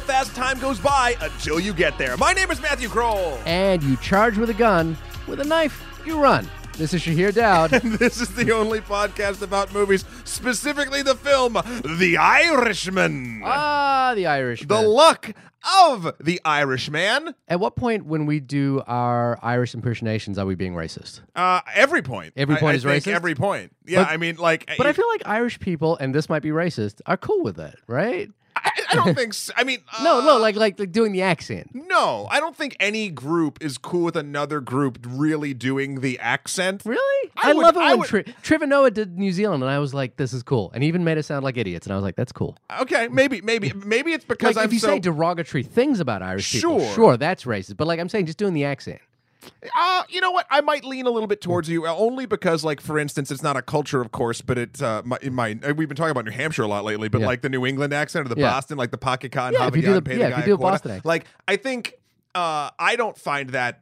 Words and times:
how 0.00 0.06
fast 0.06 0.34
time 0.34 0.58
goes 0.60 0.78
by 0.78 1.14
until 1.20 1.60
you 1.60 1.74
get 1.74 1.98
there. 1.98 2.16
My 2.16 2.32
name 2.32 2.50
is 2.50 2.60
Matthew 2.62 2.88
Kroll. 2.88 3.38
And 3.44 3.82
you 3.82 3.96
charge 3.98 4.38
with 4.38 4.48
a 4.48 4.54
gun, 4.54 4.96
with 5.26 5.40
a 5.40 5.44
knife, 5.44 5.84
you 6.06 6.18
run. 6.18 6.48
This 6.78 6.94
is 6.94 7.02
Shahir 7.02 7.34
Dowd. 7.34 7.70
This 7.98 8.18
is 8.20 8.34
the 8.34 8.50
only 8.52 8.80
podcast 8.80 9.42
about 9.42 9.74
movies, 9.74 10.06
specifically 10.24 11.02
the 11.02 11.14
film 11.14 11.52
The 11.98 12.16
Irishman. 12.18 13.42
ah, 13.44 14.14
the 14.16 14.26
Irish. 14.26 14.62
the 14.66 14.80
luck 14.80 15.32
of 15.84 16.14
the 16.18 16.40
Irishman. 16.46 17.34
At 17.46 17.60
what 17.60 17.76
point, 17.76 18.06
when 18.06 18.24
we 18.24 18.40
do 18.40 18.82
our 18.86 19.38
Irish 19.42 19.74
impersonations, 19.74 20.38
are 20.38 20.46
we 20.46 20.54
being 20.54 20.72
racist? 20.72 21.20
Uh, 21.36 21.60
every 21.74 22.00
point. 22.00 22.32
Every 22.38 22.56
point 22.56 22.72
I 22.72 22.76
is 22.76 22.84
think 22.84 23.04
racist? 23.04 23.12
Every 23.12 23.34
point. 23.34 23.76
Yeah, 23.84 24.04
But- 24.04 24.12
I 24.12 24.16
mean, 24.16 24.36
like, 24.36 24.70
But 24.78 24.86
I 24.86 24.94
feel 24.94 25.08
like 25.08 25.22
Irish 25.26 25.60
people, 25.60 25.98
and 25.98 26.14
this 26.14 26.30
might 26.30 26.40
be 26.42 26.48
racist, 26.50 27.02
are 27.04 27.18
cool 27.18 27.42
with 27.42 27.58
it, 27.58 27.74
right? 27.86 28.30
I, 28.56 28.70
I 28.90 28.94
don't 28.94 29.14
think. 29.14 29.34
So. 29.34 29.52
I 29.56 29.64
mean, 29.64 29.78
No, 30.02 30.20
uh, 30.20 30.24
no, 30.24 30.36
like, 30.38 30.56
like 30.56 30.78
like 30.78 30.92
doing 30.92 31.12
the 31.12 31.22
accent. 31.22 31.70
no. 31.72 32.26
I 32.30 32.40
don't 32.40 32.56
think 32.56 32.76
any 32.80 33.08
group 33.10 33.58
is 33.62 33.78
cool 33.78 34.02
with 34.04 34.16
another 34.16 34.60
group 34.60 34.98
really 35.08 35.54
doing 35.54 36.00
the 36.00 36.18
accent. 36.18 36.82
Really? 36.84 37.30
I 37.42 37.50
I, 37.50 37.54
would- 37.54 37.62
love 37.62 37.76
it 37.76 37.80
I 37.82 37.90
when 37.90 37.98
would- 38.00 38.08
Tri- 38.08 38.24
Trevor 38.42 38.66
Noah 38.66 38.90
did 38.90 39.18
New 39.18 39.32
Zealand, 39.32 39.62
and 39.62 39.70
I 39.70 39.78
was 39.78 39.94
like, 39.94 40.16
"This 40.16 40.32
is 40.32 40.42
cool," 40.42 40.70
and 40.74 40.82
he 40.82 40.88
even 40.88 41.04
made 41.04 41.18
us 41.18 41.26
sound 41.26 41.44
like 41.44 41.56
idiots, 41.56 41.86
and 41.86 41.92
I 41.92 41.96
was 41.96 42.02
like, 42.04 42.16
"That's 42.16 42.32
cool." 42.32 42.56
Okay, 42.80 43.08
maybe, 43.08 43.40
maybe, 43.40 43.72
maybe 43.84 44.12
it's 44.12 44.24
because 44.24 44.56
Like 44.56 44.66
if 44.66 44.72
you 44.72 44.78
so. 44.78 44.88
say 44.88 44.98
derogatory 44.98 45.62
things 45.62 46.00
about 46.00 46.22
Irish 46.22 46.52
people, 46.52 46.80
Sure. 46.80 46.94
sure, 46.94 47.16
that's 47.16 47.44
racist. 47.44 47.76
But 47.76 47.86
like 47.86 48.00
I'm 48.00 48.08
saying, 48.08 48.26
just 48.26 48.38
doing 48.38 48.54
the 48.54 48.64
accent. 48.64 49.00
Uh, 49.76 50.02
you 50.08 50.20
know 50.20 50.30
what? 50.30 50.46
I 50.50 50.60
might 50.60 50.84
lean 50.84 51.06
a 51.06 51.10
little 51.10 51.26
bit 51.26 51.40
towards 51.40 51.68
you, 51.68 51.86
uh, 51.86 51.94
only 51.94 52.26
because, 52.26 52.64
like, 52.64 52.80
for 52.80 52.98
instance, 52.98 53.30
it's 53.30 53.42
not 53.42 53.56
a 53.56 53.62
culture, 53.62 54.00
of 54.00 54.12
course, 54.12 54.40
but 54.40 54.58
it's 54.58 54.82
uh, 54.82 55.02
my, 55.04 55.18
my. 55.30 55.58
uh, 55.66 55.74
We've 55.74 55.88
been 55.88 55.96
talking 55.96 56.10
about 56.10 56.24
New 56.24 56.30
Hampshire 56.30 56.62
a 56.62 56.66
lot 56.68 56.84
lately, 56.84 57.08
but 57.08 57.20
Yeah. 57.22 57.26
like 57.28 57.42
the 57.42 57.48
New 57.48 57.64
England 57.66 57.92
accent 57.94 58.26
or 58.26 58.34
the 58.34 58.40
Yeah. 58.40 58.50
Boston, 58.50 58.76
like 58.78 58.90
the 58.90 58.98
pocket 58.98 59.32
con, 59.32 59.52
Yeah, 59.52 59.66
if 59.68 59.76
you 59.76 59.82
do 59.82 60.00
the- 60.00 60.16
yeah, 60.16 60.28
if 60.40 60.46
you 60.46 60.52
do. 60.54 60.58
Boston. 60.58 61.00
Like, 61.04 61.24
I 61.48 61.56
think 61.56 61.94
uh, 62.34 62.70
I 62.78 62.96
don't 62.96 63.16
find 63.18 63.50
that 63.50 63.80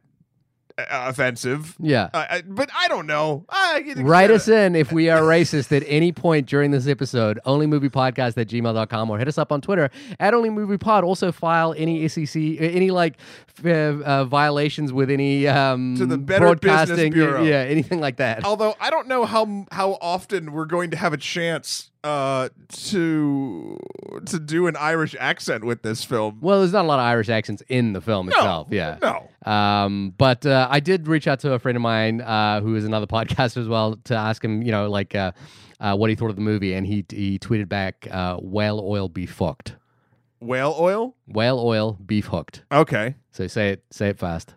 offensive. 0.89 1.75
Yeah. 1.79 2.09
Uh, 2.13 2.25
I, 2.29 2.41
but 2.41 2.69
I 2.75 2.87
don't 2.87 3.07
know. 3.07 3.45
I, 3.49 3.93
Write 3.97 4.31
us 4.31 4.47
in 4.47 4.75
if 4.75 4.91
we 4.91 5.09
are 5.09 5.21
racist 5.21 5.75
at 5.75 5.83
any 5.87 6.11
point 6.11 6.47
during 6.47 6.71
this 6.71 6.87
episode. 6.87 7.39
Onlymoviepodcast 7.45 8.37
at 8.37 8.47
gmail.com 8.47 9.09
or 9.09 9.17
hit 9.17 9.27
us 9.27 9.37
up 9.37 9.51
on 9.51 9.61
Twitter 9.61 9.89
at 10.19 10.33
onlymoviepod. 10.33 11.03
Also 11.03 11.31
file 11.31 11.73
any 11.77 12.07
SEC, 12.07 12.35
any 12.35 12.91
like 12.91 13.17
uh, 13.65 14.25
violations 14.25 14.93
with 14.93 15.09
any 15.09 15.47
um, 15.47 15.95
To 15.97 16.05
the 16.05 16.17
Better 16.17 16.55
Business 16.55 16.87
broadcasting. 16.87 17.13
Bureau. 17.13 17.43
Yeah, 17.43 17.61
anything 17.61 17.99
like 17.99 18.17
that. 18.17 18.45
Although 18.45 18.75
I 18.79 18.89
don't 18.89 19.07
know 19.07 19.25
how 19.25 19.65
how 19.71 19.97
often 20.01 20.51
we're 20.51 20.65
going 20.65 20.91
to 20.91 20.97
have 20.97 21.13
a 21.13 21.17
chance 21.17 21.91
uh, 22.03 22.49
to 22.67 23.77
to 24.25 24.39
do 24.39 24.67
an 24.67 24.75
Irish 24.75 25.15
accent 25.19 25.63
with 25.63 25.81
this 25.81 26.03
film. 26.03 26.39
Well, 26.41 26.59
there's 26.59 26.73
not 26.73 26.85
a 26.85 26.87
lot 26.87 26.99
of 26.99 27.05
Irish 27.05 27.29
accents 27.29 27.63
in 27.67 27.93
the 27.93 28.01
film 28.01 28.29
itself. 28.29 28.67
Yeah. 28.71 28.97
no. 29.01 29.29
Um, 29.51 30.13
but 30.17 30.45
uh, 30.45 30.67
I 30.69 30.79
did 30.79 31.07
reach 31.07 31.27
out 31.27 31.39
to 31.41 31.53
a 31.53 31.59
friend 31.59 31.75
of 31.75 31.81
mine 31.81 32.21
uh, 32.21 32.61
who 32.61 32.75
is 32.75 32.85
another 32.85 33.07
podcaster 33.07 33.57
as 33.57 33.67
well 33.67 33.97
to 34.05 34.15
ask 34.15 34.43
him, 34.43 34.61
you 34.61 34.71
know, 34.71 34.89
like 34.89 35.15
uh, 35.15 35.31
uh, 35.79 35.95
what 35.95 36.09
he 36.09 36.15
thought 36.15 36.29
of 36.29 36.35
the 36.35 36.41
movie, 36.41 36.73
and 36.73 36.85
he 36.87 37.05
he 37.09 37.39
tweeted 37.39 37.69
back, 37.69 38.07
uh, 38.11 38.37
"Whale 38.37 38.81
oil 38.83 39.09
beef 39.09 39.37
hooked. 39.37 39.75
Whale 40.39 40.75
oil. 40.79 41.15
Whale 41.27 41.59
oil 41.59 41.97
beef 42.05 42.25
hooked." 42.27 42.63
Okay. 42.71 43.15
So 43.31 43.47
say 43.47 43.69
it, 43.71 43.83
say 43.91 44.09
it 44.09 44.19
fast. 44.19 44.55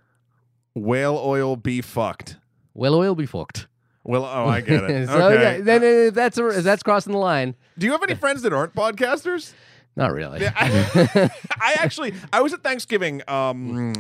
Whale 0.74 1.16
oil 1.22 1.56
be 1.56 1.80
fucked. 1.80 2.38
Whale 2.74 2.94
oil 2.94 3.14
beaf 3.14 3.30
hooked. 3.32 3.66
Well, 4.04 4.24
oh, 4.24 4.46
I 4.46 4.60
get 4.60 4.84
it. 4.84 5.06
so 5.08 5.30
okay. 5.30 5.58
yeah, 5.58 5.64
then 5.64 6.08
uh, 6.08 6.10
that's 6.10 6.38
a, 6.38 6.62
that's 6.62 6.82
crossing 6.82 7.12
the 7.12 7.18
line. 7.18 7.54
Do 7.78 7.86
you 7.86 7.92
have 7.92 8.02
any 8.02 8.14
friends 8.14 8.42
that 8.42 8.52
aren't 8.52 8.74
podcasters? 8.74 9.52
Not 9.94 10.12
really. 10.12 10.46
I, 10.46 10.52
I 11.60 11.76
actually, 11.78 12.14
I 12.32 12.40
was 12.40 12.52
at 12.52 12.62
Thanksgiving 12.62 13.22
um, 13.28 13.92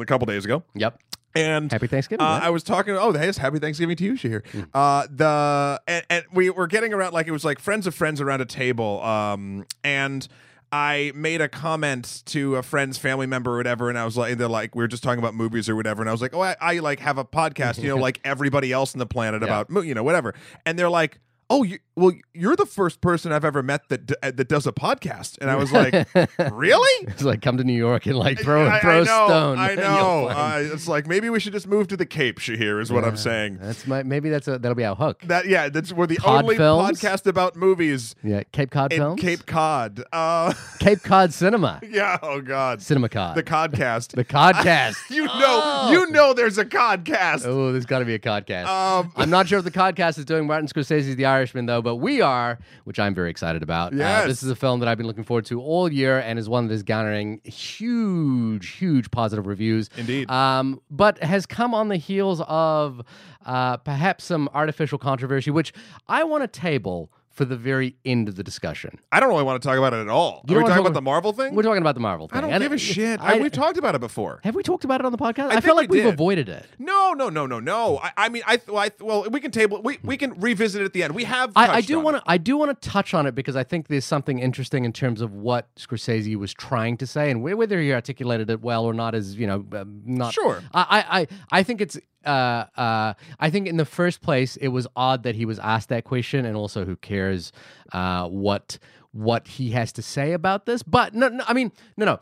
a 0.00 0.04
couple 0.06 0.26
days 0.26 0.44
ago, 0.44 0.62
yep. 0.74 0.98
and 1.34 1.70
Happy 1.70 1.88
Thanksgiving. 1.88 2.24
Uh. 2.24 2.40
I 2.42 2.50
was 2.50 2.62
talking. 2.62 2.96
Oh, 2.96 3.12
hey, 3.12 3.32
happy 3.36 3.58
Thanksgiving 3.58 3.96
to 3.96 4.04
you, 4.04 4.12
Shahir. 4.12 4.46
Hmm. 4.46 4.62
Uh, 4.72 5.06
the 5.10 5.80
and, 5.88 6.04
and 6.08 6.24
we 6.32 6.50
were 6.50 6.68
getting 6.68 6.94
around 6.94 7.12
like 7.12 7.26
it 7.26 7.32
was 7.32 7.44
like 7.44 7.58
friends 7.58 7.86
of 7.86 7.94
friends 7.94 8.20
around 8.20 8.40
a 8.40 8.46
table. 8.46 9.02
Um, 9.02 9.66
and 9.82 10.26
I 10.72 11.12
made 11.14 11.40
a 11.40 11.48
comment 11.48 12.22
to 12.26 12.56
a 12.56 12.62
friend's 12.62 12.96
family 12.96 13.26
member 13.26 13.54
or 13.54 13.56
whatever, 13.56 13.88
and 13.88 13.98
I 13.98 14.04
was 14.04 14.16
like, 14.16 14.38
they're 14.38 14.48
like, 14.48 14.74
we 14.74 14.82
were 14.84 14.88
just 14.88 15.02
talking 15.02 15.18
about 15.18 15.34
movies 15.34 15.68
or 15.68 15.74
whatever, 15.76 16.00
and 16.02 16.08
I 16.08 16.12
was 16.12 16.22
like, 16.22 16.34
oh, 16.34 16.40
I, 16.42 16.56
I 16.60 16.78
like 16.78 17.00
have 17.00 17.18
a 17.18 17.24
podcast, 17.24 17.82
you 17.82 17.88
know, 17.88 17.96
like 18.08 18.20
everybody 18.24 18.72
else 18.72 18.94
on 18.94 19.00
the 19.00 19.06
planet 19.06 19.42
Yeah. 19.42 19.60
about, 19.62 19.84
you 19.84 19.94
know, 19.94 20.02
whatever. 20.02 20.34
And 20.64 20.78
they're 20.78 20.90
like. 20.90 21.18
Oh, 21.52 21.64
you, 21.64 21.80
well, 22.00 22.12
you're 22.34 22.56
the 22.56 22.66
first 22.66 23.00
person 23.00 23.32
I've 23.32 23.44
ever 23.44 23.62
met 23.62 23.88
that 23.90 24.06
d- 24.06 24.14
uh, 24.22 24.30
that 24.32 24.48
does 24.48 24.66
a 24.66 24.72
podcast, 24.72 25.38
and 25.40 25.50
I 25.50 25.56
was 25.56 25.72
like, 25.72 25.94
"Really?" 26.52 27.06
it's 27.08 27.22
like 27.22 27.42
come 27.42 27.56
to 27.58 27.64
New 27.64 27.72
York 27.76 28.06
and 28.06 28.16
like 28.16 28.38
throw 28.40 28.68
I, 28.68 28.80
throw 28.80 28.98
I 28.98 29.00
a 29.02 29.04
know, 29.04 29.26
stone. 29.26 29.58
I 29.58 29.74
know. 29.76 30.28
Uh, 30.28 30.62
it's 30.72 30.88
like 30.88 31.06
maybe 31.06 31.30
we 31.30 31.38
should 31.40 31.52
just 31.52 31.66
move 31.66 31.88
to 31.88 31.96
the 31.96 32.06
Cape. 32.06 32.38
Shahir 32.40 32.80
is 32.80 32.90
what 32.90 33.04
I'm 33.04 33.16
saying. 33.16 33.58
That's 33.60 33.86
my 33.86 34.02
maybe 34.02 34.30
that's 34.30 34.48
a 34.48 34.58
that'll 34.58 34.74
be 34.74 34.84
our 34.84 34.96
hook. 34.96 35.22
That 35.22 35.46
yeah, 35.46 35.68
that's 35.68 35.92
we're 35.92 36.06
the 36.06 36.16
Cod 36.16 36.44
only 36.44 36.56
films? 36.56 37.00
podcast 37.00 37.26
about 37.26 37.56
movies 37.56 38.14
Yeah, 38.22 38.42
Cape 38.52 38.70
Cod 38.70 38.92
films. 38.92 39.20
Cape 39.20 39.46
Cod. 39.46 40.02
Uh, 40.12 40.52
Cape 40.80 41.02
Cod 41.02 41.32
Cinema. 41.34 41.80
yeah. 41.88 42.18
Oh 42.22 42.40
God. 42.40 42.80
Cinema 42.82 43.08
Cod. 43.08 43.36
The 43.36 43.42
Codcast. 43.42 44.12
The 44.14 44.24
Codcast. 44.24 44.96
you 45.10 45.26
know, 45.26 45.60
Oh. 45.62 45.90
you 45.92 46.10
know, 46.10 46.32
there's 46.32 46.58
a 46.58 46.64
Codcast. 46.64 47.44
Oh, 47.44 47.72
there's 47.72 47.86
got 47.86 47.98
to 48.00 48.04
be 48.04 48.14
a 48.14 48.18
Codcast. 48.18 48.66
Um, 48.66 49.12
I'm 49.16 49.30
not 49.30 49.48
sure 49.48 49.58
if 49.58 49.64
the 49.64 49.70
Codcast 49.70 50.18
is 50.18 50.24
doing 50.24 50.46
Martin 50.46 50.68
Scorsese's 50.68 51.16
The 51.16 51.26
Irishman, 51.26 51.66
though, 51.66 51.82
but 51.82 51.89
we 51.94 52.20
are, 52.20 52.58
which 52.84 52.98
I'm 52.98 53.14
very 53.14 53.30
excited 53.30 53.62
about. 53.62 53.92
Uh, 53.92 54.26
this 54.26 54.42
is 54.42 54.50
a 54.50 54.56
film 54.56 54.80
that 54.80 54.88
I've 54.88 54.98
been 54.98 55.06
looking 55.06 55.24
forward 55.24 55.46
to 55.46 55.60
all 55.60 55.90
year 55.92 56.18
and 56.18 56.38
is 56.38 56.48
one 56.48 56.68
that 56.68 56.74
is 56.74 56.82
garnering 56.82 57.40
huge, 57.44 58.68
huge 58.70 59.10
positive 59.10 59.46
reviews. 59.46 59.90
Indeed. 59.96 60.30
Um, 60.30 60.80
but 60.90 61.22
has 61.22 61.46
come 61.46 61.74
on 61.74 61.88
the 61.88 61.96
heels 61.96 62.40
of 62.46 63.02
uh, 63.46 63.76
perhaps 63.78 64.24
some 64.24 64.48
artificial 64.54 64.98
controversy, 64.98 65.50
which 65.50 65.72
I 66.08 66.24
want 66.24 66.42
to 66.42 66.48
table 66.48 67.10
for 67.30 67.44
the 67.44 67.56
very 67.56 67.96
end 68.04 68.28
of 68.28 68.34
the 68.34 68.42
discussion. 68.42 68.98
I 69.12 69.20
don't 69.20 69.28
really 69.28 69.44
want 69.44 69.62
to 69.62 69.66
talk 69.66 69.78
about 69.78 69.94
it 69.94 70.00
at 70.00 70.08
all. 70.08 70.44
You 70.48 70.56
Are 70.56 70.62
we 70.62 70.68
talking 70.68 70.80
about 70.80 70.94
the 70.94 71.00
Marvel 71.02 71.32
thing? 71.32 71.54
We're 71.54 71.62
talking 71.62 71.80
about 71.80 71.94
the 71.94 72.00
Marvel 72.00 72.26
thing. 72.28 72.38
I 72.38 72.40
don't 72.40 72.60
give 72.60 72.72
a 72.72 72.78
shit. 72.78 73.20
I- 73.20 73.36
I, 73.36 73.38
we've 73.38 73.52
talked 73.52 73.78
about 73.78 73.94
it 73.94 74.00
before. 74.00 74.40
have 74.44 74.54
we 74.54 74.62
talked 74.62 74.84
about 74.84 75.00
it 75.00 75.06
on 75.06 75.12
the 75.12 75.18
podcast? 75.18 75.46
I, 75.46 75.52
think 75.52 75.64
feel 75.64 75.76
like 75.76 75.90
we 75.90 75.98
we've 75.98 76.12
avoided 76.12 76.48
it. 76.48 76.66
No, 76.78 77.12
no, 77.12 77.28
no, 77.28 77.46
no, 77.46 77.60
no. 77.60 77.98
I, 78.02 78.10
I 78.16 78.28
mean, 78.28 78.42
I, 78.46 78.56
th- 78.56 78.76
I 78.76 78.88
th- 78.88 79.00
well, 79.00 79.24
we 79.30 79.40
can 79.40 79.50
table. 79.52 79.80
We, 79.82 79.98
we 80.02 80.16
can 80.16 80.38
revisit 80.40 80.82
it 80.82 80.84
at 80.86 80.92
the 80.92 81.02
end. 81.04 81.14
We 81.14 81.24
have. 81.24 81.52
I, 81.54 81.68
I 81.76 81.80
do 81.80 82.00
want 82.00 82.16
to. 82.16 82.22
I 82.26 82.36
do 82.38 82.56
want 82.56 82.80
to 82.80 82.88
touch 82.88 83.14
on 83.14 83.26
it 83.26 83.34
because 83.36 83.54
I 83.56 83.62
think 83.64 83.86
there's 83.88 84.04
something 84.04 84.38
interesting 84.40 84.84
in 84.84 84.92
terms 84.92 85.20
of 85.20 85.32
what 85.34 85.72
Scorsese 85.76 86.34
was 86.36 86.52
trying 86.52 86.96
to 86.98 87.06
say, 87.06 87.30
and 87.30 87.42
whether 87.42 87.80
he 87.80 87.92
articulated 87.92 88.50
it 88.50 88.60
well 88.60 88.84
or 88.84 88.92
not 88.92 89.14
is, 89.14 89.36
you 89.36 89.46
know, 89.46 89.64
um, 89.72 90.02
not 90.04 90.34
Sure. 90.34 90.62
I, 90.74 90.80
I, 91.10 91.20
I, 91.20 91.26
I 91.52 91.62
think 91.62 91.80
it's. 91.80 91.96
Uh, 92.24 92.64
uh, 92.76 93.14
I 93.38 93.50
think 93.50 93.66
in 93.66 93.76
the 93.76 93.84
first 93.84 94.20
place, 94.20 94.56
it 94.56 94.68
was 94.68 94.86
odd 94.96 95.22
that 95.22 95.34
he 95.34 95.44
was 95.44 95.58
asked 95.58 95.88
that 95.88 96.04
question, 96.04 96.44
and 96.44 96.56
also, 96.56 96.84
who 96.84 96.96
cares 96.96 97.52
uh, 97.92 98.28
what 98.28 98.78
what 99.12 99.48
he 99.48 99.70
has 99.70 99.92
to 99.92 100.02
say 100.02 100.32
about 100.32 100.66
this? 100.66 100.82
But 100.82 101.14
no, 101.14 101.28
no 101.28 101.44
I 101.46 101.52
mean, 101.52 101.72
no, 101.96 102.06
no. 102.06 102.20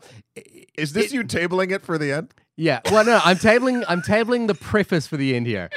Is 0.77 0.93
this 0.93 1.13
you 1.13 1.23
tabling 1.23 1.71
it 1.71 1.83
for 1.83 1.97
the 1.97 2.11
end? 2.11 2.33
Yeah. 2.55 2.81
Well, 2.91 3.05
no, 3.05 3.21
I'm 3.23 3.37
tabling. 3.37 3.85
I'm 3.87 4.01
tabling 4.01 4.47
the 4.47 4.55
preface 4.55 5.07
for 5.07 5.17
the 5.17 5.35
end 5.35 5.47
here. 5.47 5.69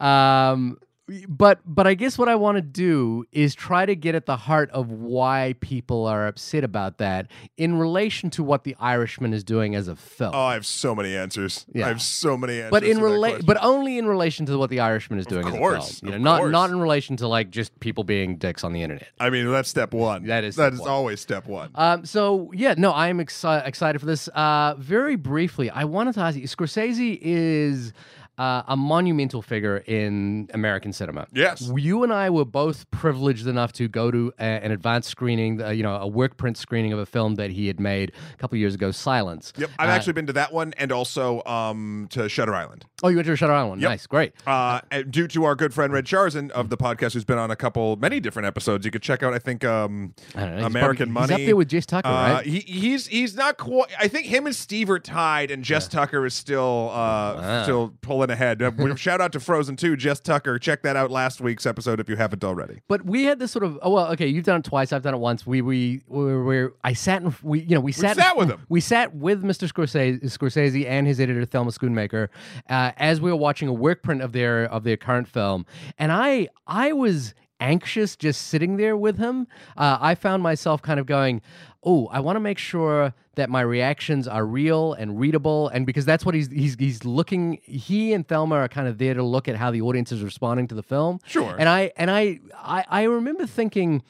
Um, 0.00 0.78
but 1.28 1.60
but 1.64 1.86
I 1.86 1.94
guess 1.94 2.18
what 2.18 2.28
I 2.28 2.34
want 2.34 2.56
to 2.56 2.62
do 2.62 3.24
is 3.30 3.54
try 3.54 3.86
to 3.86 3.94
get 3.94 4.14
at 4.16 4.26
the 4.26 4.36
heart 4.36 4.70
of 4.70 4.90
why 4.90 5.54
people 5.60 6.04
are 6.06 6.26
upset 6.26 6.64
about 6.64 6.98
that 6.98 7.28
in 7.56 7.78
relation 7.78 8.28
to 8.30 8.42
what 8.42 8.64
The 8.64 8.74
Irishman 8.80 9.32
is 9.32 9.44
doing 9.44 9.76
as 9.76 9.86
a 9.86 9.94
film. 9.94 10.32
Oh, 10.34 10.44
I 10.46 10.54
have 10.54 10.66
so 10.66 10.94
many 10.94 11.14
answers. 11.14 11.64
Yeah. 11.72 11.86
I 11.86 11.88
have 11.88 12.02
so 12.02 12.36
many 12.36 12.54
answers. 12.58 12.70
but 12.72 12.82
in 12.82 13.00
relate, 13.00 13.46
but 13.46 13.56
only 13.62 13.98
in 13.98 14.06
relation 14.06 14.46
to 14.46 14.58
what 14.58 14.68
The 14.70 14.80
Irishman 14.80 15.20
is 15.20 15.26
doing 15.26 15.44
course, 15.44 15.90
as 15.90 15.98
a 15.98 16.00
film. 16.00 16.08
You 16.10 16.16
of 16.16 16.22
know, 16.22 16.30
not 16.30 16.38
course. 16.40 16.52
not 16.52 16.70
in 16.70 16.80
relation 16.80 17.16
to 17.18 17.28
like 17.28 17.50
just 17.50 17.78
people 17.78 18.02
being 18.02 18.36
dicks 18.36 18.64
on 18.64 18.72
the 18.72 18.82
internet. 18.82 19.08
I 19.20 19.30
mean, 19.30 19.50
that's 19.50 19.68
step 19.68 19.94
one. 19.94 20.26
That 20.26 20.42
is 20.42 20.56
that 20.56 20.72
is 20.72 20.80
one. 20.80 20.90
always 20.90 21.20
step 21.20 21.46
one. 21.46 21.70
Um, 21.76 22.04
so 22.04 22.50
yeah, 22.52 22.74
no, 22.76 22.92
I'm 22.92 23.18
exci- 23.18 23.64
excited 23.66 24.00
for 24.00 24.06
this. 24.06 24.26
Uh, 24.28 24.74
very 24.78 25.14
briefly, 25.14 25.70
I 25.70 25.84
wanted 25.84 26.14
to 26.14 26.20
ask 26.20 26.36
you: 26.36 26.48
Scorsese 26.48 27.16
is 27.22 27.92
uh, 28.38 28.62
a 28.68 28.76
monumental 28.76 29.42
figure 29.42 29.78
in 29.86 30.48
American 30.52 30.92
cinema. 30.92 31.26
Yes. 31.32 31.70
you 31.76 32.02
and 32.04 32.12
I 32.12 32.30
were 32.30 32.44
both 32.44 32.90
privileged 32.90 33.46
enough 33.46 33.72
to 33.74 33.88
go 33.88 34.10
to 34.10 34.32
a, 34.38 34.42
an 34.42 34.72
advanced 34.72 35.08
screening, 35.08 35.62
uh, 35.62 35.70
you 35.70 35.82
know, 35.82 35.96
a 35.96 36.06
work 36.06 36.36
print 36.36 36.56
screening 36.56 36.92
of 36.92 36.98
a 36.98 37.06
film 37.06 37.36
that 37.36 37.50
he 37.50 37.66
had 37.66 37.80
made 37.80 38.12
a 38.32 38.36
couple 38.36 38.58
years 38.58 38.74
ago, 38.74 38.90
Silence. 38.90 39.52
Yep, 39.56 39.70
I've 39.78 39.88
Uh, 39.88 39.92
actually 39.92 40.12
been 40.14 40.26
to 40.26 40.32
that 40.34 40.52
one 40.52 40.74
and 40.76 40.92
also 40.92 41.42
um, 41.44 42.08
to 42.10 42.28
Shutter 42.28 42.54
Island. 42.54 42.84
Oh, 43.02 43.08
you 43.08 43.16
went 43.16 43.26
to 43.26 43.36
Shutter 43.36 43.52
Island. 43.52 43.80
Yep. 43.82 43.90
Nice, 43.90 44.06
great. 44.06 44.32
Uh, 44.46 44.80
and 44.90 45.10
due 45.10 45.28
to 45.28 45.44
our 45.44 45.54
good 45.54 45.72
friend 45.74 45.92
Red 45.92 46.04
Charzan 46.06 46.50
of 46.50 46.68
the 46.70 46.76
podcast, 46.76 47.12
who's 47.14 47.24
been 47.24 47.38
on 47.38 47.50
a 47.50 47.56
couple, 47.56 47.96
many 47.96 48.20
different 48.20 48.46
episodes, 48.46 48.84
you 48.84 48.90
could 48.90 49.02
check 49.02 49.22
out. 49.22 49.32
I 49.34 49.38
think 49.38 49.64
um, 49.64 50.14
I 50.34 50.46
know, 50.46 50.66
American 50.66 51.12
probably- 51.12 51.12
Money. 51.12 51.32
He's 51.34 51.42
up 51.42 51.46
there 51.46 51.56
with 51.56 51.68
Jess 51.68 51.86
Tucker, 51.86 52.08
Uh, 52.08 52.12
right? 52.34 52.46
he, 52.46 52.60
he's 52.60 53.06
he's 53.06 53.34
not 53.36 53.56
quite. 53.58 53.88
I 53.98 54.08
think 54.08 54.26
him 54.26 54.46
and 54.46 54.54
Steve 54.54 54.90
are 54.90 54.98
tied, 54.98 55.50
and 55.50 55.62
Jess 55.64 55.88
Tucker 55.88 56.24
is 56.26 56.34
still 56.34 56.90
uh, 56.92 57.34
Wow. 57.36 57.62
still 57.64 57.94
pulling 58.00 58.25
ahead. 58.30 58.62
Uh, 58.62 58.94
shout 58.96 59.20
out 59.20 59.32
to 59.32 59.40
Frozen 59.40 59.76
2, 59.76 59.96
Jess 59.96 60.20
Tucker. 60.20 60.58
Check 60.58 60.82
that 60.82 60.96
out 60.96 61.10
last 61.10 61.40
week's 61.40 61.66
episode 61.66 62.00
if 62.00 62.08
you 62.08 62.16
haven't 62.16 62.44
already. 62.44 62.80
But 62.88 63.04
we 63.04 63.24
had 63.24 63.38
this 63.38 63.52
sort 63.52 63.64
of 63.64 63.78
oh 63.82 63.90
well 63.90 64.12
okay 64.12 64.26
you've 64.26 64.44
done 64.44 64.60
it 64.60 64.64
twice 64.64 64.92
I've 64.92 65.02
done 65.02 65.14
it 65.14 65.18
once 65.18 65.46
we 65.46 65.62
we 65.62 66.02
we, 66.06 66.42
we 66.42 66.68
I 66.84 66.92
sat 66.92 67.22
and 67.22 67.34
we 67.42 67.60
you 67.60 67.74
know 67.74 67.80
we 67.80 67.92
sat 67.92 68.16
sat 68.16 68.36
with 68.36 68.50
him. 68.50 68.64
we 68.68 68.80
sat 68.80 69.14
with 69.14 69.42
Mr. 69.42 69.70
Scorsese, 69.70 70.22
Scorsese 70.24 70.86
and 70.86 71.06
his 71.06 71.20
editor 71.20 71.44
Thelma 71.44 71.70
Schoonmaker 71.70 72.28
uh, 72.68 72.92
as 72.96 73.20
we 73.20 73.30
were 73.30 73.36
watching 73.36 73.68
a 73.68 73.72
work 73.72 74.02
print 74.02 74.22
of 74.22 74.32
their 74.32 74.64
of 74.64 74.84
their 74.84 74.96
current 74.96 75.28
film 75.28 75.66
and 75.98 76.12
I 76.12 76.48
I 76.66 76.92
was 76.92 77.34
anxious 77.58 78.16
just 78.16 78.48
sitting 78.48 78.76
there 78.76 78.96
with 78.96 79.16
him 79.18 79.46
uh, 79.76 79.96
I 80.00 80.14
found 80.14 80.42
myself 80.42 80.82
kind 80.82 81.00
of 81.00 81.06
going 81.06 81.40
oh 81.82 82.06
I 82.08 82.20
want 82.20 82.36
to 82.36 82.40
make 82.40 82.58
sure 82.58 83.14
that 83.36 83.50
my 83.50 83.60
reactions 83.60 84.26
are 84.26 84.44
real 84.46 84.94
and 84.94 85.18
readable 85.20 85.68
and 85.68 85.84
because 85.86 86.04
that's 86.04 86.24
what 86.24 86.34
he's 86.34 86.48
he's 86.50 86.76
he's 86.78 87.04
looking 87.04 87.58
he 87.64 88.12
and 88.12 88.26
Thelma 88.26 88.56
are 88.56 88.68
kind 88.68 88.88
of 88.88 88.98
there 88.98 89.14
to 89.14 89.22
look 89.22 89.46
at 89.48 89.56
how 89.56 89.70
the 89.70 89.82
audience 89.82 90.10
is 90.12 90.22
responding 90.22 90.66
to 90.68 90.74
the 90.74 90.82
film 90.82 91.20
Sure. 91.26 91.54
and 91.58 91.68
I 91.68 91.92
and 91.96 92.10
I 92.10 92.40
I, 92.56 92.84
I 92.88 93.02
remember 93.04 93.46
thinking 93.46 94.02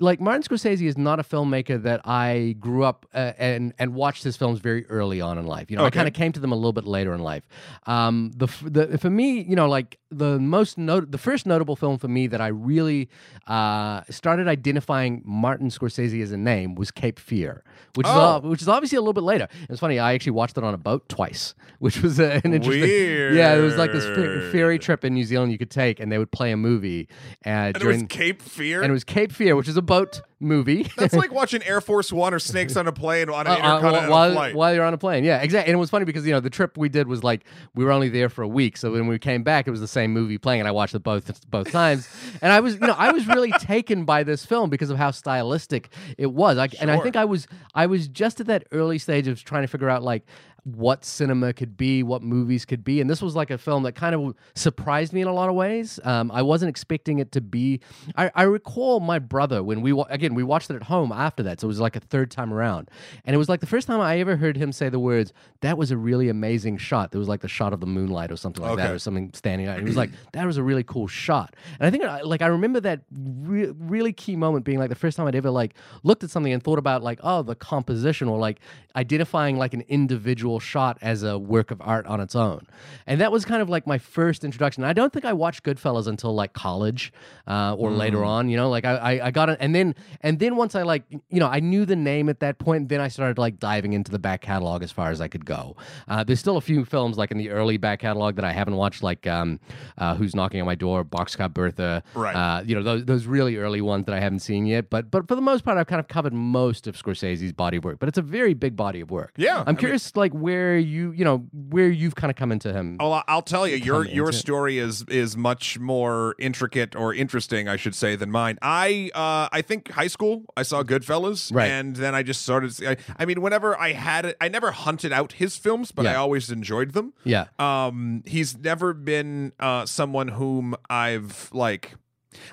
like 0.00 0.20
Martin 0.20 0.42
Scorsese 0.42 0.86
is 0.86 0.96
not 0.98 1.20
a 1.20 1.22
filmmaker 1.22 1.82
that 1.82 2.00
I 2.04 2.56
grew 2.58 2.84
up 2.84 3.06
uh, 3.14 3.32
and 3.38 3.72
and 3.78 3.94
watched 3.94 4.24
his 4.24 4.36
films 4.36 4.58
very 4.60 4.86
early 4.86 5.20
on 5.20 5.38
in 5.38 5.46
life. 5.46 5.70
You 5.70 5.76
know, 5.76 5.84
I 5.84 5.90
kind 5.90 6.08
of 6.08 6.14
came 6.14 6.32
to 6.32 6.40
them 6.40 6.52
a 6.52 6.56
little 6.56 6.72
bit 6.72 6.84
later 6.86 7.12
in 7.14 7.20
life. 7.20 7.42
Um, 7.86 8.32
the 8.36 8.46
the 8.62 8.98
for 8.98 9.10
me, 9.10 9.42
you 9.42 9.56
know, 9.56 9.68
like 9.68 9.98
the 10.10 10.38
most 10.40 10.76
note 10.78 11.10
the 11.12 11.18
first 11.18 11.46
notable 11.46 11.76
film 11.76 11.98
for 11.98 12.08
me 12.08 12.26
that 12.26 12.40
I 12.40 12.48
really 12.48 13.08
uh, 13.46 14.02
started 14.10 14.48
identifying 14.48 15.22
Martin 15.24 15.68
Scorsese 15.68 16.22
as 16.22 16.32
a 16.32 16.36
name 16.36 16.74
was 16.74 16.90
Cape 16.90 17.18
Fear, 17.18 17.62
which 17.94 18.06
is 18.06 18.12
Oh. 18.12 18.20
uh, 18.20 18.40
which 18.40 18.60
is 18.62 18.68
obviously 18.68 18.96
a 18.96 19.00
little 19.00 19.12
bit 19.12 19.22
later. 19.24 19.48
It's 19.68 19.80
funny, 19.80 19.98
I 19.98 20.14
actually 20.14 20.32
watched 20.32 20.58
it 20.58 20.64
on 20.64 20.74
a 20.74 20.78
boat 20.78 21.08
twice, 21.08 21.54
which 21.78 22.02
was 22.02 22.18
uh, 22.18 22.40
an 22.44 22.54
interesting. 22.54 22.82
Weird. 22.82 23.34
Yeah, 23.36 23.54
it 23.54 23.60
was 23.60 23.76
like 23.76 23.92
this 23.92 24.04
fer- 24.04 24.50
ferry 24.50 24.78
trip 24.78 25.04
in 25.04 25.14
New 25.14 25.24
Zealand 25.24 25.52
you 25.52 25.58
could 25.58 25.70
take, 25.70 26.00
and 26.00 26.10
they 26.10 26.18
would 26.18 26.30
play 26.32 26.50
a 26.52 26.56
movie 26.56 27.08
uh, 27.46 27.48
And 27.50 27.76
it 27.76 27.80
during 27.80 28.00
was 28.02 28.08
Cape 28.08 28.42
Fear. 28.42 28.82
and 28.82 28.90
it 28.90 28.92
was 28.92 29.04
Cape 29.04 29.32
Fear, 29.32 29.56
which 29.56 29.68
is 29.68 29.76
a 29.76 29.82
boat 29.90 30.22
movie. 30.38 30.84
That's 30.96 31.12
like 31.14 31.32
watching 31.40 31.62
Air 31.64 31.80
Force 31.80 32.12
One 32.12 32.32
or 32.32 32.38
Snakes 32.38 32.76
on 32.76 32.86
a 32.86 32.92
Plane 32.92 33.28
on 33.28 33.46
an 33.46 33.48
Uh, 33.48 33.50
uh, 33.50 33.56
intercontinental 33.56 34.10
while, 34.10 34.32
flight. 34.32 34.54
while 34.54 34.74
you're 34.74 34.84
on 34.84 34.94
a 34.94 34.98
plane, 34.98 35.24
yeah, 35.24 35.42
exactly. 35.42 35.70
And 35.70 35.76
it 35.76 35.80
was 35.80 35.90
funny 35.90 36.04
because 36.06 36.24
you 36.24 36.32
know 36.32 36.40
the 36.40 36.48
trip 36.48 36.78
we 36.78 36.88
did 36.88 37.08
was 37.08 37.22
like 37.22 37.44
we 37.74 37.84
were 37.84 37.90
only 37.92 38.08
there 38.08 38.28
for 38.28 38.42
a 38.42 38.48
week, 38.48 38.76
so 38.76 38.92
when 38.92 39.06
we 39.06 39.18
came 39.18 39.42
back, 39.42 39.66
it 39.68 39.70
was 39.70 39.80
the 39.80 39.88
same 39.88 40.12
movie 40.12 40.38
playing, 40.38 40.60
and 40.60 40.68
I 40.68 40.70
watched 40.70 40.94
it 40.94 41.02
both 41.02 41.48
both 41.50 41.70
times. 41.70 42.08
And 42.42 42.52
I 42.52 42.60
was, 42.60 42.74
you 42.74 42.80
know, 42.80 42.94
I 42.96 43.12
was 43.12 43.26
really 43.26 43.52
taken 43.52 44.04
by 44.06 44.22
this 44.22 44.46
film 44.46 44.70
because 44.70 44.88
of 44.88 44.96
how 44.96 45.10
stylistic 45.10 45.90
it 46.16 46.32
was. 46.32 46.56
I, 46.56 46.68
And 46.80 46.90
I 46.90 46.98
think 47.00 47.16
I 47.16 47.26
was, 47.26 47.46
I 47.74 47.84
was 47.84 48.08
just 48.08 48.40
at 48.40 48.46
that 48.46 48.66
early 48.72 48.96
stage 48.98 49.28
of 49.28 49.44
trying 49.44 49.62
to 49.62 49.68
figure 49.68 49.90
out 49.90 50.02
like 50.02 50.24
what 50.64 51.04
cinema 51.04 51.52
could 51.52 51.76
be, 51.76 52.02
what 52.02 52.22
movies 52.22 52.64
could 52.64 52.84
be, 52.84 53.00
and 53.00 53.08
this 53.08 53.22
was 53.22 53.34
like 53.36 53.50
a 53.50 53.58
film 53.58 53.82
that 53.84 53.92
kind 53.94 54.14
of 54.14 54.34
surprised 54.54 55.12
me 55.12 55.20
in 55.20 55.28
a 55.28 55.32
lot 55.32 55.48
of 55.48 55.54
ways. 55.54 55.98
Um, 56.04 56.30
I 56.30 56.42
wasn't 56.42 56.68
expecting 56.70 57.18
it 57.18 57.32
to 57.32 57.40
be. 57.40 57.80
I, 58.16 58.30
I 58.34 58.42
recall 58.44 59.00
my 59.00 59.18
brother 59.18 59.62
when 59.62 59.80
we 59.82 59.92
wa- 59.92 60.06
again 60.10 60.34
we 60.34 60.42
watched 60.42 60.70
it 60.70 60.76
at 60.76 60.84
home 60.84 61.12
after 61.12 61.42
that, 61.44 61.60
so 61.60 61.66
it 61.66 61.68
was 61.68 61.80
like 61.80 61.96
a 61.96 62.00
third 62.00 62.30
time 62.30 62.52
around, 62.52 62.90
and 63.24 63.34
it 63.34 63.38
was 63.38 63.48
like 63.48 63.60
the 63.60 63.66
first 63.66 63.86
time 63.86 64.00
I 64.00 64.18
ever 64.18 64.36
heard 64.36 64.56
him 64.56 64.72
say 64.72 64.88
the 64.88 64.98
words, 64.98 65.32
"That 65.60 65.78
was 65.78 65.90
a 65.90 65.96
really 65.96 66.28
amazing 66.28 66.78
shot." 66.78 67.12
There 67.12 67.18
was 67.18 67.28
like 67.28 67.40
the 67.40 67.48
shot 67.48 67.72
of 67.72 67.80
the 67.80 67.86
moonlight 67.86 68.30
or 68.32 68.36
something 68.36 68.62
like 68.62 68.76
that, 68.76 68.90
or 68.94 68.98
something 68.98 69.30
standing 69.34 69.66
out. 69.68 69.78
And 69.78 69.86
he 69.86 69.90
was 69.90 69.96
like, 70.04 70.10
"That 70.32 70.46
was 70.46 70.56
a 70.56 70.62
really 70.62 70.84
cool 70.84 71.06
shot," 71.06 71.54
and 71.78 71.86
I 71.86 71.90
think 71.90 72.04
like 72.24 72.42
I 72.42 72.46
remember 72.46 72.80
that 72.80 73.00
re- 73.12 73.72
really 73.78 74.12
key 74.12 74.36
moment 74.36 74.64
being 74.64 74.78
like 74.78 74.88
the 74.88 74.94
first 74.94 75.16
time 75.16 75.26
I'd 75.26 75.34
ever 75.34 75.50
like 75.50 75.74
looked 76.02 76.24
at 76.24 76.30
something 76.30 76.52
and 76.52 76.62
thought 76.62 76.78
about 76.78 77.02
like 77.02 77.20
oh 77.22 77.42
the 77.42 77.54
composition 77.54 78.28
or 78.28 78.38
like 78.38 78.60
identifying 78.96 79.56
like 79.56 79.74
an 79.74 79.82
individual 79.88 80.49
shot 80.58 80.98
as 81.00 81.22
a 81.22 81.38
work 81.38 81.70
of 81.70 81.80
art 81.82 82.06
on 82.06 82.20
its 82.20 82.34
own. 82.34 82.66
And 83.06 83.20
that 83.20 83.30
was 83.30 83.44
kind 83.44 83.62
of 83.62 83.68
like 83.68 83.86
my 83.86 83.98
first 83.98 84.42
introduction. 84.42 84.82
I 84.82 84.92
don't 84.92 85.12
think 85.12 85.24
I 85.24 85.32
watched 85.32 85.62
Goodfellas 85.62 86.06
until 86.08 86.34
like 86.34 86.52
college 86.54 87.12
uh, 87.46 87.74
or 87.78 87.90
later 87.92 88.24
on. 88.24 88.48
You 88.48 88.56
know, 88.56 88.70
like 88.70 88.84
I, 88.84 88.96
I, 88.96 89.26
I 89.26 89.30
got 89.30 89.50
it, 89.50 89.58
and 89.60 89.74
then 89.74 89.94
and 90.22 90.38
then 90.38 90.56
once 90.56 90.74
I 90.74 90.82
like 90.82 91.04
you 91.10 91.38
know 91.38 91.46
I 91.46 91.60
knew 91.60 91.84
the 91.84 91.96
name 91.96 92.28
at 92.28 92.40
that 92.40 92.58
point. 92.58 92.88
Then 92.88 93.00
I 93.00 93.08
started 93.08 93.38
like 93.38 93.58
diving 93.60 93.92
into 93.92 94.10
the 94.10 94.18
back 94.18 94.40
catalog 94.40 94.82
as 94.82 94.90
far 94.90 95.10
as 95.10 95.20
I 95.20 95.28
could 95.28 95.44
go. 95.44 95.76
Uh, 96.08 96.24
there's 96.24 96.40
still 96.40 96.56
a 96.56 96.60
few 96.62 96.84
films 96.84 97.18
like 97.18 97.30
in 97.30 97.38
the 97.38 97.50
early 97.50 97.76
back 97.76 98.00
catalog 98.00 98.36
that 98.36 98.44
I 98.44 98.52
haven't 98.52 98.76
watched, 98.76 99.02
like 99.02 99.26
um, 99.26 99.60
uh, 99.98 100.14
Who's 100.14 100.34
Knocking 100.34 100.60
on 100.60 100.66
My 100.66 100.74
Door, 100.74 101.04
Boxcar 101.04 101.52
Bertha. 101.52 102.02
Right. 102.14 102.34
Uh, 102.34 102.62
you 102.64 102.74
know 102.74 102.82
those 102.82 103.04
those 103.04 103.26
really 103.26 103.56
early 103.56 103.80
ones 103.82 104.06
that 104.06 104.14
I 104.14 104.20
haven't 104.20 104.40
seen 104.40 104.64
yet. 104.66 104.88
But 104.88 105.10
but 105.10 105.28
for 105.28 105.34
the 105.34 105.42
most 105.42 105.64
part, 105.64 105.76
I've 105.76 105.86
kind 105.86 106.00
of 106.00 106.08
covered 106.08 106.32
most 106.32 106.86
of 106.86 106.96
Scorsese's 106.96 107.52
body 107.52 107.76
of 107.76 107.84
work. 107.84 107.98
But 107.98 108.08
it's 108.08 108.18
a 108.18 108.22
very 108.22 108.54
big 108.54 108.76
body 108.76 109.00
of 109.00 109.10
work. 109.10 109.32
Yeah, 109.36 109.58
I 109.58 109.60
I'm 109.60 109.66
mean- 109.66 109.76
curious, 109.76 110.16
like 110.16 110.32
where 110.40 110.76
you 110.78 111.12
you 111.12 111.24
know 111.24 111.46
where 111.52 111.88
you've 111.88 112.14
kind 112.14 112.30
of 112.30 112.36
come 112.36 112.50
into 112.52 112.72
him. 112.72 112.96
Oh, 113.00 113.22
I'll 113.28 113.42
tell 113.42 113.66
you, 113.68 113.76
your 113.76 114.04
your 114.06 114.26
into 114.26 114.38
story 114.38 114.78
is 114.78 115.02
is 115.08 115.36
much 115.36 115.78
more 115.78 116.34
intricate 116.38 116.96
or 116.96 117.14
interesting, 117.14 117.68
I 117.68 117.76
should 117.76 117.94
say, 117.94 118.16
than 118.16 118.30
mine. 118.30 118.58
I 118.62 119.10
uh, 119.14 119.48
I 119.52 119.62
think 119.62 119.90
high 119.90 120.06
school, 120.08 120.44
I 120.56 120.62
saw 120.62 120.82
Goodfellas, 120.82 121.54
Right. 121.54 121.70
and 121.70 121.96
then 121.96 122.14
I 122.14 122.22
just 122.22 122.42
started. 122.42 122.72
I, 122.86 122.96
I 123.18 123.24
mean, 123.24 123.40
whenever 123.42 123.78
I 123.78 123.92
had 123.92 124.24
it, 124.24 124.36
I 124.40 124.48
never 124.48 124.70
hunted 124.70 125.12
out 125.12 125.32
his 125.32 125.56
films, 125.56 125.92
but 125.92 126.06
I 126.06 126.14
always 126.14 126.50
enjoyed 126.50 126.92
them. 126.92 127.12
Yeah. 127.24 127.46
Um, 127.58 128.22
he's 128.26 128.56
never 128.56 128.92
been 128.94 129.52
uh 129.60 129.86
someone 129.86 130.28
whom 130.28 130.74
I've 130.88 131.50
like. 131.52 131.94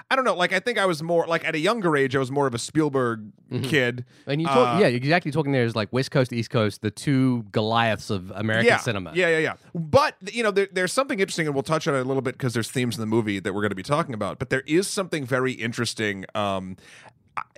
I 0.10 0.16
don't 0.16 0.26
know. 0.26 0.36
Like, 0.36 0.54
I 0.54 0.60
think 0.60 0.78
I 0.78 0.86
was 0.86 1.04
more 1.04 1.28
like 1.28 1.46
at 1.46 1.54
a 1.56 1.60
younger 1.60 1.96
age. 1.96 2.16
I 2.16 2.20
was 2.20 2.32
more 2.32 2.48
of 2.48 2.54
a 2.56 2.60
Spielberg 2.60 3.32
kid. 3.64 4.06
And 4.26 4.42
you 4.42 4.48
talk, 4.48 4.78
Uh, 4.78 4.80
yeah, 4.82 4.88
exactly. 4.88 5.32
Talking 5.32 5.52
there 5.52 5.64
is 5.66 5.76
like 5.76 5.92
West 5.94 6.12
Coast, 6.12 6.34
East 6.34 6.50
Coast, 6.50 6.82
the 6.82 6.92
two 6.92 7.44
Goliaths 7.52 8.10
of 8.10 8.32
American 8.36 8.68
yeah, 8.68 8.78
cinema. 8.78 9.12
Yeah, 9.14 9.30
yeah, 9.30 9.38
yeah. 9.38 9.54
But 9.76 10.16
you 10.34 10.44
know, 10.44 10.52
there, 10.52 10.68
there's 10.72 10.92
something 10.94 11.20
interesting, 11.20 11.46
and 11.48 11.54
we'll 11.56 11.64
touch 11.64 11.88
on 11.88 11.96
it 11.96 12.00
a 12.00 12.04
little 12.04 12.22
bit 12.22 12.34
because 12.36 12.54
there's 12.54 12.72
themes 12.72 12.96
in 12.96 13.02
the 13.02 13.08
movie 13.08 13.40
that 13.40 13.54
we're 13.54 13.62
going 13.62 13.70
to 13.70 13.76
be 13.76 13.84
talking 13.84 14.14
about. 14.14 14.40
But 14.40 14.50
there 14.50 14.64
is 14.66 14.88
something 14.88 15.26
very 15.26 15.54
interesting. 15.54 16.26
Um, 16.34 16.76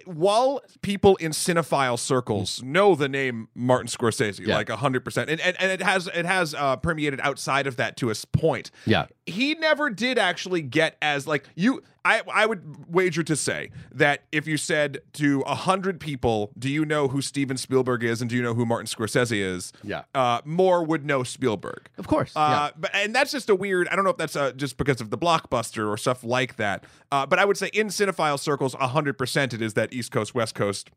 while 0.06 0.62
people 0.82 1.16
in 1.18 1.32
cinephile 1.32 1.98
circles 1.98 2.62
know 2.64 2.96
the 2.96 3.08
name 3.08 3.48
Martin 3.56 3.88
Scorsese, 3.88 4.46
Yeah. 4.46 4.56
like 4.56 4.70
hundred 4.70 5.06
percent, 5.06 5.30
and 5.30 5.40
and 5.40 5.56
and 5.60 5.72
it 5.72 5.82
has 5.82 6.08
it 6.08 6.26
has 6.26 6.54
uh, 6.54 6.76
permeated 6.78 7.20
outside 7.22 7.66
of 7.68 7.78
that 7.78 7.96
to 7.98 8.10
a 8.10 8.14
point. 8.34 8.72
Yeah. 8.86 9.06
He 9.30 9.54
never 9.56 9.90
did 9.90 10.18
actually 10.18 10.62
get 10.62 10.98
as 11.02 11.28
like 11.28 11.48
you. 11.56 11.84
I 12.06 12.22
I 12.34 12.46
would 12.46 12.92
wager 12.92 13.24
to 13.24 13.36
say 13.36 13.72
that 13.94 14.24
if 14.32 14.48
you 14.48 14.56
said 14.58 15.00
to 15.14 15.42
a 15.42 15.54
hundred 15.56 16.00
people, 16.00 16.52
"Do 16.58 16.70
you 16.70 16.86
know 16.86 17.08
who 17.10 17.22
Steven 17.22 17.58
Spielberg 17.58 18.04
is 18.04 18.22
and 18.22 18.30
do 18.30 18.36
you 18.38 18.42
know 18.42 18.54
who 18.54 18.66
Martin 18.66 18.88
Scorsese 18.88 19.38
is?" 19.38 19.74
Yeah. 19.84 20.04
uh, 20.16 20.42
more 20.46 20.84
would 20.84 21.06
know 21.06 21.24
Spielberg. 21.24 21.90
Of 21.98 22.08
course. 22.08 22.32
yeah. 22.36 22.42
Uh, 22.42 22.72
but 22.78 22.92
and 22.94 23.14
that's 23.14 23.32
just 23.32 23.50
a 23.50 23.56
weird. 23.56 23.88
I 23.90 23.96
don't 23.96 24.06
know 24.06 24.12
if 24.12 24.18
that's 24.18 24.36
uh, 24.36 24.54
just 24.54 24.78
because 24.78 25.02
of 25.02 25.10
the 25.10 25.18
blockbuster 25.18 25.88
or 25.90 25.98
stuff 25.98 26.24
like 26.24 26.56
that. 26.56 26.86
Uh, 27.12 27.26
but 27.26 27.38
I 27.38 27.46
would 27.46 27.58
say 27.58 27.70
in 27.74 27.88
cinephile 27.88 28.40
circles, 28.40 28.74
hundred 28.76 29.18
percent, 29.18 29.54
it 29.54 29.62
is 29.62 29.74
that 29.74 29.92
East 29.94 30.12
Coast 30.12 30.34
West 30.34 30.56
Coast 30.56 30.90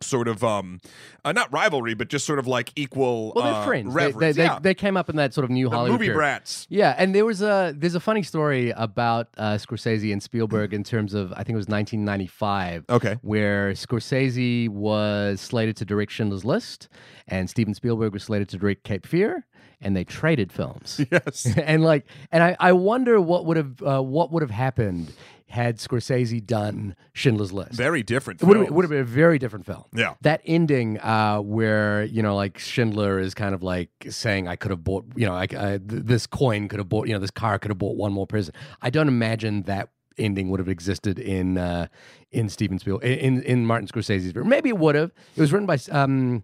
sort 0.00 0.28
of 0.28 0.44
um, 0.44 0.80
uh, 1.24 1.32
not 1.32 1.52
rivalry, 1.52 1.94
but 1.94 2.08
just 2.08 2.26
sort 2.26 2.38
of 2.38 2.46
like 2.46 2.72
equal. 2.76 3.32
Well, 3.34 3.44
they're 3.44 3.54
uh, 3.54 3.64
friends. 3.64 3.94
They, 3.94 4.12
they, 4.12 4.32
they, 4.32 4.44
yeah. 4.44 4.58
they 4.58 4.74
came 4.74 4.96
up 4.96 5.08
in 5.08 5.16
that 5.16 5.34
sort 5.34 5.44
of 5.44 5.50
new 5.50 5.68
the 5.68 5.76
Hollywood 5.76 6.00
movie 6.00 6.06
period. 6.06 6.18
brats. 6.18 6.66
Yeah, 6.70 6.94
and 6.96 7.14
there 7.14 7.24
was 7.24 7.42
a 7.42 7.74
there's 7.76 7.94
a 7.94 8.00
funny 8.00 8.22
story 8.22 8.70
about 8.70 9.28
uh, 9.38 9.54
Scorsese 9.54 10.12
and 10.12 10.22
Spielberg 10.22 10.74
in 10.74 10.84
terms 10.84 11.14
of 11.14 11.32
I 11.32 11.36
think 11.36 11.50
it 11.50 11.56
was 11.56 11.68
1995. 11.68 12.84
Okay. 12.90 13.16
where 13.22 13.72
Scorsese 13.72 14.68
was 14.68 15.40
slated 15.40 15.76
to 15.78 15.84
direct 15.84 16.12
Schindler's 16.12 16.44
List, 16.44 16.88
and 17.28 17.48
Steven 17.48 17.74
Spielberg 17.74 18.12
was 18.12 18.24
slated 18.24 18.48
to 18.50 18.58
direct 18.58 18.84
Cape 18.84 19.06
Fear, 19.06 19.46
and 19.80 19.96
they 19.96 20.04
traded 20.04 20.52
films. 20.52 21.00
Yes. 21.10 21.46
and 21.56 21.84
like, 21.84 22.06
and 22.32 22.42
I, 22.42 22.56
I 22.58 22.72
wonder 22.72 23.20
what 23.20 23.46
would 23.46 23.56
have 23.56 23.82
uh, 23.82 24.02
what 24.02 24.32
would 24.32 24.42
have 24.42 24.50
happened 24.50 25.12
had 25.46 25.78
Scorsese 25.78 26.44
done 26.44 26.96
Schindler's 27.12 27.52
List. 27.52 27.72
Very 27.72 28.02
different. 28.02 28.42
It 28.42 28.46
would 28.46 28.56
have, 28.56 28.66
films. 28.66 28.76
would 28.76 28.84
have 28.84 28.90
been 28.90 29.00
a 29.00 29.04
very 29.04 29.38
different 29.38 29.66
film. 29.66 29.84
Yeah. 29.94 30.14
That 30.22 30.40
ending 30.44 30.98
uh, 31.00 31.38
where, 31.38 32.02
you 32.04 32.22
know, 32.22 32.34
like 32.34 32.58
Schindler 32.58 33.18
is 33.18 33.34
kind 33.34 33.54
of 33.54 33.62
like 33.62 33.90
saying, 34.08 34.48
I 34.48 34.56
could 34.56 34.70
have 34.70 34.82
bought, 34.82 35.04
you 35.14 35.26
know, 35.26 35.34
like 35.34 35.54
uh, 35.54 35.78
th- 35.78 35.82
this 36.04 36.26
coin 36.26 36.68
could 36.68 36.80
have 36.80 36.88
bought, 36.88 37.06
you 37.06 37.12
know, 37.12 37.20
this 37.20 37.30
car 37.30 37.58
could 37.58 37.70
have 37.70 37.78
bought 37.78 37.96
one 37.96 38.12
more 38.12 38.26
prison. 38.26 38.54
I 38.82 38.90
don't 38.90 39.08
imagine 39.08 39.62
that 39.62 39.90
ending 40.16 40.48
would 40.50 40.60
have 40.60 40.68
existed 40.68 41.18
in 41.18 41.58
uh, 41.58 41.86
in 42.30 42.48
Steven 42.48 42.78
Spielberg, 42.78 43.04
in, 43.04 43.42
in 43.42 43.66
Martin 43.66 43.86
Scorsese's. 43.86 44.34
Maybe 44.34 44.70
it 44.70 44.78
would 44.78 44.94
have. 44.94 45.12
It 45.36 45.40
was 45.40 45.52
written 45.52 45.66
by 45.66 45.78
um, 45.92 46.42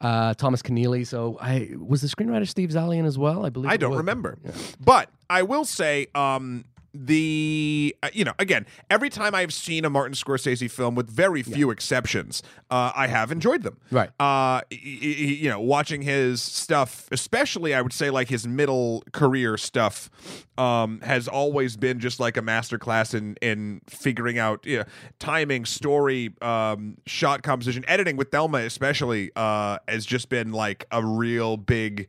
uh, 0.00 0.34
Thomas 0.34 0.60
Keneally. 0.60 1.06
So 1.06 1.38
I 1.40 1.70
was 1.78 2.02
the 2.02 2.08
screenwriter 2.08 2.48
Steve 2.48 2.70
Zaillian 2.70 3.06
as 3.06 3.16
well, 3.16 3.46
I 3.46 3.50
believe. 3.50 3.70
I 3.70 3.76
don't 3.76 3.90
was. 3.90 3.98
remember. 3.98 4.38
But 4.78 5.10
I 5.28 5.42
will 5.42 5.64
say, 5.64 6.08
um, 6.14 6.64
the 6.92 7.94
uh, 8.02 8.08
you 8.12 8.24
know 8.24 8.32
again 8.38 8.66
every 8.90 9.10
time 9.10 9.34
I've 9.34 9.52
seen 9.52 9.84
a 9.84 9.90
Martin 9.90 10.14
Scorsese 10.14 10.70
film 10.70 10.94
with 10.94 11.08
very 11.08 11.42
few 11.42 11.70
exceptions, 11.70 12.42
uh, 12.70 12.92
I 12.94 13.06
have 13.06 13.30
enjoyed 13.30 13.62
them. 13.62 13.78
Right. 13.90 14.10
Uh, 14.18 14.62
you 14.70 15.48
know, 15.50 15.60
watching 15.60 16.02
his 16.02 16.42
stuff, 16.42 17.08
especially 17.12 17.74
I 17.74 17.82
would 17.82 17.92
say 17.92 18.10
like 18.10 18.28
his 18.28 18.46
middle 18.46 19.04
career 19.12 19.56
stuff, 19.56 20.10
um, 20.58 21.00
has 21.02 21.28
always 21.28 21.76
been 21.76 22.00
just 22.00 22.20
like 22.20 22.36
a 22.36 22.42
masterclass 22.42 23.14
in 23.14 23.36
in 23.40 23.80
figuring 23.88 24.38
out 24.38 24.64
you 24.66 24.78
know, 24.78 24.84
timing, 25.18 25.64
story, 25.64 26.34
um, 26.42 26.96
shot 27.06 27.42
composition, 27.42 27.84
editing 27.88 28.16
with 28.16 28.30
Thelma 28.30 28.58
especially 28.58 29.30
uh, 29.36 29.78
has 29.88 30.06
just 30.06 30.28
been 30.28 30.52
like 30.52 30.86
a 30.90 31.04
real 31.04 31.56
big 31.56 32.08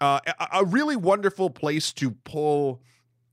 uh, 0.00 0.18
a 0.52 0.64
really 0.64 0.96
wonderful 0.96 1.48
place 1.48 1.92
to 1.92 2.10
pull 2.10 2.80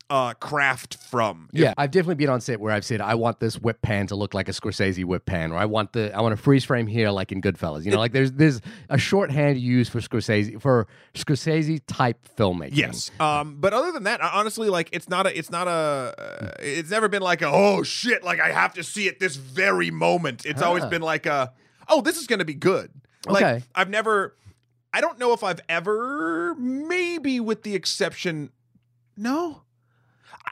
uh, 0.10 0.34
craft 0.34 0.98
from. 1.10 1.50
Yeah, 1.52 1.74
I've 1.78 1.92
definitely 1.92 2.16
been 2.16 2.30
on 2.30 2.42
set 2.42 2.60
where 2.60 2.74
I've 2.74 2.84
said 2.86 3.00
I 3.02 3.16
want 3.16 3.40
this 3.40 3.58
whip 3.60 3.82
pan 3.82 4.08
to 4.08 4.16
look 4.16 4.34
like 4.34 4.50
a 4.50 4.52
Scorsese 4.52 5.06
whip 5.06 5.26
pan, 5.26 5.52
or 5.52 5.58
I 5.58 5.66
want 5.66 5.94
the 5.94 6.14
I 6.16 6.22
want 6.22 6.34
a 6.34 6.38
freeze 6.38 6.64
frame 6.66 6.88
here 6.88 7.10
like 7.12 7.32
in 7.32 7.42
Goodfellas. 7.42 7.86
You 7.86 7.92
know, 7.92 8.00
like 8.00 8.12
there's 8.12 8.32
there's 8.32 8.62
a 8.90 8.98
shorthand 8.98 9.60
used 9.60 9.92
for 9.92 10.00
Scorsese 10.00 10.62
for 10.62 10.88
Scorsese 11.14 11.82
type 11.88 12.18
filmmaking. 12.38 12.76
Yes. 12.76 13.12
Um, 13.20 13.58
but 13.60 13.74
other 13.74 13.92
than 13.92 14.04
that, 14.04 14.22
honestly, 14.22 14.70
like 14.70 14.90
it's 14.92 15.10
not 15.10 15.28
a, 15.28 15.38
it's 15.38 15.52
not 15.52 15.68
a, 15.68 15.72
uh, 15.72 16.52
it's 16.60 16.90
never 16.90 17.08
been 17.08 17.22
like 17.22 17.42
a, 17.42 17.48
oh 17.48 17.84
shit, 17.84 18.24
like 18.24 18.40
I 18.40 18.52
have 18.52 18.74
to 18.76 18.84
see 18.84 19.08
it 19.08 19.20
this 19.20 19.36
very 19.36 19.92
moment. 19.92 20.46
It's 20.46 20.62
always 20.62 20.84
Ah. 20.84 20.90
been 20.90 21.02
like 21.02 21.26
a, 21.26 21.54
oh, 21.88 22.02
this 22.02 22.18
is 22.18 22.26
going 22.28 22.40
to 22.40 22.46
be 22.46 22.54
good. 22.56 22.92
Like 23.28 23.44
Okay. 23.44 23.64
I've 23.76 23.90
never, 23.90 24.36
I 24.94 25.02
don't 25.02 25.20
know 25.20 25.34
if 25.34 25.44
I've 25.44 25.60
ever, 25.70 26.56
maybe 26.56 27.40
with 27.40 27.64
the 27.64 27.76
exception, 27.76 28.50
no, 29.18 29.64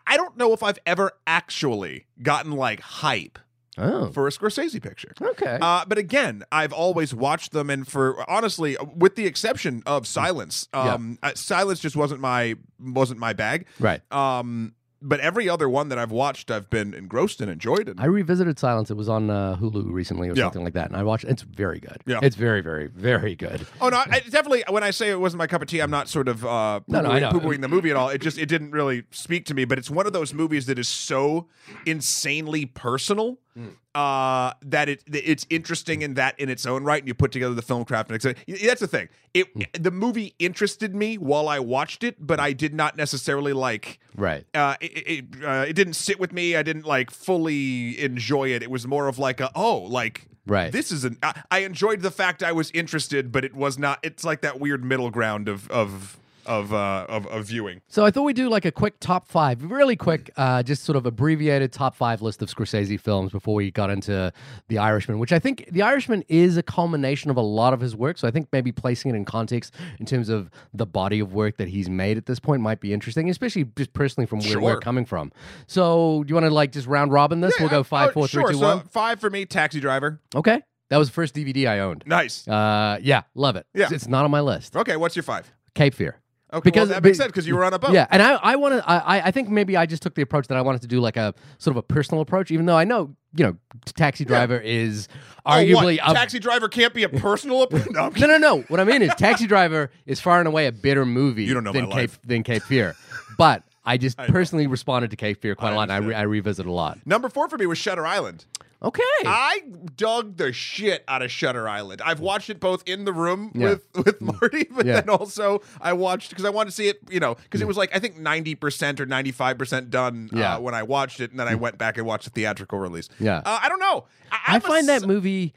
I 0.06 0.18
don't 0.18 0.38
know 0.38 0.54
if 0.54 0.64
I've 0.64 0.80
ever 0.86 1.12
actually 1.26 2.06
gotten 2.22 2.52
like 2.52 2.80
hype 2.80 3.40
Oh. 3.80 4.10
for 4.12 4.26
a 4.28 4.32
Scorsese 4.32 4.82
picture. 4.82 5.14
Okay. 5.22 5.60
Uh, 5.62 5.86
but 5.88 6.00
again, 6.00 6.44
I've 6.52 6.74
always 6.74 7.14
watched 7.14 7.52
them, 7.52 7.70
and 7.70 7.88
for 7.88 8.28
honestly, 8.28 8.76
with 8.96 9.16
the 9.16 9.28
exception 9.28 9.84
of 9.86 10.08
Silence, 10.08 10.68
Yeah. 10.74 10.94
um, 10.96 11.20
uh, 11.22 11.34
Silence 11.36 11.80
just 11.80 11.96
wasn't 11.96 12.20
my 12.20 12.56
wasn't 12.80 13.20
my 13.20 13.34
bag. 13.34 13.68
right. 13.80 14.02
Um, 14.12 14.74
but 15.02 15.20
every 15.20 15.48
other 15.48 15.70
one 15.70 15.90
that 15.90 15.98
I've 15.98 16.12
watched, 16.12 16.50
I've 16.52 16.70
been 16.70 16.94
engrossed 16.94 17.42
and 17.42 17.50
enjoyed. 17.52 17.88
it. 17.90 17.98
I 18.00 18.06
revisited 18.06 18.58
Silence. 18.60 18.90
It 18.92 18.98
was 18.98 19.08
on 19.10 19.30
uh, 19.30 19.56
Hulu 19.60 19.92
recently 19.92 20.30
or 20.30 20.34
Yeah. 20.36 20.46
something 20.46 20.64
like 20.64 20.74
that, 20.74 20.88
and 20.88 20.96
I 20.98 21.04
watched. 21.04 21.26
It's 21.26 21.44
very 21.44 21.80
good. 21.80 22.02
Yeah. 22.06 22.20
It's 22.22 22.36
very, 22.36 22.62
very, 22.62 22.88
very 22.88 23.36
good. 23.36 23.66
oh 23.82 23.90
no, 23.90 23.98
I, 24.10 24.20
definitely. 24.22 24.64
When 24.70 24.84
I 24.84 24.92
say 24.92 25.10
it 25.10 25.20
wasn't 25.20 25.40
my 25.40 25.48
cup 25.48 25.62
of 25.62 25.68
tea, 25.68 25.80
I'm 25.82 25.92
not 25.92 26.08
sort 26.10 26.28
of 26.28 26.46
uh, 26.46 26.80
No, 26.88 27.02
no, 27.02 27.32
poo-pooing 27.32 27.62
the 27.62 27.68
movie 27.68 27.90
at 27.92 27.96
all. 27.96 28.10
It 28.10 28.20
just 28.22 28.38
it 28.38 28.48
didn't 28.48 28.72
really 28.72 29.04
speak 29.12 29.46
to 29.46 29.54
me. 29.54 29.66
But 29.66 29.78
it's 29.78 29.90
one 29.90 30.08
of 30.08 30.14
those 30.14 30.34
movies 30.34 30.66
that 30.68 30.80
is 30.80 30.88
so 30.88 31.48
insanely 31.86 32.66
personal. 32.66 33.38
Hmm. 33.58 33.70
Uh, 33.96 34.54
that 34.62 34.88
it 34.88 35.04
it's 35.12 35.48
interesting 35.50 36.04
in 36.04 36.14
that 36.14 36.40
in 36.40 36.48
its 36.50 36.68
own 36.68 36.84
right, 36.84 37.02
and 37.02 37.08
you 37.08 37.16
put 37.16 37.32
together 37.32 37.56
the 37.56 37.64
film 37.64 37.84
craft 37.86 38.12
and. 38.12 38.22
That's 38.48 38.80
the 38.82 38.88
thing. 38.88 39.10
It 39.34 39.48
Hmm. 39.54 39.62
the 39.74 39.90
movie 39.90 40.36
interested 40.38 40.94
me 40.94 41.18
while 41.18 41.50
I 41.50 41.58
watched 41.60 42.04
it, 42.04 42.16
but 42.20 42.40
I 42.40 42.54
did 42.54 42.76
not 42.76 42.96
necessarily 42.96 43.54
like 43.54 44.00
Right. 44.16 44.46
uh, 44.54 44.76
it 44.80 44.86
it, 45.08 45.26
uh, 45.44 45.66
it 45.68 45.74
didn't 45.74 45.94
sit 45.96 46.20
with 46.20 46.32
me. 46.32 46.56
I 46.56 46.62
didn't 46.62 46.86
like 46.86 47.10
fully 47.10 48.00
enjoy 48.00 48.50
it. 48.50 48.62
It 48.62 48.70
was 48.70 48.86
more 48.86 49.08
of 49.08 49.18
like 49.18 49.40
a 49.42 49.50
oh 49.56 49.78
like 49.80 50.28
Right. 50.46 50.72
this 50.72 50.92
is 50.92 51.04
an. 51.04 51.18
I, 51.24 51.42
I 51.50 51.60
enjoyed 51.60 52.02
the 52.02 52.12
fact 52.12 52.44
I 52.44 52.52
was 52.52 52.70
interested, 52.72 53.32
but 53.32 53.44
it 53.44 53.56
was 53.56 53.80
not. 53.80 53.98
It's 54.04 54.24
like 54.24 54.42
that 54.42 54.60
weird 54.60 54.86
middle 54.86 55.10
ground 55.10 55.48
of 55.50 55.68
of 55.72 56.18
of 56.48 56.74
uh, 56.74 57.06
of, 57.10 57.28
of 57.28 57.46
viewing. 57.46 57.82
So 57.88 58.06
I 58.06 58.12
thought 58.12 58.24
we'd 58.24 58.36
do 58.36 58.50
like 58.50 58.66
a 58.66 58.72
quick 58.72 59.00
top 59.00 59.28
five, 59.28 59.64
really 59.64 59.96
quick, 59.96 60.32
uh, 60.38 60.64
just 60.64 60.84
sort 60.84 60.96
of 60.96 61.06
abbreviated 61.06 61.72
top 61.72 61.96
five 61.96 62.22
list 62.22 62.42
of 62.42 62.50
Scorsese 62.50 63.00
films 63.00 63.32
before 63.32 63.56
we 63.56 63.72
got 63.72 63.90
into 63.90 64.32
The 64.68 64.78
Irishman, 64.78 65.20
which 65.20 65.32
I 65.32 65.40
think 65.40 65.68
The 65.72 65.82
Irishman 65.82 66.24
is 66.28 66.58
a 66.58 66.64
culmination 66.64 67.30
of 67.30 67.38
a 67.38 67.42
lot 67.42 67.74
of 67.74 67.80
his 67.80 67.96
work. 67.96 68.18
So 68.18 68.28
I 68.28 68.32
think 68.32 68.48
maybe 68.52 68.72
placing 68.72 69.12
it 69.14 69.16
in 69.16 69.26
context 69.26 69.74
in 70.00 70.06
terms 70.06 70.30
of 70.30 70.50
the 70.74 70.86
body 70.86 71.20
of 71.20 71.34
work 71.34 71.58
that 71.58 71.68
he's 71.68 71.90
made 71.90 72.18
at 72.18 72.26
this 72.26 72.40
point 72.40 72.62
might 72.62 72.80
be 72.80 72.94
interesting, 72.94 73.30
especially 73.30 73.66
just 73.78 73.94
personally 73.94 74.26
from 74.26 74.40
where 74.40 74.60
we're 74.60 74.80
coming 74.80 75.06
from. 75.06 75.32
So 75.68 76.24
do 76.24 76.30
you 76.32 76.36
want 76.36 76.46
to 76.46 76.54
like 76.54 76.72
just 76.72 76.88
round 76.88 77.12
robin 77.12 77.42
this? 77.42 77.54
we'll 77.60 77.70
go 77.70 77.84
five, 77.84 78.10
Oh, 78.10 78.14
four, 78.14 78.28
three, 78.28 78.42
sure. 78.44 78.52
two, 78.52 78.58
so 78.60 78.78
one. 78.78 78.88
Five 78.88 79.20
for 79.20 79.30
me. 79.30 79.46
Taxi 79.46 79.80
Driver. 79.80 80.22
Okay, 80.36 80.62
that 80.90 80.98
was 80.98 81.10
the 81.10 81.14
first 81.14 81.36
DVD 81.36 81.68
I 81.68 81.80
owned. 81.80 82.04
Nice. 82.06 82.48
Uh, 82.48 82.98
yeah, 83.02 83.24
love 83.36 83.56
it. 83.56 83.66
Yeah. 83.74 83.86
It's- 83.86 83.92
it's 84.04 84.08
not 84.08 84.24
on 84.26 84.32
my 84.32 84.42
list. 84.42 84.76
Okay, 84.76 84.96
what's 84.96 85.16
your 85.16 85.24
five? 85.24 85.52
Cape 85.76 85.94
Fear. 85.94 86.20
Okay, 86.54 86.62
Because- 86.64 86.90
well, 86.90 87.02
that 87.02 87.04
makes 87.04 87.18
sense 87.18 87.28
because 87.28 87.46
you 87.46 87.56
were 87.56 87.66
on 87.66 87.74
a 87.74 87.80
boat. 87.80 87.92
Yeah, 87.92 88.08
and 88.10 88.22
I, 88.22 88.36
I 88.36 88.56
want 88.56 88.76
to. 88.76 88.90
I, 88.90 89.28
I 89.28 89.32
think 89.32 89.50
maybe 89.50 89.76
I 89.76 89.86
just 89.86 90.02
took 90.02 90.16
the 90.16 90.22
approach 90.22 90.48
that 90.48 90.58
I 90.58 90.62
wanted 90.62 90.82
to 90.84 90.88
do 90.88 91.02
like 91.02 91.18
a 91.18 91.34
sort 91.58 91.74
of 91.74 91.78
a 91.78 91.82
personal 91.84 92.22
approach, 92.22 92.52
even 92.52 92.66
though 92.66 92.78
I 92.78 92.86
know 92.86 93.16
you 93.36 93.44
know, 93.44 93.58
Taxi 93.96 94.24
Driver 94.26 94.58
is 94.58 95.10
Oh, 95.46 95.52
arguably 95.52 96.00
what? 96.00 96.12
a 96.12 96.14
Taxi 96.14 96.40
Driver 96.40 96.70
can't 96.70 96.94
be 96.94 97.04
a 97.04 97.10
personal. 97.28 97.64
app- 97.64 97.72
no, 97.92 98.10
no, 98.10 98.26
no, 98.28 98.38
no. 98.38 98.62
What 98.70 98.80
I 98.80 98.86
mean 98.86 99.02
is, 99.02 99.14
Taxi 99.16 99.46
Driver 99.46 99.92
is 100.06 100.20
far 100.22 100.40
and 100.40 100.48
away 100.48 100.68
a 100.68 100.72
better 100.72 101.06
movie 101.06 101.44
You 101.44 101.54
don't 101.54 101.64
know 101.66 101.74
than 101.74 101.84
my 101.90 101.96
Cape 101.96 102.12
life. 102.12 102.20
than 102.24 102.44
Cape 102.44 102.64
Fear. 102.64 102.96
But 103.38 103.64
I 103.86 103.98
just 103.98 104.18
know. 104.18 104.26
personally 104.28 104.68
responded 104.68 105.12
to 105.12 105.18
Cape 105.18 105.42
Fear 105.42 105.56
quite 105.56 105.72
I 105.72 105.74
a 105.74 105.76
lot, 105.76 105.84
and 105.84 105.92
I, 105.92 105.98
re- 105.98 106.16
I 106.16 106.22
revisit 106.24 106.66
a 106.66 106.72
lot. 106.72 106.98
Number 107.06 107.28
four 107.30 107.50
for 107.50 107.58
me 107.58 107.66
was 107.66 107.78
Shutter 107.78 108.06
Island. 108.08 108.46
Okay. 108.84 109.02
I 109.26 109.64
dug 109.96 110.38
the 110.38 110.54
shit 110.54 111.04
out 111.08 111.24
of 111.24 111.32
Shutter 111.32 111.68
Island. 111.68 112.00
I've 112.06 112.20
watched 112.20 112.50
it 112.52 112.60
both 112.60 112.84
in 112.88 113.06
the 113.06 113.14
room 113.14 113.52
Yeah. 113.56 113.70
with 113.70 113.88
with 114.06 114.22
Marty, 114.22 114.66
but 114.70 114.86
Yeah. 114.86 115.02
then 115.02 115.10
also 115.10 115.62
I 115.82 115.94
watched 115.94 116.30
because 116.30 116.46
I 116.46 116.50
wanted 116.52 116.70
to 116.70 116.76
see 116.76 116.88
it. 116.88 117.00
You 117.10 117.20
know, 117.20 117.36
because 117.36 117.60
it 117.62 117.68
was 117.68 117.76
like 117.78 117.96
I 117.96 118.00
think 118.00 118.18
ninety 118.20 118.54
percent 118.54 119.00
or 119.02 119.06
ninety 119.08 119.32
five 119.32 119.58
percent 119.58 119.90
done 119.90 120.30
Yeah. 120.32 120.56
uh, 120.56 120.60
when 120.60 120.76
I 120.76 120.84
watched 120.84 121.20
it, 121.20 121.32
and 121.32 121.40
then 121.40 121.48
I 121.48 121.56
went 121.56 121.78
back 121.80 121.98
and 121.98 122.06
watched 122.06 122.26
the 122.26 122.32
theatrical 122.32 122.78
release. 122.78 123.10
Yeah. 123.20 123.38
uh, 123.46 123.60
I 123.64 123.68
don't 123.68 123.80
know. 123.80 124.06
I, 124.32 124.36
I 124.36 124.56
I'm 124.56 124.58
a 124.58 124.62
find 124.62 124.88
that 124.90 125.08
movie 125.08 125.54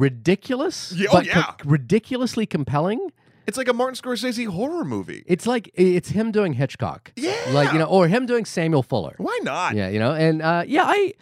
ridiculous, 0.00 0.92
Yeah, 0.96 1.08
oh, 1.10 1.14
but 1.14 1.26
yeah. 1.26 1.52
ridiculously 1.64 2.46
compelling. 2.46 3.10
It's 3.46 3.58
like 3.58 3.68
a 3.68 3.72
Martin 3.72 3.96
Scorsese 4.00 4.46
horror 4.46 4.84
movie. 4.84 5.24
It's 5.26 5.46
like 5.46 5.70
it's 5.74 6.10
him 6.10 6.30
doing 6.30 6.52
Hitchcock, 6.52 7.12
Yeah. 7.16 7.34
like 7.50 7.72
you 7.72 7.78
know, 7.80 7.86
or 7.86 8.06
him 8.06 8.26
doing 8.26 8.44
Samuel 8.44 8.84
Fuller. 8.84 9.14
Why 9.18 9.38
not? 9.42 9.74
Yeah, 9.74 9.88
you 9.88 9.98
know, 9.98 10.12
and 10.14 10.40
uh, 10.40 10.62
yeah, 10.66 10.84
I 10.86 11.14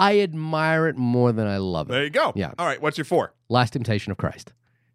I 0.00 0.20
admire 0.20 0.88
it 0.88 0.96
more 0.96 1.32
than 1.32 1.46
I 1.46 1.58
love 1.58 1.88
it. 1.88 1.92
There 1.92 2.04
you 2.04 2.10
go. 2.10 2.32
Yeah. 2.34 2.52
All 2.58 2.66
right. 2.66 2.80
What's 2.80 2.98
your 2.98 3.04
four? 3.04 3.34
Last 3.48 3.72
Temptation 3.74 4.10
of 4.10 4.18
Christ. 4.18 4.52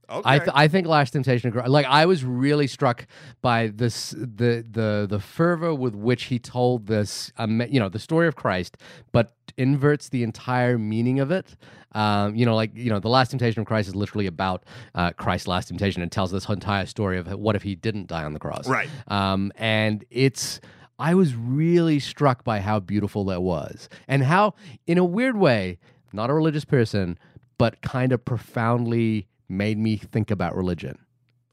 Okay. 0.10 0.22
I 0.24 0.40
th- 0.40 0.52
I 0.54 0.68
think 0.68 0.88
Last 0.88 1.12
Temptation 1.12 1.48
of 1.48 1.54
Christ. 1.54 1.70
Like 1.70 1.86
I 1.86 2.06
was 2.06 2.24
really 2.24 2.68
struck 2.68 3.08
by 3.42 3.68
this 3.68 4.12
the 4.12 4.66
the 4.70 5.08
the 5.10 5.20
fervor 5.20 5.74
with 5.74 5.96
which 5.96 6.26
he 6.26 6.40
told 6.40 6.88
this 6.88 7.32
um, 7.38 7.62
you 7.70 7.80
know 7.80 7.90
the 7.90 8.00
story 8.00 8.28
of 8.28 8.36
Christ, 8.36 8.78
but 9.12 9.34
inverts 9.58 10.10
the 10.10 10.24
entire 10.24 10.78
meaning 10.78 11.20
of 11.20 11.32
it. 11.32 11.56
Um, 11.94 12.36
you 12.36 12.46
know, 12.46 12.56
like 12.56 12.76
you 12.76 12.90
know, 12.90 13.00
the 13.00 13.10
Last 13.10 13.30
Temptation 13.30 13.62
of 13.62 13.68
Christ 13.68 13.88
is 13.88 13.96
literally 13.96 14.28
about 14.28 14.64
uh, 14.96 15.12
Christ's 15.12 15.48
last 15.48 15.70
temptation 15.70 16.02
and 16.02 16.12
tells 16.12 16.30
this 16.32 16.48
entire 16.50 16.86
story 16.86 17.18
of 17.18 17.28
what 17.34 17.56
if 17.56 17.64
he 17.64 17.74
didn't 17.74 18.08
die 18.08 18.24
on 18.24 18.34
the 18.34 18.40
cross. 18.40 18.68
Right. 18.68 18.90
Um, 19.08 19.52
and 19.56 20.04
it's 20.10 20.60
I 20.98 21.14
was 21.16 21.36
really 21.36 22.00
struck 22.00 22.44
by 22.44 22.60
how 22.62 22.80
beautiful 22.80 23.26
that 23.26 23.42
was 23.42 23.90
and 24.08 24.24
how, 24.24 24.54
in 24.88 24.98
a 24.98 25.04
weird 25.06 25.38
way, 25.38 25.78
not 26.14 26.30
a 26.30 26.34
religious 26.34 26.66
person, 26.66 27.18
but 27.58 27.82
kind 27.82 28.12
of 28.14 28.24
profoundly 28.24 29.28
made 29.50 29.78
me 29.78 29.98
think 29.98 30.32
about 30.32 30.56
religion 30.56 30.98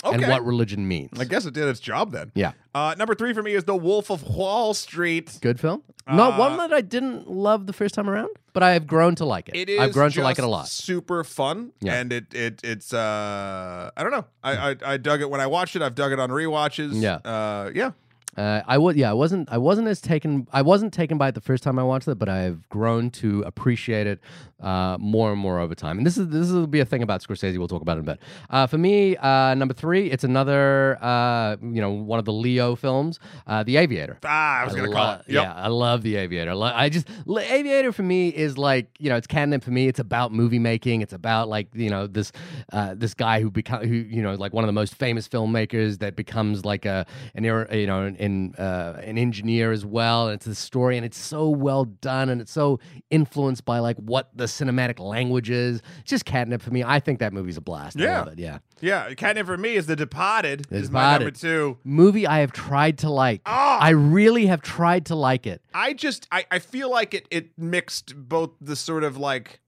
and 0.04 0.22
what 0.26 0.44
religion 0.44 0.86
means. 0.88 1.18
I 1.20 1.24
guess 1.24 1.44
it 1.46 1.54
did 1.54 1.68
its 1.68 1.78
job 1.80 2.10
then. 2.12 2.32
yeah, 2.34 2.52
Uh, 2.74 2.94
number 2.98 3.14
three 3.14 3.32
for 3.34 3.42
me 3.42 3.54
is 3.54 3.64
The 3.64 3.76
Wolf 3.76 4.10
of 4.10 4.22
Wall 4.24 4.74
Street. 4.74 5.38
good 5.40 5.60
film. 5.60 5.82
Not 6.08 6.38
one 6.38 6.52
Uh, 6.54 6.56
that 6.66 6.72
I 6.72 6.80
didn't 6.80 7.30
love 7.30 7.66
the 7.68 7.72
first 7.72 7.94
time 7.94 8.10
around, 8.10 8.30
but 8.52 8.64
I 8.64 8.72
have 8.72 8.88
grown 8.88 9.14
to 9.16 9.24
like 9.24 9.48
it. 9.48 9.54
It 9.56 9.68
is. 9.68 9.78
I've 9.78 9.92
grown 9.92 10.10
to 10.12 10.22
like 10.22 10.38
it 10.38 10.44
a 10.44 10.48
lot. 10.48 10.66
Super 10.66 11.22
fun, 11.22 11.70
Yeah. 11.80 11.94
and 11.94 12.12
it 12.12 12.34
it 12.34 12.60
it's 12.64 12.92
uh 12.92 13.90
I 13.96 14.02
don't 14.02 14.10
know. 14.10 14.24
I, 14.42 14.70
I 14.70 14.76
I 14.84 14.96
dug 14.96 15.20
it 15.20 15.30
when 15.30 15.40
I 15.40 15.46
watched 15.46 15.76
it. 15.76 15.82
I've 15.82 15.94
dug 15.94 16.10
it 16.10 16.18
on 16.18 16.30
rewatches. 16.30 17.00
Yeah. 17.00 17.16
Uh, 17.24 17.70
yeah. 17.72 17.92
Uh, 18.36 18.62
I 18.66 18.78
was 18.78 18.96
yeah, 18.96 19.10
I 19.10 19.12
wasn't 19.12 19.50
I 19.50 19.58
wasn't 19.58 19.88
as 19.88 20.00
taken 20.00 20.48
I 20.52 20.62
wasn't 20.62 20.92
taken 20.94 21.18
by 21.18 21.28
it 21.28 21.34
the 21.34 21.42
first 21.42 21.62
time 21.62 21.78
I 21.78 21.82
watched 21.82 22.08
it, 22.08 22.18
but 22.18 22.30
I've 22.30 22.66
grown 22.70 23.10
to 23.10 23.42
appreciate 23.42 24.06
it 24.06 24.20
uh, 24.62 24.96
more 24.98 25.32
and 25.32 25.40
more 25.40 25.58
over 25.58 25.74
time. 25.74 25.98
And 25.98 26.06
this 26.06 26.16
is 26.16 26.28
this 26.28 26.50
will 26.50 26.66
be 26.66 26.80
a 26.80 26.84
thing 26.84 27.02
about 27.02 27.22
Scorsese. 27.22 27.58
We'll 27.58 27.68
talk 27.68 27.82
about 27.82 27.98
in 27.98 28.04
a 28.04 28.06
bit. 28.06 28.20
Uh, 28.48 28.66
for 28.66 28.78
me, 28.78 29.16
uh, 29.16 29.54
number 29.54 29.74
three, 29.74 30.10
it's 30.10 30.24
another 30.24 30.98
uh, 31.02 31.56
you 31.60 31.80
know 31.80 31.90
one 31.90 32.18
of 32.18 32.24
the 32.24 32.32
Leo 32.32 32.76
films, 32.76 33.18
uh, 33.46 33.62
The 33.62 33.76
Aviator. 33.76 34.18
Ah, 34.24 34.60
I 34.60 34.64
was 34.64 34.74
gonna 34.74 34.92
call 34.92 35.14
it. 35.14 35.22
Yep. 35.26 35.44
Yeah, 35.44 35.54
I 35.54 35.68
love 35.68 36.02
the 36.02 36.16
Aviator. 36.16 36.52
I 36.52 36.88
just 36.88 37.08
Aviator 37.28 37.92
for 37.92 38.02
me 38.02 38.28
is 38.28 38.56
like 38.56 38.88
you 38.98 39.10
know 39.10 39.16
it's 39.16 39.26
catnip 39.26 39.64
for 39.64 39.70
me. 39.70 39.88
It's 39.88 39.98
about 40.00 40.32
movie 40.32 40.58
making. 40.58 41.02
It's 41.02 41.12
about 41.12 41.48
like 41.48 41.68
you 41.74 41.90
know 41.90 42.06
this 42.06 42.32
uh, 42.72 42.94
this 42.96 43.14
guy 43.14 43.40
who 43.40 43.50
become 43.50 43.86
who 43.86 43.94
you 43.94 44.22
know 44.22 44.34
like 44.34 44.52
one 44.52 44.64
of 44.64 44.68
the 44.68 44.72
most 44.72 44.94
famous 44.94 45.28
filmmakers 45.28 45.98
that 45.98 46.16
becomes 46.16 46.64
like 46.64 46.84
a 46.84 47.04
an 47.34 47.44
you 47.44 47.86
know 47.86 48.02
an 48.02 48.16
an, 48.16 48.54
uh, 48.56 49.00
an 49.02 49.18
engineer 49.18 49.72
as 49.72 49.84
well. 49.84 50.28
And 50.28 50.36
it's 50.36 50.46
a 50.46 50.54
story, 50.54 50.96
and 50.96 51.04
it's 51.04 51.18
so 51.18 51.48
well 51.48 51.84
done, 51.84 52.28
and 52.28 52.40
it's 52.40 52.52
so 52.52 52.78
influenced 53.10 53.64
by 53.64 53.80
like 53.80 53.96
what 53.96 54.30
the 54.36 54.48
cinematic 54.52 54.98
languages. 54.98 55.82
It's 56.00 56.10
just 56.10 56.24
catnip 56.24 56.62
for 56.62 56.70
me. 56.70 56.82
I 56.84 57.00
think 57.00 57.18
that 57.20 57.32
movie's 57.32 57.56
a 57.56 57.60
blast. 57.60 57.98
I 57.98 58.04
Yeah. 58.04 58.18
love 58.20 58.28
it. 58.34 58.38
Yeah. 58.38 58.58
Yeah. 58.80 59.12
Catnip 59.14 59.46
for 59.46 59.56
me 59.56 59.74
is 59.76 59.86
The 59.86 59.96
Departed. 59.96 60.66
The 60.68 60.76
is 60.76 60.90
my 60.90 61.12
number 61.18 61.30
two. 61.30 61.78
Movie 61.84 62.26
I 62.26 62.38
have 62.40 62.52
tried 62.52 62.98
to 62.98 63.10
like. 63.10 63.42
Ah! 63.46 63.78
I 63.80 63.90
really 63.90 64.46
have 64.46 64.62
tried 64.62 65.06
to 65.06 65.14
like 65.14 65.46
it. 65.46 65.62
I 65.74 65.92
just 65.92 66.26
I, 66.32 66.44
I 66.50 66.58
feel 66.58 66.90
like 66.90 67.14
it 67.14 67.26
it 67.30 67.50
mixed 67.58 68.14
both 68.28 68.50
the 68.60 68.76
sort 68.76 69.04
of 69.04 69.16
like 69.16 69.60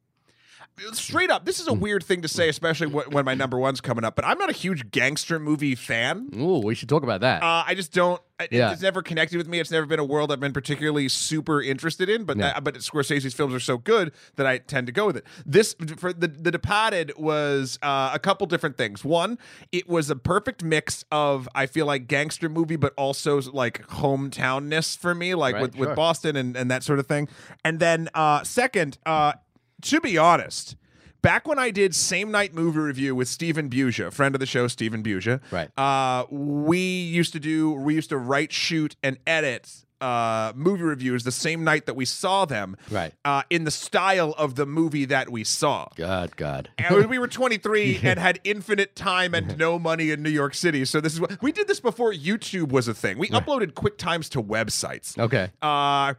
straight 0.92 1.30
up, 1.30 1.44
this 1.44 1.60
is 1.60 1.68
a 1.68 1.72
weird 1.72 2.02
thing 2.04 2.22
to 2.22 2.28
say, 2.28 2.48
especially 2.48 2.88
wh- 2.90 3.10
when 3.12 3.24
my 3.24 3.34
number 3.34 3.58
one's 3.58 3.80
coming 3.80 4.04
up. 4.04 4.16
But 4.16 4.24
I'm 4.24 4.38
not 4.38 4.50
a 4.50 4.54
huge 4.54 4.90
gangster 4.90 5.38
movie 5.38 5.74
fan. 5.74 6.30
Ooh, 6.36 6.58
we 6.58 6.74
should 6.74 6.88
talk 6.88 7.02
about 7.02 7.20
that. 7.20 7.42
Uh, 7.42 7.64
I 7.66 7.74
just 7.74 7.92
don't. 7.92 8.20
Yeah. 8.50 8.72
It's 8.72 8.82
never 8.82 9.00
connected 9.00 9.36
with 9.36 9.46
me. 9.46 9.60
It's 9.60 9.70
never 9.70 9.86
been 9.86 10.00
a 10.00 10.04
world 10.04 10.32
I've 10.32 10.40
been 10.40 10.52
particularly 10.52 11.08
super 11.08 11.62
interested 11.62 12.08
in. 12.08 12.24
But 12.24 12.36
Yeah. 12.36 12.54
that, 12.54 12.64
but 12.64 12.74
Scorsese's 12.76 13.32
films 13.32 13.54
are 13.54 13.60
so 13.60 13.78
good 13.78 14.10
that 14.34 14.44
I 14.44 14.58
tend 14.58 14.88
to 14.88 14.92
go 14.92 15.06
with 15.06 15.16
it. 15.16 15.24
This 15.46 15.76
for 15.96 16.12
the 16.12 16.26
the 16.26 16.50
Departed 16.50 17.12
was 17.16 17.78
uh, 17.80 18.10
a 18.12 18.18
couple 18.18 18.46
different 18.48 18.76
things. 18.76 19.04
One, 19.04 19.38
it 19.70 19.88
was 19.88 20.10
a 20.10 20.16
perfect 20.16 20.64
mix 20.64 21.04
of 21.12 21.48
I 21.54 21.66
feel 21.66 21.86
like 21.86 22.08
gangster 22.08 22.48
movie, 22.48 22.74
but 22.76 22.92
also 22.96 23.40
like 23.40 23.86
hometownness 23.88 24.98
for 24.98 25.14
me, 25.14 25.34
like 25.36 25.54
Right, 25.54 25.62
with, 25.62 25.76
sure. 25.76 25.86
with 25.86 25.96
Boston 25.96 26.34
and 26.34 26.56
and 26.56 26.68
that 26.72 26.82
sort 26.82 26.98
of 26.98 27.06
thing. 27.06 27.28
And 27.64 27.78
then 27.78 28.08
uh, 28.14 28.42
second, 28.42 28.98
uh, 29.06 29.34
to 29.84 30.00
be 30.00 30.18
honest. 30.18 30.76
Back 31.22 31.48
when 31.48 31.58
I 31.58 31.70
did 31.70 31.94
same 31.94 32.30
night 32.30 32.52
movie 32.52 32.78
review 32.80 33.14
with 33.14 33.28
Stephen 33.28 33.70
Buja, 33.70 34.12
friend 34.12 34.34
of 34.34 34.40
the 34.40 34.46
show, 34.46 34.68
Stephen 34.68 35.02
Buja, 35.02 35.40
Right. 35.50 35.70
uh, 35.78 36.26
we 36.30 36.78
used 36.78 37.32
to 37.32 37.40
do 37.40 37.72
we 37.72 37.94
used 37.94 38.10
to 38.10 38.18
write, 38.18 38.52
shoot, 38.52 38.94
and 39.02 39.16
edit 39.26 39.70
uh, 40.02 40.52
movie 40.54 40.82
reviews 40.82 41.24
the 41.24 41.32
same 41.32 41.64
night 41.64 41.86
that 41.86 41.94
we 41.96 42.04
saw 42.04 42.44
them, 42.44 42.76
Right. 42.90 43.14
Uh, 43.24 43.42
in 43.48 43.64
the 43.64 43.70
style 43.70 44.34
of 44.36 44.54
the 44.54 44.66
movie 44.66 45.06
that 45.06 45.30
we 45.30 45.44
saw. 45.44 45.88
God, 45.96 46.36
God. 46.36 46.68
And 46.76 47.08
we 47.08 47.18
were 47.18 47.28
23 47.28 48.00
and 48.02 48.18
had 48.18 48.38
infinite 48.44 48.94
time 48.94 49.32
and 49.32 49.56
no 49.56 49.78
money 49.78 50.10
in 50.10 50.22
New 50.22 50.28
York 50.28 50.52
City. 50.54 50.84
So 50.84 51.00
this 51.00 51.14
is 51.14 51.22
what 51.22 51.40
we 51.42 51.52
did 51.52 51.68
this 51.68 51.80
before 51.80 52.12
YouTube 52.12 52.70
was 52.70 52.86
a 52.86 52.92
thing. 52.92 53.16
We 53.16 53.28
uploaded 53.30 53.74
quick 53.74 53.96
times 53.96 54.28
to 54.30 54.42
websites. 54.42 55.16
Okay. 55.18 55.48
Uh, 55.62 56.12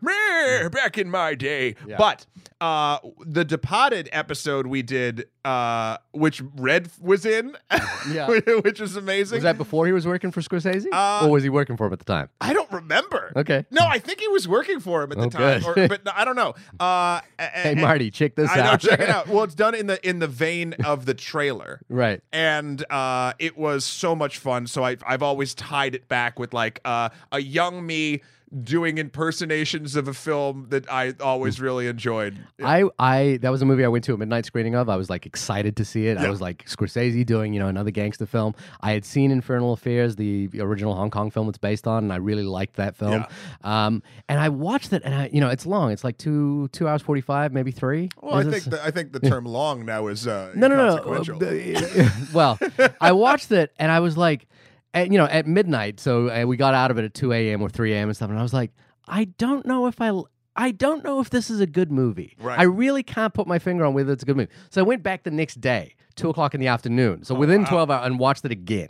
back 0.70 0.98
in 0.98 1.12
my 1.12 1.36
day. 1.36 1.76
Yeah. 1.86 1.98
But 2.00 2.26
uh, 2.62 3.00
the 3.26 3.44
Departed 3.44 4.08
episode 4.12 4.66
we 4.68 4.82
did, 4.82 5.28
uh, 5.44 5.98
which 6.14 6.42
Red 6.56 6.90
was 7.02 7.26
in, 7.26 7.56
Yeah. 8.10 8.28
which 8.28 8.80
is 8.80 8.96
amazing. 8.96 9.38
Was 9.38 9.44
that 9.44 9.58
before 9.58 9.86
he 9.86 9.92
was 9.92 10.08
working 10.08 10.32
for 10.32 10.42
Scorsese, 10.42 10.86
Uh, 10.92 11.26
or 11.26 11.32
was 11.32 11.44
he 11.44 11.50
working 11.50 11.76
for 11.78 11.88
him 11.88 11.94
at 11.94 12.00
the 12.00 12.06
time? 12.06 12.30
I 12.40 12.54
don't 12.54 12.72
remember. 12.72 13.34
Okay. 13.36 13.66
No, 13.72 13.82
I 13.86 14.00
think 14.00 14.20
he 14.22 14.28
was 14.30 14.48
working 14.48 14.80
for 14.80 15.04
him 15.04 15.12
at 15.12 15.18
the 15.18 15.26
Oh, 15.26 15.30
time, 15.30 15.66
or, 15.66 15.74
but 15.88 16.02
I 16.16 16.24
don't 16.26 16.36
know. 16.38 16.54
Uh, 16.80 17.22
Hey, 17.38 17.76
Marty, 17.76 18.10
check 18.12 18.36
this 18.36 18.50
I 18.50 18.58
know. 18.58 18.64
out. 18.64 18.80
Check 18.80 19.00
it 19.00 19.10
out. 19.10 19.28
Well, 19.28 19.44
it's 19.44 19.56
done 19.66 19.76
in 19.76 19.88
the 19.88 20.08
in 20.08 20.20
the 20.20 20.28
vein 20.28 20.74
of 20.86 21.06
the 21.06 21.14
trailer. 21.14 21.82
right. 21.90 22.22
and 22.32 22.84
uh, 22.90 23.34
it 23.40 23.58
was 23.58 23.84
so 23.86 24.16
much 24.16 24.38
fun. 24.38 24.68
So 24.68 24.84
I, 24.86 24.98
I've 25.06 25.22
always 25.24 25.54
tied 25.54 25.94
it 25.96 26.08
back 26.08 26.40
with 26.40 26.54
like 26.54 26.80
uh, 26.86 27.10
a 27.32 27.40
young 27.42 27.86
me 27.86 28.22
doing 28.64 28.98
impersonations 28.98 29.96
of 29.96 30.08
a 30.08 30.14
film 30.14 30.68
that 30.70 30.90
I 30.90 31.14
always 31.20 31.60
really 31.60 31.88
enjoyed. 31.88 32.40
I, 32.64 32.84
I 32.98 33.40
that 33.42 33.50
was 33.50 33.62
a 33.62 33.66
movie 33.66 33.84
I 33.84 33.88
went 33.88 34.04
to 34.06 34.14
a 34.14 34.18
midnight 34.18 34.46
screening 34.46 34.76
of. 34.76 34.90
I 34.90 34.96
was 34.96 35.10
like 35.10 35.26
excited 35.26 35.76
to 35.78 35.86
see 35.86 36.08
it. 36.08 36.18
I 36.18 36.30
was 36.30 36.42
like 36.42 36.66
Scorsese 36.66 37.26
doing 37.26 37.54
you 37.54 37.60
know 37.60 37.68
another 37.68 37.92
gangster 37.92 38.26
film. 38.26 38.56
I 38.82 38.92
had 38.92 39.06
seen 39.06 39.32
Infernal 39.32 39.74
Affairs, 39.74 40.16
the 40.16 40.50
original 40.60 40.96
Hong 40.96 41.12
Kong 41.12 41.32
film 41.32 41.50
it's 41.50 41.58
based 41.58 41.88
on, 41.88 42.04
and 42.04 42.14
I 42.14 42.18
really 42.18 42.44
liked 42.44 42.76
that 42.76 42.96
film. 42.96 43.26
Um, 43.64 44.04
and 44.30 44.40
I 44.40 44.50
watched 44.50 44.94
it, 44.94 45.02
and 45.04 45.14
I 45.14 45.30
you 45.32 45.42
know 45.42 45.50
it's 45.50 45.66
long. 45.66 45.92
It's 45.92 46.04
like 46.04 46.18
two 46.18 46.70
two 46.70 46.88
hours 46.88 47.02
forty 47.02 47.22
five, 47.22 47.52
maybe 47.52 47.72
three. 47.72 48.10
Well, 48.22 48.36
I 48.36 48.44
think 48.44 48.64
the, 48.66 48.84
I 48.84 48.92
think 48.92 49.12
the 49.12 49.20
term 49.30 49.46
"long" 49.46 49.86
now 49.86 50.08
is 50.08 50.28
uh, 50.28 50.52
no, 50.56 50.68
no, 50.68 50.76
no. 50.76 50.96
Uh, 50.98 52.10
well, 52.34 52.60
I 53.02 53.12
watched 53.12 53.52
it 53.52 53.74
and 53.78 53.92
I 53.92 54.00
was 54.00 54.18
like, 54.18 54.48
at, 54.96 55.12
you 55.12 55.18
know, 55.20 55.26
at 55.26 55.46
midnight. 55.46 56.00
So 56.00 56.30
uh, 56.30 56.46
we 56.48 56.58
got 56.58 56.74
out 56.74 56.90
of 56.90 56.98
it 56.98 57.06
at 57.06 57.14
2 57.14 57.32
a.m. 57.34 57.62
or 57.62 57.70
3 57.70 57.94
a.m. 57.94 58.10
and 58.10 58.16
stuff. 58.16 58.30
And 58.32 58.40
I 58.40 58.42
was 58.42 58.54
like, 58.54 58.72
I 59.08 59.26
don't 59.26 59.66
know 59.68 59.86
if 59.86 60.02
I. 60.02 60.12
I 60.58 60.72
don't 60.72 61.04
know 61.04 61.20
if 61.20 61.30
this 61.30 61.50
is 61.50 61.60
a 61.60 61.68
good 61.68 61.92
movie. 61.92 62.38
Right. 62.40 62.58
I 62.58 62.64
really 62.64 63.04
can't 63.04 63.34
put 63.34 63.46
my 63.46 63.60
finger 63.60 63.84
on 63.84 63.94
whether 63.94 64.14
it's 64.14 64.24
a 64.24 64.26
good 64.26 64.38
movie. 64.38 64.52
So 64.70 64.80
I 64.80 64.86
went 64.86 65.04
back 65.04 65.24
the 65.24 65.30
next 65.32 65.60
day, 65.60 65.96
two 66.16 66.30
o'clock 66.30 66.56
in 66.56 66.62
the 66.62 66.68
afternoon. 66.68 67.26
So 67.26 67.36
within 67.36 67.60
Oh, 67.60 67.64
wow. 67.64 67.70
12 67.86 67.92
hours, 67.92 68.06
and 68.06 68.20
watched 68.20 68.46
it 68.46 68.52
again. 68.54 68.88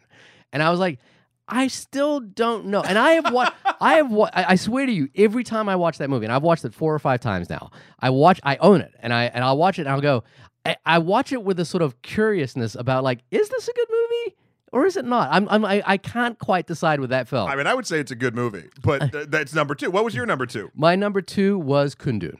And 0.53 0.61
I 0.61 0.69
was 0.69 0.79
like, 0.79 0.99
I 1.47 1.67
still 1.67 2.19
don't 2.19 2.67
know. 2.67 2.81
And 2.83 2.99
I 2.99 3.13
have 3.13 3.33
what 3.33 3.55
I 3.81 3.93
have 3.95 4.11
what 4.11 4.37
I 4.37 4.45
I 4.49 4.55
swear 4.57 4.85
to 4.85 4.91
you, 4.91 5.09
every 5.15 5.43
time 5.43 5.67
I 5.67 5.75
watch 5.75 5.97
that 5.97 6.09
movie, 6.09 6.25
and 6.25 6.31
I've 6.33 6.43
watched 6.43 6.65
it 6.65 6.73
four 6.75 6.93
or 6.93 6.99
five 6.99 7.19
times 7.19 7.49
now, 7.49 7.71
I 7.99 8.11
watch 8.11 8.39
I 8.43 8.57
own 8.57 8.81
it 8.81 8.93
and 8.99 9.11
I 9.11 9.23
and 9.25 9.43
I'll 9.43 9.57
watch 9.57 9.79
it 9.79 9.83
and 9.83 9.89
I'll 9.89 10.01
go, 10.01 10.23
I, 10.67 10.75
I 10.85 10.99
watch 10.99 11.31
it 11.33 11.43
with 11.43 11.59
a 11.59 11.65
sort 11.65 11.81
of 11.81 11.99
curiousness 12.03 12.75
about 12.75 13.03
like, 13.03 13.21
is 13.31 13.49
this 13.49 13.67
a 13.67 13.73
good 13.73 13.87
movie? 13.89 14.35
Or 14.75 14.85
is 14.85 14.97
it 14.97 15.05
not? 15.05 15.29
I'm, 15.31 15.47
I'm 15.49 15.63
I, 15.63 15.81
I 15.85 15.95
can't 15.97 16.37
quite 16.37 16.67
decide 16.67 16.99
with 16.99 17.09
that 17.11 17.29
film. 17.29 17.47
I 17.49 17.55
mean, 17.55 17.65
I 17.65 17.73
would 17.73 17.87
say 17.87 17.97
it's 18.01 18.11
a 18.11 18.15
good 18.15 18.35
movie, 18.35 18.65
but 18.83 19.09
th- 19.13 19.27
that's 19.29 19.53
number 19.53 19.73
two. 19.73 19.89
What 19.89 20.03
was 20.03 20.13
your 20.13 20.25
number 20.25 20.45
two? 20.45 20.69
My 20.75 20.97
number 20.97 21.21
two 21.21 21.57
was 21.57 21.95
Kundun. 21.95 22.35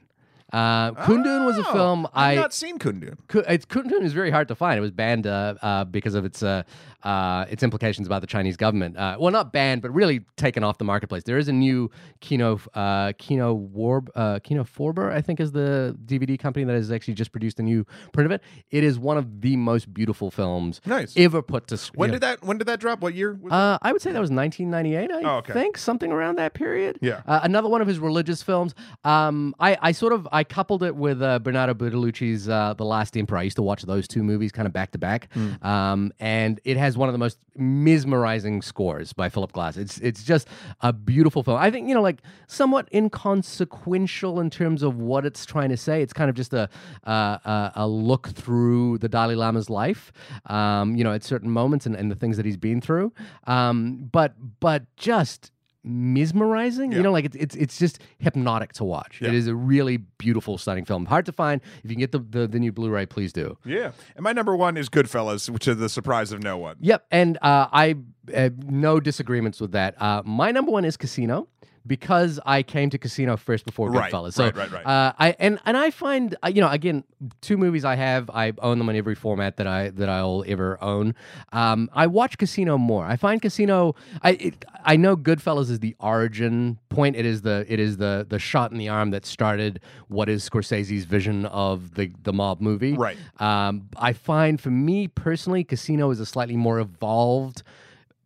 Uh, 0.52 0.91
Kundun 0.91 1.45
was 1.45 1.58
a 1.58 1.65
Oh, 1.67 1.74
film 1.74 2.08
I've 2.13 2.38
I 2.38 2.41
not 2.41 2.54
seen 2.54 2.78
Kundun. 2.78 3.17
Ku- 3.30 3.43
it's 3.48 3.65
Kundun 3.65 4.02
is 4.04 4.12
very 4.13 4.32
hard 4.32 4.50
to 4.50 4.56
find. 4.56 4.78
It 4.78 4.82
was 4.82 4.91
banned 4.91 5.26
uh, 5.28 5.56
uh, 5.62 5.84
because 5.86 6.13
of 6.13 6.26
its 6.26 6.43
uh, 6.43 6.63
uh, 7.06 7.46
its 7.50 7.63
implications 7.63 8.08
about 8.08 8.20
the 8.22 8.28
Chinese 8.28 8.58
government. 8.58 8.98
Uh, 8.98 9.15
well, 9.20 9.32
not 9.32 9.54
banned, 9.54 9.82
but 9.82 9.91
really 9.94 10.22
taken 10.36 10.63
off 10.63 10.78
the 10.78 10.84
marketplace. 10.84 11.24
There 11.24 11.38
is 11.38 11.48
a 11.48 11.54
new 11.54 11.89
Kino 12.20 12.60
uh, 12.74 13.13
Kino 13.18 13.54
Warb 13.56 14.10
uh, 14.15 14.39
Kino 14.39 14.63
Forber, 14.63 15.12
I 15.12 15.22
think, 15.22 15.39
is 15.39 15.52
the 15.52 15.96
DVD 16.06 16.38
company 16.38 16.65
that 16.65 16.74
has 16.74 16.91
actually 16.91 17.13
just 17.13 17.32
produced 17.32 17.60
a 17.60 17.63
new 17.63 17.86
print 18.12 18.26
of 18.26 18.32
it. 18.32 18.41
It 18.72 18.84
is 18.84 18.98
one 19.00 19.18
of 19.18 19.41
the 19.41 19.56
most 19.56 19.94
beautiful 19.94 20.32
films 20.32 20.82
Nice. 20.86 21.13
ever 21.15 21.41
put 21.41 21.68
to 21.68 21.78
screen. 21.78 22.00
When 22.00 22.12
did 22.12 22.22
that? 22.22 22.44
When 22.44 22.58
did 22.58 22.65
that 22.68 22.80
drop? 22.80 23.02
What 23.02 23.13
year? 23.13 23.39
Uh, 23.50 23.78
I 23.82 23.91
would 23.94 24.02
say 24.02 24.12
that 24.12 24.20
was 24.20 24.32
1998. 24.32 25.12
I 25.12 25.30
Oh, 25.30 25.38
okay. 25.38 25.54
think 25.54 25.78
something 25.78 26.12
around 26.12 26.38
that 26.38 26.54
period. 26.56 26.98
Yeah. 27.02 27.22
Uh, 27.28 27.39
another 27.44 27.70
one 27.70 27.82
of 27.82 27.88
his 27.88 28.00
religious 28.00 28.41
films. 28.41 28.74
Um, 29.04 29.54
I, 29.60 29.78
I 29.82 29.91
sort 29.91 30.13
of 30.13 30.28
I 30.32 30.44
coupled 30.44 30.82
it 30.84 30.96
with 30.96 31.22
uh, 31.22 31.39
Bernardo 31.39 31.74
Bertolucci's 31.74 32.50
uh, 32.50 32.74
The 32.76 32.86
Last 32.86 33.15
Emperor. 33.15 33.38
I 33.38 33.44
used 33.44 33.56
to 33.58 33.62
watch 33.63 33.84
those 33.84 34.08
two 34.08 34.24
movies 34.24 34.52
kind 34.52 34.65
of 34.65 34.74
back 34.74 34.91
to 34.91 34.98
back. 34.98 35.32
Hmm. 35.34 35.65
Um, 35.65 36.12
and 36.20 36.60
it 36.63 36.78
has 36.78 36.95
one 36.98 37.10
of 37.10 37.14
the 37.14 37.20
most 37.20 37.38
mesmerizing 37.56 38.62
scores 38.62 39.14
by 39.14 39.30
Philip 39.30 39.52
Glass. 39.52 39.78
It's 39.78 39.98
it's 40.00 40.24
just 40.24 40.48
a 40.82 40.94
beautiful 40.94 41.44
film. 41.44 41.58
I 41.58 41.72
think 41.72 41.88
you 41.88 41.96
know 41.96 42.02
like 42.02 42.22
somewhat 42.48 42.88
inconsequential 42.94 44.40
in 44.40 44.50
terms 44.50 44.84
of 44.84 44.98
what 44.98 45.26
it's 45.26 45.46
trying 45.46 45.70
to 45.70 45.78
say. 45.78 46.02
It's 46.02 46.14
kind 46.14 46.30
of 46.30 46.36
just 46.36 46.54
a 46.54 46.70
a, 47.04 47.72
a 47.76 47.88
look 47.88 48.30
through 48.30 49.00
the 49.00 49.10
Dalai 49.10 49.36
Lama's 49.36 49.70
life. 49.70 50.12
Um, 50.48 50.96
you 50.96 51.04
know, 51.04 51.14
at 51.14 51.24
certain 51.24 51.50
moments 51.50 51.86
and, 51.86 51.96
and 51.96 52.12
the 52.12 52.16
things 52.16 52.38
that 52.38 52.46
he's 52.46 52.58
been 52.58 52.82
through. 52.82 53.14
Um, 53.48 54.10
but 54.12 54.34
but 54.60 54.84
just 54.98 55.52
mesmerizing. 55.86 56.91
Yeah. 56.91 56.98
You 56.98 57.04
know, 57.04 57.12
like 57.12 57.26
it's 57.26 57.36
it's 57.36 57.56
it's 57.56 57.78
just 57.78 58.00
hypnotic 58.17 58.74
to 58.74 58.84
watch. 58.84 59.19
Yeah. 59.21 59.30
It 59.30 59.36
is 59.36 59.48
a 59.48 59.56
really 59.56 59.98
beautiful, 59.98 60.58
stunning 60.58 60.86
film. 60.86 61.06
Hard 61.06 61.26
to 61.28 61.32
find. 61.32 61.62
If 61.84 61.91
you 61.91 61.95
can 61.95 62.00
get 62.00 62.12
the 62.12 62.19
the, 62.19 62.48
the 62.48 62.60
new 62.60 62.71
Blu-ray, 62.71 63.06
please 63.06 63.32
do. 63.32 63.58
yeah. 63.65 63.91
And 64.15 64.24
my 64.24 64.34
number 64.34 64.56
one 64.56 64.78
is 64.78 64.89
Goodfellas, 64.89 65.50
which 65.50 65.65
to 65.65 65.74
the 65.76 65.89
surprise 65.89 66.32
of 66.32 66.43
no 66.43 66.58
one. 66.58 66.76
Yep, 66.80 67.06
and 67.12 67.38
uh, 67.41 67.67
I 67.71 67.95
uh, 68.36 68.50
no 68.65 69.00
disagreements 69.00 69.60
with 69.60 69.71
that. 69.71 70.00
Uh, 70.02 70.21
my 70.26 70.52
number 70.52 70.71
one 70.71 70.86
is 70.86 70.95
Casino 70.98 71.48
because 71.88 72.39
I 72.45 72.63
came 72.63 72.89
to 72.89 72.98
Casino 72.98 73.38
first 73.38 73.65
before 73.65 73.89
Right, 73.89 74.12
Goodfellas. 74.12 74.34
So, 74.34 74.45
right, 74.45 74.56
right, 74.56 74.71
right. 74.71 74.86
Uh, 74.86 75.13
I 75.17 75.36
and 75.39 75.60
and 75.65 75.78
I 75.78 75.91
find 75.91 76.36
uh, 76.43 76.48
you 76.48 76.62
know 76.62 76.69
again 76.69 77.04
two 77.41 77.58
movies 77.58 77.86
I 77.86 77.95
have 77.95 78.30
I 78.30 78.54
own 78.60 78.78
them 78.78 78.89
in 78.89 78.95
every 78.95 79.15
format 79.15 79.58
that 79.58 79.67
I 79.67 79.89
that 79.91 80.10
I'll 80.10 80.43
ever 80.48 80.82
own. 80.84 81.15
Um, 81.52 81.89
I 81.93 82.08
watch 82.08 82.38
Casino 82.38 82.78
more. 82.78 83.06
I 83.06 83.15
find 83.15 83.41
Casino. 83.41 83.95
I 84.21 84.32
it, 84.32 84.65
I 84.84 84.95
know 84.95 85.15
Goodfellas 85.15 85.69
is 85.69 85.80
the 85.80 85.95
origin 86.00 86.80
point. 86.89 87.15
It 87.15 87.26
is 87.26 87.41
the 87.41 87.65
it 87.67 87.80
is 87.80 87.98
the 87.98 88.26
the 88.28 88.39
shot 88.39 88.71
in 88.71 88.78
the 88.78 88.89
arm 88.89 89.12
that 89.12 89.26
started 89.26 89.80
what 90.08 90.30
is 90.30 90.48
Scorsese's 90.50 91.06
vision 91.06 91.45
of 91.48 91.95
the 91.95 92.12
the 92.24 92.34
mob 92.34 92.62
movie. 92.62 92.93
Right. 92.93 93.17
Um, 93.39 93.89
I 93.98 94.13
find 94.13 94.60
for 94.60 94.71
me 94.71 95.08
personally, 95.08 95.63
Casino 95.63 96.10
is 96.12 96.19
a 96.19 96.26
slightly 96.26 96.58
more 96.58 96.80
evolved 96.80 97.63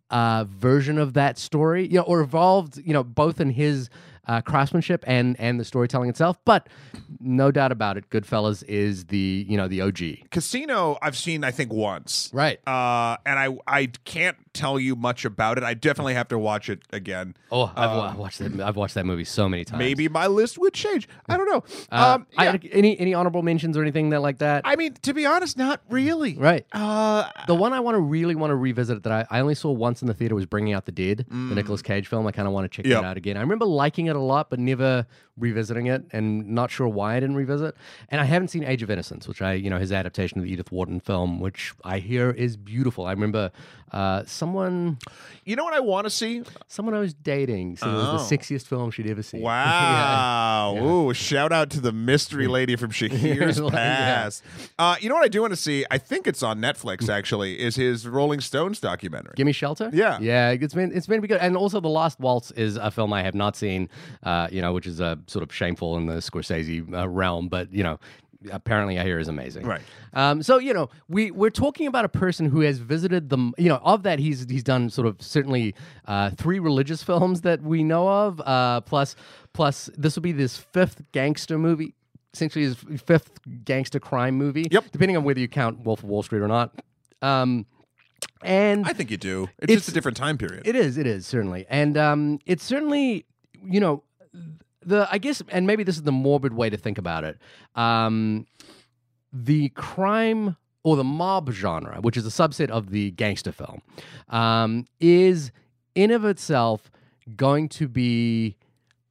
uh, 0.09 0.45
version 0.45 0.97
of 0.97 1.13
that 1.13 1.37
story, 1.37 1.87
you 1.87 1.95
know, 1.95 2.03
or 2.03 2.21
evolved, 2.21 2.77
you 2.77 2.93
know, 2.93 3.03
both 3.03 3.39
in 3.39 3.51
his 3.51 3.89
uh, 4.29 4.41
craftsmanship 4.41 5.03
and 5.07 5.35
and 5.39 5.59
the 5.59 5.65
storytelling 5.65 6.09
itself. 6.09 6.37
But 6.45 6.67
no 7.19 7.51
doubt 7.51 7.71
about 7.71 7.97
it, 7.97 8.09
Goodfellas 8.09 8.63
is 8.67 9.05
the 9.05 9.45
you 9.49 9.57
know 9.57 9.67
the 9.67 9.81
OG. 9.81 10.29
Casino, 10.29 10.97
I've 11.01 11.17
seen 11.17 11.43
I 11.43 11.51
think 11.51 11.73
once. 11.73 12.29
Right. 12.31 12.59
Uh, 12.67 13.17
and 13.25 13.39
I 13.39 13.57
I 13.67 13.87
can't 14.05 14.37
tell 14.53 14.79
you 14.79 14.95
much 14.95 15.25
about 15.25 15.57
it. 15.57 15.63
I 15.63 15.73
definitely 15.73 16.13
have 16.15 16.27
to 16.29 16.39
watch 16.39 16.69
it 16.69 16.81
again. 16.91 17.35
Oh, 17.51 17.71
I've 17.75 17.91
wa- 17.91 18.15
watched 18.15 18.39
that. 18.39 18.59
I've 18.59 18.75
watched 18.75 18.95
that 18.95 19.05
movie 19.05 19.23
so 19.23 19.47
many 19.49 19.63
times. 19.65 19.79
Maybe 19.79 20.07
my 20.07 20.27
list 20.27 20.57
would 20.57 20.73
change. 20.73 21.07
I 21.27 21.37
don't 21.37 21.45
know. 21.49 21.63
Uh, 21.91 22.15
um, 22.15 22.27
I- 22.37 22.59
any 22.71 22.99
any 22.99 23.13
honorable 23.13 23.41
mentions 23.43 23.77
or 23.77 23.81
anything 23.81 24.09
that 24.11 24.21
like 24.21 24.39
that? 24.39 24.61
I 24.65 24.75
mean, 24.75 24.93
to 25.03 25.13
be 25.13 25.25
honest, 25.25 25.57
not 25.57 25.81
really. 25.89 26.35
right. 26.37 26.65
Uh, 26.71 27.29
The 27.47 27.55
one 27.55 27.73
I 27.73 27.79
want 27.79 27.95
to 27.95 27.99
really 28.01 28.35
want 28.35 28.51
to 28.51 28.55
revisit 28.55 29.03
that 29.03 29.11
I, 29.11 29.37
I 29.37 29.39
only 29.41 29.55
saw 29.55 29.71
once 29.71 30.01
in 30.01 30.07
the 30.07 30.13
theater 30.13 30.35
was 30.35 30.45
Bringing 30.45 30.73
Out 30.73 30.85
the 30.85 30.91
Dead, 30.91 31.25
the 31.29 31.35
Nicolas 31.35 31.81
Cage 31.81 32.07
film. 32.07 32.25
I 32.27 32.31
kind 32.31 32.47
of 32.47 32.53
want 32.53 32.65
to 32.65 32.75
check 32.75 32.85
Yep. 32.85 33.01
that 33.01 33.07
out 33.07 33.17
again. 33.17 33.37
I 33.37 33.41
remember 33.41 33.65
liking 33.65 34.07
it 34.07 34.15
a 34.15 34.19
lot, 34.19 34.49
but 34.49 34.59
never 34.59 35.05
revisiting 35.37 35.85
it, 35.87 36.03
and 36.11 36.49
not 36.49 36.69
sure 36.69 36.87
why 36.87 37.15
I 37.15 37.19
didn't 37.21 37.35
revisit. 37.37 37.73
And 38.09 38.19
I 38.19 38.25
haven't 38.25 38.49
seen 38.49 38.63
Age 38.65 38.83
of 38.83 38.89
Innocence, 38.91 39.25
which 39.27 39.41
I, 39.41 39.53
you 39.53 39.69
know, 39.69 39.79
his 39.79 39.91
adaptation 39.91 40.37
of 40.39 40.43
the 40.43 40.51
Edith 40.51 40.69
Wharton 40.71 40.99
film, 40.99 41.39
which 41.39 41.73
I 41.85 41.99
hear 41.99 42.29
is 42.31 42.57
beautiful. 42.57 43.05
I 43.05 43.11
remember 43.11 43.51
uh, 43.91 44.23
someone, 44.49 44.97
You 45.45 45.55
know 45.55 45.63
what 45.63 45.73
I 45.73 45.79
want 45.79 46.05
to 46.05 46.09
see? 46.09 46.43
someone 46.67 46.93
I 46.95 46.99
was 46.99 47.13
dating 47.13 47.77
said 47.77 47.89
it 47.89 47.93
was 47.93 48.07
Oh. 48.07 48.17
the 48.17 48.37
sexiest 48.37 48.67
film 48.67 48.91
she'd 48.91 49.07
ever 49.07 49.23
seen. 49.23 49.41
Wow. 49.49 50.73
Yeah. 50.75 50.83
Ooh, 50.83 51.13
shout 51.13 51.51
out 51.51 51.69
to 51.71 51.79
the 51.81 51.91
mystery 51.91 52.47
lady 52.47 52.75
from 52.75 52.91
Shahir's 52.99 53.59
Like, 53.59 53.73
yeah. 53.73 53.95
Past. 54.23 54.43
Uh, 54.77 54.95
you 54.99 55.09
know 55.09 55.15
what 55.15 55.23
I 55.23 55.27
do 55.27 55.41
want 55.41 55.51
to 55.53 55.57
see? 55.57 55.85
I 55.91 55.97
think 55.97 56.27
it's 56.27 56.43
on 56.43 56.59
Netflix 56.59 57.09
actually, 57.09 57.59
is 57.59 57.75
his 57.75 58.07
Rolling 58.07 58.41
Stones 58.41 58.79
documentary. 58.79 59.33
Gimme 59.35 59.51
Shelter. 59.53 59.89
Yeah. 59.93 60.19
yeah. 60.19 60.49
It's 60.51 60.73
been 60.73 60.91
it's 60.95 61.07
been 61.07 61.21
good, 61.21 61.39
and 61.41 61.55
also 61.55 61.79
The 61.79 61.89
Last 61.89 62.19
Waltz 62.19 62.51
is 62.51 62.75
a 62.77 62.91
film 62.91 63.13
I 63.13 63.23
have 63.23 63.35
not 63.35 63.55
seen. 63.55 63.89
Uh, 64.23 64.47
you 64.51 64.61
know, 64.61 64.73
which 64.73 64.87
is 64.87 64.99
a 64.99 65.17
sort 65.27 65.43
of 65.43 65.53
shameful 65.53 65.97
in 65.97 66.05
the 66.07 66.15
Scorsese 66.15 66.91
uh, 66.93 67.07
realm, 67.07 67.47
but 67.49 67.71
you 67.73 67.83
know. 67.83 67.99
Apparently, 68.51 68.97
I 68.97 69.03
hear 69.03 69.19
is 69.19 69.27
amazing. 69.27 69.65
Right. 69.65 69.81
Um, 70.13 70.41
so 70.41 70.59
you 70.59 70.73
know, 70.73 70.89
we 71.09 71.29
we're 71.31 71.49
talking 71.49 71.87
about 71.87 72.05
a 72.05 72.09
person 72.09 72.45
who 72.49 72.61
has 72.61 72.77
visited 72.77 73.29
the. 73.29 73.37
You 73.57 73.67
know, 73.69 73.81
of 73.83 74.03
that 74.03 74.19
he's 74.19 74.49
he's 74.49 74.63
done 74.63 74.89
sort 74.89 75.07
of 75.07 75.21
certainly 75.21 75.75
uh, 76.05 76.29
three 76.31 76.59
religious 76.59 77.03
films 77.03 77.41
that 77.41 77.61
we 77.61 77.83
know 77.83 78.07
of. 78.07 78.39
Uh, 78.41 78.79
plus, 78.81 79.15
plus 79.53 79.89
this 79.97 80.15
will 80.15 80.21
be 80.23 80.31
this 80.31 80.57
fifth 80.57 81.01
gangster 81.11 81.57
movie. 81.57 81.95
Essentially, 82.33 82.63
his 82.63 82.75
fifth 83.03 83.31
gangster 83.65 83.99
crime 83.99 84.35
movie. 84.35 84.67
Yep. 84.71 84.85
Depending 84.91 85.17
on 85.17 85.23
whether 85.25 85.39
you 85.41 85.47
count 85.49 85.83
Wolf 85.83 86.03
of 86.03 86.09
Wall 86.09 86.23
Street 86.23 86.39
or 86.41 86.47
not. 86.47 86.73
Um, 87.21 87.65
and 88.43 88.85
I 88.85 88.93
think 88.93 89.11
you 89.11 89.17
do. 89.17 89.43
It's, 89.57 89.63
It's- 89.63 89.77
just 89.79 89.89
a 89.89 89.91
different 89.93 90.15
time 90.15 90.37
period. 90.37 90.65
it 90.65 90.75
is. 90.77 90.97
It 90.97 91.07
is 91.07 91.25
certainly, 91.27 91.65
and 91.69 91.97
um, 91.97 92.39
it's 92.45 92.63
certainly, 92.63 93.25
you 93.63 93.79
know, 93.81 94.03
the 94.85 95.07
I 95.11 95.17
guess, 95.17 95.41
and 95.49 95.67
maybe 95.67 95.83
this 95.83 95.95
is 95.95 96.03
the 96.03 96.11
morbid 96.11 96.53
way 96.53 96.69
to 96.69 96.77
think 96.77 96.97
about 96.97 97.23
it. 97.23 97.37
Um, 97.75 98.47
the 99.31 99.69
crime 99.69 100.55
or 100.83 100.95
the 100.95 101.03
mob 101.03 101.51
genre, 101.51 101.99
which 102.01 102.17
is 102.17 102.25
a 102.25 102.29
subset 102.29 102.69
of 102.69 102.89
the 102.89 103.11
gangster 103.11 103.51
film, 103.51 103.81
um, 104.29 104.85
is 104.99 105.51
in 105.95 106.11
of 106.11 106.25
itself 106.25 106.89
going 107.35 107.69
to 107.69 107.87
be 107.87 108.55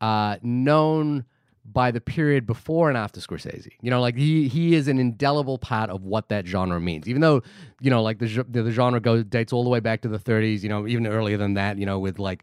uh, 0.01 0.37
known 0.43 1.25
by 1.65 1.91
the 1.91 2.01
period 2.01 2.47
before 2.47 2.89
and 2.89 2.97
after 2.97 3.21
Scorsese. 3.21 3.69
You 3.83 3.91
know, 3.91 4.01
like 4.01 4.17
he 4.17 4.49
he 4.49 4.75
is 4.75 4.89
an 4.89 4.99
indelible 4.99 5.59
part 5.59 5.91
of 5.91 6.05
what 6.05 6.29
that 6.31 6.47
genre 6.47 6.81
means. 6.81 7.07
Even 7.09 7.21
though, 7.21 7.43
you 7.81 7.91
know, 7.91 8.03
like 8.03 8.19
the 8.19 8.45
the, 8.49 8.63
the 8.65 8.71
genre 8.73 9.01
goes 9.01 9.25
dates 9.25 9.53
all 9.53 9.63
the 9.63 9.71
way 9.71 9.79
back 9.81 10.01
to 10.03 10.09
the 10.09 10.19
30s, 10.19 10.63
you 10.63 10.69
know, 10.69 10.87
even 10.89 11.07
earlier 11.07 11.37
than 11.37 11.55
that, 11.55 11.79
you 11.79 11.87
know, 11.87 11.99
with 11.99 12.19
like 12.19 12.43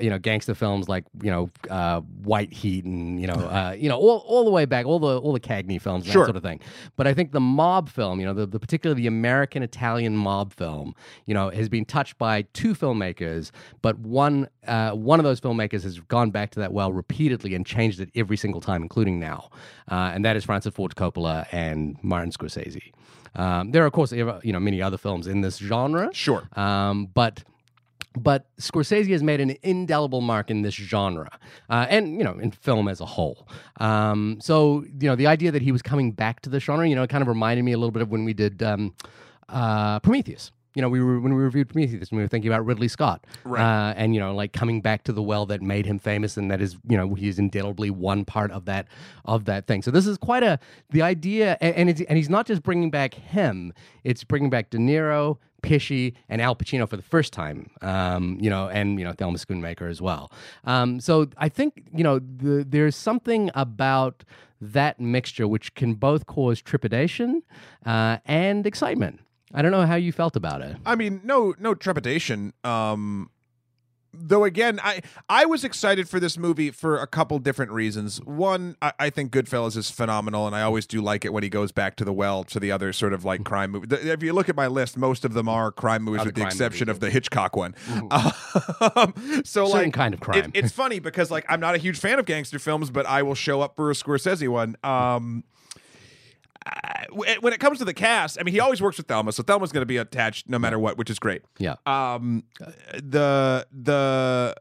you 0.00 0.10
know, 0.10 0.18
gangster 0.18 0.54
films 0.54 0.88
like, 0.88 1.04
you 1.22 1.30
know, 1.30 1.48
uh, 1.70 2.00
White 2.00 2.52
Heat 2.52 2.84
and, 2.84 3.20
you 3.20 3.26
know, 3.26 3.34
uh, 3.34 3.74
you 3.78 3.88
know, 3.88 3.96
all, 3.96 4.18
all 4.26 4.44
the 4.44 4.50
way 4.50 4.64
back, 4.66 4.84
all 4.84 4.98
the 4.98 5.18
all 5.18 5.32
the 5.32 5.40
Cagney 5.40 5.80
films 5.80 6.04
and 6.04 6.12
Sure. 6.12 6.22
that 6.24 6.26
sort 6.26 6.36
of 6.36 6.42
thing. 6.42 6.60
But 6.96 7.06
I 7.06 7.14
think 7.14 7.32
the 7.32 7.40
mob 7.40 7.88
film, 7.88 8.20
you 8.20 8.26
know, 8.26 8.34
the, 8.34 8.46
the 8.46 8.58
particularly 8.60 9.00
the 9.02 9.08
American 9.08 9.62
Italian 9.62 10.16
mob 10.16 10.52
film, 10.52 10.94
you 11.24 11.32
know, 11.34 11.48
has 11.50 11.68
been 11.68 11.84
touched 11.86 12.18
by 12.18 12.42
two 12.52 12.74
filmmakers, 12.74 13.50
but 13.82 13.98
one 13.98 14.48
uh, 14.66 14.90
one 14.90 15.20
of 15.20 15.24
those 15.24 15.40
filmmakers 15.40 15.84
has 15.84 16.00
gone 16.00 16.30
back 16.30 16.50
to 16.50 16.60
that 16.60 16.72
well 16.72 16.92
repeatedly 16.92 17.54
and 17.54 17.64
changed 17.64 18.00
it 18.00 18.10
every 18.14 18.36
single 18.36 18.60
time, 18.60 18.82
including 18.82 19.18
now, 19.20 19.48
uh, 19.90 20.12
and 20.14 20.24
that 20.24 20.36
is 20.36 20.44
Francis 20.44 20.74
Ford 20.74 20.94
Coppola 20.96 21.46
and 21.52 21.96
Martin 22.02 22.30
Scorsese. 22.30 22.92
Um, 23.36 23.70
there 23.70 23.82
are, 23.82 23.86
of 23.86 23.92
course, 23.92 24.12
you 24.12 24.52
know, 24.52 24.60
many 24.60 24.80
other 24.82 24.96
films 24.98 25.26
in 25.26 25.40
this 25.42 25.58
genre, 25.58 26.10
Sure. 26.12 26.48
um, 26.56 27.06
but 27.14 27.44
but 28.18 28.46
Scorsese 28.58 29.10
has 29.10 29.22
made 29.22 29.42
an 29.42 29.56
indelible 29.62 30.22
mark 30.22 30.50
in 30.50 30.62
this 30.62 30.72
genre, 30.74 31.28
uh, 31.68 31.86
and 31.90 32.16
you 32.16 32.24
know, 32.24 32.32
in 32.38 32.50
film 32.50 32.88
as 32.88 33.00
a 33.02 33.04
whole. 33.04 33.46
Um, 33.78 34.38
so 34.40 34.84
you 35.00 35.08
know, 35.08 35.16
the 35.16 35.26
idea 35.26 35.52
that 35.52 35.60
he 35.60 35.70
was 35.70 35.82
coming 35.82 36.12
back 36.12 36.40
to 36.42 36.48
the 36.50 36.58
genre, 36.58 36.88
you 36.88 36.94
know, 36.96 37.02
it 37.02 37.10
kind 37.10 37.20
of 37.20 37.28
reminded 37.28 37.62
me 37.64 37.72
a 37.72 37.76
little 37.78 37.90
bit 37.90 38.00
of 38.02 38.10
when 38.10 38.24
we 38.24 38.32
did 38.32 38.62
um, 38.62 38.94
uh, 39.50 40.00
Prometheus. 40.00 40.50
You 40.76 40.82
know, 40.82 40.90
we 40.90 41.02
were 41.02 41.18
when 41.18 41.34
we 41.34 41.42
reviewed 41.42 41.70
Prometheus, 41.70 42.12
we 42.12 42.18
were 42.18 42.28
thinking 42.28 42.50
about 42.52 42.66
Ridley 42.66 42.88
Scott, 42.88 43.24
Right. 43.44 43.62
uh, 43.62 43.94
and 43.96 44.14
you 44.14 44.20
know, 44.20 44.34
like 44.34 44.52
coming 44.52 44.82
back 44.82 45.04
to 45.04 45.12
the 45.12 45.22
well 45.22 45.46
that 45.46 45.62
made 45.62 45.86
him 45.86 45.98
famous, 45.98 46.36
and 46.36 46.50
that 46.50 46.60
is, 46.60 46.76
you 46.86 46.98
know, 46.98 47.14
he's 47.14 47.38
indelibly 47.38 47.88
one 47.90 48.26
part 48.26 48.50
of 48.50 48.66
that 48.66 48.86
of 49.24 49.46
that 49.46 49.66
thing. 49.66 49.80
So 49.82 49.90
this 49.90 50.06
is 50.06 50.18
quite 50.18 50.42
a 50.42 50.58
the 50.90 51.00
idea, 51.00 51.56
and 51.62 51.74
and, 51.74 51.88
it's, 51.90 52.02
and 52.02 52.18
he's 52.18 52.28
not 52.28 52.46
just 52.46 52.62
bringing 52.62 52.90
back 52.90 53.14
him; 53.14 53.72
it's 54.04 54.22
bringing 54.22 54.50
back 54.50 54.68
De 54.68 54.76
Niro, 54.76 55.38
Pesci, 55.62 56.12
and 56.28 56.42
Al 56.42 56.54
Pacino 56.54 56.86
for 56.86 56.96
the 56.98 57.02
first 57.02 57.32
time. 57.32 57.70
Um, 57.80 58.36
you 58.38 58.50
know, 58.50 58.68
and 58.68 58.98
you 58.98 59.04
know, 59.06 59.12
Thelma 59.14 59.38
Schoonmaker 59.38 59.90
as 59.90 60.02
well. 60.02 60.30
Um, 60.64 61.00
so 61.00 61.26
I 61.38 61.48
think 61.48 61.84
you 61.94 62.04
know, 62.04 62.18
the, 62.18 62.66
there's 62.68 62.96
something 62.96 63.50
about 63.54 64.24
that 64.60 65.00
mixture 65.00 65.48
which 65.48 65.74
can 65.74 65.94
both 65.94 66.26
cause 66.26 66.60
trepidation 66.60 67.42
uh, 67.86 68.18
and 68.26 68.66
excitement. 68.66 69.20
I 69.54 69.62
don't 69.62 69.70
know 69.70 69.86
how 69.86 69.94
you 69.96 70.12
felt 70.12 70.36
about 70.36 70.60
it. 70.60 70.76
I 70.84 70.94
mean, 70.96 71.20
no, 71.24 71.54
no 71.58 71.74
trepidation. 71.74 72.52
Um, 72.64 73.30
though 74.18 74.44
again, 74.44 74.80
I 74.82 75.02
I 75.28 75.44
was 75.44 75.62
excited 75.62 76.08
for 76.08 76.18
this 76.18 76.36
movie 76.38 76.70
for 76.70 76.98
a 76.98 77.06
couple 77.06 77.38
different 77.38 77.70
reasons. 77.70 78.18
One, 78.24 78.76
I, 78.82 78.92
I 78.98 79.10
think 79.10 79.30
Goodfellas 79.30 79.76
is 79.76 79.90
phenomenal, 79.90 80.46
and 80.46 80.56
I 80.56 80.62
always 80.62 80.86
do 80.86 81.00
like 81.02 81.24
it 81.24 81.32
when 81.32 81.42
he 81.42 81.48
goes 81.48 81.70
back 81.70 81.96
to 81.96 82.04
the 82.04 82.12
well 82.12 82.42
to 82.44 82.58
the 82.58 82.72
other 82.72 82.92
sort 82.92 83.12
of 83.12 83.24
like 83.24 83.44
crime 83.44 83.70
movie. 83.72 83.86
The- 83.86 84.12
If 84.12 84.22
you 84.22 84.32
look 84.32 84.48
at 84.48 84.56
my 84.56 84.66
list, 84.68 84.96
most 84.96 85.24
of 85.24 85.34
them 85.34 85.48
are 85.48 85.70
crime 85.70 86.02
movies, 86.02 86.22
Other 86.22 86.28
with 86.28 86.34
the 86.36 86.40
crime 86.40 86.48
exception 86.48 86.86
movies, 86.86 86.96
of 86.96 87.00
the 87.00 87.10
Hitchcock 87.10 87.56
one. 87.56 87.74
Um, 88.96 89.12
so 89.44 89.66
Certain 89.66 89.84
like 89.86 89.92
kind 89.92 90.14
of 90.14 90.20
crime. 90.20 90.50
It, 90.54 90.64
it's 90.64 90.72
funny 90.72 90.98
because 90.98 91.30
like 91.30 91.44
I'm 91.48 91.60
not 91.60 91.74
a 91.74 91.78
huge 91.78 91.98
fan 91.98 92.18
of 92.18 92.24
gangster 92.24 92.58
films, 92.58 92.90
but 92.90 93.06
I 93.06 93.22
will 93.22 93.34
show 93.34 93.60
up 93.60 93.76
for 93.76 93.90
a 93.90 93.94
Scorsese 93.94 94.48
one. 94.48 94.76
Um, 94.82 95.44
I- 96.66 97.36
when 97.40 97.52
it 97.52 97.60
comes 97.60 97.78
to 97.78 97.84
the 97.84 97.94
cast, 97.94 98.38
I 98.38 98.42
mean, 98.42 98.52
he 98.52 98.60
always 98.60 98.82
works 98.82 98.96
with 98.98 99.06
Thelma, 99.06 99.32
so 99.32 99.42
Thelma's 99.42 99.72
going 99.72 99.82
to 99.82 99.86
be 99.86 99.96
attached 99.96 100.48
no 100.48 100.58
matter 100.58 100.78
what, 100.78 100.98
which 100.98 101.08
is 101.10 101.18
great. 101.18 101.42
Yeah. 101.58 101.76
Um, 101.86 102.44
the 102.94 103.66
the 103.72 104.54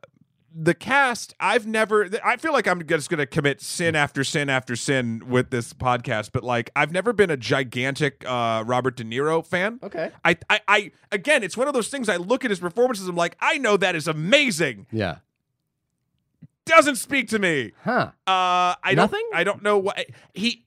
the 0.57 0.73
cast, 0.73 1.33
I've 1.39 1.67
never. 1.67 2.09
I 2.23 2.37
feel 2.37 2.53
like 2.53 2.65
I'm 2.65 2.85
just 2.87 3.09
going 3.09 3.17
to 3.17 3.25
commit 3.25 3.61
sin 3.61 3.93
after 3.93 4.23
sin 4.23 4.49
after 4.49 4.77
sin 4.77 5.23
with 5.27 5.49
this 5.49 5.73
podcast, 5.73 6.29
but 6.31 6.43
like 6.45 6.69
I've 6.77 6.91
never 6.93 7.11
been 7.11 7.29
a 7.29 7.35
gigantic 7.35 8.23
uh, 8.25 8.63
Robert 8.65 8.95
De 8.95 9.03
Niro 9.03 9.45
fan. 9.45 9.79
Okay. 9.83 10.11
I, 10.23 10.37
I, 10.49 10.59
I, 10.67 10.91
again, 11.11 11.43
it's 11.43 11.57
one 11.57 11.67
of 11.67 11.73
those 11.73 11.89
things. 11.89 12.07
I 12.07 12.15
look 12.15 12.45
at 12.45 12.51
his 12.51 12.59
performances. 12.61 13.07
I'm 13.09 13.17
like, 13.17 13.35
I 13.41 13.57
know 13.57 13.75
that 13.75 13.95
is 13.97 14.07
amazing. 14.07 14.87
Yeah. 14.93 15.17
Doesn't 16.65 16.95
speak 16.95 17.27
to 17.29 17.37
me. 17.39 17.73
Huh. 17.83 18.11
Uh, 18.25 18.73
I 18.81 18.93
Nothing? 18.95 19.27
don't. 19.31 19.39
I 19.39 19.43
don't 19.43 19.61
know 19.61 19.77
what 19.77 20.03
he. 20.33 20.64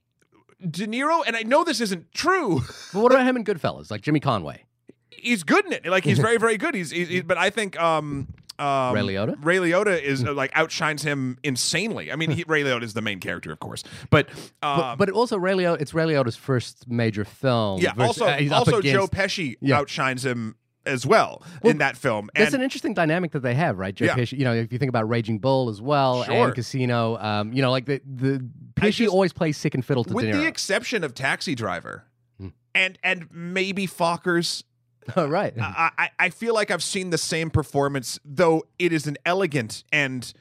De 0.61 0.87
Niro, 0.87 1.23
and 1.27 1.37
I 1.37 1.43
know 1.43 1.65
this 1.65 1.81
isn't 1.81 2.13
true. 2.13 2.61
But 2.93 3.01
what 3.03 3.13
about 3.13 3.27
him 3.27 3.37
in 3.37 3.45
Goodfellas, 3.45 3.91
like 3.91 4.01
Jimmy 4.03 4.21
Conway? 4.21 4.65
he's 5.11 5.43
good 5.43 5.67
in 5.67 5.73
it. 5.73 5.85
Like 5.85 6.05
he's 6.05 6.19
very, 6.21 6.37
very 6.47 6.57
good. 6.57 6.75
He's, 6.77 6.91
he's, 6.93 7.09
he's- 7.09 7.25
but 7.27 7.37
I 7.37 7.51
think 7.51 7.79
um, 7.81 8.29
um, 8.61 8.95
Ray 8.95 9.01
Liotta? 9.03 9.37
Ray 9.45 9.57
Liotta 9.57 10.01
is 10.01 10.23
uh, 10.25 10.33
like 10.33 10.53
outshines 10.55 11.03
him 11.03 11.39
insanely. 11.43 12.13
I 12.13 12.17
mean, 12.17 12.31
he, 12.31 12.45
Ray 12.49 12.63
Liotta 12.63 12.83
is 12.85 12.95
the 12.95 13.03
main 13.03 13.19
character, 13.19 13.51
of 13.53 13.59
course, 13.59 13.83
but 14.11 14.29
um, 14.63 14.79
But, 14.81 14.97
but 14.97 15.11
also 15.11 15.37
Ray 15.37 15.55
Liotta, 15.55 15.81
it's 15.81 15.93
Ray 15.93 16.05
Liotta's 16.05 16.37
first 16.37 16.89
major 16.89 17.25
film. 17.25 17.81
yeah. 17.81 17.95
versus- 17.95 18.23
Also, 18.23 18.27
uh, 18.27 18.55
also 18.59 18.81
Joe 18.81 19.07
Pesci 19.09 19.57
Yeah. 19.61 19.79
outshines 19.79 20.25
him 20.25 20.55
as 20.87 21.05
well, 21.07 21.43
in 21.63 21.79
that 21.79 21.97
film. 21.97 22.31
That's 22.35 22.55
an 22.55 22.63
interesting 22.63 22.95
dynamic 22.95 23.33
that 23.33 23.41
they 23.41 23.55
have, 23.55 23.79
right? 23.79 23.95
Joe 23.95 24.07
Yeah. 24.07 24.17
Pesci. 24.17 24.39
You 24.39 24.45
know, 24.45 24.55
if 24.55 24.73
you 24.73 24.79
think 24.79 24.89
about 24.89 25.09
Raging 25.09 25.39
Bull 25.39 25.69
as 25.69 25.83
well 25.83 26.25
Sure. 26.25 26.47
and 26.47 26.55
Casino, 26.55 27.17
um, 27.19 27.53
you 27.53 27.61
know, 27.63 27.71
like 27.71 27.85
the 27.87 28.01
the 28.07 28.45
Pesci 28.75 28.93
just- 28.93 29.13
always 29.13 29.33
plays 29.33 29.57
sick 29.57 29.75
and 29.75 29.85
fiddle 29.85 30.05
to 30.05 30.15
with 30.15 30.33
the 30.33 30.47
exception 30.47 31.05
of 31.05 31.15
Taxi 31.15 31.55
Driver, 31.55 32.05
Hmm. 32.39 32.49
and 32.75 32.99
and 33.03 33.29
maybe 33.31 33.87
Fockers. 33.87 34.63
oh, 35.17 35.27
right. 35.27 35.53
I, 35.61 35.91
I 35.99 36.11
I 36.19 36.31
feel 36.31 36.55
like 36.55 36.71
I've 36.71 36.83
seen 36.83 37.11
the 37.11 37.19
same 37.19 37.51
performance, 37.51 38.19
though 38.25 38.65
it 38.79 38.93
is 38.93 39.07
an 39.07 39.17
elegant 39.27 39.85
and 39.93 40.33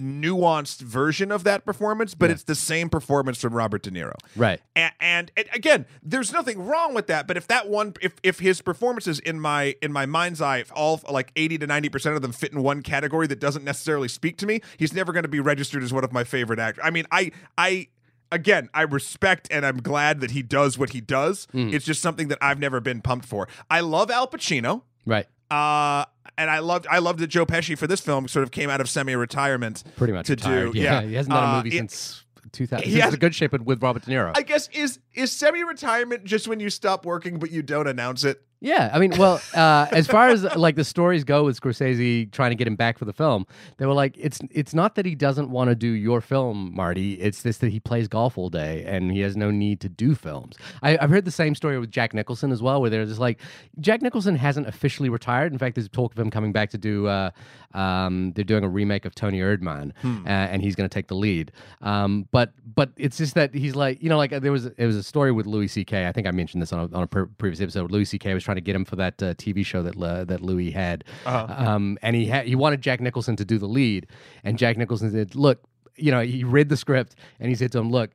nuanced 0.00 0.80
version 0.80 1.30
of 1.30 1.44
that 1.44 1.64
performance, 1.64 2.14
but 2.14 2.30
Yeah. 2.30 2.34
it's 2.34 2.44
the 2.44 2.54
same 2.54 2.88
performance 2.88 3.40
from 3.40 3.54
Robert 3.54 3.82
De 3.82 3.90
Niro. 3.90 4.14
right. 4.36 4.60
And, 4.74 4.92
and, 5.00 5.32
and 5.36 5.46
again, 5.52 5.86
there's 6.02 6.32
nothing 6.32 6.64
wrong 6.66 6.94
with 6.94 7.06
that. 7.06 7.26
But 7.26 7.36
if 7.36 7.46
that 7.48 7.68
one, 7.68 7.94
if 8.02 8.14
if 8.22 8.40
his 8.40 8.60
performances 8.62 9.18
in 9.20 9.38
my 9.40 9.76
in 9.82 9.92
my 9.92 10.06
mind's 10.06 10.40
eye, 10.40 10.58
if 10.58 10.72
all 10.74 11.00
like 11.10 11.30
eighty 11.36 11.58
to 11.58 11.66
ninety 11.66 11.88
percent 11.88 12.16
of 12.16 12.22
them 12.22 12.32
fit 12.32 12.52
in 12.52 12.62
one 12.62 12.82
category 12.82 13.26
that 13.28 13.38
doesn't 13.40 13.64
necessarily 13.64 14.08
speak 14.08 14.36
to 14.38 14.46
me, 14.46 14.60
he's 14.76 14.92
never 14.92 15.12
going 15.12 15.22
to 15.24 15.28
be 15.28 15.40
registered 15.40 15.82
as 15.82 15.92
one 15.92 16.04
of 16.04 16.12
my 16.12 16.24
favorite 16.24 16.58
actors. 16.58 16.82
I 16.86 16.90
mean, 16.90 17.06
I 17.10 17.30
I. 17.58 17.88
Again, 18.32 18.68
I 18.74 18.82
respect 18.82 19.46
and 19.52 19.64
I'm 19.64 19.76
glad 19.80 20.20
that 20.20 20.32
he 20.32 20.42
does 20.42 20.76
what 20.76 20.90
he 20.90 21.00
does. 21.00 21.46
Mm. 21.54 21.72
It's 21.72 21.84
just 21.84 22.02
something 22.02 22.26
that 22.28 22.38
I've 22.42 22.58
never 22.58 22.80
been 22.80 23.00
pumped 23.00 23.26
for. 23.26 23.46
I 23.70 23.78
love 23.78 24.10
Al 24.10 24.26
Pacino. 24.26 24.82
Right. 25.06 25.26
Uh, 25.52 26.04
and 26.38 26.50
I 26.50 26.58
loved 26.60 26.86
I 26.90 26.98
loved 26.98 27.18
that 27.20 27.28
Joe 27.28 27.46
Pesci 27.46 27.76
for 27.76 27.86
this 27.86 28.00
film 28.00 28.28
sort 28.28 28.42
of 28.42 28.50
came 28.50 28.70
out 28.70 28.80
of 28.80 28.88
semi-retirement 28.88 29.84
Pretty 29.96 30.12
much 30.12 30.26
to 30.26 30.32
retired. 30.32 30.72
do. 30.72 30.78
Yeah. 30.78 31.00
Yeah, 31.00 31.06
He 31.08 31.14
hasn't 31.14 31.34
done 31.34 31.42
a 31.44 31.46
Uh, 31.46 31.56
movie 31.62 31.76
it- 31.76 31.78
since 31.90 32.24
2000. 32.52 32.84
he 32.88 32.98
has- 33.00 33.10
The 33.10 33.16
Good 33.16 33.34
Shepherd 33.34 33.66
with 33.66 33.82
Robert 33.82 34.04
De 34.04 34.10
Niro. 34.10 34.32
I 34.36 34.42
guess 34.42 34.68
is 34.72 34.98
is 35.14 35.32
semi-retirement 35.32 36.24
just 36.24 36.46
when 36.48 36.60
you 36.60 36.70
stop 36.70 37.04
working 37.06 37.38
but 37.38 37.50
you 37.50 37.62
don't 37.62 37.86
announce 37.88 38.24
it? 38.24 38.42
Yeah, 38.64 38.90
I 38.94 38.98
mean, 38.98 39.12
well, 39.18 39.42
uh, 39.54 39.88
as 39.92 40.06
far 40.06 40.30
as 40.30 40.42
like 40.56 40.74
the 40.74 40.84
stories 40.84 41.22
go 41.22 41.44
with 41.44 41.60
Scorsese 41.60 42.32
trying 42.32 42.50
to 42.50 42.54
get 42.54 42.66
him 42.66 42.76
back 42.76 42.96
for 42.96 43.04
the 43.04 43.12
film, 43.12 43.46
they 43.76 43.84
were 43.84 43.92
like, 43.92 44.16
it's 44.18 44.40
it's 44.50 44.72
not 44.72 44.94
that 44.94 45.04
he 45.04 45.14
doesn't 45.14 45.50
want 45.50 45.68
to 45.68 45.74
do 45.74 45.88
your 45.88 46.22
film, 46.22 46.72
Marty. 46.74 47.12
It's 47.20 47.42
this 47.42 47.58
that 47.58 47.72
he 47.72 47.78
plays 47.78 48.08
golf 48.08 48.38
all 48.38 48.48
day 48.48 48.82
and 48.86 49.12
he 49.12 49.20
has 49.20 49.36
no 49.36 49.50
need 49.50 49.80
to 49.80 49.90
do 49.90 50.14
films. 50.14 50.56
I, 50.82 50.96
I've 50.96 51.10
heard 51.10 51.26
the 51.26 51.30
same 51.30 51.54
story 51.54 51.78
with 51.78 51.90
Jack 51.90 52.14
Nicholson 52.14 52.52
as 52.52 52.62
well, 52.62 52.80
where 52.80 52.88
they're 52.88 53.04
just 53.04 53.20
like, 53.20 53.38
Jack 53.80 54.00
Nicholson 54.00 54.34
hasn't 54.34 54.66
officially 54.66 55.10
retired. 55.10 55.52
In 55.52 55.58
fact, 55.58 55.74
there's 55.74 55.90
talk 55.90 56.12
of 56.12 56.18
him 56.18 56.30
coming 56.30 56.52
back 56.52 56.70
to 56.70 56.78
do. 56.78 57.06
Uh, 57.06 57.32
um, 57.74 58.32
they're 58.32 58.44
doing 58.44 58.64
a 58.64 58.68
remake 58.68 59.04
of 59.04 59.14
Toni 59.14 59.40
Erdmann, 59.40 59.92
uh, 60.04 60.28
and 60.28 60.62
he's 60.62 60.74
going 60.74 60.88
to 60.88 60.94
take 60.94 61.08
the 61.08 61.16
lead. 61.16 61.52
Um, 61.82 62.28
but 62.30 62.52
but 62.74 62.90
it's 62.96 63.18
just 63.18 63.34
that 63.34 63.52
he's 63.52 63.74
like, 63.74 64.02
you 64.02 64.08
know, 64.08 64.16
like 64.16 64.30
there 64.30 64.52
was 64.52 64.70
there 64.70 64.86
was 64.86 64.96
a 64.96 65.02
story 65.02 65.32
with 65.32 65.46
Louis 65.46 65.68
C.K. 65.68 66.06
I 66.06 66.12
think 66.12 66.26
I 66.26 66.30
mentioned 66.30 66.62
this 66.62 66.72
on 66.72 66.88
a, 66.90 66.96
on 66.96 67.02
a 67.02 67.06
pre- 67.06 67.26
previous 67.26 67.60
episode. 67.60 67.90
Louis 67.90 68.04
C.K. 68.04 68.32
was 68.32 68.44
trying 68.44 68.53
to 68.56 68.60
get 68.60 68.74
him 68.74 68.84
for 68.84 68.96
that 68.96 69.22
uh, 69.22 69.34
TV 69.34 69.64
show 69.64 69.82
that 69.82 69.96
uh, 69.96 70.24
that 70.24 70.40
Louis 70.40 70.70
had, 70.70 71.04
um, 71.26 71.98
and 72.02 72.16
he 72.16 72.26
had 72.26 72.46
he 72.46 72.54
wanted 72.54 72.80
Jack 72.80 73.00
Nicholson 73.00 73.36
to 73.36 73.44
do 73.44 73.58
the 73.58 73.66
lead, 73.68 74.06
and 74.42 74.58
Jack 74.58 74.76
Nicholson 74.76 75.10
said, 75.10 75.34
"Look, 75.34 75.62
you 75.96 76.10
know," 76.10 76.20
he 76.20 76.44
read 76.44 76.68
the 76.68 76.76
script 76.76 77.16
and 77.40 77.48
he 77.48 77.54
said 77.54 77.72
to 77.72 77.78
him, 77.78 77.90
"Look, 77.90 78.10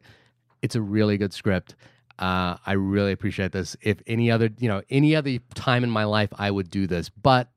it's 0.61 0.75
a 0.75 0.81
really 0.81 1.17
good 1.17 1.33
script." 1.33 1.75
Uh, 2.19 2.57
I 2.65 2.73
really 2.73 3.13
appreciate 3.13 3.53
this. 3.53 3.77
If 3.81 4.01
any 4.05 4.29
other, 4.29 4.49
you 4.59 4.67
know, 4.67 4.81
any 4.89 5.15
other 5.15 5.37
time 5.55 5.85
in 5.85 5.89
my 5.89 6.03
life, 6.03 6.29
I 6.37 6.51
would 6.51 6.69
do 6.69 6.85
this. 6.85 7.07
But 7.09 7.49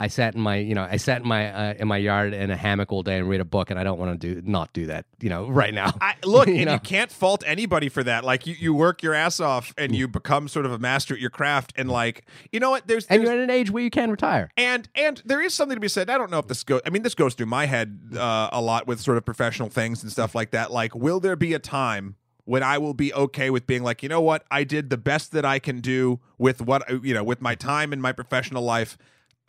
I 0.00 0.06
sat 0.08 0.34
in 0.34 0.40
my, 0.40 0.56
you 0.56 0.74
know, 0.74 0.82
I 0.82 0.96
sat 0.96 1.22
in 1.22 1.28
my 1.28 1.50
uh, 1.52 1.74
in 1.74 1.88
my 1.88 1.96
yard 1.96 2.32
in 2.32 2.50
a 2.50 2.56
hammock 2.56 2.92
all 2.92 3.02
day 3.02 3.18
and 3.18 3.28
read 3.28 3.40
a 3.40 3.44
book, 3.44 3.70
and 3.70 3.80
I 3.80 3.84
don't 3.84 3.98
want 3.98 4.20
to 4.20 4.34
do 4.34 4.42
not 4.48 4.72
do 4.72 4.86
that, 4.86 5.06
you 5.20 5.28
know, 5.28 5.48
right 5.48 5.74
now. 5.74 5.92
I, 6.00 6.14
look, 6.24 6.46
You 6.48 6.54
and 6.54 6.66
know? 6.66 6.74
you 6.74 6.80
can't 6.80 7.10
fault 7.10 7.42
anybody 7.46 7.88
for 7.88 8.04
that. 8.04 8.24
Like 8.24 8.46
you, 8.46 8.54
you 8.58 8.74
work 8.74 9.02
your 9.02 9.14
ass 9.14 9.40
off 9.40 9.74
and 9.76 9.94
you 9.94 10.06
become 10.06 10.46
sort 10.46 10.66
of 10.66 10.72
a 10.72 10.78
master 10.78 11.14
at 11.14 11.20
your 11.20 11.30
craft, 11.30 11.72
and 11.76 11.90
like 11.90 12.24
you 12.52 12.60
know 12.60 12.70
what? 12.70 12.86
There's 12.86 13.06
and 13.06 13.22
you're 13.22 13.32
at 13.32 13.38
an 13.38 13.50
age 13.50 13.70
where 13.70 13.82
you 13.82 13.90
can 13.90 14.10
retire. 14.10 14.50
And 14.56 14.88
and 14.94 15.20
there 15.24 15.42
is 15.42 15.52
something 15.54 15.76
to 15.76 15.80
be 15.80 15.88
said. 15.88 16.10
I 16.10 16.16
don't 16.16 16.30
know 16.30 16.38
if 16.38 16.46
this 16.46 16.62
goes. 16.62 16.80
I 16.86 16.90
mean, 16.90 17.02
this 17.02 17.14
goes 17.14 17.34
through 17.34 17.46
my 17.46 17.66
head 17.66 18.00
uh, 18.16 18.50
a 18.52 18.60
lot 18.60 18.86
with 18.86 19.00
sort 19.00 19.16
of 19.16 19.24
professional 19.24 19.68
things 19.68 20.02
and 20.02 20.12
stuff 20.12 20.34
like 20.34 20.52
that. 20.52 20.70
Like, 20.70 20.94
will 20.94 21.18
there 21.18 21.36
be 21.36 21.54
a 21.54 21.58
time 21.58 22.16
when 22.48 22.62
I 22.62 22.78
will 22.78 22.94
be 22.94 23.12
okay 23.12 23.50
with 23.50 23.66
being 23.66 23.82
like, 23.82 24.02
you 24.02 24.08
know 24.08 24.22
what, 24.22 24.42
I 24.50 24.64
did 24.64 24.88
the 24.88 24.96
best 24.96 25.32
that 25.32 25.44
I 25.44 25.58
can 25.58 25.80
do 25.80 26.20
with 26.38 26.62
what 26.62 26.82
you 27.04 27.12
know 27.12 27.22
with 27.22 27.42
my 27.42 27.54
time 27.54 27.92
in 27.92 28.00
my 28.00 28.12
professional 28.12 28.62
life. 28.62 28.96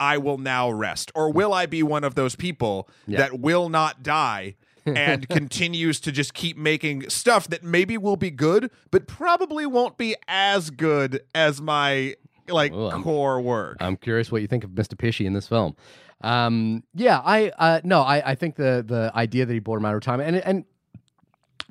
I 0.00 0.18
will 0.18 0.38
now 0.38 0.70
rest, 0.70 1.12
or 1.14 1.30
will 1.30 1.52
I 1.52 1.66
be 1.66 1.82
one 1.82 2.02
of 2.02 2.14
those 2.16 2.34
people 2.34 2.88
Yeah. 3.06 3.18
that 3.18 3.38
will 3.38 3.68
not 3.68 4.02
die? 4.02 4.56
and 4.86 5.28
continues 5.28 6.00
to 6.00 6.10
just 6.10 6.32
keep 6.32 6.56
making 6.56 7.08
stuff 7.10 7.46
that 7.48 7.62
maybe 7.62 7.98
will 7.98 8.16
be 8.16 8.30
good, 8.30 8.70
but 8.90 9.06
probably 9.06 9.66
won't 9.66 9.98
be 9.98 10.16
as 10.26 10.70
good 10.70 11.20
as 11.34 11.60
my 11.60 12.14
like 12.48 12.72
Ooh, 12.72 12.90
core 13.02 13.40
work. 13.42 13.76
I'm 13.78 13.96
curious 13.98 14.32
what 14.32 14.40
you 14.40 14.48
think 14.48 14.64
of 14.64 14.70
Mr. 14.70 14.94
Pesci 14.94 15.26
in 15.26 15.34
this 15.34 15.46
film. 15.46 15.76
Um, 16.22 16.82
yeah, 16.94 17.20
I 17.22 17.50
uh, 17.58 17.80
no, 17.84 18.00
I, 18.00 18.30
I 18.30 18.34
think 18.34 18.56
the 18.56 18.82
the 18.84 19.12
idea 19.14 19.44
that 19.44 19.52
he 19.52 19.58
brought 19.60 19.76
him 19.76 19.84
out 19.84 19.90
of 19.90 19.96
retirement 19.96 20.36
and 20.36 20.44
and 20.44 20.64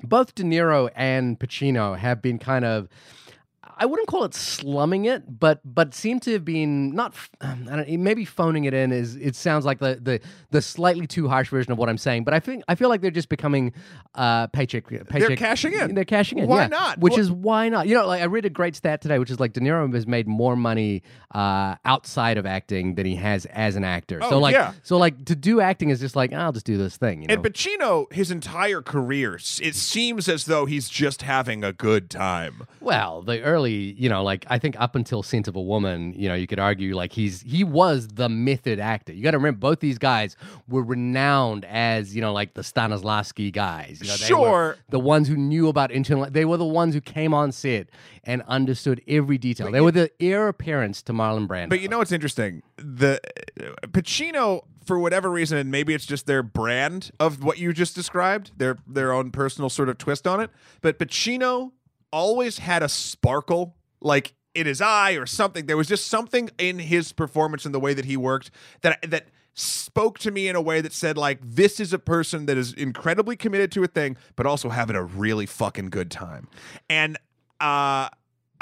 both 0.02 0.34
De 0.34 0.42
Niro 0.44 0.88
and 0.94 1.38
Pacino 1.38 1.98
have 1.98 2.22
been 2.22 2.38
kind 2.38 2.64
of. 2.64 2.88
I 3.80 3.86
wouldn't 3.86 4.08
call 4.08 4.24
it 4.24 4.34
slumming 4.34 5.06
it, 5.06 5.22
but 5.40 5.60
but 5.64 5.94
seem 5.94 6.20
to 6.20 6.32
have 6.34 6.44
been 6.44 6.90
not 6.94 7.14
I 7.40 7.54
don't, 7.64 7.88
maybe 8.00 8.24
phoning 8.26 8.64
it 8.64 8.74
in 8.74 8.92
is 8.92 9.16
it 9.16 9.34
sounds 9.34 9.64
like 9.64 9.78
the, 9.78 9.98
the 10.00 10.20
the 10.50 10.60
slightly 10.62 11.06
too 11.06 11.28
harsh 11.28 11.48
version 11.48 11.72
of 11.72 11.78
what 11.78 11.88
I'm 11.88 11.98
saying, 11.98 12.24
but 12.24 12.34
I 12.34 12.40
think 12.40 12.62
I 12.68 12.74
feel 12.74 12.90
like 12.90 13.00
they're 13.00 13.10
just 13.10 13.30
becoming 13.30 13.72
uh, 14.14 14.48
paycheck 14.48 14.86
paycheck. 15.08 15.38
cashing 15.38 15.72
in. 15.72 15.94
They're 15.94 16.04
cashing 16.04 16.38
in. 16.38 16.46
Why 16.46 16.62
yeah. 16.62 16.66
not? 16.68 16.98
Which 16.98 17.14
Wha- 17.14 17.20
is 17.20 17.32
why 17.32 17.68
not? 17.70 17.88
You 17.88 17.94
know, 17.94 18.06
like 18.06 18.20
I 18.20 18.26
read 18.26 18.44
a 18.44 18.50
great 18.50 18.76
stat 18.76 19.00
today, 19.00 19.18
which 19.18 19.30
is 19.30 19.40
like 19.40 19.54
De 19.54 19.60
Niro 19.60 19.92
has 19.94 20.06
made 20.06 20.28
more 20.28 20.56
money 20.56 21.02
uh, 21.34 21.76
outside 21.84 22.36
of 22.36 22.44
acting 22.46 22.96
than 22.96 23.06
he 23.06 23.16
has 23.16 23.46
as 23.46 23.76
an 23.76 23.84
actor. 23.84 24.20
so 24.20 24.32
Oh, 24.32 24.38
like, 24.38 24.52
yeah. 24.54 24.72
so 24.82 24.98
like 24.98 25.24
to 25.24 25.34
do 25.36 25.60
acting 25.60 25.90
is 25.90 26.00
just 26.00 26.16
like 26.16 26.32
I'll 26.32 26.52
just 26.52 26.66
do 26.66 26.76
this 26.76 26.96
thing. 26.96 27.22
You 27.22 27.28
know? 27.28 27.34
And 27.34 27.42
Pacino, 27.44 28.12
his 28.12 28.30
entire 28.30 28.82
career, 28.82 29.36
it 29.36 29.74
seems 29.74 30.28
as 30.28 30.44
though 30.44 30.66
he's 30.66 30.88
just 30.88 31.22
having 31.22 31.64
a 31.64 31.72
good 31.72 32.10
time. 32.10 32.66
Well, 32.80 33.22
the 33.22 33.40
early, 33.42 33.69
you 33.70 34.08
know, 34.08 34.22
like 34.22 34.44
I 34.48 34.58
think 34.58 34.78
up 34.80 34.94
until 34.94 35.22
Scent 35.22 35.48
of 35.48 35.56
a 35.56 35.60
Woman, 35.60 36.12
you 36.16 36.28
know, 36.28 36.34
you 36.34 36.46
could 36.46 36.58
argue 36.58 36.94
like 36.94 37.12
he's 37.12 37.40
he 37.42 37.64
was 37.64 38.08
the 38.08 38.28
method 38.28 38.78
actor. 38.80 39.12
You 39.12 39.22
got 39.22 39.32
to 39.32 39.38
remember 39.38 39.58
both 39.58 39.80
these 39.80 39.98
guys 39.98 40.36
were 40.68 40.82
renowned 40.82 41.64
as 41.64 42.14
you 42.14 42.20
know 42.20 42.32
like 42.32 42.54
the 42.54 42.62
Stanislavski 42.62 43.52
guys. 43.52 44.00
You 44.02 44.08
know, 44.08 44.16
they 44.16 44.34
were 44.34 44.48
Sure. 44.50 44.76
the 44.90 45.00
ones 45.00 45.28
who 45.28 45.36
knew 45.36 45.68
about 45.68 45.90
internal. 45.90 46.28
They 46.30 46.44
were 46.44 46.56
the 46.56 46.64
ones 46.64 46.94
who 46.94 47.00
came 47.00 47.32
on 47.34 47.52
set 47.52 47.88
and 48.24 48.42
understood 48.48 49.00
every 49.08 49.38
detail. 49.38 49.70
they 49.72 49.80
were 49.80 49.90
the 49.92 50.10
heir 50.20 50.48
apparents 50.48 51.02
to 51.02 51.12
Marlon 51.12 51.46
Brando. 51.48 51.70
But 51.70 51.80
you 51.80 51.88
know 51.88 51.98
what's 51.98 52.12
interesting? 52.12 52.62
The 52.76 53.18
uh, 53.58 53.86
Pacino, 53.88 54.62
for 54.84 54.98
whatever 54.98 55.30
reason, 55.30 55.56
and 55.58 55.70
maybe 55.70 55.94
it's 55.94 56.04
just 56.06 56.26
their 56.26 56.42
brand 56.42 57.10
of 57.18 57.42
what 57.42 57.58
you 57.58 57.72
just 57.72 57.94
described, 57.94 58.52
their 58.58 58.76
their 58.86 59.12
own 59.12 59.30
personal 59.30 59.70
sort 59.70 59.88
of 59.88 59.98
twist 59.98 60.26
on 60.26 60.40
it. 60.40 60.50
But 60.80 60.98
Pacino 60.98 61.72
always 62.12 62.58
had 62.58 62.82
a 62.82 62.88
sparkle, 62.88 63.76
like 64.00 64.34
in 64.54 64.66
his 64.66 64.80
eye 64.80 65.12
or 65.12 65.26
something. 65.26 65.66
There 65.66 65.76
was 65.76 65.88
just 65.88 66.08
something 66.08 66.50
in 66.58 66.78
his 66.78 67.12
performance 67.12 67.64
and 67.64 67.74
the 67.74 67.80
way 67.80 67.94
that 67.94 68.04
he 68.04 68.16
worked 68.16 68.50
that 68.82 68.98
that 69.10 69.28
spoke 69.54 70.18
to 70.20 70.30
me 70.30 70.48
in 70.48 70.56
a 70.56 70.60
way 70.60 70.80
that 70.80 70.92
said 70.92 71.18
like 71.18 71.38
this 71.42 71.80
is 71.80 71.92
a 71.92 71.98
person 71.98 72.46
that 72.46 72.56
is 72.56 72.72
incredibly 72.72 73.36
committed 73.36 73.70
to 73.72 73.82
a 73.82 73.86
thing 73.86 74.16
but 74.36 74.46
also 74.46 74.68
having 74.68 74.96
a 74.96 75.02
really 75.02 75.46
fucking 75.46 75.90
good 75.90 76.10
time. 76.10 76.48
And 76.88 77.16
uh 77.60 78.08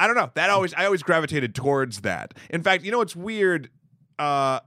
i 0.01 0.07
don't 0.07 0.17
know. 0.17 0.31
That 0.35 0.51
always 0.51 0.75
i 0.75 0.85
always 0.87 1.03
gravitated 1.03 1.55
towards 1.55 2.01
that. 2.01 2.35
In 2.51 2.63
fact 2.63 2.85
you 2.85 2.91
know 2.91 2.99
what's 2.99 3.17
weird? 3.17 3.71
Uh 4.19 4.61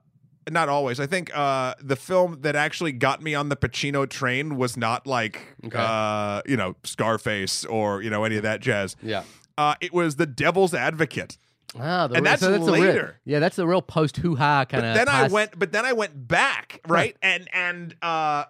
not 0.52 0.70
always. 0.70 1.00
I 1.00 1.08
think 1.08 1.32
uh, 1.36 1.74
the 1.82 1.96
film 1.96 2.40
that 2.42 2.56
actually 2.56 2.92
got 2.92 3.22
me 3.22 3.34
on 3.36 3.50
the 3.50 3.56
Pacino 3.56 4.08
train 4.10 4.58
was 4.58 4.78
not 4.78 5.08
like 5.08 5.56
Okay. 5.66 5.78
uh, 5.80 6.42
you 6.46 6.58
know 6.58 6.76
Scarface 6.84 7.66
or 7.66 8.02
you 8.02 8.10
know 8.10 8.24
any 8.24 8.38
of 8.38 8.44
that 8.44 8.60
jazz. 8.62 8.96
yeah. 9.02 9.24
Uh, 9.58 9.76
it 9.82 9.94
was 9.94 10.16
The 10.16 10.26
Devil's 10.26 10.74
Advocate. 10.74 11.38
Ah, 11.80 12.08
the 12.08 12.16
And 12.16 12.24
real- 12.26 12.32
that's 12.32 12.42
the 12.42 12.52
real- 12.52 12.62
later. 12.66 13.20
yeah, 13.26 13.40
that's 13.40 13.56
the 13.56 13.68
real 13.68 13.82
post 13.82 14.18
hoo 14.18 14.36
ha 14.36 14.66
kind 14.66 14.82
But 14.82 14.90
of. 14.90 14.96
then 14.96 15.10
I 15.10 15.28
went, 15.28 15.58
but 15.60 15.72
then 15.72 15.86
I 15.86 15.94
went 15.94 16.28
back, 16.28 16.80
right? 16.88 17.16
And 17.22 17.48
and 17.54 17.96
uh, 18.02 18.46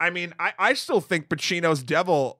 I 0.00 0.10
mean, 0.10 0.34
I 0.38 0.52
I 0.58 0.74
still 0.74 1.00
think 1.00 1.28
Pacino's 1.28 1.82
Devil 1.82 2.38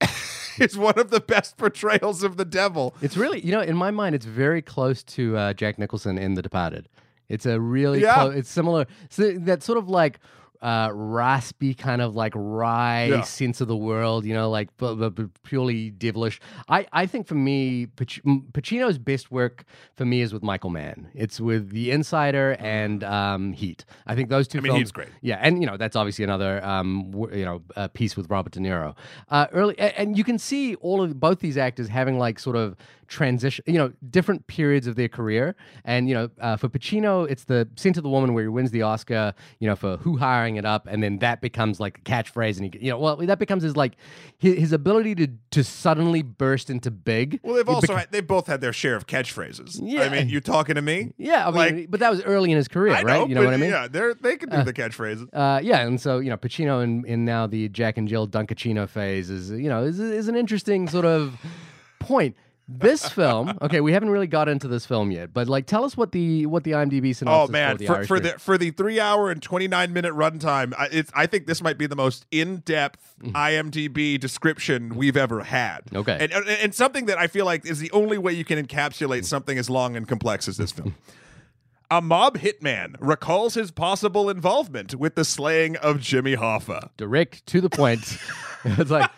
is 0.58 0.76
one 0.76 0.98
of 0.98 1.10
the 1.10 1.20
best 1.20 1.56
portrayals 1.56 2.22
of 2.22 2.36
the 2.36 2.44
devil. 2.44 2.94
It's 3.02 3.16
really, 3.16 3.40
you 3.44 3.52
know, 3.52 3.60
in 3.60 3.76
my 3.76 3.90
mind, 3.90 4.14
it's 4.14 4.26
very 4.26 4.62
close 4.62 5.02
to 5.04 5.36
uh, 5.36 5.52
Jack 5.52 5.78
Nicholson 5.78 6.18
in 6.18 6.34
The 6.34 6.42
Departed. 6.42 6.88
It's 7.28 7.46
a 7.46 7.60
really, 7.60 8.00
Yeah. 8.02 8.14
close, 8.14 8.34
it's 8.36 8.50
similar. 8.50 8.86
So 9.10 9.32
that 9.32 9.62
sort 9.62 9.78
of 9.78 9.88
like 9.88 10.20
uh, 10.60 10.90
raspy 10.92 11.72
kind 11.72 12.02
of 12.02 12.16
like 12.16 12.32
wry 12.34 13.04
Yeah. 13.04 13.20
sense 13.20 13.60
of 13.60 13.68
the 13.68 13.76
world, 13.76 14.24
you 14.24 14.34
know, 14.34 14.50
like 14.50 14.68
purely 15.44 15.90
devilish. 15.90 16.40
I, 16.68 16.84
I 16.92 17.06
think 17.06 17.28
for 17.28 17.36
me, 17.36 17.86
Pac- 17.86 18.22
Pacino's 18.52 18.98
best 18.98 19.30
work 19.30 19.64
for 19.94 20.04
me 20.04 20.20
is 20.20 20.32
with 20.32 20.42
Michael 20.42 20.70
Mann. 20.70 21.10
It's 21.14 21.40
with 21.40 21.70
The 21.70 21.92
Insider 21.92 22.56
and 22.58 23.04
um, 23.04 23.52
Heat. 23.52 23.84
I 24.06 24.16
think 24.16 24.30
those 24.30 24.48
two 24.48 24.58
I 24.58 24.60
mean, 24.62 24.70
films. 24.70 24.78
Heat's 24.80 24.90
great. 24.92 25.08
Yeah, 25.20 25.38
and 25.40 25.60
you 25.60 25.66
know 25.68 25.76
that's 25.76 25.94
obviously 25.94 26.24
another 26.24 26.64
um, 26.64 27.10
w- 27.12 27.38
you 27.38 27.44
know 27.44 27.62
uh, 27.76 27.86
piece 27.86 28.16
with 28.16 28.28
Robert 28.28 28.52
De 28.52 28.58
Niro. 28.58 28.96
Uh, 29.30 29.46
early, 29.52 29.78
and 29.78 30.18
you 30.18 30.24
can 30.24 30.38
see 30.40 30.74
all 30.76 31.02
of 31.02 31.20
both 31.20 31.38
these 31.38 31.56
actors 31.56 31.86
having 31.86 32.18
like 32.18 32.40
sort 32.40 32.56
of 32.56 32.74
transition, 33.08 33.64
you 33.66 33.74
know, 33.78 33.92
different 34.10 34.46
periods 34.46 34.86
of 34.86 34.94
their 34.96 35.08
career. 35.08 35.56
And 35.84 36.08
you 36.08 36.14
know, 36.14 36.30
uh, 36.40 36.56
for 36.56 36.68
Pacino, 36.68 37.28
it's 37.28 37.44
the 37.44 37.68
Scent 37.76 37.96
of 37.96 38.02
the 38.02 38.08
Woman 38.08 38.34
where 38.34 38.44
he 38.44 38.48
wins 38.48 38.70
the 38.70 38.82
Oscar, 38.82 39.34
you 39.58 39.66
know, 39.68 39.74
for 39.74 39.96
who 39.96 40.16
hiring 40.18 40.56
it 40.56 40.64
up, 40.64 40.86
and 40.86 41.02
then 41.02 41.18
that 41.18 41.40
becomes 41.40 41.80
like 41.80 41.98
a 41.98 42.00
catchphrase, 42.02 42.58
and 42.60 42.72
he, 42.74 42.84
you 42.86 42.90
know, 42.90 42.98
well, 42.98 43.16
that 43.16 43.38
becomes 43.38 43.62
his 43.62 43.76
like 43.76 43.94
his, 44.38 44.58
his 44.58 44.72
ability 44.72 45.14
to 45.16 45.28
to 45.50 45.64
suddenly 45.64 46.22
burst 46.22 46.70
into 46.70 46.90
big. 46.90 47.40
Well, 47.42 47.54
they've 47.56 47.68
also 47.68 47.94
beca- 47.94 47.98
had, 47.98 48.12
they've 48.12 48.26
both 48.26 48.46
had 48.46 48.60
their 48.60 48.72
share 48.72 48.94
of 48.94 49.06
catchphrases. 49.06 49.78
Yeah. 49.82 50.02
I 50.02 50.08
mean, 50.10 50.28
you 50.28 50.40
talking 50.40 50.74
to 50.74 50.82
me? 50.82 51.12
yeah, 51.16 51.48
I 51.48 51.50
mean, 51.50 51.54
like- 51.56 51.90
but 51.90 52.00
that 52.00 52.10
was 52.10 52.22
early 52.22 52.50
in 52.50 52.56
his 52.56 52.68
career, 52.68 52.94
know, 52.94 53.02
right? 53.02 53.28
You 53.28 53.34
know 53.34 53.44
what 53.44 53.54
I 53.54 53.56
mean? 53.56 53.70
Yeah, 53.70 53.88
they're 53.88 54.14
they 54.14 54.36
can 54.36 54.50
do 54.50 54.62
the 54.62 54.72
catchphrases. 54.72 55.28
Uh, 55.32 55.60
yeah, 55.62 55.80
and 55.86 56.00
so 56.00 56.18
you 56.18 56.28
know, 56.30 56.36
Pacino 56.36 56.82
in, 56.84 57.04
in 57.06 57.24
now 57.24 57.46
the 57.46 57.68
Jack 57.70 57.96
and 57.96 58.06
Jill 58.06 58.28
Dunkaccino 58.28 58.88
phase 58.88 59.30
is 59.30 59.50
you 59.50 59.68
know 59.68 59.82
is 59.84 59.98
is 59.98 60.28
an 60.28 60.36
interesting 60.36 60.88
sort 60.88 61.04
of 61.06 61.34
point. 61.98 62.36
This 62.70 63.08
film, 63.08 63.56
okay, 63.62 63.80
we 63.80 63.92
haven't 63.92 64.10
really 64.10 64.26
got 64.26 64.46
into 64.46 64.68
this 64.68 64.84
film 64.84 65.10
yet, 65.10 65.32
but 65.32 65.48
like, 65.48 65.64
tell 65.64 65.84
us 65.84 65.96
what 65.96 66.12
the 66.12 66.44
what 66.44 66.64
the 66.64 66.72
IMDb 66.72 67.10
oh, 67.10 67.12
synopsis. 67.12 67.48
Oh 67.48 67.50
man, 67.50 67.72
for 67.72 67.78
the 67.78 67.86
for, 67.86 67.94
Irish 67.94 68.08
for 68.08 68.20
the 68.20 68.28
for 68.32 68.58
the 68.58 68.70
three 68.72 69.00
hour 69.00 69.30
and 69.30 69.42
twenty 69.42 69.68
nine 69.68 69.94
minute 69.94 70.12
runtime, 70.12 70.74
I, 70.76 70.88
it's 70.92 71.10
I 71.14 71.24
think 71.26 71.46
this 71.46 71.62
might 71.62 71.78
be 71.78 71.86
the 71.86 71.96
most 71.96 72.26
in 72.30 72.58
depth 72.58 73.14
mm. 73.22 73.32
IMDb 73.32 74.20
description 74.20 74.96
we've 74.96 75.16
ever 75.16 75.44
had. 75.44 75.80
Okay. 75.94 76.18
and, 76.20 76.30
and 76.30 76.46
and 76.46 76.74
something 76.74 77.06
that 77.06 77.16
I 77.16 77.26
feel 77.26 77.46
like 77.46 77.64
is 77.64 77.78
the 77.78 77.90
only 77.92 78.18
way 78.18 78.34
you 78.34 78.44
can 78.44 78.62
encapsulate 78.62 79.20
mm. 79.20 79.24
something 79.24 79.56
as 79.56 79.70
long 79.70 79.96
and 79.96 80.06
complex 80.06 80.46
as 80.46 80.58
this 80.58 80.70
film. 80.70 80.94
A 81.90 82.02
mob 82.02 82.36
hitman 82.36 82.96
recalls 83.00 83.54
his 83.54 83.70
possible 83.70 84.28
involvement 84.28 84.94
with 84.94 85.14
the 85.14 85.24
slaying 85.24 85.74
of 85.76 86.00
Jimmy 86.00 86.36
Hoffa. 86.36 86.90
direct 86.98 87.46
to 87.46 87.62
the 87.62 87.70
point. 87.70 88.18
it's 88.64 88.90
like, 88.90 89.10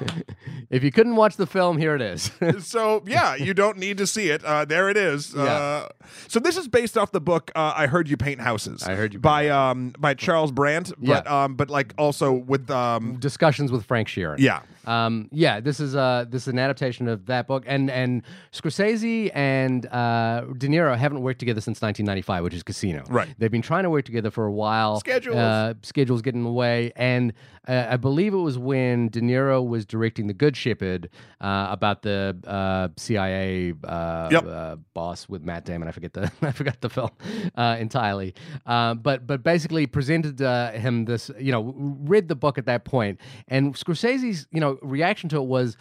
If 0.70 0.82
you 0.82 0.90
couldn't 0.90 1.16
watch 1.16 1.36
the 1.36 1.46
film, 1.46 1.76
here 1.76 1.94
it 1.94 2.00
is. 2.00 2.30
so 2.60 3.02
yeah, 3.06 3.34
you 3.34 3.52
don't 3.52 3.76
need 3.76 3.98
to 3.98 4.06
see 4.06 4.30
it. 4.30 4.42
Uh, 4.42 4.64
there 4.64 4.88
it 4.88 4.96
is. 4.96 5.34
Yeah. 5.34 5.42
Uh, 5.42 5.88
so 6.28 6.40
this 6.40 6.56
is 6.56 6.66
based 6.66 6.96
off 6.96 7.12
the 7.12 7.20
book 7.20 7.50
uh, 7.54 7.74
"I 7.76 7.86
Heard 7.86 8.08
You 8.08 8.16
Paint 8.16 8.40
Houses." 8.40 8.82
I 8.82 8.94
Heard 8.94 9.12
You 9.12 9.18
Paint 9.18 9.22
by 9.22 9.48
um 9.50 9.92
by 9.98 10.14
Charles 10.14 10.50
Brandt, 10.50 10.92
but 10.98 11.26
um 11.26 11.56
but 11.56 11.68
like 11.68 11.92
also 11.98 12.32
with 12.32 12.70
um 12.70 13.16
Discussions 13.18 13.70
with 13.70 13.84
Frank 13.84 14.08
Sheeran. 14.08 14.36
yeah 14.38 14.62
Um, 14.86 15.28
yeah, 15.32 15.60
this 15.60 15.78
is 15.80 15.94
uh, 15.94 16.24
this 16.28 16.42
is 16.42 16.48
an 16.48 16.58
adaptation 16.58 17.08
of 17.08 17.26
that 17.26 17.46
book, 17.46 17.64
and 17.66 17.90
and 17.90 18.22
Scorsese 18.52 19.30
and 19.34 19.86
uh, 19.86 20.42
De 20.58 20.68
Niro 20.68 20.96
haven't 20.96 21.20
worked 21.22 21.38
together 21.38 21.60
since 21.60 21.80
1995, 21.80 22.44
which 22.44 22.54
is 22.54 22.62
Casino. 22.62 23.04
Right. 23.08 23.28
They've 23.38 23.50
been 23.50 23.62
trying 23.62 23.84
to 23.84 23.90
work 23.90 24.04
together 24.04 24.30
for 24.30 24.44
a 24.46 24.52
while. 24.52 25.00
Schedules. 25.00 25.36
uh, 25.36 25.74
schedules 25.82 26.22
getting 26.22 26.40
in 26.40 26.44
the 26.44 26.50
way, 26.52 26.92
and 26.96 27.32
uh, 27.68 27.86
I 27.90 27.96
believe 27.96 28.34
it 28.34 28.38
was 28.38 28.58
when 28.58 29.08
De 29.08 29.20
Niro 29.20 29.66
was 29.66 29.84
directing 29.86 30.26
The 30.26 30.34
Good 30.34 30.56
Shepherd 30.56 31.08
uh, 31.40 31.68
about 31.70 32.02
the 32.02 32.36
uh, 32.46 32.88
CIA 32.96 33.74
uh, 33.84 34.28
Yep. 34.32 34.46
uh, 34.46 34.76
boss 34.94 35.28
with 35.28 35.42
Matt 35.42 35.64
Damon. 35.64 35.86
I 35.88 35.92
forget 35.92 36.12
the 36.12 36.30
I 36.42 36.50
forgot 36.52 36.80
the 36.80 36.90
film 36.90 37.10
uh, 37.56 37.76
entirely, 37.78 38.34
but 38.66 39.26
but 39.26 39.42
basically 39.42 39.86
presented 39.86 40.40
uh, 40.42 40.72
him 40.72 41.04
this. 41.04 41.30
You 41.38 41.52
know, 41.52 41.72
read 41.76 42.28
the 42.28 42.34
book 42.34 42.58
at 42.58 42.66
that 42.66 42.84
point, 42.84 43.20
and 43.48 43.74
Scorsese's 43.74 44.46
you 44.50 44.60
know 44.60 44.71
reaction 44.80 45.28
to 45.30 45.36
it 45.36 45.44
was 45.46 45.76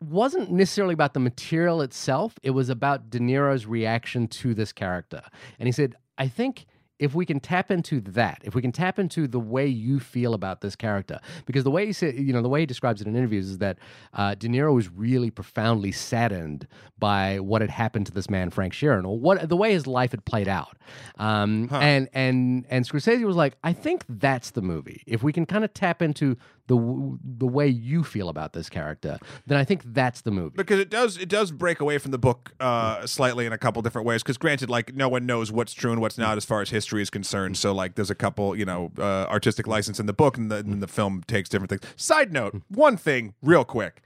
wasn't 0.00 0.50
necessarily 0.50 0.92
about 0.92 1.14
the 1.14 1.20
material 1.20 1.80
itself. 1.80 2.38
It 2.42 2.50
was 2.50 2.68
about 2.68 3.08
De 3.10 3.18
Niro's 3.18 3.66
reaction 3.66 4.28
to 4.28 4.54
this 4.54 4.72
character. 4.72 5.22
And 5.58 5.66
he 5.66 5.72
said, 5.72 5.94
I 6.18 6.28
think 6.28 6.66
if 6.98 7.14
we 7.14 7.26
can 7.26 7.40
tap 7.40 7.70
into 7.70 8.00
that, 8.00 8.40
if 8.42 8.54
we 8.54 8.62
can 8.62 8.72
tap 8.72 8.98
into 8.98 9.28
the 9.28 9.40
way 9.40 9.66
you 9.66 10.00
feel 10.00 10.32
about 10.32 10.62
this 10.62 10.74
character, 10.74 11.20
because 11.44 11.62
the 11.62 11.70
way 11.70 11.84
he 11.84 11.92
said, 11.92 12.14
you 12.14 12.32
know, 12.32 12.40
the 12.40 12.48
way 12.48 12.60
he 12.60 12.66
describes 12.66 13.00
it 13.02 13.06
in 13.06 13.14
interviews 13.14 13.50
is 13.50 13.58
that 13.58 13.78
uh, 14.14 14.34
De 14.34 14.48
Niro 14.48 14.74
was 14.74 14.90
really 14.90 15.30
profoundly 15.30 15.92
saddened 15.92 16.66
by 16.98 17.38
what 17.38 17.60
had 17.60 17.70
happened 17.70 18.06
to 18.06 18.12
this 18.12 18.30
man 18.30 18.48
Frank 18.48 18.72
Sheeran, 18.72 19.06
or 19.06 19.18
what 19.18 19.46
the 19.46 19.56
way 19.56 19.72
his 19.72 19.86
life 19.86 20.10
had 20.10 20.24
played 20.24 20.48
out. 20.48 20.78
Um, 21.18 21.68
And 21.82 22.08
and 22.14 22.66
and 22.70 22.88
Scorsese 22.88 23.24
was 23.24 23.36
like, 23.36 23.56
I 23.62 23.74
think 23.74 24.04
that's 24.08 24.52
the 24.52 24.62
movie. 24.62 25.02
If 25.06 25.22
we 25.22 25.34
can 25.34 25.44
kind 25.44 25.64
of 25.64 25.74
tap 25.74 26.00
into 26.00 26.36
the 26.68 27.18
the 27.22 27.46
way 27.46 27.68
you 27.68 28.02
feel 28.04 28.28
about 28.28 28.52
this 28.52 28.68
character, 28.68 29.18
then 29.46 29.58
I 29.58 29.64
think 29.64 29.82
that's 29.86 30.22
the 30.22 30.30
movie. 30.30 30.54
because 30.56 30.80
it 30.80 30.90
does 30.90 31.16
it 31.16 31.28
does 31.28 31.50
break 31.52 31.80
away 31.80 31.98
from 31.98 32.10
the 32.10 32.18
book 32.18 32.52
uh, 32.60 33.06
slightly 33.06 33.46
in 33.46 33.52
a 33.52 33.58
couple 33.58 33.82
different 33.82 34.06
ways. 34.06 34.22
Because 34.22 34.38
granted, 34.38 34.68
like 34.70 34.94
no 34.94 35.08
one 35.08 35.26
knows 35.26 35.52
what's 35.52 35.72
true 35.72 35.92
and 35.92 36.00
what's 36.00 36.18
not 36.18 36.36
as 36.36 36.44
far 36.44 36.60
as 36.62 36.70
history 36.70 37.02
is 37.02 37.10
concerned. 37.10 37.56
So 37.56 37.72
like 37.72 37.94
there's 37.94 38.10
a 38.10 38.14
couple 38.14 38.56
you 38.56 38.64
know 38.64 38.92
uh, 38.98 39.26
artistic 39.28 39.66
license 39.66 40.00
in 40.00 40.06
the 40.06 40.12
book, 40.12 40.36
and 40.36 40.50
the, 40.50 40.56
and 40.56 40.82
the 40.82 40.88
film 40.88 41.22
takes 41.26 41.48
different 41.48 41.70
things. 41.70 41.82
Side 41.96 42.32
note, 42.32 42.62
one 42.68 42.96
thing, 42.96 43.34
real 43.42 43.64
quick. 43.64 44.02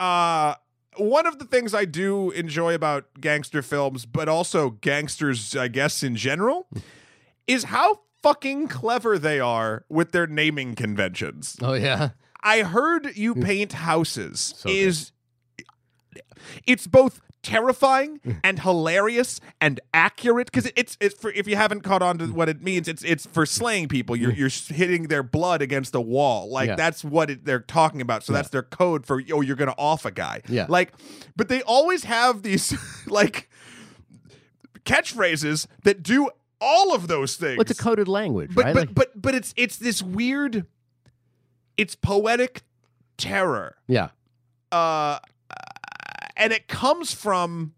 Uh, 0.00 0.54
one 0.96 1.26
of 1.26 1.38
the 1.38 1.44
things 1.44 1.74
I 1.74 1.84
do 1.84 2.30
enjoy 2.32 2.74
about 2.74 3.06
gangster 3.20 3.62
films, 3.62 4.04
but 4.04 4.28
also 4.28 4.70
gangsters, 4.70 5.54
I 5.54 5.68
guess 5.68 6.02
in 6.02 6.16
general, 6.16 6.66
is 7.46 7.64
how 7.64 8.00
fucking 8.28 8.68
clever 8.68 9.18
they 9.18 9.40
are 9.40 9.84
with 9.88 10.12
their 10.12 10.26
naming 10.26 10.74
conventions. 10.74 11.56
Oh 11.62 11.72
yeah. 11.74 12.10
I 12.42 12.62
heard 12.62 13.16
you 13.16 13.34
mm. 13.34 13.44
paint 13.44 13.72
houses 13.72 14.54
So 14.56 14.68
good. 14.68 14.76
is 14.76 15.12
it's 16.66 16.86
both 16.86 17.20
terrifying 17.42 18.18
mm. 18.26 18.38
and 18.44 18.60
hilarious 18.60 19.40
and 19.60 19.80
accurate 19.94 20.50
because 20.50 20.70
it's 20.76 20.96
it's 21.00 21.14
for 21.18 21.30
if 21.32 21.46
you 21.48 21.56
haven't 21.56 21.80
caught 21.82 22.02
on 22.02 22.18
to 22.18 22.26
mm. 22.26 22.32
what 22.32 22.48
it 22.48 22.60
means 22.62 22.88
it's 22.88 23.02
it's 23.04 23.26
for 23.26 23.46
slaying 23.46 23.88
people 23.88 24.14
you're 24.16 24.32
you're 24.32 24.50
hitting 24.68 25.04
their 25.04 25.22
blood 25.22 25.62
against 25.62 25.94
a 25.94 26.00
wall 26.00 26.50
like 26.50 26.68
Yeah. 26.68 26.74
that's 26.74 27.04
what 27.04 27.30
it, 27.30 27.44
they're 27.44 27.60
talking 27.60 28.00
about 28.00 28.24
so 28.24 28.32
that's 28.32 28.50
their 28.50 28.64
code 28.64 29.06
for 29.06 29.22
oh 29.32 29.40
you're 29.40 29.56
gonna 29.56 29.74
off 29.78 30.04
a 30.04 30.10
guy 30.10 30.42
Yeah. 30.48 30.66
like 30.68 30.92
but 31.36 31.48
they 31.48 31.62
always 31.62 32.04
have 32.04 32.42
these 32.42 32.76
like 33.06 33.48
catchphrases 34.84 35.66
that 35.84 36.02
do 36.02 36.30
all 36.60 36.94
of 36.94 37.06
those 37.08 37.36
things 37.36 37.56
What's 37.58 37.70
a 37.70 37.74
coded 37.74 38.08
language, 38.08 38.50
but 38.54 38.64
right? 38.66 38.74
but, 38.74 38.80
Like- 38.88 38.94
but 38.94 39.22
but 39.22 39.34
it's 39.34 39.54
it's 39.56 39.76
this 39.76 40.02
weird 40.02 40.66
it's 41.76 41.94
poetic 41.94 42.62
terror 43.16 43.76
yeah. 43.86 44.08
uh 44.72 45.18
and 46.36 46.52
it 46.52 46.68
comes 46.68 47.12
from 47.12 47.74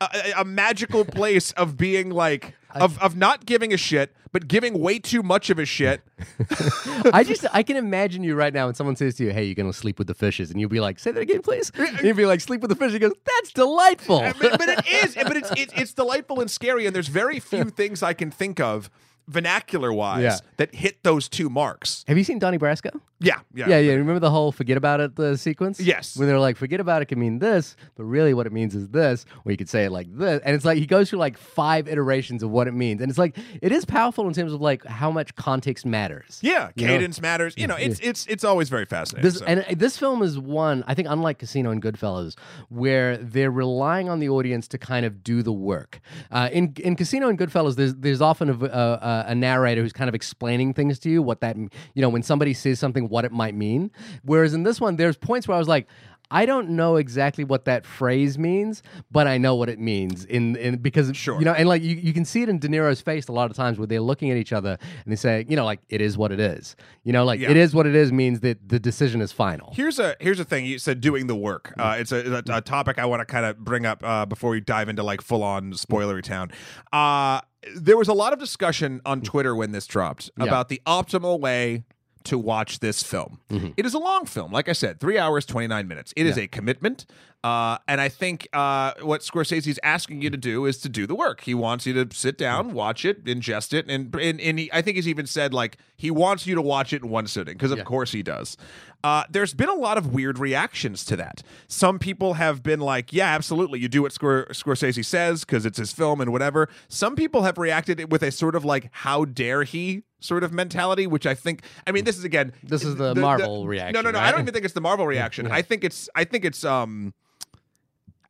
a- 0.00 0.32
a 0.38 0.44
magical 0.44 1.04
place 1.04 1.52
of 1.52 1.76
being 1.76 2.10
like 2.10 2.54
of 2.74 2.98
of 2.98 3.16
not 3.16 3.46
giving 3.46 3.72
a 3.72 3.76
shit 3.76 4.14
but 4.32 4.46
giving 4.46 4.78
way 4.78 4.98
too 4.98 5.22
much 5.22 5.50
of 5.50 5.58
a 5.58 5.64
shit 5.64 6.02
I 7.12 7.24
just 7.24 7.46
I 7.52 7.62
can 7.62 7.76
imagine 7.76 8.22
you 8.24 8.34
right 8.34 8.52
now 8.52 8.66
when 8.66 8.74
someone 8.74 8.96
says 8.96 9.14
to 9.16 9.24
you, 9.24 9.30
"Hey, 9.30 9.44
you're 9.44 9.54
gonna 9.54 9.72
sleep 9.72 9.98
with 9.98 10.08
the 10.08 10.14
fishes," 10.14 10.50
and 10.50 10.60
you'll 10.60 10.68
be 10.68 10.80
like, 10.80 10.98
"Say 10.98 11.12
that 11.12 11.20
again, 11.20 11.42
please." 11.42 11.70
And 11.76 12.00
you'll 12.00 12.16
be 12.16 12.26
like, 12.26 12.40
"Sleep 12.40 12.60
with 12.60 12.70
the 12.70 12.76
fishes." 12.76 12.94
He 12.94 12.98
goes, 12.98 13.12
"That's 13.24 13.52
delightful." 13.52 14.20
but, 14.40 14.58
but 14.58 14.68
it 14.68 14.86
is 15.04 15.14
but 15.14 15.36
it's, 15.36 15.50
it's 15.52 15.72
it's 15.76 15.92
delightful 15.92 16.40
and 16.40 16.50
scary 16.50 16.86
and 16.86 16.94
there's 16.94 17.08
very 17.08 17.38
few 17.40 17.64
things 17.64 18.02
i 18.02 18.12
can 18.12 18.30
think 18.30 18.60
of 18.60 18.90
vernacular 19.28 19.92
wise 19.92 20.22
Yeah. 20.22 20.38
that 20.56 20.74
hit 20.74 21.02
those 21.04 21.28
two 21.28 21.48
marks 21.50 22.04
Have 22.08 22.18
you 22.18 22.24
seen 22.24 22.38
Donnie 22.38 22.58
Brasco? 22.58 23.00
yeah 23.20 23.40
yeah 23.54 23.68
Yeah, 23.68 23.78
yeah. 23.78 23.92
Remember 23.94 24.20
the 24.20 24.30
whole 24.30 24.52
"forget 24.52 24.76
about 24.76 25.00
it" 25.00 25.16
the 25.16 25.36
sequence? 25.36 25.80
Yes. 25.80 26.16
When 26.16 26.28
they're 26.28 26.38
like, 26.38 26.56
"Forget 26.56 26.78
about 26.80 27.02
it" 27.02 27.06
can 27.06 27.18
mean 27.18 27.40
this, 27.40 27.74
but 27.96 28.04
really 28.04 28.32
what 28.32 28.46
it 28.46 28.52
means 28.52 28.74
is 28.76 28.88
this. 28.90 29.26
Or 29.44 29.50
you 29.50 29.58
could 29.58 29.68
say 29.68 29.84
it 29.86 29.90
like 29.90 30.06
this, 30.16 30.40
and 30.44 30.54
it's 30.54 30.64
like 30.64 30.78
he 30.78 30.86
goes 30.86 31.10
through 31.10 31.18
like 31.18 31.36
five 31.36 31.88
iterations 31.88 32.42
of 32.44 32.50
what 32.50 32.68
it 32.68 32.74
means, 32.74 33.00
and 33.02 33.10
it's 33.10 33.18
like 33.18 33.36
it 33.60 33.72
is 33.72 33.84
powerful 33.84 34.28
in 34.28 34.34
terms 34.34 34.52
of 34.52 34.60
like 34.60 34.84
how 34.86 35.10
much 35.10 35.34
context 35.34 35.84
matters. 35.84 36.38
yeah 36.42 36.70
You 36.76 36.86
know? 36.86 36.92
cadence 36.94 37.20
matters 37.20 37.54
you 37.56 37.66
know 37.66 37.74
it's 37.74 37.98
it's 38.00 38.24
it's 38.26 38.44
always 38.44 38.68
very 38.68 38.84
fascinating 38.86 39.28
This 39.28 39.38
so. 39.40 39.44
and 39.46 39.60
uh, 39.60 39.74
this 39.76 39.98
film 39.98 40.22
is 40.22 40.38
one 40.38 40.84
I 40.86 40.94
think, 40.94 41.08
unlike 41.10 41.38
Casino 41.40 41.70
and 41.72 41.82
Goodfellas, 41.82 42.36
where 42.68 43.16
they're 43.16 43.50
relying 43.50 44.08
on 44.08 44.20
the 44.20 44.28
audience 44.28 44.68
to 44.68 44.78
kind 44.78 45.04
of 45.04 45.24
do 45.24 45.42
the 45.42 45.52
work. 45.52 46.00
Uh, 46.30 46.48
in 46.52 46.72
in 46.78 46.94
Casino 46.94 47.28
and 47.28 47.36
Goodfellas, 47.38 47.74
there's 47.74 47.94
there's 47.96 48.20
often 48.20 48.48
a, 48.48 48.54
a, 48.54 48.98
a 49.02 49.17
narrator 49.34 49.82
who's 49.82 49.92
kind 49.92 50.08
of 50.08 50.14
explaining 50.14 50.74
things 50.74 50.98
to 51.00 51.10
you, 51.10 51.22
what 51.22 51.40
that 51.40 51.56
you 51.56 51.70
know 52.02 52.08
when 52.08 52.22
somebody 52.22 52.54
says 52.54 52.78
something, 52.78 53.08
what 53.08 53.24
it 53.24 53.32
might 53.32 53.54
mean. 53.54 53.90
Whereas 54.22 54.54
in 54.54 54.62
this 54.62 54.80
one, 54.80 54.96
there's 54.96 55.16
points 55.16 55.46
where 55.48 55.56
I 55.56 55.58
was 55.58 55.68
like. 55.68 55.86
I 56.30 56.44
don't 56.44 56.68
know 56.68 56.96
exactly 56.96 57.42
what 57.42 57.64
that 57.64 57.86
phrase 57.86 58.36
means, 58.36 58.82
but 59.10 59.26
I 59.26 59.38
know 59.38 59.54
what 59.54 59.70
it 59.70 59.78
means 59.78 60.26
in, 60.26 60.56
in 60.56 60.76
because 60.76 61.16
Sure. 61.16 61.38
you 61.38 61.46
know, 61.46 61.54
and 61.54 61.66
like 61.66 61.80
you, 61.82 61.96
you 61.96 62.12
can 62.12 62.26
see 62.26 62.42
it 62.42 62.50
in 62.50 62.58
De 62.58 62.68
Niro's 62.68 63.00
face 63.00 63.28
a 63.28 63.32
lot 63.32 63.50
of 63.50 63.56
times 63.56 63.78
where 63.78 63.86
they're 63.86 64.02
looking 64.02 64.30
at 64.30 64.36
each 64.36 64.52
other 64.52 64.72
and 64.82 65.10
they 65.10 65.16
say, 65.16 65.46
you 65.48 65.56
know, 65.56 65.64
like 65.64 65.80
it 65.88 66.02
is 66.02 66.18
what 66.18 66.30
it 66.30 66.38
is. 66.38 66.76
You 67.02 67.14
know, 67.14 67.24
like 67.24 67.40
Yeah. 67.40 67.48
it 67.50 67.56
is 67.56 67.74
what 67.74 67.86
it 67.86 67.94
is 67.94 68.12
means 68.12 68.40
that 68.40 68.68
the 68.68 68.78
decision 68.78 69.22
is 69.22 69.32
final. 69.32 69.72
Here's 69.74 69.98
a 69.98 70.16
here's 70.20 70.38
a 70.38 70.44
thing 70.44 70.66
you 70.66 70.78
said 70.78 71.00
doing 71.00 71.28
the 71.28 71.34
work. 71.34 71.72
Uh, 71.78 71.96
it's 71.98 72.12
a, 72.12 72.42
a, 72.46 72.56
a 72.56 72.60
topic 72.60 72.98
I 72.98 73.06
want 73.06 73.20
to 73.20 73.24
kind 73.24 73.46
of 73.46 73.56
bring 73.56 73.86
up 73.86 74.04
uh, 74.04 74.26
before 74.26 74.50
we 74.50 74.60
dive 74.60 74.90
into 74.90 75.02
like 75.02 75.22
full 75.22 75.42
on 75.42 75.72
spoilery 75.72 76.22
town. 76.22 76.50
Uh, 76.92 77.40
there 77.76 77.96
was 77.96 78.08
a 78.08 78.12
lot 78.14 78.32
of 78.32 78.38
discussion 78.38 79.00
on 79.04 79.20
Twitter 79.20 79.54
when 79.54 79.72
this 79.72 79.86
dropped 79.86 80.30
Yeah. 80.38 80.44
about 80.44 80.68
the 80.68 80.80
optimal 80.86 81.40
way 81.40 81.84
to 82.24 82.38
watch 82.38 82.80
this 82.80 83.02
film. 83.02 83.40
Mm-hmm. 83.50 83.68
It 83.76 83.86
is 83.86 83.94
a 83.94 83.98
long 83.98 84.26
film, 84.26 84.52
like 84.52 84.68
I 84.68 84.72
said, 84.72 85.00
three 85.00 85.18
hours 85.18 85.46
twenty 85.46 85.66
nine 85.66 85.88
minutes. 85.88 86.12
It 86.16 86.26
is 86.26 86.36
a 86.36 86.46
commitment, 86.46 87.06
uh, 87.44 87.78
and 87.86 88.00
I 88.00 88.08
think 88.08 88.48
uh, 88.52 88.94
what 89.02 89.20
Scorsese's 89.20 89.78
asking 89.82 90.22
you 90.22 90.30
to 90.30 90.36
do 90.36 90.66
is 90.66 90.78
to 90.78 90.88
do 90.88 91.06
the 91.06 91.14
work. 91.14 91.42
He 91.42 91.54
wants 91.54 91.86
you 91.86 91.92
to 92.04 92.14
sit 92.16 92.36
down, 92.36 92.72
watch 92.72 93.04
it, 93.04 93.24
ingest 93.24 93.72
it, 93.72 93.88
and 93.88 94.14
and, 94.16 94.40
and 94.40 94.58
he, 94.58 94.70
I 94.72 94.82
think 94.82 94.96
he's 94.96 95.06
even 95.08 95.26
said 95.26 95.54
like 95.54 95.76
he 95.96 96.10
wants 96.10 96.46
you 96.46 96.54
to 96.56 96.62
watch 96.62 96.92
it 96.92 97.02
in 97.02 97.08
one 97.08 97.26
sitting 97.28 97.54
because 97.54 97.70
of 97.70 97.78
Yeah. 97.78 97.84
course 97.84 98.10
he 98.12 98.22
does. 98.22 98.56
Uh, 99.04 99.22
there's 99.30 99.54
been 99.54 99.68
a 99.68 99.74
lot 99.74 99.96
of 99.96 100.12
weird 100.12 100.40
reactions 100.40 101.04
to 101.04 101.14
that. 101.14 101.44
Some 101.68 102.00
people 102.00 102.34
have 102.34 102.64
been 102.64 102.80
like, 102.80 103.12
"Yeah, 103.12 103.28
absolutely, 103.32 103.78
you 103.78 103.88
do 103.88 104.02
what 104.02 104.10
Scor- 104.12 104.48
Scorsese 104.48 105.04
says 105.04 105.44
because 105.44 105.64
it's 105.64 105.78
his 105.78 105.92
film 105.92 106.20
and 106.20 106.32
whatever." 106.32 106.68
Some 106.88 107.14
people 107.14 107.42
have 107.42 107.56
reacted 107.58 108.10
with 108.10 108.24
a 108.24 108.32
sort 108.32 108.56
of 108.56 108.64
like, 108.64 108.88
"How 108.92 109.24
dare 109.24 109.62
he?" 109.62 110.02
sort 110.20 110.42
of 110.42 110.52
mentality, 110.52 111.06
which 111.06 111.26
I 111.26 111.34
think. 111.36 111.62
I 111.86 111.92
mean, 111.92 112.02
this 112.02 112.18
is 112.18 112.24
again. 112.24 112.52
This 112.64 112.82
is 112.82 112.96
the 112.96 113.14
Marvel 113.14 113.68
reaction, 113.68 113.92
No, 113.94 114.00
no, 114.00 114.10
no. 114.10 114.18
I 114.18 114.32
don't 114.32 114.40
even 114.40 114.52
think 114.52 114.64
it's 114.64 114.74
the 114.74 114.80
Marvel 114.80 115.06
reaction. 115.06 115.46
I 115.48 115.62
think 115.62 115.84
it's. 115.84 116.08
I 116.16 116.24
think 116.24 116.44
it's. 116.44 116.64
Um. 116.64 117.14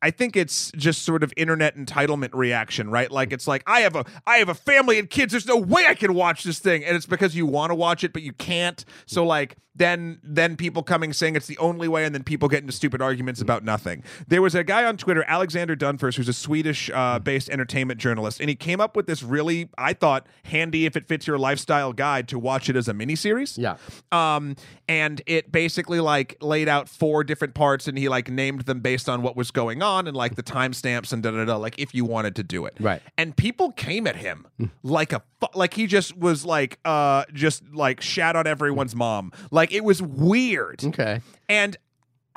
I 0.01 0.11
think 0.11 0.35
it's 0.35 0.71
just 0.75 1.03
sort 1.03 1.23
of 1.23 1.33
internet 1.35 1.75
entitlement 1.75 2.29
reaction, 2.33 2.89
right? 2.89 3.11
Like 3.11 3.33
it's 3.33 3.47
like 3.47 3.63
I 3.67 3.81
have 3.81 3.95
a 3.95 4.05
I 4.25 4.37
have 4.37 4.49
a 4.49 4.53
family 4.53 4.97
and 4.97 5.09
kids. 5.09 5.31
There's 5.31 5.45
no 5.45 5.57
way 5.57 5.85
I 5.87 5.95
can 5.95 6.13
watch 6.13 6.43
this 6.43 6.59
thing, 6.59 6.85
and 6.85 6.95
it's 6.95 7.05
because 7.05 7.35
you 7.35 7.45
want 7.45 7.71
to 7.71 7.75
watch 7.75 8.03
it 8.03 8.13
but 8.13 8.21
you 8.21 8.33
can't. 8.33 8.83
So 9.05 9.25
like 9.25 9.57
then 9.75 10.19
then 10.23 10.55
people 10.55 10.83
coming 10.83 11.13
saying 11.13 11.35
it's 11.35 11.47
the 11.47 11.57
only 11.57 11.87
way, 11.87 12.05
and 12.05 12.13
then 12.15 12.23
people 12.23 12.47
get 12.47 12.61
into 12.61 12.73
stupid 12.73 13.01
arguments 13.01 13.41
about 13.41 13.63
nothing. 13.63 14.03
There 14.27 14.41
was 14.41 14.55
a 14.55 14.63
guy 14.63 14.85
on 14.85 14.97
Twitter, 14.97 15.23
Alexander 15.27 15.75
Dunfors, 15.75 16.15
who's 16.15 16.29
a 16.29 16.33
Swedish 16.33 16.89
uh, 16.93 17.19
based 17.19 17.49
entertainment 17.49 17.99
journalist, 17.99 18.39
and 18.39 18.49
he 18.49 18.55
came 18.55 18.79
up 18.79 18.95
with 18.95 19.05
this 19.05 19.21
really 19.21 19.69
I 19.77 19.93
thought 19.93 20.27
handy 20.43 20.85
if 20.85 20.95
it 20.95 21.07
fits 21.07 21.27
your 21.27 21.37
lifestyle 21.37 21.93
guide 21.93 22.27
to 22.29 22.39
watch 22.39 22.69
it 22.69 22.75
as 22.75 22.87
a 22.87 22.93
miniseries. 22.93 23.57
Yeah. 23.57 23.75
Um, 24.11 24.55
and 24.87 25.21
it 25.25 25.51
basically 25.51 25.99
like 25.99 26.37
laid 26.41 26.69
out 26.69 26.87
four 26.87 27.23
different 27.23 27.53
parts, 27.53 27.87
and 27.87 27.97
he 27.97 28.07
like 28.07 28.29
named 28.29 28.61
them 28.61 28.79
based 28.79 29.09
on 29.09 29.21
what 29.21 29.35
was 29.35 29.51
going 29.51 29.81
on 29.81 29.88
and 30.07 30.15
like 30.15 30.35
the 30.35 30.43
timestamps 30.43 31.11
and 31.11 31.23
da 31.23 31.31
da 31.31 31.45
da. 31.45 31.57
Like 31.57 31.79
if 31.79 31.93
you 31.95 32.05
wanted 32.05 32.35
to 32.37 32.43
do 32.43 32.65
it, 32.65 32.75
Right. 32.79 33.01
And 33.17 33.35
people 33.35 33.71
came 33.71 34.07
at 34.07 34.15
him 34.15 34.47
like 34.83 35.11
a 35.13 35.21
fu- 35.39 35.47
like 35.57 35.73
he 35.73 35.87
just 35.87 36.17
was 36.17 36.45
like 36.45 36.79
uh 36.85 37.25
just 37.33 37.63
like 37.73 38.01
shat 38.01 38.35
on 38.35 38.47
everyone's 38.47 38.95
mom. 38.95 39.31
Like 39.51 39.71
it 39.73 39.83
was 39.83 40.01
weird. 40.01 40.83
Okay. 40.83 41.21
And 41.47 41.77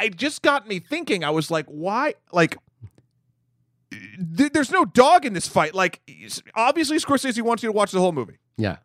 it 0.02 0.16
just 0.16 0.42
got 0.42 0.66
me 0.66 0.80
thinking. 0.80 1.22
I 1.22 1.30
was 1.30 1.50
like, 1.50 1.66
why? 1.66 2.14
Like, 2.32 2.56
th- 4.36 4.52
there's 4.52 4.70
no 4.70 4.84
dog 4.84 5.24
in 5.24 5.32
this 5.32 5.46
fight. 5.46 5.74
Like, 5.74 6.00
obviously, 6.56 6.96
Scorsese 6.98 7.40
wants 7.42 7.62
you 7.62 7.68
to 7.68 7.72
watch 7.72 7.92
the 7.92 8.00
whole 8.00 8.12
movie. 8.12 8.38
Yeah. 8.56 8.78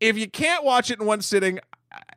If 0.00 0.16
you 0.18 0.28
can't 0.28 0.64
watch 0.64 0.90
it 0.90 1.00
in 1.00 1.06
one 1.06 1.20
sitting, 1.20 1.58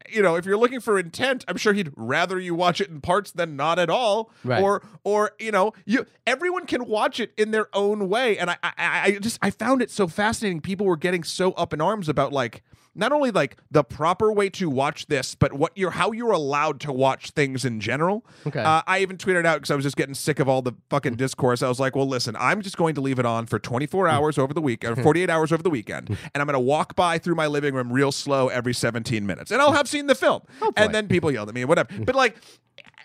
you 0.09 0.21
know, 0.21 0.35
if 0.35 0.45
you're 0.45 0.57
looking 0.57 0.79
for 0.79 0.97
intent, 0.99 1.45
I'm 1.47 1.57
sure 1.57 1.73
he'd 1.73 1.91
rather 1.95 2.39
you 2.39 2.55
watch 2.55 2.81
it 2.81 2.89
in 2.89 3.01
parts 3.01 3.31
than 3.31 3.55
not 3.55 3.79
at 3.79 3.89
all. 3.89 4.31
Right. 4.43 4.61
Or, 4.61 4.83
or 5.03 5.31
you 5.39 5.51
know, 5.51 5.73
you 5.85 6.05
everyone 6.25 6.65
can 6.65 6.85
watch 6.85 7.19
it 7.19 7.33
in 7.37 7.51
their 7.51 7.67
own 7.73 8.09
way. 8.09 8.37
And 8.37 8.49
I, 8.49 8.57
I, 8.63 8.73
I 8.77 9.11
just 9.19 9.39
I 9.41 9.49
found 9.49 9.81
it 9.81 9.91
so 9.91 10.07
fascinating. 10.07 10.61
People 10.61 10.85
were 10.85 10.97
getting 10.97 11.23
so 11.23 11.51
up 11.53 11.73
in 11.73 11.81
arms 11.81 12.09
about 12.09 12.31
like 12.33 12.63
not 12.97 13.11
only 13.11 13.31
like 13.31 13.57
the 13.71 13.83
proper 13.83 14.31
way 14.31 14.49
to 14.49 14.69
watch 14.69 15.05
this, 15.07 15.35
but 15.35 15.53
what 15.53 15.71
you're 15.75 15.91
how 15.91 16.11
you're 16.11 16.31
allowed 16.31 16.79
to 16.81 16.91
watch 16.91 17.31
things 17.31 17.63
in 17.63 17.79
general. 17.79 18.25
Okay. 18.45 18.59
Uh, 18.59 18.81
I 18.87 18.99
even 18.99 19.17
tweeted 19.17 19.45
out 19.45 19.57
because 19.57 19.71
I 19.71 19.75
was 19.75 19.85
just 19.85 19.95
getting 19.95 20.15
sick 20.15 20.39
of 20.39 20.49
all 20.49 20.61
the 20.61 20.73
fucking 20.89 21.13
mm. 21.13 21.17
discourse. 21.17 21.61
I 21.61 21.69
was 21.69 21.79
like, 21.79 21.95
well, 21.95 22.07
listen, 22.07 22.35
I'm 22.37 22.61
just 22.61 22.77
going 22.77 22.95
to 22.95 23.01
leave 23.01 23.19
it 23.19 23.25
on 23.25 23.45
for 23.45 23.59
24 23.59 24.05
mm. 24.05 24.11
hours 24.11 24.37
over 24.37 24.53
the 24.53 24.61
week 24.61 24.83
or 24.83 24.95
48 24.95 25.29
hours 25.29 25.51
over 25.51 25.63
the 25.63 25.69
weekend, 25.69 26.09
and 26.09 26.41
I'm 26.41 26.47
going 26.47 26.53
to 26.53 26.59
walk 26.59 26.95
by 26.95 27.17
through 27.19 27.35
my 27.35 27.47
living 27.47 27.73
room 27.73 27.93
real 27.93 28.11
slow 28.11 28.47
every 28.49 28.73
17 28.73 29.25
minutes, 29.25 29.51
and 29.51 29.61
I'll 29.61 29.73
have 29.73 29.87
seen 29.87 30.07
the 30.07 30.15
film. 30.15 30.41
Oh, 30.61 30.73
and 30.75 30.93
then 30.93 31.07
people 31.07 31.31
yelled 31.31 31.49
at 31.49 31.55
me, 31.55 31.65
whatever. 31.65 31.89
But 31.99 32.15
like, 32.15 32.37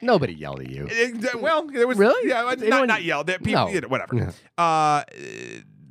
Nobody 0.00 0.34
yelled 0.34 0.60
at 0.60 0.68
you. 0.68 0.88
it- 0.90 1.40
well, 1.40 1.64
there 1.66 1.86
was 1.86 1.96
Really? 1.96 2.28
yeah, 2.28 2.42
not, 2.42 2.60
Anyone- 2.60 2.88
not 2.88 3.04
yelled. 3.04 3.28
There- 3.28 3.38
People, 3.38 3.66
No. 3.66 3.68
you 3.68 3.80
know, 3.80 3.88
whatever. 3.88 4.16
Yeah. 4.16 4.62
Uh, 4.62 5.04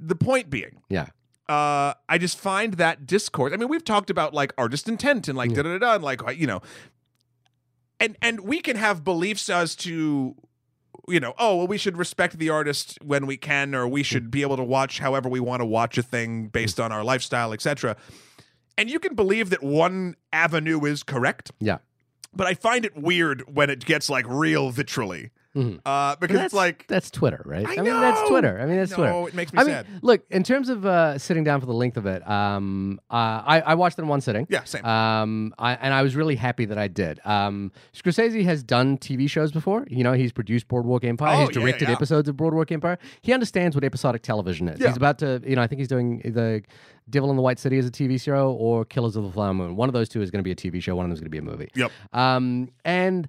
the 0.02 0.16
point 0.16 0.50
being, 0.50 0.82
Yeah. 0.90 1.08
Uh, 1.52 1.94
I 2.08 2.18
just 2.18 2.38
find 2.38 2.76
that 2.76 3.06
discourse. 3.06 3.52
I 3.54 3.58
mean, 3.58 3.68
we've 3.68 3.84
talked 3.84 4.10
about 4.10 4.34
like 4.34 4.54
artist 4.58 4.88
intent 4.88 5.28
and 5.28 5.38
like 5.38 5.54
da 5.54 5.64
da 5.64 5.78
da, 5.78 5.96
and 5.96 6.04
like 6.04 6.22
you 6.38 6.48
know, 6.48 6.62
and 8.00 8.18
and 8.22 8.42
we 8.42 8.60
can 8.62 8.76
have 8.78 9.04
beliefs 9.04 9.50
as 9.50 9.76
to, 9.78 10.36
you 11.08 11.20
know, 11.20 11.34
oh 11.38 11.58
well, 11.58 11.68
we 11.68 11.78
should 11.78 11.98
respect 11.98 12.38
the 12.38 12.50
artist 12.50 12.98
when 13.04 13.26
we 13.28 13.38
can, 13.38 13.76
or 13.76 13.88
we 13.88 14.04
should 14.04 14.32
be 14.32 14.42
able 14.42 14.58
to 14.58 14.64
watch 14.64 15.00
however 15.00 15.30
we 15.30 15.40
want 15.40 15.62
to 15.62 15.66
watch 15.66 15.98
a 15.98 16.04
thing 16.04 16.48
based 16.48 16.80
on 16.80 16.92
our 16.92 17.04
lifestyle, 17.04 17.54
etc. 17.54 17.96
And 18.78 18.90
you 18.90 19.00
can 19.00 19.16
believe 19.16 19.50
that 19.50 19.62
one 19.62 20.16
avenue 20.34 20.86
is 20.86 21.04
correct, 21.04 21.52
Yeah. 21.60 21.80
but 22.34 22.48
I 22.48 22.54
find 22.54 22.86
it 22.86 22.96
weird 22.96 23.44
when 23.54 23.70
it 23.70 23.86
gets 23.86 24.10
like 24.10 24.26
real 24.28 24.72
vitrally, 24.72 25.30
Mhm. 25.56 25.82
uh, 25.86 26.16
because 26.16 26.36
that's 26.36 26.46
it's 26.46 26.54
like. 26.54 26.86
that's 26.88 27.12
Twitter, 27.12 27.42
right? 27.46 27.68
I 27.68 27.82
mean, 27.82 27.86
that's! 27.86 28.28
Twitter. 28.30 28.60
I 28.60 28.66
mean, 28.66 28.78
that's 28.78 28.94
Twitter. 28.94 29.28
It 29.28 29.34
makes 29.34 29.52
me 29.52 29.60
I 29.60 29.64
mean, 29.64 29.74
sad. 29.74 29.88
look, 30.02 30.24
in 30.30 30.44
terms 30.44 30.70
of 30.70 30.86
uh, 30.86 31.18
sitting 31.18 31.44
down 31.44 31.60
for 31.60 31.66
the 31.66 31.74
length 31.74 31.98
of 31.98 32.06
it, 32.06 32.26
um, 32.28 33.02
uh, 33.10 33.14
I, 33.46 33.62
I 33.66 33.76
watched 33.76 34.00
it 34.00 34.04
in 34.04 34.08
one 34.08 34.22
sitting. 34.22 34.48
Yeah, 34.50 34.64
same. 34.64 34.86
Um, 34.86 35.54
I, 35.60 35.74
and 35.74 35.94
I 35.94 36.04
was 36.04 36.16
really 36.16 36.36
happy 36.36 36.66
that 36.66 36.78
I 36.78 36.88
did. 36.88 37.20
Um, 37.26 37.72
Scorsese 37.94 38.44
has 38.46 38.64
done 38.64 38.98
TV 38.98 39.30
shows 39.30 39.52
before. 39.52 39.86
You 39.90 40.04
know, 40.04 40.14
he's 40.14 40.32
produced 40.32 40.68
Boardwalk 40.70 41.04
Empire. 41.04 41.36
Oh, 41.36 41.40
he's 41.48 41.50
yeah, 41.56 41.62
directed 41.62 41.88
yeah. 41.90 41.96
episodes 41.96 42.30
of 42.30 42.38
Boardwalk 42.38 42.72
Empire. 42.72 42.98
He 43.22 43.34
understands 43.34 43.76
what 43.76 43.84
episodic 43.84 44.22
television 44.22 44.70
is. 44.70 44.80
Yeah. 44.80 44.88
He's 44.88 44.98
about 44.98 45.20
to, 45.20 45.42
you 45.46 45.56
know, 45.58 45.62
I 45.62 45.68
think 45.68 45.80
he's 45.80 45.88
doing 45.90 46.20
the 46.24 46.64
Devil 47.10 47.30
in 47.30 47.36
the 47.36 47.42
White 47.42 47.60
City 47.60 47.78
as 47.78 47.86
a 47.86 47.92
TV 47.92 48.22
show 48.22 48.52
or 48.54 48.86
Killers 48.86 49.16
of 49.18 49.24
the 49.24 49.32
Flower 49.32 49.54
Moon. 49.54 49.76
One 49.76 49.90
of 49.90 49.94
those 49.94 50.08
two 50.08 50.22
is 50.22 50.32
going 50.32 50.44
to 50.44 50.44
be 50.44 50.52
a 50.52 50.56
TV 50.56 50.82
show. 50.82 50.96
One 50.96 51.06
of 51.06 51.10
them 51.10 51.14
is 51.14 51.20
going 51.20 51.26
to 51.26 51.30
be 51.30 51.40
a 51.40 51.42
movie. 51.42 51.70
Yep. 51.76 51.92
Um, 52.14 52.70
and 52.86 53.28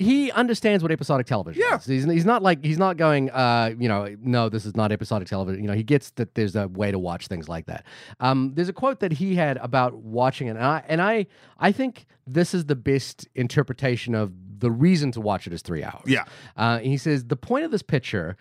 he 0.00 0.32
understands 0.32 0.82
what 0.82 0.90
episodic 0.90 1.26
television 1.26 1.62
Yeah. 1.64 1.76
is. 1.76 1.84
He's, 1.84 2.04
he's 2.04 2.24
not 2.24 2.42
like 2.42 2.64
he's 2.64 2.78
not 2.78 2.96
going, 2.96 3.30
uh, 3.30 3.74
you 3.78 3.86
know, 3.88 4.16
no, 4.22 4.48
this 4.48 4.64
is 4.64 4.74
not 4.74 4.90
episodic 4.92 5.28
television. 5.28 5.62
You 5.62 5.68
know, 5.68 5.74
he 5.76 5.82
gets 5.82 6.10
that 6.12 6.34
there's 6.34 6.56
a 6.56 6.68
way 6.68 6.90
to 6.90 6.98
watch 6.98 7.26
things 7.28 7.48
like 7.48 7.66
that. 7.66 7.84
Um, 8.18 8.52
there's 8.54 8.68
a 8.68 8.72
quote 8.72 9.00
that 9.00 9.12
he 9.12 9.34
had 9.36 9.58
about 9.58 9.94
watching 9.94 10.46
it, 10.48 10.56
and 10.56 10.64
I 10.64 10.82
and 10.88 11.02
I 11.02 11.26
I 11.58 11.70
think 11.70 12.06
this 12.26 12.54
is 12.54 12.64
the 12.64 12.76
best 12.76 13.28
interpretation 13.34 14.14
of 14.14 14.32
the 14.58 14.70
reason 14.70 15.12
to 15.12 15.20
watch 15.20 15.46
it 15.46 15.52
is 15.52 15.62
three 15.62 15.84
hours. 15.84 16.02
Yeah. 16.06 16.24
Uh, 16.56 16.78
he 16.78 16.96
says 16.96 17.24
the 17.26 17.36
point 17.36 17.64
of 17.64 17.70
this 17.70 17.82
picture. 17.82 18.36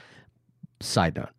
Side 0.82 1.18
note. 1.18 1.30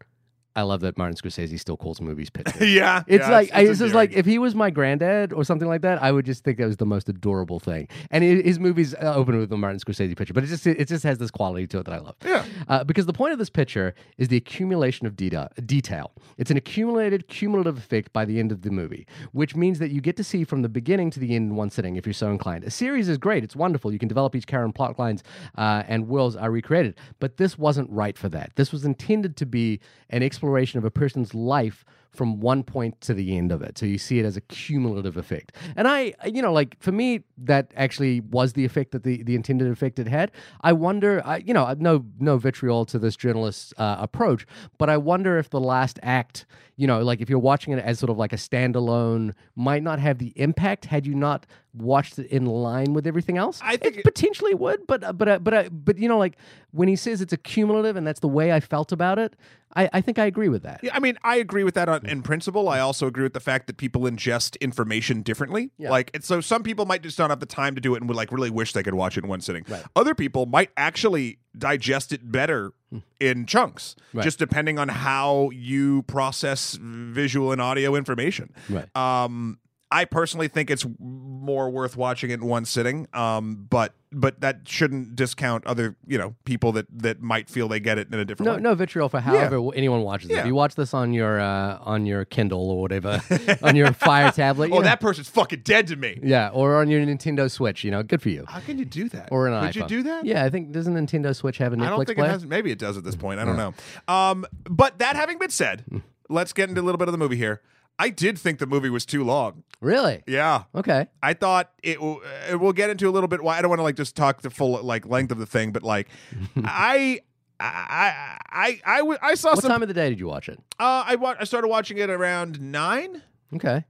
I 0.57 0.62
love 0.62 0.80
that 0.80 0.98
Martin 0.98 1.16
Scorsese 1.16 1.59
still 1.61 1.76
calls 1.76 2.01
movies 2.01 2.28
pictures. 2.38 2.61
yeah, 2.68 3.03
It's 3.07 3.22
yeah, 3.26 3.30
like 3.30 3.51
I, 3.55 3.61
it's 3.61 3.70
just 3.78 3.80
endearing. 3.82 3.94
like 3.94 4.12
if 4.12 4.26
he 4.26 4.38
was 4.38 4.55
my 4.55 4.70
granddad 4.70 5.32
or 5.32 5.44
something 5.44 5.68
like 5.68 5.82
that, 5.82 6.03
I 6.03 6.11
would 6.12 6.26
just 6.26 6.42
think 6.44 6.59
that 6.59 6.66
was 6.66 6.76
the 6.76 6.86
most 6.86 7.09
adorable 7.09 7.61
thing. 7.61 7.86
And 8.11 8.24
it, 8.24 8.44
his 8.44 8.59
movies 8.59 8.94
uh, 8.94 9.14
open 9.14 9.38
with 9.38 9.53
a 9.53 9.57
Martin 9.57 9.78
Scorsese 9.78 10.16
picture, 10.16 10.34
but 10.34 10.42
it 10.44 10.48
just 10.48 10.66
it 10.66 10.88
just 10.88 11.05
has 11.05 11.18
this 11.18 11.30
quality 11.30 11.66
to 11.68 11.78
it 11.78 11.84
that 11.86 11.94
I 11.94 11.98
love. 11.98 12.16
Yeah. 12.24 12.44
Uh, 12.68 12.84
because 12.84 13.07
the 13.07 13.12
point 13.12 13.32
of 13.32 13.38
this 13.38 13.51
picture 13.51 13.94
is 14.18 14.28
the 14.28 14.36
accumulation 14.36 15.07
of 15.07 15.14
deta- 15.14 15.51
detail. 15.66 16.12
It's 16.36 16.51
an 16.51 16.57
accumulated 16.57 17.28
cumulative 17.28 17.78
effect 17.78 18.12
by 18.12 18.24
the 18.24 18.38
end 18.40 18.51
of 18.53 18.62
the 18.62 18.70
movie, 18.70 19.07
which 19.32 19.55
means 19.55 19.78
that 19.78 19.90
you 19.90 20.01
get 20.01 20.16
to 20.16 20.24
see 20.24 20.44
from 20.44 20.62
the 20.62 20.68
beginning 20.68 21.11
to 21.12 21.20
the 21.20 21.34
end 21.36 21.51
in 21.51 21.57
one 21.57 21.70
sitting 21.70 21.96
if 21.96 22.07
you're 22.07 22.12
so 22.12 22.30
inclined. 22.30 22.64
A 22.64 22.70
series 22.70 23.09
is 23.09 23.18
great; 23.18 23.44
it's 23.44 23.55
wonderful. 23.57 23.92
You 23.92 23.98
can 23.98 24.09
develop 24.09 24.34
each 24.34 24.46
character 24.46 24.64
and 24.64 24.74
plot 24.74 24.98
lines, 24.98 25.22
uh, 25.57 25.84
and 25.86 26.09
worlds 26.09 26.34
are 26.36 26.51
recreated. 26.51 26.96
But 27.20 27.36
this 27.36 27.57
wasn't 27.57 27.88
right 27.90 28.18
for 28.18 28.28
that. 28.30 28.53
This 28.57 28.72
was 28.72 28.84
intended 28.84 29.36
to 29.36 29.46
be 29.46 29.80
an 30.11 30.22
exploration 30.41 30.78
of 30.78 30.86
a 30.86 30.91
person's 30.91 31.34
life 31.34 31.84
from 32.12 32.41
one 32.41 32.62
point 32.62 32.99
to 33.03 33.12
the 33.12 33.36
end 33.36 33.53
of 33.53 33.61
it. 33.61 33.76
So 33.76 33.84
you 33.84 33.99
see 33.99 34.18
it 34.18 34.24
as 34.24 34.36
a 34.36 34.41
cumulative 34.41 35.18
effect. 35.18 35.53
And 35.76 35.86
I, 35.86 36.14
you 36.24 36.41
know, 36.41 36.53
like 36.53 36.76
for 36.80 36.93
me, 36.93 37.24
that 37.36 37.72
actually 37.76 38.20
was 38.20 38.55
the 38.55 38.64
effect 38.64 38.93
that 38.93 39.05
the, 39.05 39.22
the 39.22 39.34
intended 39.34 39.70
effect 39.70 39.99
it 39.99 40.09
had. 40.09 40.32
I 40.62 40.72
wonder, 40.72 41.22
I, 41.26 41.36
you 41.36 41.53
know, 41.53 41.72
no 41.78 42.07
no 42.18 42.38
vitriol 42.38 42.86
to 42.86 42.99
this 42.99 43.16
journalist's 43.16 43.74
uh, 43.76 43.97
approach, 44.01 44.47
but 44.78 44.88
I 44.88 44.97
wonder 44.97 45.38
if 45.38 45.51
the 45.51 45.61
last 45.61 46.01
act, 46.03 46.47
you 46.81 46.87
know, 46.87 47.01
like 47.03 47.20
if 47.20 47.28
you're 47.28 47.39
watching 47.39 47.74
it 47.74 47.85
as 47.85 47.99
sort 47.99 48.09
of 48.09 48.16
like 48.16 48.33
a 48.33 48.37
standalone, 48.37 49.35
might 49.55 49.83
not 49.83 49.99
have 49.99 50.16
the 50.16 50.33
impact 50.37 50.87
had 50.87 51.07
you 51.07 51.14
not 51.14 51.45
watched 51.74 52.18
it 52.18 52.26
in 52.28 52.47
line 52.47 52.95
with 52.95 53.07
everything 53.07 53.37
else. 53.37 53.61
I 53.62 53.76
think 53.76 53.97
it 53.97 53.99
it- 53.99 54.05
potentially 54.05 54.55
would, 54.55 54.87
but 54.87 55.05
uh, 55.05 55.12
but 55.12 55.28
uh, 55.28 55.39
but 55.41 55.53
uh, 55.53 55.68
but 55.70 55.99
you 55.99 56.09
know, 56.09 56.16
like 56.16 56.39
when 56.70 56.89
he 56.89 56.97
says 56.97 57.20
it's 57.20 57.35
a 57.35 57.37
cumulative 57.37 57.97
and 57.97 58.07
that's 58.07 58.20
the 58.20 58.28
way 58.28 58.51
I 58.51 58.61
felt 58.61 58.93
about 58.93 59.18
it, 59.18 59.37
I, 59.76 59.91
I 59.93 60.01
think 60.01 60.18
I 60.18 60.24
agree 60.24 60.49
with 60.49 60.62
that. 60.62 60.81
Yeah, 60.83 60.93
I 60.95 61.01
mean, 61.01 61.18
I 61.22 61.37
agree 61.37 61.64
with 61.64 61.74
that 61.74 61.91
on, 61.91 62.07
in 62.07 62.22
principle. 62.22 62.70
I 62.70 62.81
also 62.81 63.07
agree 63.07 63.24
with 63.24 63.35
the 63.35 63.41
fact 63.41 63.66
that 63.66 63.76
people 63.76 64.03
ingest 64.03 64.59
information 64.61 65.20
differently. 65.20 65.72
Yeah. 65.76 65.91
Like, 65.91 66.11
and 66.14 66.24
so 66.24 66.41
some 66.41 66.62
people 66.62 66.87
might 66.87 67.03
just 67.03 67.18
not 67.18 67.28
have 67.28 67.41
the 67.41 67.47
time 67.47 67.74
to 67.74 67.83
do 67.83 67.95
it 67.95 68.01
and 68.01 68.09
would 68.09 68.16
like 68.16 68.33
really 68.33 68.49
wish 68.51 68.72
they 68.72 68.83
could 68.83 68.95
watch 68.95 69.18
it 69.18 69.24
in 69.24 69.28
one 69.28 69.43
sitting. 69.43 69.64
Right. 69.68 69.85
Other 69.95 70.14
people 70.14 70.47
might 70.47 70.70
actually 70.78 71.39
digest 71.57 72.12
it 72.12 72.30
better 72.30 72.72
in 73.20 73.46
chunks, 73.46 73.94
Hmm. 74.12 74.18
Right. 74.18 74.24
just 74.24 74.38
depending 74.38 74.78
on 74.78 74.88
how 74.88 75.51
you 75.51 76.03
process 76.03 76.76
visual 76.80 77.53
and 77.53 77.61
audio 77.61 77.94
information. 77.94 78.53
Right. 78.68 78.88
Um, 78.96 79.59
I 79.93 80.05
personally 80.05 80.47
think 80.47 80.70
it's 80.70 80.86
more 81.01 81.68
worth 81.68 81.97
watching 81.97 82.30
it 82.30 82.34
in 82.34 82.47
one 82.47 82.64
sitting. 82.64 83.09
Um, 83.12 83.66
but 83.68 83.95
but 84.12 84.41
that 84.41 84.61
shouldn't 84.68 85.14
discount 85.16 85.64
other 85.66 85.97
you 86.07 86.16
know 86.18 86.34
people 86.45 86.70
that 86.72 86.86
that 87.03 87.20
might 87.20 87.49
feel 87.49 87.66
they 87.66 87.80
get 87.80 87.99
it 87.99 88.12
in 88.12 88.18
a 88.18 88.24
different 88.24 88.47
No, 88.49 88.55
way. 88.57 88.61
no 88.61 88.74
vitriol 88.74 89.09
for 89.09 89.18
however 89.20 89.61
anyone 89.74 90.03
watches 90.03 90.30
it. 90.30 90.38
If 90.38 90.47
you 90.47 90.55
watch 90.55 90.74
this 90.76 90.95
on 90.95 91.12
your 91.12 91.41
uh, 91.41 91.78
on 91.82 92.07
your 92.07 92.24
Kindle 92.24 92.70
or 92.70 92.80
whatever, 92.82 93.20
on 93.62 93.74
your 93.74 93.93
Fire 93.93 94.30
tablet, 94.30 94.70
Oh, 94.72 94.76
know, 94.76 94.82
that 94.82 95.01
person's 95.01 95.28
fucking 95.28 95.62
dead 95.64 95.88
to 95.88 95.97
me. 95.97 96.20
yeah, 96.22 96.51
or 96.53 96.76
on 96.76 96.88
your 96.88 97.01
Nintendo 97.05 97.51
Switch, 97.51 97.82
you 97.82 97.91
know, 97.91 98.03
good 98.05 98.22
for 98.22 98.28
you. 98.30 98.45
How 98.47 98.61
can 98.61 98.78
you 98.78 98.84
do 98.84 99.09
that? 99.09 99.28
Or 99.32 99.49
an 99.49 99.55
Would 99.61 99.72
iPhone. 99.74 99.76
you 99.76 99.86
do 99.88 100.03
that? 100.05 100.24
Yeah, 100.24 100.45
I 100.45 100.51
think 100.51 100.70
doesn't 100.72 100.95
Nintendo 100.95 101.34
Switch 101.34 101.59
have 101.59 101.72
a 101.72 101.76
Netflix 101.76 101.86
I 101.86 101.91
don't 101.91 102.05
think 102.07 102.18
player? 102.18 102.28
it 102.30 102.32
has. 102.32 102.47
Maybe 102.47 102.70
it 102.70 102.78
does 102.78 102.97
at 102.97 103.03
this 103.05 103.16
point. 103.16 103.41
I 103.41 103.45
don't 103.45 103.57
know. 103.57 103.74
Um, 104.07 104.47
but 104.64 104.99
that 104.99 105.16
having 105.16 105.38
been 105.38 105.51
said, 105.51 105.84
Hmm. 105.88 105.99
let's 106.28 106.53
get 106.53 106.68
into 106.68 106.80
a 106.80 106.84
little 106.84 106.99
bit 106.99 107.09
of 107.09 107.12
the 107.12 107.18
movie 107.18 107.36
here. 107.36 107.61
I 108.01 108.09
did 108.09 108.38
think 108.38 108.59
the 108.59 108.66
movie 108.66 108.90
was 108.90 109.05
too 109.05 109.22
long. 109.24 109.62
Really? 109.80 110.22
Yeah, 110.26 110.64
Okay. 110.74 111.07
I 111.22 111.34
thought 111.34 111.70
it. 111.82 111.94
w- 111.94 112.20
uh, 112.53 112.59
We'll 112.59 112.72
get 112.72 112.90
into 112.90 113.09
a 113.09 113.12
little 113.12 113.28
bit. 113.28 113.42
Why 113.42 113.59
I 113.59 113.62
don't 113.62 113.68
want 113.68 113.78
to 113.80 113.84
like 113.84 113.96
just 113.96 114.16
talk 114.16 114.42
the 114.42 114.51
full 114.51 114.82
like 114.82 115.07
length 115.07 115.30
of 115.32 115.38
the 115.38 115.46
thing, 115.46 115.72
but 115.72 115.82
like 115.82 116.09
I. 116.64 117.20
I 117.62 118.38
I 118.51 118.80
I 118.86 119.01
I, 119.03 119.18
I 119.22 119.34
saw 119.34 119.51
What 119.51 119.61
some. 119.62 119.70
time 119.70 119.82
of 119.82 119.88
the 119.88 119.94
day 119.94 120.09
did 120.09 120.18
you 120.18 120.26
watch 120.26 120.48
it? 120.48 120.59
Uh, 120.78 121.05
I 121.07 121.16
wa- 121.16 121.36
I 121.38 121.44
started 121.44 121.68
watching 121.68 121.98
it 121.98 122.09
around 122.09 122.59
nine. 122.59 123.20
Okay. 123.55 123.84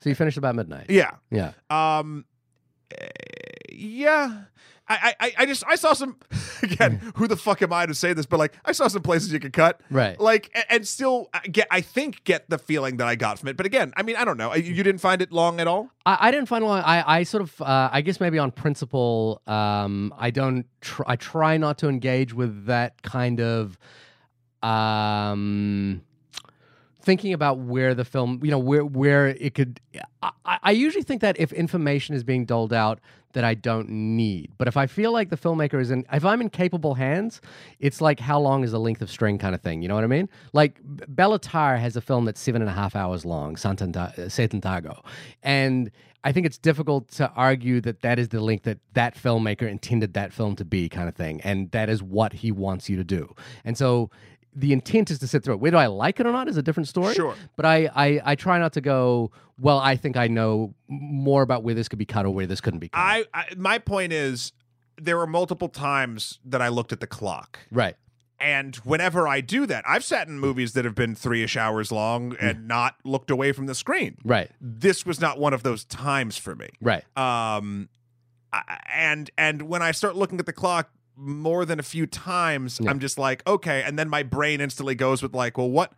So 0.00 0.08
you 0.08 0.14
finished 0.14 0.36
about 0.38 0.54
midnight. 0.54 0.86
Yeah. 0.88 1.10
Yeah. 1.30 1.52
Um. 1.70 2.24
eh, 2.96 3.08
Yeah. 3.72 4.44
I, 4.90 5.14
I, 5.20 5.32
I 5.38 5.46
just 5.46 5.62
I 5.66 5.76
saw 5.76 5.92
some 5.92 6.16
again. 6.62 7.12
Who 7.16 7.28
the 7.28 7.36
fuck 7.36 7.62
am 7.62 7.72
I 7.72 7.86
to 7.86 7.94
say 7.94 8.12
this? 8.12 8.26
But 8.26 8.38
like 8.38 8.54
I 8.64 8.72
saw 8.72 8.88
some 8.88 9.02
places 9.02 9.32
you 9.32 9.38
could 9.38 9.52
cut. 9.52 9.80
Right. 9.90 10.18
Like 10.18 10.50
and 10.68 10.86
still 10.86 11.28
uh, 11.32 11.40
get 11.50 11.68
I 11.70 11.80
think 11.80 12.24
get 12.24 12.50
the 12.50 12.58
feeling 12.58 12.96
that 12.96 13.06
I 13.06 13.14
got 13.14 13.38
from 13.38 13.48
it. 13.48 13.56
But 13.56 13.66
again, 13.66 13.92
I 13.96 14.02
mean 14.02 14.16
I 14.16 14.24
don't 14.24 14.36
know. 14.36 14.54
You 14.54 14.74
you 14.74 14.82
didn't 14.82 15.00
find 15.00 15.22
it 15.22 15.32
long 15.32 15.60
at 15.60 15.68
all? 15.68 15.90
I, 16.06 16.28
I 16.28 16.30
didn't 16.30 16.48
find 16.48 16.64
long. 16.64 16.80
I, 16.80 17.18
I 17.18 17.22
sort 17.24 17.42
of, 17.42 17.60
uh, 17.60 17.90
I 17.92 18.00
guess 18.00 18.20
maybe 18.20 18.38
on 18.38 18.50
principle, 18.50 19.42
um, 19.46 20.14
I 20.16 20.30
don't. 20.30 20.66
Tr- 20.80 21.02
I 21.06 21.16
try 21.16 21.56
not 21.56 21.78
to 21.78 21.88
engage 21.88 22.32
with 22.32 22.66
that 22.66 23.02
kind 23.02 23.40
of 23.40 23.78
um, 24.62 26.02
thinking 27.02 27.32
about 27.32 27.58
where 27.58 27.94
the 27.94 28.04
film, 28.04 28.40
you 28.42 28.50
know, 28.50 28.58
where 28.58 28.84
where 28.84 29.28
it 29.28 29.54
could. 29.54 29.80
I, 30.22 30.58
I 30.62 30.70
usually 30.72 31.04
think 31.04 31.20
that 31.20 31.38
if 31.38 31.52
information 31.52 32.14
is 32.14 32.24
being 32.24 32.44
doled 32.44 32.72
out 32.72 33.00
that 33.32 33.44
I 33.44 33.54
don't 33.54 33.88
need, 33.88 34.52
but 34.58 34.68
if 34.68 34.76
I 34.76 34.86
feel 34.86 35.12
like 35.12 35.30
the 35.30 35.36
filmmaker 35.36 35.80
is 35.80 35.90
in, 35.90 36.04
if 36.12 36.24
I'm 36.24 36.40
in 36.40 36.50
capable 36.50 36.94
hands, 36.94 37.40
it's 37.78 38.00
like 38.00 38.20
how 38.20 38.40
long 38.40 38.64
is 38.64 38.72
the 38.72 38.80
length 38.80 39.02
of 39.02 39.10
string 39.10 39.38
kind 39.38 39.54
of 39.54 39.60
thing. 39.60 39.82
You 39.82 39.88
know 39.88 39.94
what 39.94 40.04
I 40.04 40.08
mean? 40.08 40.28
Like 40.52 40.82
Béla 40.82 41.38
Tarr 41.40 41.76
has 41.76 41.96
a 41.96 42.00
film 42.00 42.24
that's 42.24 42.40
seven 42.40 42.62
and 42.62 42.70
a 42.70 42.74
half 42.74 42.96
hours 42.96 43.24
long, 43.24 43.56
Santanta- 43.56 44.18
uh, 44.18 45.02
and 45.42 45.90
I 46.22 46.32
think 46.32 46.44
it's 46.46 46.58
difficult 46.58 47.08
to 47.12 47.30
argue 47.30 47.80
that 47.80 48.02
that 48.02 48.18
is 48.18 48.28
the 48.28 48.40
length 48.40 48.64
that 48.64 48.78
that 48.92 49.14
filmmaker 49.14 49.68
intended 49.68 50.14
that 50.14 50.32
film 50.32 50.54
to 50.56 50.64
be, 50.64 50.88
kind 50.88 51.08
of 51.08 51.14
thing, 51.14 51.40
and 51.42 51.70
that 51.70 51.88
is 51.88 52.02
what 52.02 52.32
he 52.32 52.52
wants 52.52 52.88
you 52.88 52.96
to 52.96 53.04
do. 53.04 53.34
And 53.64 53.78
so 53.78 54.10
the 54.54 54.72
intent 54.72 55.10
is 55.10 55.18
to 55.20 55.26
sit 55.26 55.42
through 55.44 55.54
it. 55.54 55.60
Whether 55.60 55.76
I 55.76 55.86
like 55.86 56.18
it 56.20 56.26
or 56.26 56.32
not 56.32 56.48
is 56.48 56.56
a 56.56 56.62
different 56.62 56.88
story. 56.88 57.14
Sure. 57.14 57.34
But 57.56 57.66
I, 57.66 57.88
I, 57.94 58.20
I 58.24 58.34
try 58.34 58.58
not 58.58 58.72
to 58.74 58.80
go, 58.80 59.30
well, 59.58 59.78
I 59.78 59.96
think 59.96 60.16
I 60.16 60.26
know 60.26 60.74
more 60.88 61.42
about 61.42 61.62
where 61.62 61.74
this 61.74 61.88
could 61.88 61.98
be 61.98 62.04
cut 62.06 62.26
or 62.26 62.30
where 62.30 62.46
this 62.46 62.60
couldn't 62.60 62.80
be 62.80 62.88
cut. 62.88 62.98
I, 62.98 63.24
I 63.32 63.44
my 63.56 63.78
point 63.78 64.12
is 64.12 64.52
there 65.00 65.16
were 65.16 65.26
multiple 65.26 65.68
times 65.68 66.40
that 66.44 66.60
I 66.60 66.68
looked 66.68 66.92
at 66.92 67.00
the 67.00 67.06
clock. 67.06 67.60
right. 67.70 67.96
And 68.42 68.74
whenever 68.76 69.28
I 69.28 69.42
do 69.42 69.66
that, 69.66 69.84
I've 69.86 70.02
sat 70.02 70.26
in 70.26 70.38
movies 70.40 70.72
that 70.72 70.86
have 70.86 70.94
been 70.94 71.14
three 71.14 71.42
ish 71.42 71.58
hours 71.58 71.92
long 71.92 72.36
and 72.40 72.66
not 72.66 72.94
looked 73.04 73.30
away 73.30 73.52
from 73.52 73.66
the 73.66 73.74
screen. 73.74 74.16
Right. 74.24 74.50
This 74.58 75.04
was 75.04 75.20
not 75.20 75.38
one 75.38 75.52
of 75.52 75.62
those 75.62 75.84
times 75.84 76.38
for 76.38 76.54
me. 76.54 76.70
Right. 76.80 77.04
Um, 77.18 77.90
I- 78.50 78.80
and 78.88 79.30
and 79.36 79.62
when 79.68 79.82
I 79.82 79.90
start 79.90 80.16
looking 80.16 80.38
at 80.40 80.46
the 80.46 80.54
clock 80.54 80.90
more 81.20 81.64
than 81.64 81.78
a 81.78 81.82
few 81.84 82.06
times, 82.06 82.80
Yeah. 82.82 82.90
I'm 82.90 82.98
just 82.98 83.18
like, 83.18 83.46
okay. 83.46 83.82
And 83.82 83.98
then 83.98 84.08
my 84.08 84.22
brain 84.22 84.60
instantly 84.60 84.94
goes 84.94 85.22
with 85.22 85.34
like, 85.34 85.58
well, 85.58 85.70
what? 85.70 85.92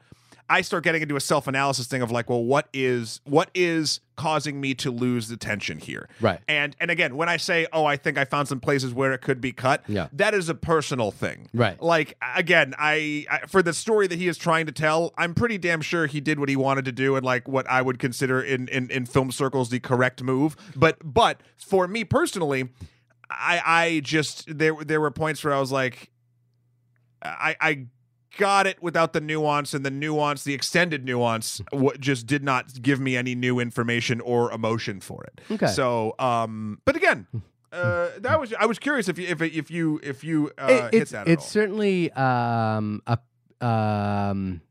I 0.51 0.61
start 0.61 0.85
getting 0.85 1.01
into 1.01 1.17
a 1.17 1.21
self 1.21 1.47
analysis 1.47 1.87
thing 1.87 2.03
of 2.03 2.11
like, 2.11 2.29
well, 2.29 2.43
what 2.45 2.69
is 2.75 3.21
what 3.25 3.49
is 3.55 4.01
causing 4.17 4.61
me 4.61 4.75
to 4.75 4.91
lose 4.91 5.29
the 5.29 5.37
tension 5.39 5.79
here? 5.79 6.09
Right. 6.21 6.41
And 6.47 6.77
and 6.79 6.91
again, 6.91 7.17
when 7.17 7.29
I 7.31 7.39
say, 7.39 7.67
oh, 7.73 7.87
I 7.87 7.97
think 7.97 8.19
I 8.19 8.27
found 8.27 8.49
some 8.49 8.61
places 8.61 8.93
where 8.93 9.13
it 9.15 9.23
could 9.23 9.41
be 9.41 9.53
cut, 9.53 9.83
Yeah. 9.87 10.09
that 10.13 10.35
is 10.35 10.51
a 10.51 10.55
personal 10.55 11.11
thing. 11.11 11.49
Right. 11.55 11.81
Like 11.81 12.19
again, 12.37 12.75
I, 12.77 13.25
I 13.31 13.47
for 13.47 13.63
the 13.63 13.73
story 13.73 14.09
that 14.09 14.19
he 14.19 14.29
is 14.29 14.37
trying 14.37 14.67
to 14.67 14.73
tell, 14.73 15.15
I'm 15.17 15.33
pretty 15.33 15.57
damn 15.57 15.81
sure 15.81 16.07
he 16.07 16.21
did 16.21 16.39
what 16.39 16.51
he 16.51 16.57
wanted 16.57 16.85
to 16.87 16.93
do 16.93 17.17
and 17.17 17.25
like 17.25 17.49
what 17.49 17.67
I 17.71 17.81
would 17.81 17.99
consider 17.99 18.43
in 18.43 18.69
in, 18.69 18.91
in 18.91 19.07
film 19.07 19.31
circles 19.31 19.71
the 19.71 19.81
correct 19.81 20.23
move. 20.23 20.57
But 20.77 20.99
but 21.03 21.41
for 21.57 21.89
me 21.89 22.05
personally, 22.05 22.69
I 23.39 23.61
I 23.65 24.01
just 24.01 24.45
there 24.59 24.75
there 24.85 25.01
were 25.01 25.11
points 25.11 25.43
where 25.45 25.53
I 25.55 25.61
was 25.61 25.73
like, 25.73 26.11
I 27.23 27.57
I 27.61 27.87
got 28.39 28.67
it 28.67 28.83
without 28.83 29.13
the 29.13 29.21
nuance 29.21 29.75
and 29.75 29.85
the 29.85 29.91
nuance 29.91 30.43
the 30.45 30.55
extended 30.55 31.05
nuance 31.05 31.61
what 31.71 32.01
just 32.01 32.27
did 32.27 32.43
not 32.43 32.81
give 32.81 32.99
me 32.99 33.15
any 33.15 33.35
new 33.35 33.61
information 33.61 34.23
or 34.23 34.51
emotion 34.53 35.01
for 35.01 35.23
it 35.25 35.41
Okay. 35.51 35.67
so 35.67 36.15
um 36.19 36.81
but 36.87 36.97
again 36.97 37.27
uh 37.71 38.09
that 38.21 38.41
was 38.41 38.55
i 38.59 38.65
was 38.65 38.79
curious 38.79 39.07
if 39.11 39.19
you 39.19 39.27
if 39.29 39.43
if 39.43 39.71
you 39.71 40.01
if 40.03 40.25
you 40.25 40.51
uh 40.57 40.67
It- 40.67 40.95
hit 40.95 41.03
it's 41.03 41.11
that 41.11 41.27
at 41.27 41.29
it's 41.29 41.43
all. 41.43 41.49
certainly 41.49 42.11
um, 42.13 43.03
a 43.07 43.19
um, 43.61 44.63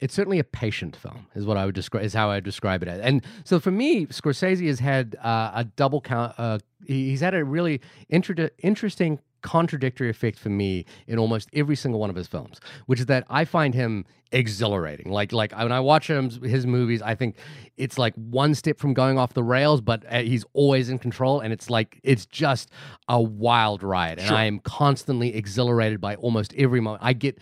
it's 0.00 0.14
certainly 0.14 0.38
a 0.38 0.44
patient 0.44 0.94
film 0.96 1.26
is 1.34 1.44
what 1.44 1.56
I 1.56 1.66
would 1.66 1.74
describe 1.74 2.04
is 2.04 2.14
how 2.14 2.30
I 2.30 2.36
would 2.36 2.44
describe 2.44 2.82
it 2.82 2.88
as. 2.88 3.00
And 3.00 3.24
so 3.44 3.58
for 3.58 3.70
me, 3.70 4.06
Scorsese 4.06 4.66
has 4.66 4.80
had 4.80 5.16
uh, 5.22 5.52
a 5.54 5.64
double 5.64 6.00
count. 6.00 6.34
Uh, 6.38 6.58
he's 6.86 7.20
had 7.20 7.34
a 7.34 7.44
really 7.44 7.80
inter- 8.08 8.50
interesting 8.58 9.18
contradictory 9.40 10.10
effect 10.10 10.36
for 10.38 10.48
me 10.48 10.84
in 11.06 11.18
almost 11.18 11.48
every 11.52 11.76
single 11.76 12.00
one 12.00 12.10
of 12.10 12.16
his 12.16 12.26
films, 12.26 12.60
which 12.86 12.98
is 13.00 13.06
that 13.06 13.24
I 13.30 13.44
find 13.44 13.72
him 13.74 14.04
exhilarating. 14.32 15.10
Like 15.10 15.32
like 15.32 15.56
when 15.56 15.72
I 15.72 15.80
watch 15.80 16.08
him 16.10 16.28
his 16.42 16.66
movies, 16.66 17.00
I 17.02 17.14
think 17.14 17.36
it's 17.76 17.98
like 17.98 18.14
one 18.14 18.54
step 18.54 18.78
from 18.78 18.94
going 18.94 19.18
off 19.18 19.34
the 19.34 19.42
rails, 19.44 19.80
but 19.80 20.04
uh, 20.12 20.22
he's 20.22 20.44
always 20.52 20.90
in 20.90 20.98
control, 20.98 21.40
and 21.40 21.52
it's 21.52 21.70
like 21.70 22.00
it's 22.02 22.26
just 22.26 22.70
a 23.08 23.20
wild 23.20 23.82
ride, 23.82 24.18
and 24.18 24.28
Sure. 24.28 24.36
I 24.36 24.44
am 24.44 24.58
constantly 24.60 25.34
exhilarated 25.34 26.00
by 26.00 26.16
almost 26.16 26.52
every 26.56 26.80
moment. 26.80 27.02
I 27.04 27.12
get 27.12 27.38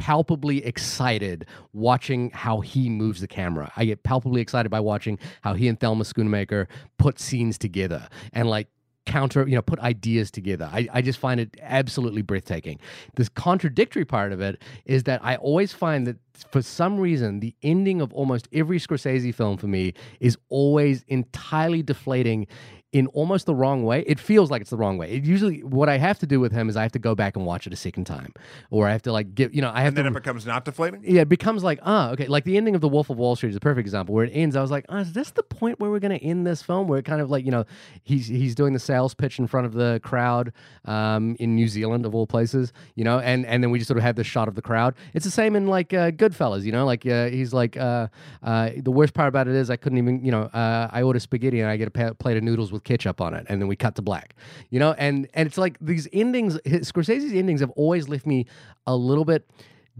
palpably 0.00 0.64
excited 0.64 1.44
watching 1.74 2.30
how 2.30 2.60
he 2.60 2.88
moves 2.88 3.20
the 3.20 3.28
camera. 3.28 3.70
I 3.76 3.84
get 3.84 4.02
palpably 4.02 4.40
excited 4.40 4.70
by 4.70 4.80
watching 4.80 5.18
how 5.42 5.52
he 5.52 5.68
and 5.68 5.78
Thelma 5.78 6.04
Schoonmaker 6.04 6.68
put 6.98 7.20
scenes 7.20 7.58
together 7.58 8.08
and 8.32 8.48
like 8.48 8.68
counter, 9.04 9.46
you 9.46 9.56
know, 9.56 9.62
put 9.62 9.78
ideas 9.80 10.30
together. 10.30 10.70
I, 10.72 10.88
I 10.90 11.02
just 11.02 11.18
find 11.18 11.38
it 11.38 11.54
absolutely 11.60 12.22
breathtaking. 12.22 12.78
This 13.16 13.28
contradictory 13.28 14.06
part 14.06 14.32
of 14.32 14.40
it 14.40 14.62
is 14.86 15.02
that 15.02 15.22
I 15.22 15.36
always 15.36 15.74
find 15.74 16.06
that 16.06 16.16
for 16.50 16.62
some 16.62 16.98
reason, 16.98 17.40
the 17.40 17.54
ending 17.62 18.00
of 18.00 18.10
almost 18.14 18.48
every 18.54 18.78
Scorsese 18.78 19.34
film 19.34 19.58
for 19.58 19.66
me 19.66 19.92
is 20.18 20.38
always 20.48 21.04
entirely 21.08 21.82
deflating 21.82 22.46
in 22.92 23.06
almost 23.08 23.46
the 23.46 23.54
wrong 23.54 23.84
way. 23.84 24.02
It 24.06 24.18
feels 24.18 24.50
like 24.50 24.60
it's 24.60 24.70
the 24.70 24.76
wrong 24.76 24.98
way. 24.98 25.12
It 25.12 25.24
usually 25.24 25.62
what 25.62 25.88
I 25.88 25.98
have 25.98 26.18
to 26.20 26.26
do 26.26 26.40
with 26.40 26.52
him 26.52 26.68
is 26.68 26.76
I 26.76 26.82
have 26.82 26.92
to 26.92 26.98
go 26.98 27.14
back 27.14 27.36
and 27.36 27.46
watch 27.46 27.66
it 27.66 27.72
a 27.72 27.76
second 27.76 28.04
time, 28.04 28.32
or 28.70 28.88
I 28.88 28.92
have 28.92 29.02
to 29.02 29.12
like 29.12 29.34
give 29.34 29.54
you 29.54 29.62
know 29.62 29.70
I 29.72 29.80
have 29.80 29.88
and 29.88 29.96
then 29.96 30.04
to. 30.04 30.10
it 30.10 30.14
becomes 30.14 30.46
not 30.46 30.64
deflating 30.64 31.00
yeah, 31.04 31.22
it 31.22 31.28
becomes 31.28 31.62
like, 31.62 31.78
ah, 31.82 32.10
okay. 32.10 32.26
Like 32.26 32.44
the 32.44 32.56
ending 32.56 32.74
of 32.74 32.80
The 32.80 32.88
Wolf 32.88 33.10
of 33.10 33.16
Wall 33.16 33.36
Street 33.36 33.50
is 33.50 33.56
a 33.56 33.60
perfect 33.60 33.86
example 33.86 34.14
where 34.14 34.24
it 34.24 34.32
ends. 34.34 34.56
I 34.56 34.62
was 34.62 34.70
like, 34.70 34.84
oh, 34.88 34.98
is 34.98 35.12
this 35.12 35.30
the 35.30 35.42
point 35.42 35.80
where 35.80 35.90
we're 35.90 36.00
going 36.00 36.18
to 36.18 36.24
end 36.24 36.46
this 36.46 36.62
film? 36.62 36.88
Where 36.88 36.98
it 36.98 37.04
kind 37.04 37.20
of 37.20 37.30
like, 37.30 37.44
you 37.44 37.50
know, 37.50 37.64
he's 38.02 38.26
he's 38.26 38.54
doing 38.54 38.72
the 38.72 38.78
sales 38.78 39.14
pitch 39.14 39.38
in 39.38 39.46
front 39.46 39.66
of 39.66 39.72
the 39.72 40.00
crowd 40.02 40.52
um, 40.84 41.36
in 41.38 41.54
New 41.54 41.68
Zealand, 41.68 42.06
of 42.06 42.14
all 42.14 42.26
places, 42.26 42.72
you 42.94 43.04
know, 43.04 43.18
and, 43.20 43.46
and 43.46 43.62
then 43.62 43.70
we 43.70 43.78
just 43.78 43.88
sort 43.88 43.98
of 43.98 44.04
have 44.04 44.16
this 44.16 44.26
shot 44.26 44.48
of 44.48 44.54
the 44.54 44.62
crowd. 44.62 44.94
It's 45.14 45.24
the 45.24 45.30
same 45.30 45.56
in 45.56 45.66
like 45.66 45.92
uh, 45.92 46.10
Goodfellas, 46.10 46.62
you 46.64 46.72
know, 46.72 46.84
like 46.86 47.06
uh, 47.06 47.26
he's 47.26 47.52
like, 47.52 47.76
uh, 47.76 48.08
uh, 48.42 48.70
the 48.76 48.90
worst 48.90 49.14
part 49.14 49.28
about 49.28 49.48
it 49.48 49.54
is 49.54 49.70
I 49.70 49.76
couldn't 49.76 49.98
even, 49.98 50.24
you 50.24 50.30
know, 50.30 50.42
uh, 50.42 50.88
I 50.90 51.02
order 51.02 51.20
spaghetti 51.20 51.60
and 51.60 51.70
I 51.70 51.76
get 51.76 51.88
a 51.88 51.90
pa- 51.90 52.12
plate 52.14 52.36
of 52.36 52.42
noodles 52.42 52.72
with 52.72 52.79
ketchup 52.84 53.20
on 53.20 53.34
it. 53.34 53.46
And 53.48 53.60
then 53.60 53.68
we 53.68 53.76
cut 53.76 53.94
to 53.96 54.02
black, 54.02 54.34
you 54.70 54.78
know, 54.78 54.92
and, 54.98 55.28
and 55.34 55.46
it's 55.46 55.58
like 55.58 55.76
these 55.80 56.08
endings, 56.12 56.58
Scorsese's 56.64 57.32
endings 57.32 57.60
have 57.60 57.70
always 57.70 58.08
left 58.08 58.26
me 58.26 58.46
a 58.86 58.96
little 58.96 59.24
bit 59.24 59.48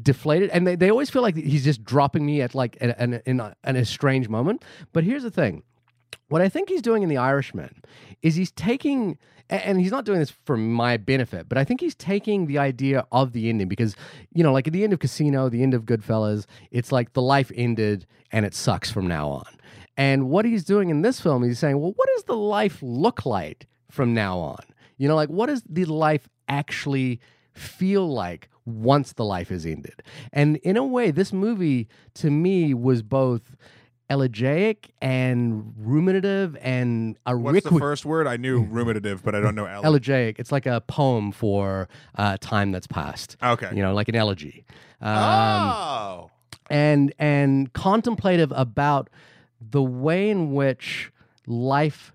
deflated 0.01 0.51
and 0.51 0.66
they, 0.66 0.76
they 0.76 0.91
always 0.91 1.11
feel 1.11 1.22
like 1.22 1.37
he's 1.37 1.64
just 1.64 1.85
dropping 1.85 2.24
me 2.24 2.41
at 2.41 2.55
like 2.55 2.76
an, 2.81 3.20
an, 3.26 3.55
an 3.64 3.76
a 3.76 3.85
strange 3.85 4.28
moment. 4.28 4.64
But 4.93 5.05
here's 5.05 5.22
the 5.22 5.31
thing. 5.31 5.62
What 6.31 6.41
i 6.41 6.49
think 6.49 6.68
he's 6.68 6.81
doing 6.81 7.03
in 7.03 7.09
the 7.09 7.16
irishman 7.16 7.83
is 8.22 8.37
he's 8.37 8.53
taking 8.53 9.18
and 9.49 9.81
he's 9.81 9.91
not 9.91 10.05
doing 10.05 10.20
this 10.20 10.31
for 10.31 10.57
my 10.57 10.97
benefit 10.97 11.49
but 11.49 11.59
i 11.59 11.64
think 11.64 11.81
he's 11.81 11.97
taking 11.97 12.47
the 12.47 12.57
idea 12.57 13.05
of 13.11 13.33
the 13.33 13.49
ending 13.49 13.66
because 13.66 13.97
you 14.33 14.45
know 14.45 14.53
like 14.53 14.68
at 14.68 14.72
the 14.72 14.85
end 14.85 14.93
of 14.93 15.01
casino 15.01 15.49
the 15.49 15.61
end 15.61 15.74
of 15.74 15.85
goodfellas 15.85 16.47
it's 16.70 16.93
like 16.93 17.14
the 17.14 17.22
life 17.22 17.51
ended 17.57 18.07
and 18.31 18.47
it 18.47 18.55
sucks 18.55 18.93
from 18.93 19.09
now 19.09 19.28
on 19.28 19.47
and 19.97 20.28
what 20.30 20.45
he's 20.45 20.64
doing 20.64 20.88
in 20.91 21.03
this 21.03 21.20
film 21.20 21.43
he's 21.43 21.59
saying 21.59 21.78
well 21.80 21.93
what 21.97 22.09
does 22.14 22.24
the 22.24 22.36
life 22.36 22.78
look 22.82 23.26
like 23.26 23.66
from 23.91 24.14
now 24.14 24.38
on 24.38 24.59
you 24.97 25.09
know 25.09 25.16
like 25.16 25.28
what 25.28 25.47
does 25.47 25.62
the 25.68 25.84
life 25.84 26.28
actually 26.49 27.20
feel 27.55 28.09
like 28.12 28.49
once 28.64 29.14
the 29.14 29.24
life 29.24 29.51
is 29.51 29.66
ended. 29.66 30.03
And 30.32 30.57
in 30.59 30.76
a 30.76 30.84
way, 30.84 31.11
this 31.11 31.32
movie 31.32 31.88
to 32.14 32.30
me 32.30 32.74
was 32.74 33.03
both 33.03 33.57
elegiac 34.09 34.91
and 35.01 35.72
ruminative 35.80 36.57
and 36.61 37.16
a 37.26 37.36
what's 37.36 37.62
the 37.62 37.78
first 37.78 38.05
word 38.05 38.26
i 38.26 38.36
knew 38.36 38.64
ruminative 38.66 39.22
but 39.22 39.36
i 39.36 39.41
don't 39.41 39.55
know 39.55 39.66
ele- 39.66 39.84
elegiac. 39.84 40.41
It's 40.41 40.51
like 40.51 40.66
a 40.66 40.80
poem 40.80 41.30
for 41.30 41.88
uh, 42.16 42.36
time 42.41 42.72
that's 42.72 42.88
passed. 42.88 43.36
okay 43.41 43.70
You 43.72 43.82
know, 43.82 43.95
like 43.95 44.09
an 44.09 44.16
elegy. 44.16 44.64
Um, 45.01 45.16
oh 45.16 46.30
and 46.68 47.12
and 47.20 47.72
contemplative 47.72 48.53
about 48.57 49.11
the 49.61 49.82
way 49.82 50.30
in 50.30 50.52
which 50.52 51.12
life 51.46 52.14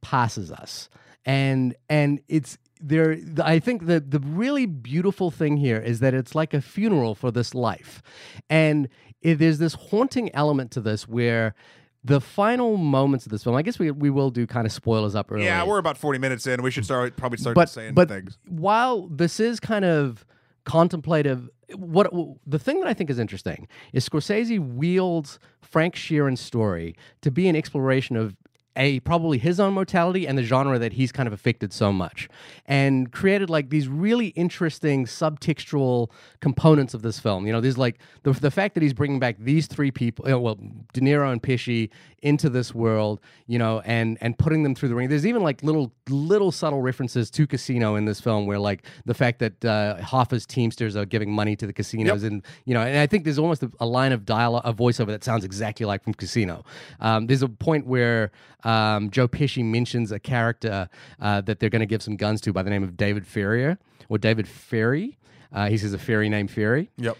passes 0.00 0.50
us. 0.50 0.88
And 1.24 1.74
and 1.88 2.20
it's 2.28 2.58
there 2.84 3.16
i 3.44 3.60
think 3.60 3.86
the 3.86 4.00
the 4.00 4.18
really 4.18 4.66
beautiful 4.66 5.30
thing 5.30 5.56
here 5.56 5.78
is 5.78 6.00
that 6.00 6.14
it's 6.14 6.34
like 6.34 6.52
a 6.52 6.60
funeral 6.60 7.14
for 7.14 7.30
this 7.30 7.54
life. 7.54 8.02
And 8.50 8.88
it, 9.20 9.38
there's 9.38 9.58
this 9.58 9.74
haunting 9.74 10.34
element 10.34 10.72
to 10.72 10.80
this 10.80 11.06
where 11.06 11.54
the 12.02 12.20
final 12.20 12.76
moments 12.76 13.24
of 13.24 13.30
this 13.30 13.44
film 13.44 13.54
i 13.54 13.62
guess 13.62 13.78
we, 13.78 13.92
we 13.92 14.10
will 14.10 14.30
do 14.30 14.48
kind 14.48 14.66
of 14.66 14.72
spoilers 14.72 15.14
up 15.14 15.30
early. 15.30 15.44
Yeah 15.44 15.62
we're 15.64 15.78
about 15.78 15.96
40 15.96 16.18
minutes 16.18 16.44
in. 16.48 16.60
We 16.60 16.72
should 16.72 16.84
start 16.84 17.16
probably 17.16 17.38
start 17.38 17.54
but 17.54 17.68
saying 17.68 17.94
but 17.94 18.08
things. 18.08 18.36
while 18.48 19.06
this 19.06 19.38
is 19.38 19.60
kind 19.60 19.84
of 19.84 20.24
contemplative, 20.64 21.48
what 21.76 22.12
the 22.46 22.58
thing 22.58 22.80
that 22.80 22.88
I 22.88 22.94
think 22.94 23.10
is 23.10 23.18
interesting 23.18 23.68
is 23.92 24.08
Scorsese 24.08 24.58
wields 24.58 25.38
Frank 25.60 25.94
Sheeran's 25.94 26.40
story 26.40 26.94
to 27.22 27.30
be 27.30 27.48
an 27.48 27.56
exploration 27.56 28.16
of 28.16 28.36
a 28.76 29.00
probably 29.00 29.38
his 29.38 29.60
own 29.60 29.74
mortality 29.74 30.26
and 30.26 30.38
the 30.38 30.42
genre 30.42 30.78
that 30.78 30.94
he's 30.94 31.12
kind 31.12 31.26
of 31.26 31.32
affected 31.32 31.72
so 31.72 31.92
much 31.92 32.28
and 32.66 33.12
created 33.12 33.50
like 33.50 33.70
these 33.70 33.88
really 33.88 34.28
interesting 34.28 35.04
subtextual 35.06 36.10
components 36.40 36.94
of 36.94 37.02
this 37.02 37.18
film. 37.20 37.46
You 37.46 37.52
know 37.52 37.60
there's 37.60 37.78
like 37.78 37.98
the, 38.22 38.32
the 38.32 38.50
fact 38.50 38.74
that 38.74 38.82
he's 38.82 38.94
bringing 38.94 39.18
back 39.18 39.36
these 39.38 39.66
three 39.66 39.90
people 39.90 40.24
you 40.26 40.32
know, 40.32 40.40
well 40.40 40.58
de 40.92 41.00
niro 41.00 41.30
and 41.30 41.42
pesci 41.42 41.90
into 42.22 42.48
this 42.48 42.72
world 42.74 43.20
you 43.46 43.58
know 43.58 43.80
and 43.80 44.16
and 44.20 44.38
putting 44.38 44.62
them 44.62 44.74
through 44.74 44.88
the 44.88 44.94
ring. 44.94 45.08
There's 45.08 45.26
even 45.26 45.42
like 45.42 45.62
little 45.62 45.92
little 46.08 46.52
subtle 46.52 46.80
references 46.80 47.30
to 47.32 47.46
casino 47.46 47.96
in 47.96 48.04
this 48.04 48.20
film 48.20 48.46
where 48.46 48.58
like 48.58 48.86
the 49.04 49.14
fact 49.14 49.38
that 49.40 49.64
uh, 49.64 50.00
hoffa's 50.02 50.46
teamsters 50.46 50.96
are 50.96 51.04
giving 51.04 51.32
money 51.32 51.56
to 51.56 51.66
the 51.66 51.72
casinos 51.72 52.22
and 52.22 52.42
you 52.64 52.74
know 52.74 52.80
and 52.80 52.98
i 52.98 53.06
think 53.06 53.24
there's 53.24 53.38
almost 53.38 53.62
a, 53.62 53.70
a 53.80 53.86
line 53.86 54.12
of 54.12 54.24
dialogue 54.24 54.62
a 54.64 54.72
voiceover 54.72 55.08
that 55.08 55.24
sounds 55.24 55.44
exactly 55.44 55.86
like 55.86 56.02
from 56.02 56.14
casino. 56.14 56.64
Um, 57.00 57.26
there's 57.26 57.42
a 57.42 57.48
point 57.48 57.86
where 57.86 58.30
um, 58.64 59.10
Joe 59.10 59.28
Pesci 59.28 59.64
mentions 59.64 60.12
a 60.12 60.18
character 60.18 60.88
uh, 61.20 61.40
that 61.42 61.60
they're 61.60 61.70
going 61.70 61.80
to 61.80 61.86
give 61.86 62.02
some 62.02 62.16
guns 62.16 62.40
to 62.42 62.52
by 62.52 62.62
the 62.62 62.70
name 62.70 62.82
of 62.82 62.96
David 62.96 63.26
Ferrier 63.26 63.78
or 64.08 64.18
David 64.18 64.46
Ferrie. 64.46 65.18
Uh, 65.52 65.68
he 65.68 65.76
says 65.76 65.92
a 65.92 65.98
fairy 65.98 66.28
named 66.28 66.50
Ferrie. 66.50 66.90
Yep. 66.96 67.16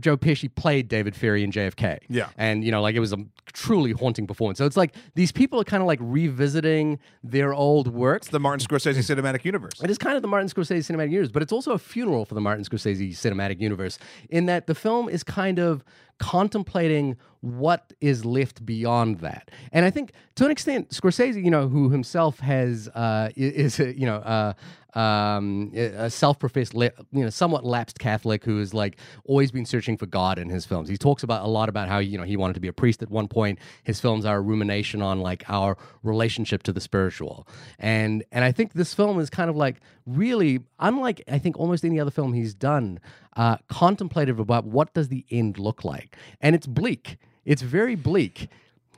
Joe 0.00 0.16
Pesci 0.16 0.52
played 0.54 0.88
David 0.88 1.14
Ferrie 1.14 1.42
in 1.42 1.50
JFK. 1.50 1.98
Yeah. 2.08 2.28
And, 2.36 2.64
you 2.64 2.70
know, 2.70 2.80
like 2.80 2.94
it 2.94 3.00
was 3.00 3.12
a 3.12 3.18
truly 3.52 3.92
haunting 3.92 4.26
performance. 4.26 4.58
So 4.58 4.66
it's 4.66 4.76
like 4.76 4.94
these 5.14 5.32
people 5.32 5.60
are 5.60 5.64
kind 5.64 5.82
of 5.82 5.86
like 5.86 5.98
revisiting 6.02 6.98
their 7.22 7.52
old 7.52 7.88
work. 7.88 8.24
The 8.24 8.40
Martin 8.40 8.66
Scorsese 8.66 8.98
cinematic 9.16 9.44
universe. 9.44 9.82
It 9.82 9.90
is 9.90 9.98
kind 9.98 10.16
of 10.16 10.22
the 10.22 10.28
Martin 10.28 10.48
Scorsese 10.48 10.78
cinematic 10.78 11.10
universe, 11.10 11.30
but 11.32 11.42
it's 11.42 11.52
also 11.52 11.72
a 11.72 11.78
funeral 11.78 12.24
for 12.24 12.34
the 12.34 12.40
Martin 12.40 12.64
Scorsese 12.64 13.10
cinematic 13.10 13.60
universe 13.60 13.98
in 14.30 14.46
that 14.46 14.66
the 14.66 14.74
film 14.74 15.08
is 15.08 15.22
kind 15.22 15.58
of 15.58 15.84
contemplating 16.18 17.16
what 17.40 17.92
is 18.00 18.24
left 18.24 18.66
beyond 18.66 19.20
that. 19.20 19.50
And 19.72 19.84
I 19.84 19.90
think 19.90 20.12
to 20.34 20.44
an 20.44 20.50
extent, 20.50 20.90
Scorsese, 20.90 21.42
you 21.42 21.50
know, 21.50 21.68
who 21.68 21.90
himself 21.90 22.40
has 22.40 22.88
uh, 22.88 23.30
is 23.36 23.78
a, 23.78 23.96
you 23.96 24.06
know 24.06 24.16
uh, 24.16 24.54
um, 24.98 25.70
a 25.74 26.10
self-professed, 26.10 26.74
you 26.74 26.90
know, 27.12 27.30
somewhat 27.30 27.64
lapsed 27.64 28.00
Catholic 28.00 28.44
who 28.44 28.58
has 28.58 28.74
like 28.74 28.98
always 29.24 29.52
been 29.52 29.64
searching 29.64 29.96
for 29.96 30.06
God 30.06 30.40
in 30.40 30.48
his 30.48 30.66
films. 30.66 30.88
He 30.88 30.96
talks 30.96 31.22
about 31.22 31.44
a 31.44 31.48
lot 31.48 31.68
about 31.68 31.88
how 31.88 31.98
you 31.98 32.18
know 32.18 32.24
he 32.24 32.36
wanted 32.36 32.54
to 32.54 32.60
be 32.60 32.66
a 32.66 32.72
priest 32.72 33.00
at 33.00 33.08
one 33.08 33.28
point. 33.28 33.60
His 33.84 34.00
films 34.00 34.24
are 34.24 34.38
a 34.38 34.40
rumination 34.40 35.00
on 35.00 35.20
like 35.20 35.44
our 35.48 35.78
relationship 36.02 36.64
to 36.64 36.72
the 36.72 36.80
spiritual, 36.80 37.46
and 37.78 38.24
and 38.32 38.44
I 38.44 38.50
think 38.50 38.72
this 38.72 38.92
film 38.92 39.20
is 39.20 39.30
kind 39.30 39.48
of 39.48 39.56
like 39.56 39.76
really 40.04 40.60
unlike 40.80 41.22
I 41.30 41.38
think 41.38 41.56
almost 41.56 41.84
any 41.84 42.00
other 42.00 42.10
film 42.10 42.32
he's 42.32 42.54
done, 42.54 42.98
uh, 43.36 43.58
contemplative 43.68 44.40
about 44.40 44.64
what 44.64 44.94
does 44.94 45.08
the 45.08 45.24
end 45.30 45.60
look 45.60 45.84
like, 45.84 46.16
and 46.40 46.56
it's 46.56 46.66
bleak. 46.66 47.18
It's 47.44 47.62
very 47.62 47.94
bleak. 47.94 48.48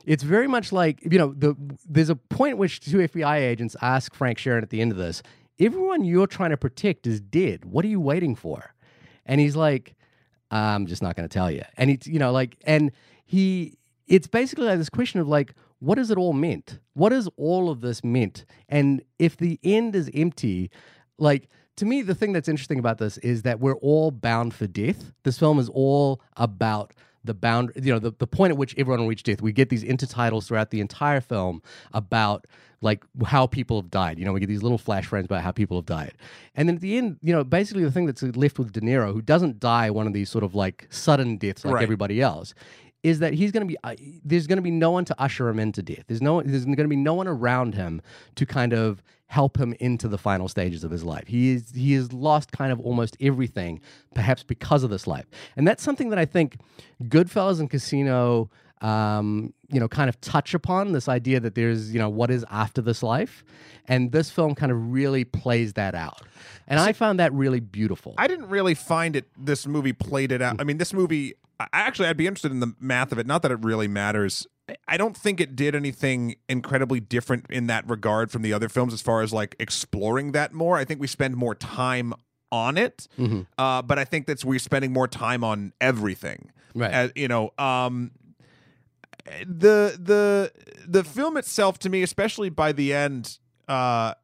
It's 0.07 0.23
very 0.23 0.49
much 0.49 0.73
like 0.73 1.03
you 1.03 1.19
know 1.19 1.35
the 1.37 1.55
there's 1.87 2.09
a 2.09 2.17
point 2.17 2.57
which 2.57 2.81
two 2.81 2.99
FBI 2.99 3.37
agents 3.37 3.77
ask 3.83 4.15
Frank 4.15 4.39
Sheeran 4.39 4.63
at 4.63 4.71
the 4.71 4.81
end 4.81 4.93
of 4.93 4.99
this, 4.99 5.23
everyone 5.61 6.05
you're 6.05 6.27
trying 6.27 6.51
to 6.51 6.57
protect 6.57 7.07
is 7.07 7.21
dead. 7.21 7.65
What 7.65 7.85
are 7.85 7.89
you 7.89 8.01
waiting 8.01 8.35
for? 8.35 8.75
And 9.27 9.41
he's 9.41 9.55
like, 9.55 9.95
I'm 10.51 10.87
just 10.87 11.03
not 11.03 11.15
going 11.15 11.29
to 11.29 11.33
tell 11.33 11.51
you. 11.51 11.63
And 11.77 11.91
it's, 11.91 12.07
you 12.07 12.19
know, 12.19 12.33
like, 12.33 12.57
and 12.65 12.91
he, 13.25 13.77
it's 14.09 14.27
basically 14.27 14.67
like 14.67 14.79
this 14.79 14.91
question 14.91 15.21
of 15.21 15.29
like, 15.29 15.55
what 15.79 15.99
is 15.99 16.11
it 16.11 16.19
all 16.19 16.33
meant? 16.33 16.81
What 16.95 17.13
is 17.13 17.29
all 17.37 17.71
of 17.71 17.81
this 17.81 18.03
meant? 18.03 18.45
And 18.69 19.03
if 19.19 19.37
the 19.37 19.61
end 19.63 19.95
is 19.95 20.11
empty, 20.13 20.71
like, 21.19 21.49
to 21.77 21.87
me, 21.87 22.03
the 22.03 22.15
thing 22.15 22.33
that's 22.33 22.49
interesting 22.49 22.79
about 22.79 22.99
this 22.99 23.17
is 23.19 23.43
that 23.43 23.61
we're 23.61 23.77
all 23.77 24.11
bound 24.11 24.53
for 24.53 24.67
death. 24.67 25.13
This 25.23 25.39
film 25.39 25.59
is 25.59 25.71
all 25.71 26.21
about 26.37 26.93
the 27.25 27.35
bound, 27.35 27.73
you 27.77 27.93
know, 27.93 27.99
the, 27.99 28.13
the 28.19 28.27
point 28.27 28.51
at 28.53 28.57
which 28.57 28.75
everyone 28.79 29.01
will 29.01 29.09
reach 29.09 29.23
death. 29.23 29.43
We 29.43 29.53
get 29.53 29.69
these 29.69 29.85
intertitles 29.85 30.47
throughout 30.47 30.71
the 30.71 30.81
entire 30.81 31.21
film 31.21 31.63
about 31.93 32.47
like 32.83 33.05
how 33.27 33.47
people 33.47 33.81
have 33.81 33.91
died. 33.91 34.19
You 34.19 34.25
know, 34.25 34.33
we 34.33 34.41
get 34.41 34.47
these 34.49 34.63
little 34.63 34.79
flash 34.79 35.05
frames 35.07 35.27
about 35.27 35.43
how 35.43 35.51
people 35.53 35.77
have 35.77 35.85
died. 35.85 36.15
And 36.55 36.67
then 36.69 36.77
at 36.77 36.81
the 36.81 36.97
end, 36.97 37.19
you 37.23 37.33
know, 37.33 37.45
basically 37.45 37.85
the 37.85 37.91
thing 37.91 38.07
that's 38.07 38.23
left 38.23 38.59
with 38.59 38.73
De 38.73 38.81
Niro, 38.81 39.13
who 39.13 39.21
doesn't 39.21 39.61
die 39.61 39.91
one 39.91 40.07
of 40.07 40.15
these 40.15 40.31
sort 40.31 40.45
of 40.45 40.55
like 40.55 40.87
sudden 40.89 41.37
deaths 41.37 41.65
like 41.65 41.75
Right. 41.75 41.83
everybody 41.83 42.23
else, 42.23 42.55
is 43.03 43.19
that 43.21 43.33
he's 43.33 43.53
going 43.53 43.67
to 43.67 43.73
be 43.73 43.77
uh, 43.85 43.95
there's 44.25 44.47
going 44.47 44.59
to 44.59 44.63
be 44.63 44.71
no 44.71 44.91
one 44.91 45.05
to 45.07 45.15
usher 45.21 45.49
him 45.49 45.59
into 45.59 45.83
death. 45.83 46.05
There's 46.07 46.23
no 46.23 46.43
there's 46.43 46.65
going 46.65 46.77
to 46.77 46.89
be 46.89 46.97
no 46.97 47.15
one 47.15 47.29
around 47.29 47.75
him 47.75 48.03
to 48.35 48.47
kind 48.47 48.73
of 48.73 49.03
help 49.27 49.59
him 49.59 49.75
into 49.81 50.09
the 50.09 50.19
final 50.19 50.49
stages 50.49 50.83
of 50.83 50.91
his 50.91 51.05
life. 51.05 51.27
He 51.27 51.51
is 51.53 51.73
he 51.75 51.93
has 51.95 52.13
lost 52.13 52.53
kind 52.53 52.73
of 52.73 52.81
almost 52.81 53.17
everything, 53.21 53.81
perhaps 54.15 54.43
because 54.43 54.83
of 54.83 54.91
this 54.91 55.07
life, 55.07 55.27
and 55.57 55.67
that's 55.67 55.83
something 55.83 56.11
that 56.11 56.19
I 56.19 56.25
think 56.25 56.57
Goodfellas 57.05 57.61
and 57.61 57.71
Casino. 57.71 58.51
Um, 58.83 59.53
you 59.69 59.79
know, 59.79 59.89
kind 59.89 60.09
of 60.09 60.19
touch 60.23 60.55
upon 60.55 60.93
this 60.93 61.07
idea 61.07 61.39
that 61.41 61.55
there's, 61.55 61.93
you 61.93 61.99
know, 61.99 62.09
what 62.09 62.31
is 62.31 62.47
after 62.51 62.81
this 62.81 63.03
life. 63.03 63.45
And 63.89 64.11
this 64.11 64.31
film 64.31 64.55
kind 64.55 64.73
of 64.73 64.91
really 64.91 65.23
plays 65.23 65.75
that 65.75 65.95
out. 65.95 66.23
And 66.67 66.81
I 66.81 66.95
found 66.95 67.21
that 67.21 67.31
really 67.35 67.61
beautiful. 67.61 68.15
I 68.17 68.27
didn't 68.27 68.49
really 68.49 68.73
find 68.73 69.17
it. 69.17 69.27
This 69.37 69.67
movie 69.67 69.93
played 69.93 70.33
it 70.33 70.41
out. 70.41 70.57
I 70.61 70.65
mean, 70.65 70.79
this 70.79 70.95
movie. 70.95 71.35
I, 71.61 71.67
actually, 71.73 72.09
I'd 72.09 72.17
be 72.17 72.27
interested 72.27 72.51
in 72.53 72.61
the 72.61 72.75
math 72.81 73.13
of 73.13 73.19
it. 73.19 73.27
Not 73.27 73.43
that 73.43 73.51
it 73.51 73.63
really 73.63 73.89
matters. 73.89 74.47
I- 74.69 74.77
I 74.89 74.97
don't 74.97 75.17
think 75.17 75.41
it 75.41 75.57
did 75.57 75.75
anything 75.75 76.37
incredibly 76.49 77.01
different 77.01 77.47
in 77.51 77.67
that 77.67 77.89
regard 77.89 78.31
from 78.31 78.43
the 78.43 78.53
other 78.53 78.69
films, 78.69 78.93
as 78.95 79.03
far 79.03 79.21
as 79.23 79.33
like 79.33 79.57
exploring 79.59 80.33
that 80.33 80.53
more. 80.53 80.77
I 80.77 80.85
think 80.85 81.01
we 81.01 81.07
spend 81.07 81.37
more 81.37 81.55
time 81.55 82.15
on 82.53 82.77
it, 82.79 83.07
Mm-hmm. 83.19 83.43
uh, 83.59 83.83
but 83.83 83.99
I 83.99 84.05
think 84.05 84.27
that's 84.27 84.45
we're 84.45 84.59
spending 84.59 84.93
more 84.93 85.07
time 85.09 85.45
on 85.45 85.73
everything. 85.81 86.51
Right. 86.75 86.91
As, 86.93 87.13
you 87.17 87.29
know, 87.29 87.53
um, 87.59 88.11
the 89.47 89.97
the 90.01 90.53
the 90.87 91.05
film 91.05 91.37
itself 91.37 91.79
to 91.81 91.89
me, 91.89 92.03
especially 92.03 92.49
by 92.49 92.73
the 92.73 92.93
end, 92.95 93.39
uh, 93.69 94.15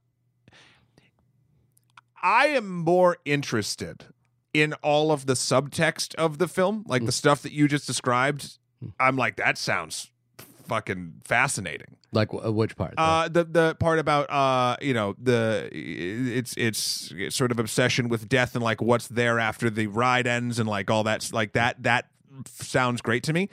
I 2.23 2.47
am 2.49 2.79
more 2.79 3.19
interested 3.25 4.07
in 4.63 4.73
all 4.83 5.11
of 5.13 5.27
the 5.27 5.35
subtext 5.35 6.15
of 6.17 6.39
the 6.39 6.49
film, 6.49 6.85
like 6.87 7.03
Mm. 7.03 7.07
the 7.07 7.13
stuff 7.13 7.43
that 7.43 7.53
you 7.53 7.69
just 7.69 7.87
described. 7.87 8.59
I'm 9.01 9.17
like, 9.17 9.37
that 9.37 9.57
sounds 9.59 10.11
fucking 10.69 11.21
fascinating. 11.25 11.97
like, 12.13 12.31
wh- 12.31 12.55
which 12.55 12.77
part? 12.77 12.95
Uh, 12.97 13.29
the 13.29 13.45
the 13.45 13.75
part 13.79 13.99
about 13.99 14.31
uh, 14.31 14.77
you 14.81 14.95
know, 14.95 15.15
the 15.23 15.69
it's 15.73 16.55
it's 16.57 17.13
it's 17.17 17.37
sort 17.37 17.51
of 17.53 17.59
obsession 17.59 18.09
with 18.09 18.29
death 18.29 18.55
and 18.55 18.65
like 18.65 18.81
what's 18.81 19.09
there 19.09 19.39
after 19.39 19.69
the 19.71 19.87
ride 19.89 20.27
ends 20.27 20.59
and 20.59 20.69
like 20.69 20.91
all 20.91 21.05
that's 21.05 21.33
like 21.33 21.53
that 21.53 21.83
that 21.83 22.07
sounds 22.47 23.01
great 23.03 23.23
to 23.25 23.33
me. 23.33 23.49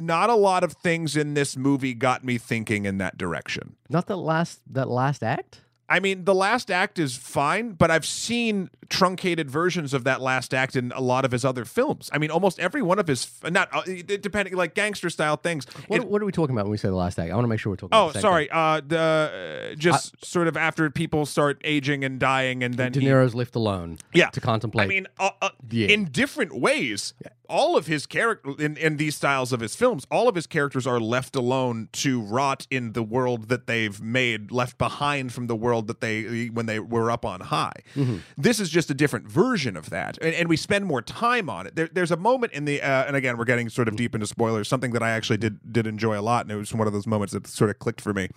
Not 0.00 0.30
a 0.30 0.34
lot 0.36 0.62
of 0.62 0.74
things 0.74 1.16
in 1.16 1.34
this 1.34 1.56
movie 1.56 1.92
got 1.94 2.22
me 2.24 2.38
thinking 2.38 2.84
in 2.84 2.98
that 2.98 3.18
direction. 3.18 3.74
Not 3.88 4.06
that 4.06 4.16
last 4.16 4.60
that 4.72 4.88
last 4.88 5.24
act. 5.24 5.62
I 5.90 6.00
mean, 6.00 6.24
the 6.24 6.34
last 6.34 6.70
act 6.70 6.98
is 6.98 7.16
fine, 7.16 7.70
but 7.72 7.90
I've 7.90 8.04
seen 8.04 8.68
truncated 8.90 9.50
versions 9.50 9.94
of 9.94 10.04
that 10.04 10.20
last 10.20 10.52
act 10.52 10.76
in 10.76 10.92
a 10.92 11.00
lot 11.00 11.24
of 11.24 11.32
his 11.32 11.44
other 11.44 11.64
films. 11.64 12.10
I 12.12 12.18
mean, 12.18 12.30
almost 12.30 12.58
every 12.58 12.82
one 12.82 12.98
of 12.98 13.06
his 13.06 13.30
not 13.50 13.68
uh, 13.74 13.82
depending 14.20 14.54
like 14.54 14.74
gangster 14.74 15.08
style 15.10 15.36
things. 15.36 15.66
What, 15.88 16.00
It- 16.02 16.08
what 16.08 16.20
are 16.22 16.26
we 16.26 16.32
talking 16.32 16.54
about 16.54 16.66
when 16.66 16.72
we 16.72 16.76
say 16.78 16.88
the 16.88 16.94
last 16.94 17.18
act? 17.18 17.30
I 17.30 17.34
want 17.34 17.44
to 17.44 17.48
make 17.48 17.60
sure 17.60 17.70
we're 17.72 17.76
talking. 17.76 17.96
oh, 17.98 18.12
sorry. 18.12 18.50
Uh, 18.50 18.80
the 18.86 19.70
uh, 19.72 19.74
just 19.76 20.22
sort 20.24 20.46
of 20.48 20.56
after 20.56 20.90
people 20.90 21.24
start 21.26 21.60
aging 21.64 22.04
and 22.04 22.18
dying, 22.20 22.62
and 22.62 22.74
then. 22.74 22.92
De 22.92 23.00
he- 23.00 23.06
Niro's 23.06 23.34
left 23.34 23.56
alone. 23.56 23.98
Yeah. 24.12 24.28
to 24.30 24.40
contemplate. 24.40 24.84
I 24.84 24.88
mean, 24.88 25.06
uh, 25.18 25.30
uh, 25.40 25.50
Yeah. 25.70 25.88
in 25.88 26.06
different 26.06 26.58
ways, 26.58 27.14
all 27.48 27.76
of 27.76 27.86
his 27.86 28.06
character 28.06 28.52
in, 28.58 28.76
in 28.76 28.96
these 28.96 29.16
styles 29.16 29.52
of 29.52 29.60
his 29.60 29.74
films, 29.74 30.06
all 30.10 30.28
of 30.28 30.34
his 30.34 30.46
characters 30.46 30.86
are 30.86 31.00
left 31.00 31.34
alone 31.34 31.88
to 31.92 32.20
rot 32.20 32.66
in 32.70 32.92
the 32.92 33.02
world 33.02 33.48
that 33.48 33.66
they've 33.66 34.00
made, 34.00 34.52
left 34.52 34.78
behind 34.78 35.32
from 35.32 35.46
the 35.46 35.56
world 35.56 35.86
that 35.86 36.00
they 36.00 36.46
when 36.46 36.66
they 36.66 36.78
were 36.78 37.10
up 37.10 37.24
on 37.24 37.40
high. 37.40 37.72
Mm-hmm. 37.94 38.18
This 38.36 38.60
is 38.60 38.68
just 38.70 38.90
a 38.90 38.94
different 38.94 39.28
version 39.28 39.76
of 39.76 39.90
that, 39.90 40.18
and, 40.20 40.34
and 40.34 40.48
we 40.48 40.56
spend 40.56 40.84
more 40.86 41.02
time 41.02 41.48
on 41.48 41.66
it. 41.66 41.76
There, 41.76 41.88
there's 41.90 42.10
a 42.10 42.16
moment 42.16 42.52
in 42.52 42.64
the, 42.64 42.82
uh, 42.82 43.04
and 43.06 43.16
again, 43.16 43.36
we're 43.38 43.44
getting 43.44 43.68
sort 43.68 43.88
of 43.88 43.96
deep 43.96 44.14
into 44.14 44.26
spoilers. 44.26 44.68
Something 44.68 44.92
that 44.92 45.02
I 45.02 45.10
actually 45.10 45.38
did 45.38 45.72
did 45.72 45.86
enjoy 45.86 46.18
a 46.18 46.22
lot, 46.22 46.44
and 46.44 46.52
it 46.52 46.56
was 46.56 46.74
one 46.74 46.86
of 46.86 46.92
those 46.92 47.06
moments 47.06 47.32
that 47.32 47.46
sort 47.46 47.70
of 47.70 47.78
clicked 47.78 48.00
for 48.00 48.12
me, 48.12 48.28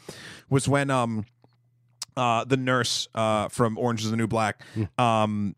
was 0.49 0.67
when 0.67 0.89
um 0.89 1.25
uh, 2.17 2.43
the 2.43 2.57
nurse 2.57 3.07
uh, 3.15 3.47
from 3.47 3.77
Orange 3.77 4.03
is 4.03 4.11
the 4.11 4.17
New 4.17 4.27
Black. 4.27 4.61
Um, 4.97 5.55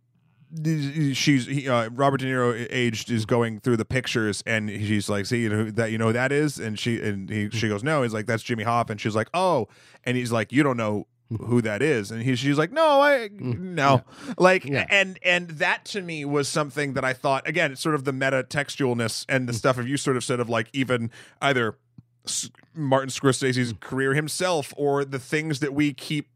she's 1.13 1.47
he, 1.47 1.67
uh, 1.67 1.89
Robert 1.89 2.19
De 2.19 2.25
Niro 2.25 2.67
aged 2.69 3.09
is 3.09 3.25
going 3.25 3.59
through 3.59 3.77
the 3.77 3.85
pictures 3.85 4.43
and 4.45 4.69
she's 4.69 5.09
like, 5.09 5.25
see, 5.25 5.41
you 5.41 5.49
know 5.49 5.71
that 5.71 5.91
you 5.91 5.97
know 5.97 6.07
who 6.07 6.13
that 6.13 6.31
is, 6.31 6.59
and 6.59 6.77
she 6.77 7.01
and 7.01 7.29
he 7.29 7.45
hmm. 7.45 7.49
she 7.49 7.67
goes, 7.67 7.83
no, 7.83 8.03
he's 8.03 8.13
like, 8.13 8.25
that's 8.25 8.43
Jimmy 8.43 8.63
Hoff, 8.63 8.89
and 8.89 8.99
she's 8.99 9.15
like, 9.15 9.29
oh, 9.33 9.67
and 10.03 10.15
he's 10.15 10.31
like, 10.31 10.51
you 10.51 10.61
don't 10.61 10.77
know 10.77 11.07
hmm. 11.29 11.37
who 11.37 11.61
that 11.61 11.81
is, 11.81 12.11
and 12.11 12.21
he 12.21 12.35
she's 12.35 12.57
like, 12.57 12.71
no, 12.71 13.01
I 13.01 13.29
hmm. 13.29 13.73
no, 13.73 14.03
like, 14.37 14.65
Yeah. 14.65 14.85
and 14.89 15.17
and 15.23 15.49
that 15.49 15.85
to 15.85 16.01
me 16.01 16.23
was 16.25 16.47
something 16.47 16.93
that 16.93 17.03
I 17.03 17.13
thought 17.13 17.47
again, 17.47 17.71
it's 17.71 17.81
sort 17.81 17.95
of 17.95 18.03
the 18.03 18.13
meta 18.13 18.45
textualness 18.47 19.25
and 19.27 19.49
the 19.49 19.53
stuff 19.53 19.77
of 19.77 19.87
you 19.87 19.97
sort 19.97 20.17
of 20.17 20.23
said 20.23 20.39
of 20.39 20.49
like 20.49 20.69
even 20.73 21.09
either. 21.41 21.77
S- 22.25 22.49
Martin 22.73 23.09
Scorsese's 23.09 23.73
career 23.81 24.13
himself, 24.13 24.73
or 24.77 25.03
the 25.03 25.19
things 25.19 25.59
that 25.59 25.73
we 25.73 25.93
keep 25.93 26.29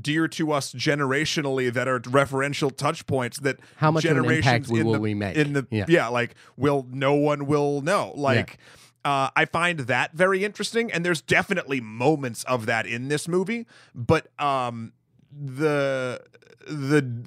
dear 0.00 0.26
to 0.28 0.52
us 0.52 0.72
generationally 0.72 1.72
that 1.72 1.86
are 1.88 2.00
referential 2.00 2.74
touch 2.76 3.06
points 3.06 3.38
that 3.40 3.58
How 3.76 3.90
much 3.90 4.04
of 4.04 4.16
an 4.16 4.24
impact 4.30 4.68
in 4.70 4.84
will 4.84 4.92
the, 4.94 5.00
we 5.00 5.14
make? 5.14 5.36
in 5.36 5.52
the 5.52 5.66
Yeah. 5.70 5.84
yeah. 5.88 6.08
like 6.08 6.34
will 6.56 6.86
no 6.90 7.14
one 7.14 7.46
will 7.46 7.80
know 7.80 8.12
like 8.16 8.58
Uh, 9.04 9.28
I 9.36 9.44
find 9.44 9.80
that 9.80 10.14
very 10.14 10.44
interesting, 10.46 10.90
and 10.90 11.04
there's 11.04 11.20
definitely 11.20 11.78
moments 11.78 12.42
of 12.44 12.64
that 12.64 12.86
in 12.86 13.08
this 13.08 13.28
movie. 13.28 13.66
But 13.94 14.28
um, 14.40 14.94
the 15.30 16.22
the 16.66 17.24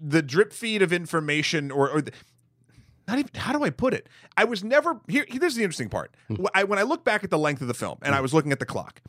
the 0.00 0.22
drip 0.22 0.52
feed 0.54 0.80
of 0.80 0.90
information, 0.90 1.70
or, 1.70 1.90
or 1.90 2.00
the, 2.00 2.12
not 3.06 3.18
even 3.18 3.30
how 3.34 3.52
do 3.52 3.62
I 3.62 3.68
put 3.68 3.92
it? 3.92 4.08
I 4.36 4.44
was 4.44 4.64
never 4.64 5.00
here. 5.06 5.26
This 5.30 5.52
is 5.52 5.56
the 5.56 5.64
interesting 5.64 5.90
part. 5.90 6.14
Wh- 6.30 6.46
I, 6.54 6.64
when 6.64 6.78
I 6.78 6.82
look 6.82 7.04
back 7.04 7.24
at 7.24 7.30
the 7.30 7.38
length 7.38 7.60
of 7.60 7.68
the 7.68 7.74
film, 7.74 7.98
and 8.00 8.14
I 8.14 8.20
was 8.22 8.32
looking 8.32 8.52
at 8.52 8.58
the 8.58 8.64
clock, 8.66 9.02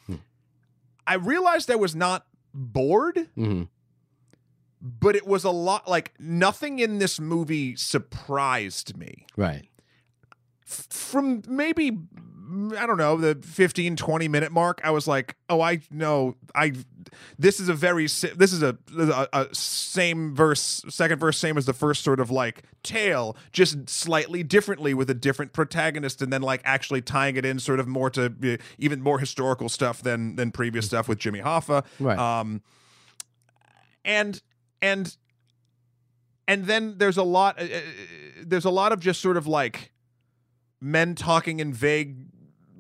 I 1.08 1.16
realized 1.16 1.70
I 1.72 1.76
was 1.76 1.96
not 1.96 2.26
bored 2.54 3.30
Mhm. 3.38 3.68
but 4.82 5.16
it 5.16 5.26
was 5.26 5.44
a 5.44 5.50
lot 5.52 5.88
like 5.88 6.14
nothing 6.20 6.80
in 6.80 7.00
this 7.00 7.20
movie 7.20 7.76
surprised 7.76 8.98
me 8.98 9.26
Right. 9.38 9.68
F- 10.68 10.88
from 10.90 11.42
maybe 11.48 11.98
i 12.78 12.86
don't 12.86 12.98
know 12.98 13.16
the 13.18 13.36
15 13.46 13.96
20 13.96 14.28
minute 14.28 14.52
mark 14.52 14.82
i 14.84 14.92
was 14.92 15.08
like 15.08 15.36
oh 15.50 15.62
i 15.62 15.80
know 15.92 16.36
i 16.56 16.74
this 17.38 17.60
is 17.60 17.70
a 17.70 17.74
very 17.74 18.04
this 18.06 18.52
is 18.52 18.62
a, 18.64 18.78
a, 18.98 19.28
a 19.34 19.48
same 19.56 20.36
verse 20.36 20.84
second 20.90 21.20
verse 21.20 21.38
same 21.38 21.58
as 21.58 21.66
the 21.66 21.74
first 21.74 22.04
sort 22.04 22.20
of 22.20 22.30
like 22.32 22.64
tale 22.84 23.38
just 23.52 23.88
slightly 23.90 24.44
differently 24.44 24.94
with 24.94 25.10
a 25.10 25.14
different 25.14 25.54
protagonist 25.54 26.22
and 26.22 26.34
then 26.34 26.42
like 26.42 26.62
actually 26.66 27.02
tying 27.02 27.36
it 27.38 27.46
in 27.46 27.60
sort 27.60 27.80
of 27.80 27.88
more 27.88 28.10
to 28.10 28.26
uh, 28.44 28.58
even 28.78 29.02
more 29.02 29.20
historical 29.20 29.70
stuff 29.70 30.02
than 30.02 30.36
than 30.36 30.52
previous 30.52 30.86
stuff 30.86 31.08
with 31.08 31.20
jimmy 31.20 31.40
hoffa 31.40 31.86
Right. 32.00 32.18
um 32.18 32.62
and 34.06 34.42
and 34.82 35.16
and 36.48 36.66
then 36.66 36.98
there's 36.98 37.18
a 37.18 37.24
lot 37.24 37.60
uh, 37.60 37.64
uh, 37.64 37.80
there's 38.44 38.66
a 38.66 38.70
lot 38.70 38.92
of 38.92 39.00
just 39.00 39.22
sort 39.22 39.38
of 39.38 39.48
like 39.48 39.92
men 40.82 41.16
talking 41.16 41.60
in 41.62 41.74
vague 41.74 42.18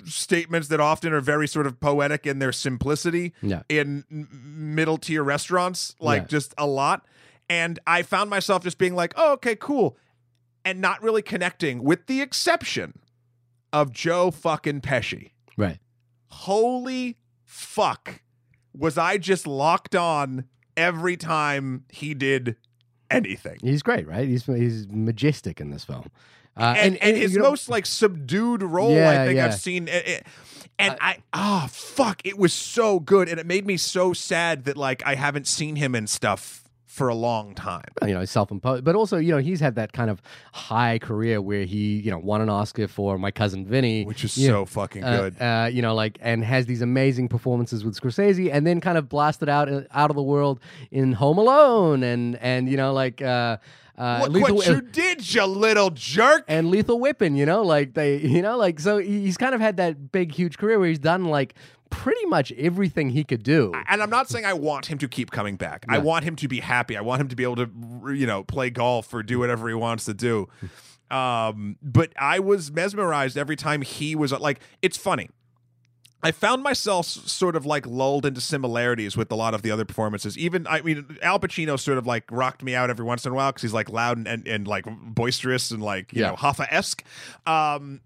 statements 0.06 0.68
that 0.70 0.80
often 0.80 1.14
are 1.14 1.22
very 1.22 1.47
sort 1.47 1.66
of 1.68 1.80
poetic 1.80 2.26
in 2.26 2.39
their 2.39 2.51
simplicity 2.51 3.34
Yeah. 3.41 3.64
in 3.70 4.04
middle 4.10 4.97
tier 4.97 5.24
restaurants 5.24 5.95
like 5.99 6.24
Yeah. 6.24 6.28
just 6.28 6.54
a 6.58 6.66
lot 6.68 7.06
and 7.49 7.80
i 7.88 8.01
found 8.04 8.30
myself 8.30 8.64
just 8.64 8.78
being 8.78 8.95
like 8.95 9.14
oh 9.18 9.34
okay 9.34 9.56
cool 9.56 9.97
and 10.66 10.80
not 10.80 11.01
really 11.04 11.22
connecting 11.22 11.84
with 11.84 12.06
the 12.08 12.22
exception 12.22 12.99
of 13.72 13.91
joe 13.91 14.32
fucking 14.32 14.82
pesci 14.82 15.32
Right. 15.58 15.80
holy 16.28 17.18
fuck 17.45 18.22
was 18.74 18.97
i 18.97 19.18
just 19.18 19.45
locked 19.47 19.95
on 19.95 20.45
every 20.76 21.16
time 21.18 21.86
he 21.89 22.14
did 22.14 22.56
anything 23.12 23.58
He's 23.62 23.84
great, 23.84 24.08
right? 24.08 24.28
He's 24.28 24.45
he's 24.45 24.88
majestic 24.89 25.62
in 25.62 25.70
this 25.70 25.86
film. 25.86 26.10
Uh, 26.56 26.76
and, 26.78 26.97
and, 26.97 27.18
his 27.18 27.38
most 27.38 27.70
like 27.70 27.86
subdued 27.86 28.62
role 28.62 28.91
Yeah, 28.91 29.10
i 29.10 29.26
think 29.26 29.38
yeah. 29.38 29.45
i've 29.47 29.56
seen 29.56 29.88
it- 29.88 30.08
it- 30.08 30.28
and 30.80 30.97
i 31.01 31.18
ah 31.34 31.68
fuck 31.72 32.22
it 32.26 32.38
was 32.38 32.54
so 32.54 32.99
good 32.99 33.28
and 33.30 33.39
it 33.39 33.45
made 33.45 33.66
me 33.66 33.78
so 33.78 34.14
sad 34.14 34.66
that 34.66 34.78
like 34.78 35.01
i 35.06 35.16
haven't 35.16 35.47
seen 35.47 35.76
him 35.76 35.95
in 35.95 36.06
stuff 36.08 36.64
for 36.93 37.08
a 37.08 37.16
long 37.16 37.56
time 37.56 37.84
you 38.06 38.14
know, 38.14 38.24
self-imposed, 38.24 38.84
but 38.84 38.95
also, 38.95 39.18
you 39.18 39.32
know, 39.32 39.39
he's 39.39 39.60
had 39.60 39.74
that 39.76 39.93
kind 39.93 40.12
of 40.12 40.22
high 40.51 40.99
career 40.99 41.41
where 41.41 41.64
he, 41.64 41.99
you 41.99 42.12
know, 42.12 42.20
won 42.20 42.39
an 42.39 42.49
Oscar 42.49 42.88
for 42.88 43.18
My 43.18 43.32
Cousin 43.32 43.66
Vinny, 43.66 44.06
which 44.06 44.24
is 44.24 44.38
you 44.38 44.49
know, 44.49 44.62
so 44.62 44.66
fucking 44.68 45.04
uh, 45.04 45.18
good 45.18 45.41
uh, 45.41 45.70
you 45.72 45.82
know, 45.82 45.95
like, 45.95 46.20
and 46.22 46.43
has 46.43 46.68
these 46.68 46.84
amazing 46.84 47.30
performances 47.30 47.84
with 47.84 47.99
Scorsese, 47.99 48.51
and 48.54 48.68
then 48.68 48.80
kind 48.80 48.99
of 48.99 49.10
blasted 49.10 49.49
out 49.49 49.70
uh, 49.70 49.82
out 49.91 50.12
of 50.12 50.16
the 50.16 50.22
world 50.22 50.60
in 50.91 51.14
Home 51.14 51.39
Alone, 51.39 52.04
and 52.04 52.36
and 52.36 52.70
you 52.70 52.78
know, 52.78 52.93
like, 52.93 53.24
uh, 53.24 53.58
uh, 53.97 54.21
Look 54.23 54.31
Lethal, 54.33 54.55
what 54.55 54.67
you 54.67 54.81
did, 54.81 55.33
you 55.33 55.45
little 55.45 55.89
jerk. 55.91 56.45
and 56.47 56.69
Lethal 56.69 56.99
Weapon, 56.99 57.35
you 57.35 57.45
know, 57.45 57.61
like 57.61 57.93
they, 57.93 58.17
you 58.17 58.41
know, 58.41 58.57
like 58.57 58.79
so 58.79 58.97
he's 58.97 59.37
kind 59.37 59.53
of 59.53 59.61
had 59.61 59.77
that 59.77 60.11
big, 60.11 60.31
huge 60.33 60.57
career 60.57 60.79
where 60.79 60.89
he's 60.89 60.99
done 60.99 61.25
like 61.25 61.55
pretty 61.89 62.25
much 62.25 62.51
everything 62.53 63.11
he 63.11 63.23
could 63.23 63.43
do. 63.43 63.71
and 63.87 64.01
I'm 64.01 64.09
not 64.09 64.29
saying 64.29 64.45
I 64.45 64.53
want 64.53 64.87
him 64.87 64.97
to 64.97 65.07
keep 65.07 65.29
coming 65.29 65.57
back. 65.57 65.85
I 65.87 65.99
want 65.99 66.25
him 66.25 66.35
to 66.37 66.47
be 66.47 66.59
happy. 66.59 66.97
I 66.97 67.01
want 67.01 67.21
him 67.21 67.27
to 67.27 67.35
be 67.35 67.43
able 67.43 67.57
to, 67.57 67.69
you 68.15 68.25
know, 68.25 68.43
play 68.43 68.71
golf 68.71 69.13
or 69.13 69.21
do 69.21 69.37
whatever 69.37 69.67
he 69.67 69.75
wants 69.75 70.05
to 70.05 70.13
do. 70.13 70.47
Um, 71.11 71.77
but 71.83 72.11
I 72.17 72.39
was 72.39 72.71
mesmerized 72.71 73.37
every 73.37 73.55
time 73.55 73.83
he 73.83 74.15
was 74.15 74.31
like. 74.31 74.59
It's 74.81 74.97
funny. 74.97 75.29
I 76.24 76.32
found 76.32 76.63
myself 76.63 77.05
sort 77.05 77.55
of 77.55 77.65
like 77.65 77.86
lulled 77.86 78.26
into 78.26 78.39
similarities 78.41 79.17
with 79.17 79.32
a 79.32 79.36
lot 79.36 79.53
of 79.53 79.61
the 79.61 79.71
other 79.71 79.86
performances. 79.86 80.38
Even 80.38 80.65
I 80.67 80.82
mean, 80.82 81.17
Al 81.21 81.39
Pacino 81.39 81.80
sort 81.80 81.97
of 81.97 82.07
like 82.07 82.24
rocked 82.32 82.63
me 82.63 82.76
out 82.76 82.89
every 82.89 83.05
once 83.05 83.26
in 83.26 83.32
a 83.32 83.36
while 83.36 83.51
because 83.51 83.61
he's 83.63 83.74
like 83.74 83.89
loud 83.89 84.17
and, 84.17 84.28
and, 84.28 84.47
and 84.47 84.67
like 84.67 84.86
boisterous 84.88 85.71
and 85.71 85.84
like 85.84 86.13
you 86.13 86.21
Yeah. 86.21 86.30
know 86.30 86.36
Hoffa 86.36 86.65
esque. 86.71 87.03
Um, 87.45 88.01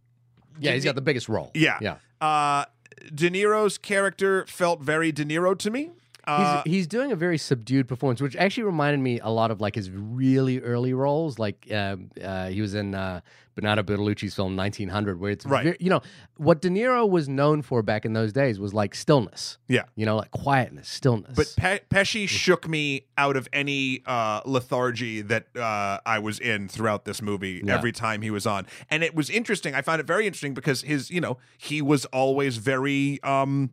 yeah, 0.59 0.71
he's 0.73 0.83
got 0.83 0.95
the 0.95 1.01
biggest 1.01 1.29
role. 1.29 1.51
yeah, 1.53 1.77
yeah. 1.81 1.97
Uh, 2.19 2.65
De 3.13 3.29
Niro's 3.29 3.77
character 3.77 4.45
felt 4.47 4.81
very 4.81 5.11
De 5.11 5.23
Niro 5.23 5.57
to 5.59 5.69
me. 5.69 5.91
Uh, 6.27 6.61
he's, 6.65 6.73
he's 6.73 6.87
doing 6.87 7.11
a 7.11 7.15
very 7.15 7.37
subdued 7.37 7.87
performance, 7.87 8.21
which 8.21 8.35
actually 8.35 8.63
reminded 8.63 8.99
me 8.99 9.19
a 9.21 9.29
lot 9.29 9.49
of 9.51 9.61
like 9.61 9.75
his 9.75 9.89
really 9.89 10.59
early 10.59 10.93
roles. 10.93 11.39
Like 11.39 11.65
um 11.71 12.09
uh, 12.23 12.49
he 12.49 12.61
was 12.61 12.73
in 12.75 12.93
uh, 12.93 13.21
Bernardo 13.55 13.81
Bertolucci's 13.81 14.35
film 14.35 14.55
1900, 14.55 15.19
where 15.19 15.31
it's 15.31 15.45
Right. 15.45 15.65
ve- 15.65 15.77
you 15.79 15.89
know 15.89 16.01
what 16.35 16.61
De 16.61 16.69
Niro 16.69 17.09
was 17.09 17.27
known 17.27 17.61
for 17.61 17.81
back 17.81 18.05
in 18.05 18.13
those 18.13 18.31
days 18.33 18.59
was 18.59 18.73
like 18.73 18.93
stillness. 18.93 19.57
Yeah. 19.67 19.83
you 19.95 20.05
know, 20.05 20.17
like 20.17 20.31
quietness, 20.31 20.87
stillness. 20.89 21.33
But 21.35 21.53
Pe- 21.57 21.79
Pesci 21.89 22.27
shook 22.27 22.67
me 22.67 23.05
out 23.17 23.35
of 23.37 23.47
any 23.53 24.03
uh, 24.05 24.41
lethargy 24.45 25.21
that 25.21 25.47
uh, 25.55 25.99
I 26.05 26.19
was 26.19 26.39
in 26.39 26.67
throughout 26.67 27.05
this 27.05 27.21
movie 27.21 27.61
Yeah. 27.63 27.73
every 27.75 27.91
time 27.93 28.21
he 28.21 28.29
was 28.31 28.45
on, 28.45 28.67
and 28.91 29.01
it 29.03 29.15
was 29.15 29.29
interesting. 29.29 29.73
I 29.73 29.81
found 29.81 30.01
it 30.01 30.05
very 30.07 30.27
interesting 30.27 30.53
because 30.53 30.81
his, 30.81 31.09
you 31.09 31.21
know, 31.21 31.37
he 31.57 31.81
was 31.81 32.05
always 32.07 32.57
very. 32.57 33.23
Um, 33.23 33.71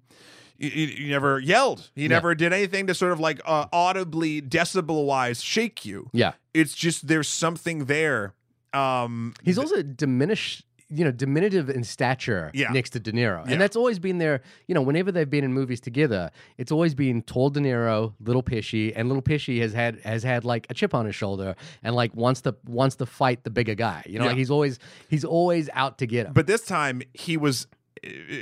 he, 0.69 0.87
he- 0.87 1.09
never 1.11 1.39
yelled. 1.39 1.91
He 1.95 2.09
never 2.09 2.35
did 2.35 2.53
anything 2.53 2.87
to 2.89 2.95
sort 2.95 3.13
of 3.13 3.21
like 3.21 3.41
uh, 3.45 3.67
audibly, 3.73 4.41
decibel 4.43 5.07
wise, 5.07 5.43
shake 5.43 5.85
you. 5.85 6.11
yeah, 6.13 6.33
It's 6.53 6.75
just 6.75 7.07
there's 7.09 7.29
something 7.29 7.87
there. 7.87 8.35
Um, 8.73 9.35
he's 9.43 9.59
also 9.59 9.83
diminished. 9.83 10.65
You 10.91 11.03
know, 11.05 11.11
diminutive 11.11 11.71
in 11.71 11.83
stature 11.83 12.51
Yeah. 12.55 12.71
next 12.71 12.91
to 12.91 13.01
De 13.01 13.11
Niro, 13.11 13.45
Yeah. 13.45 13.53
and 13.53 13.61
that's 13.61 13.75
always 13.75 13.99
been 13.99 14.19
there. 14.19 14.43
You 14.69 14.75
know, 14.75 14.83
whenever 14.83 15.11
they've 15.11 15.29
been 15.29 15.43
in 15.43 15.53
movies 15.53 15.81
together, 15.81 16.31
it's 16.59 16.71
always 16.71 16.95
been 16.95 17.23
tall 17.23 17.49
De 17.51 17.59
Niro, 17.59 18.13
little 18.21 18.43
Pesci, 18.43 18.93
and 18.95 19.09
little 19.09 19.23
Pesci 19.23 19.61
has 19.63 19.73
had 19.73 19.99
has 20.01 20.23
had 20.23 20.45
like 20.45 20.67
a 20.71 20.75
chip 20.75 20.95
on 20.95 21.07
his 21.07 21.15
shoulder 21.17 21.57
and 21.83 21.97
like 21.97 22.15
wants 22.15 22.43
to 22.43 22.55
wants 22.67 22.97
to 22.97 23.07
fight 23.07 23.43
the 23.45 23.51
bigger 23.51 23.75
guy. 23.75 24.05
You 24.07 24.19
know, 24.19 24.25
Yeah. 24.25 24.31
like 24.33 24.39
he's 24.39 24.51
always 24.51 24.79
he's 25.09 25.25
always 25.25 25.69
out 25.73 25.99
to 25.99 26.07
get 26.07 26.27
him. 26.27 26.33
But 26.35 26.47
this 26.47 26.65
time 26.65 27.01
he 27.15 27.39
was 27.39 27.67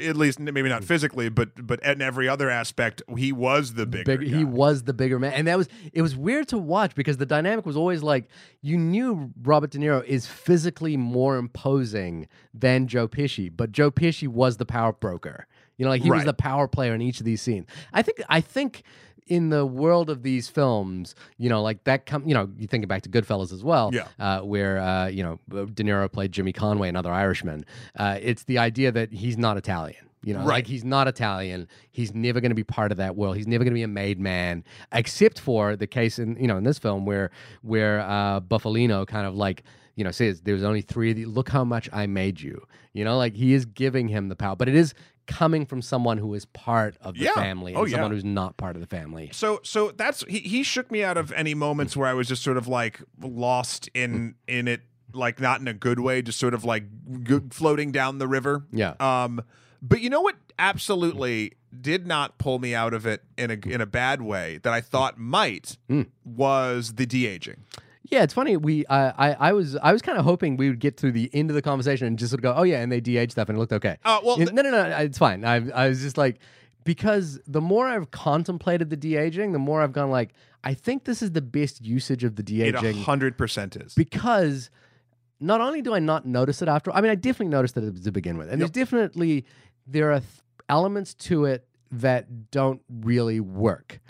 at 0.06 0.16
least 0.16 0.38
maybe 0.38 0.68
not 0.68 0.84
physically, 0.84 1.28
but 1.28 1.66
but 1.66 1.82
in 1.84 2.02
every 2.02 2.28
other 2.28 2.50
aspect, 2.50 3.02
he 3.16 3.32
was 3.32 3.74
the 3.74 3.86
bigger. 3.86 4.18
Big, 4.18 4.28
he 4.28 4.44
was 4.44 4.84
the 4.84 4.92
bigger 4.92 5.18
man, 5.18 5.32
and 5.32 5.46
that 5.46 5.56
was 5.56 5.68
it 5.92 6.02
was 6.02 6.16
weird 6.16 6.48
to 6.48 6.58
watch 6.58 6.94
because 6.94 7.16
the 7.16 7.26
dynamic 7.26 7.66
was 7.66 7.76
always 7.76 8.02
like 8.02 8.28
you 8.60 8.76
knew 8.76 9.32
Robert 9.42 9.70
De 9.70 9.78
Niro 9.78 10.04
is 10.04 10.26
physically 10.26 10.96
more 10.96 11.36
imposing 11.36 12.28
than 12.52 12.86
Joe 12.86 13.08
Pesci, 13.08 13.50
but 13.54 13.72
Joe 13.72 13.90
Pesci 13.90 14.28
was 14.28 14.56
the 14.56 14.66
power 14.66 14.92
broker. 14.92 15.46
You 15.76 15.84
know, 15.84 15.90
like 15.90 16.02
he 16.02 16.10
was 16.10 16.24
the 16.24 16.34
power 16.34 16.68
player 16.68 16.94
in 16.94 17.02
each 17.02 17.18
of 17.18 17.24
these 17.24 17.42
scenes. 17.42 17.66
I 17.92 18.02
think 18.02 18.22
I 18.28 18.40
think 18.40 18.82
in 19.26 19.50
the 19.50 19.64
world 19.64 20.10
of 20.10 20.22
these 20.22 20.48
films, 20.48 21.14
you 21.38 21.48
know, 21.48 21.62
like 21.62 21.84
that 21.84 22.06
come, 22.06 22.26
you 22.26 22.34
know, 22.34 22.50
you 22.58 22.66
think 22.66 22.86
back 22.88 23.02
to 23.02 23.08
Goodfellas 23.08 23.52
as 23.52 23.62
well, 23.64 23.90
Yeah. 23.92 24.08
uh, 24.18 24.40
where 24.40 24.78
uh, 24.78 25.06
you 25.06 25.22
know 25.22 25.38
De 25.66 25.82
Niro 25.84 26.10
played 26.10 26.32
Jimmy 26.32 26.52
Conway, 26.52 26.88
another 26.88 27.12
Irishman. 27.12 27.64
Uh, 27.96 28.18
it's 28.20 28.44
the 28.44 28.58
idea 28.58 28.90
that 28.92 29.12
he's 29.12 29.38
not 29.38 29.56
Italian. 29.56 30.04
You 30.24 30.34
know, 30.34 30.40
Right. 30.40 30.46
like 30.58 30.66
he's 30.68 30.84
not 30.84 31.08
Italian. 31.08 31.66
He's 31.90 32.14
never 32.14 32.40
going 32.40 32.50
to 32.52 32.54
be 32.56 32.62
part 32.62 32.92
of 32.92 32.98
that 32.98 33.16
world. 33.16 33.36
He's 33.36 33.48
never 33.48 33.64
going 33.64 33.72
to 33.72 33.78
be 33.78 33.82
a 33.82 33.88
made 33.88 34.20
man, 34.20 34.62
except 34.92 35.40
for 35.40 35.74
the 35.74 35.86
case 35.88 36.18
in 36.20 36.36
you 36.40 36.46
know 36.46 36.56
in 36.56 36.64
this 36.64 36.78
film 36.78 37.04
where 37.06 37.30
where 37.62 38.00
uh, 38.00 38.40
Bufalino 38.40 39.04
kind 39.06 39.26
of 39.26 39.34
like 39.34 39.64
you 39.96 40.04
know 40.04 40.10
says 40.12 40.40
there's 40.42 40.62
only 40.62 40.80
three 40.80 41.10
of 41.10 41.18
you. 41.18 41.28
Look 41.28 41.48
how 41.48 41.64
much 41.64 41.88
I 41.92 42.06
made 42.06 42.40
you. 42.40 42.62
You 42.92 43.04
know, 43.04 43.16
like 43.16 43.34
he 43.34 43.52
is 43.54 43.64
giving 43.64 44.06
him 44.08 44.28
the 44.28 44.36
power, 44.36 44.54
but 44.54 44.68
it 44.68 44.74
is 44.76 44.94
coming 45.26 45.64
from 45.66 45.80
someone 45.82 46.18
who 46.18 46.34
is 46.34 46.44
part 46.46 46.96
of 47.00 47.14
the 47.14 47.24
Yeah. 47.24 47.34
family 47.34 47.72
and 47.72 47.80
Oh, 47.80 47.84
yeah. 47.84 47.92
someone 47.96 48.10
who's 48.10 48.24
not 48.24 48.56
part 48.56 48.76
of 48.76 48.80
the 48.80 48.88
family. 48.88 49.30
So 49.32 49.60
so 49.62 49.90
that's 49.92 50.24
he, 50.28 50.38
he 50.40 50.62
shook 50.62 50.90
me 50.90 51.02
out 51.04 51.16
of 51.16 51.32
any 51.32 51.54
moments 51.54 51.96
where 51.96 52.08
I 52.08 52.14
was 52.14 52.28
just 52.28 52.42
sort 52.42 52.56
of 52.56 52.66
like 52.68 53.00
lost 53.20 53.88
in 53.94 54.34
in 54.48 54.68
it 54.68 54.82
like 55.14 55.40
not 55.40 55.60
in 55.60 55.68
a 55.68 55.74
good 55.74 56.00
way 56.00 56.22
just 56.22 56.38
sort 56.38 56.54
of 56.54 56.64
like 56.64 56.84
good, 57.22 57.52
floating 57.54 57.92
down 57.92 58.18
the 58.18 58.26
river. 58.28 58.64
Yeah. 58.72 58.94
Um 59.00 59.42
but 59.80 60.00
you 60.00 60.08
know 60.10 60.20
what 60.20 60.36
absolutely 60.58 61.52
did 61.80 62.06
not 62.06 62.38
pull 62.38 62.58
me 62.58 62.74
out 62.74 62.92
of 62.94 63.06
it 63.06 63.22
in 63.38 63.50
a 63.50 63.58
in 63.66 63.80
a 63.80 63.86
bad 63.86 64.22
way 64.22 64.58
that 64.62 64.72
I 64.72 64.80
thought 64.80 65.18
might 65.18 65.76
Mm. 65.88 66.06
was 66.24 66.94
the 66.94 67.06
de-aging. 67.06 67.64
Yeah, 68.12 68.24
it's 68.24 68.34
funny. 68.34 68.58
We, 68.58 68.86
I, 68.88 69.30
I, 69.30 69.36
I 69.48 69.52
was, 69.54 69.74
I 69.76 69.90
was 69.90 70.02
kind 70.02 70.18
of 70.18 70.24
hoping 70.26 70.58
we 70.58 70.68
would 70.68 70.80
get 70.80 70.98
through 70.98 71.12
the 71.12 71.30
end 71.32 71.48
of 71.50 71.54
the 71.54 71.62
conversation 71.62 72.06
and 72.06 72.18
just 72.18 72.30
sort 72.30 72.40
of 72.40 72.42
go, 72.42 72.52
oh 72.54 72.62
yeah, 72.62 72.82
and 72.82 72.92
they 72.92 73.00
de 73.00 73.26
stuff 73.28 73.48
and 73.48 73.56
it 73.56 73.58
looked 73.58 73.72
okay. 73.72 73.96
Uh, 74.04 74.20
well, 74.22 74.36
no, 74.36 74.60
no, 74.60 74.70
no, 74.70 74.84
it's 74.98 75.16
fine. 75.16 75.46
I, 75.46 75.66
I 75.70 75.88
was 75.88 76.02
just 76.02 76.18
like, 76.18 76.38
because 76.84 77.40
the 77.46 77.62
more 77.62 77.86
I've 77.88 78.10
contemplated 78.10 78.90
the 78.90 78.98
de 78.98 79.16
aging, 79.16 79.52
the 79.52 79.58
more 79.58 79.80
I've 79.80 79.94
gone 79.94 80.10
like, 80.10 80.34
I 80.62 80.74
think 80.74 81.04
this 81.04 81.22
is 81.22 81.32
the 81.32 81.40
best 81.40 81.80
usage 81.80 82.22
of 82.22 82.36
the 82.36 82.42
de 82.42 82.60
aging. 82.60 83.02
hundred 83.02 83.38
percent 83.38 83.76
is. 83.76 83.94
because 83.94 84.68
not 85.40 85.62
only 85.62 85.80
do 85.80 85.94
I 85.94 85.98
not 85.98 86.26
notice 86.26 86.60
it 86.60 86.68
after, 86.68 86.92
I 86.92 87.00
mean, 87.00 87.10
I 87.10 87.14
definitely 87.14 87.48
noticed 87.48 87.78
it 87.78 88.04
to 88.04 88.12
begin 88.12 88.36
with, 88.36 88.50
and 88.50 88.60
there's 88.60 88.70
definitely 88.70 89.46
there 89.86 90.12
are 90.12 90.20
th- 90.20 90.30
elements 90.68 91.14
to 91.14 91.46
it 91.46 91.66
that 91.90 92.50
don't 92.50 92.82
really 92.90 93.40
work, 93.40 94.00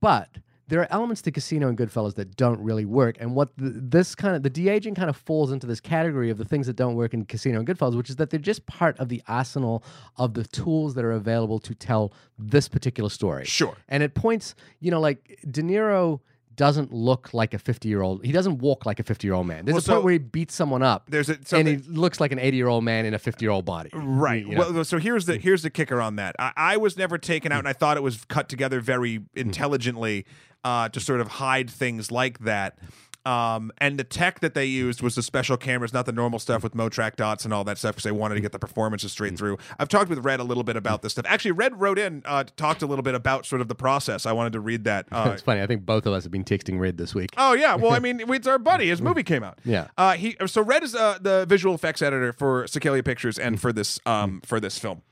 but 0.00 0.38
there 0.68 0.80
are 0.80 0.88
elements 0.90 1.20
to 1.22 1.30
Casino 1.30 1.68
and 1.68 1.76
Goodfellas 1.76 2.14
that 2.14 2.36
don't 2.36 2.60
really 2.60 2.84
work. 2.84 3.16
And 3.20 3.34
what 3.34 3.56
the, 3.56 3.70
this 3.70 4.14
kind 4.14 4.34
of 4.34 4.42
the 4.42 4.50
de 4.50 4.68
aging 4.68 4.94
kind 4.94 5.10
of 5.10 5.16
falls 5.16 5.52
into 5.52 5.66
this 5.66 5.80
category 5.80 6.30
of 6.30 6.38
the 6.38 6.44
things 6.44 6.66
that 6.66 6.76
don't 6.76 6.94
work 6.94 7.12
in 7.12 7.24
Casino 7.24 7.58
and 7.58 7.68
Goodfellas, 7.68 7.96
which 7.96 8.10
is 8.10 8.16
that 8.16 8.30
they're 8.30 8.40
just 8.40 8.66
part 8.66 8.98
of 8.98 9.08
the 9.08 9.22
arsenal 9.28 9.84
of 10.16 10.34
the 10.34 10.44
tools 10.44 10.94
that 10.94 11.04
are 11.04 11.12
available 11.12 11.58
to 11.60 11.74
tell 11.74 12.12
this 12.38 12.68
particular 12.68 13.10
story. 13.10 13.44
Sure. 13.44 13.76
And 13.88 14.02
it 14.02 14.14
points, 14.14 14.54
you 14.80 14.90
know, 14.90 15.00
like 15.00 15.38
De 15.50 15.62
Niro 15.62 16.20
doesn't 16.56 16.92
look 16.92 17.34
like 17.34 17.54
a 17.54 17.58
50 17.58 17.88
year 17.88 18.02
old. 18.02 18.24
He 18.24 18.32
doesn't 18.32 18.58
walk 18.58 18.86
like 18.86 19.00
a 19.00 19.02
50 19.02 19.26
year 19.26 19.34
old 19.34 19.46
man. 19.46 19.64
There's 19.64 19.86
Well, 19.86 19.96
a 19.96 19.98
point 19.98 20.04
where 20.04 20.12
he 20.12 20.18
beats 20.18 20.54
someone 20.54 20.82
up. 20.82 21.06
There's 21.08 21.28
a- 21.28 21.38
and 21.52 21.66
he 21.66 21.76
looks 21.76 22.20
like 22.20 22.32
an 22.32 22.38
80 22.38 22.56
year 22.56 22.68
old 22.68 22.84
man 22.84 23.06
in 23.06 23.14
a 23.14 23.18
50 23.18 23.44
year 23.44 23.50
old 23.50 23.64
body. 23.64 23.90
Uh, 23.92 23.98
right. 23.98 24.46
You 24.46 24.54
know? 24.54 24.70
Well, 24.70 24.84
so 24.84 24.98
here's 24.98 25.26
the 25.26 25.34
mm. 25.34 25.40
here's 25.40 25.62
the 25.62 25.70
kicker 25.70 26.00
on 26.00 26.16
that. 26.16 26.36
I, 26.38 26.52
I 26.56 26.76
was 26.76 26.96
never 26.96 27.18
taken 27.18 27.52
out, 27.52 27.56
mm. 27.56 27.60
and 27.60 27.68
I 27.68 27.72
thought 27.72 27.96
it 27.96 28.02
was 28.02 28.24
cut 28.26 28.48
together 28.48 28.80
very 28.80 29.18
mm. 29.18 29.26
intelligently 29.34 30.26
uh, 30.64 30.88
to 30.88 31.00
sort 31.00 31.20
of 31.20 31.28
hide 31.28 31.70
things 31.70 32.10
like 32.10 32.40
that. 32.40 32.78
Um, 33.26 33.72
and 33.78 33.98
the 33.98 34.04
tech 34.04 34.40
that 34.40 34.52
they 34.52 34.66
used 34.66 35.00
was 35.00 35.14
the 35.14 35.22
special 35.22 35.56
cameras, 35.56 35.94
not 35.94 36.04
the 36.04 36.12
normal 36.12 36.38
stuff 36.38 36.62
with 36.62 36.74
Motrack 36.74 37.16
dots 37.16 37.46
and 37.46 37.54
all 37.54 37.64
that 37.64 37.78
stuff, 37.78 37.94
because 37.94 38.04
they 38.04 38.12
wanted 38.12 38.34
to 38.34 38.42
get 38.42 38.52
the 38.52 38.58
performances 38.58 39.12
straight 39.12 39.38
through. 39.38 39.56
I've 39.78 39.88
talked 39.88 40.10
with 40.10 40.18
Red 40.18 40.40
a 40.40 40.44
little 40.44 40.62
bit 40.62 40.76
about 40.76 41.00
this 41.00 41.12
stuff. 41.12 41.24
Actually, 41.26 41.52
Red 41.52 41.80
wrote 41.80 41.98
in, 41.98 42.22
uh, 42.26 42.44
talked 42.56 42.82
a 42.82 42.86
little 42.86 43.02
bit 43.02 43.14
about 43.14 43.46
sort 43.46 43.62
of 43.62 43.68
the 43.68 43.74
process. 43.74 44.26
I 44.26 44.32
wanted 44.32 44.52
to 44.52 44.60
read 44.60 44.84
that. 44.84 45.06
Uh, 45.14 45.30
it's 45.32 45.42
funny. 45.42 45.62
I 45.62 45.66
think 45.66 45.86
both 45.86 46.06
of 46.06 46.12
us 46.12 46.24
have 46.24 46.32
been 46.32 46.44
texting 46.44 46.78
Red 46.80 46.98
this 46.98 47.14
week. 47.14 47.30
Oh 47.38 47.52
yeah, 47.52 47.76
well 47.76 47.92
I 47.92 47.98
mean 48.00 48.20
it's 48.20 48.48
our 48.48 48.58
buddy. 48.58 48.88
His 48.88 49.00
movie 49.00 49.22
came 49.22 49.44
out. 49.44 49.60
Yeah. 49.64 49.86
Uh, 49.96 50.14
he 50.14 50.36
so 50.46 50.60
Red 50.60 50.82
is 50.82 50.94
uh, 50.94 51.18
the 51.20 51.46
visual 51.48 51.74
effects 51.74 52.02
editor 52.02 52.32
for 52.32 52.64
Sikelia 52.64 53.04
Pictures 53.04 53.38
and 53.38 53.60
for 53.60 53.72
this 53.72 54.00
um 54.04 54.40
for 54.44 54.58
this 54.58 54.76
film, 54.76 55.02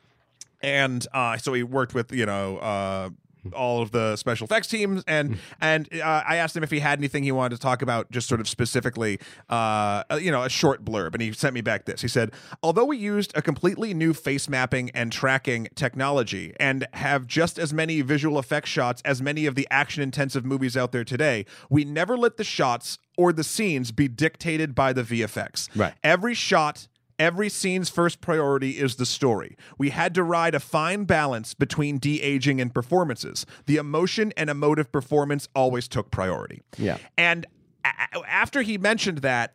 and 0.61 1.07
uh, 1.14 1.36
so 1.38 1.53
he 1.55 1.62
worked 1.62 1.94
with 1.94 2.12
you 2.12 2.26
know 2.26 2.59
uh 2.59 3.11
all 3.53 3.82
of 3.82 3.90
the 3.90 4.16
special 4.16 4.45
effects 4.45 4.68
teams 4.68 5.03
and 5.07 5.36
and 5.61 5.88
uh, 5.95 6.22
I 6.26 6.36
asked 6.36 6.57
him 6.57 6.62
if 6.62 6.70
he 6.70 6.78
had 6.80 6.99
anything 6.99 7.24
he 7.24 7.32
wanted 7.32 7.57
to 7.57 7.61
talk 7.61 7.82
about 7.82 8.11
just 8.11 8.28
sort 8.28 8.40
of 8.40 8.49
specifically 8.49 9.18
uh 9.49 10.05
you 10.20 10.30
know 10.30 10.43
a 10.45 10.49
short 10.49 10.84
blurb 10.84 11.12
and 11.14 11.22
he 11.22 11.32
sent 11.32 11.55
me 11.55 11.61
back 11.61 11.84
this. 11.84 12.03
He 12.03 12.09
said 12.09 12.30
although 12.62 12.84
we 12.84 12.97
used 12.97 13.32
a 13.36 13.43
completely 13.43 13.95
new 13.95 14.12
face 14.14 14.49
mapping 14.49 14.90
and 14.90 15.11
tracking 15.11 15.68
technology 15.74 16.55
and 16.61 16.86
have 16.95 17.26
just 17.26 17.59
as 17.59 17.72
many 17.72 18.01
visual 18.03 18.38
effects 18.38 18.70
shots 18.70 19.03
as 19.05 19.20
many 19.20 19.47
of 19.47 19.55
the 19.55 19.66
action 19.70 20.03
intensive 20.03 20.45
movies 20.45 20.76
out 20.76 20.93
there 20.93 21.05
today 21.05 21.45
we 21.68 21.84
never 21.84 22.16
let 22.16 22.36
the 22.36 22.45
shots 22.45 22.99
or 23.18 23.32
the 23.32 23.45
scenes 23.45 23.93
be 23.93 24.09
dictated 24.09 24.74
by 24.74 24.93
the 24.93 25.03
VFX 25.03 25.68
Right. 25.74 25.95
every 26.03 26.34
shot 26.34 26.88
Every 27.18 27.48
scene's 27.48 27.88
first 27.88 28.20
priority 28.20 28.70
is 28.78 28.96
the 28.96 29.06
story. 29.06 29.56
We 29.78 29.90
had 29.90 30.14
to 30.14 30.22
ride 30.22 30.54
a 30.54 30.60
fine 30.60 31.04
balance 31.04 31.54
between 31.54 31.98
de 31.98 32.20
aging 32.20 32.60
and 32.60 32.74
performances. 32.74 33.46
The 33.66 33.76
emotion 33.76 34.32
and 34.36 34.50
emotive 34.50 34.90
performance 34.90 35.48
always 35.54 35.86
took 35.88 36.10
priority. 36.10 36.62
Yeah. 36.78 36.98
And 37.16 37.46
a- 37.84 38.18
after 38.28 38.62
he 38.62 38.78
mentioned 38.78 39.18
that, 39.18 39.54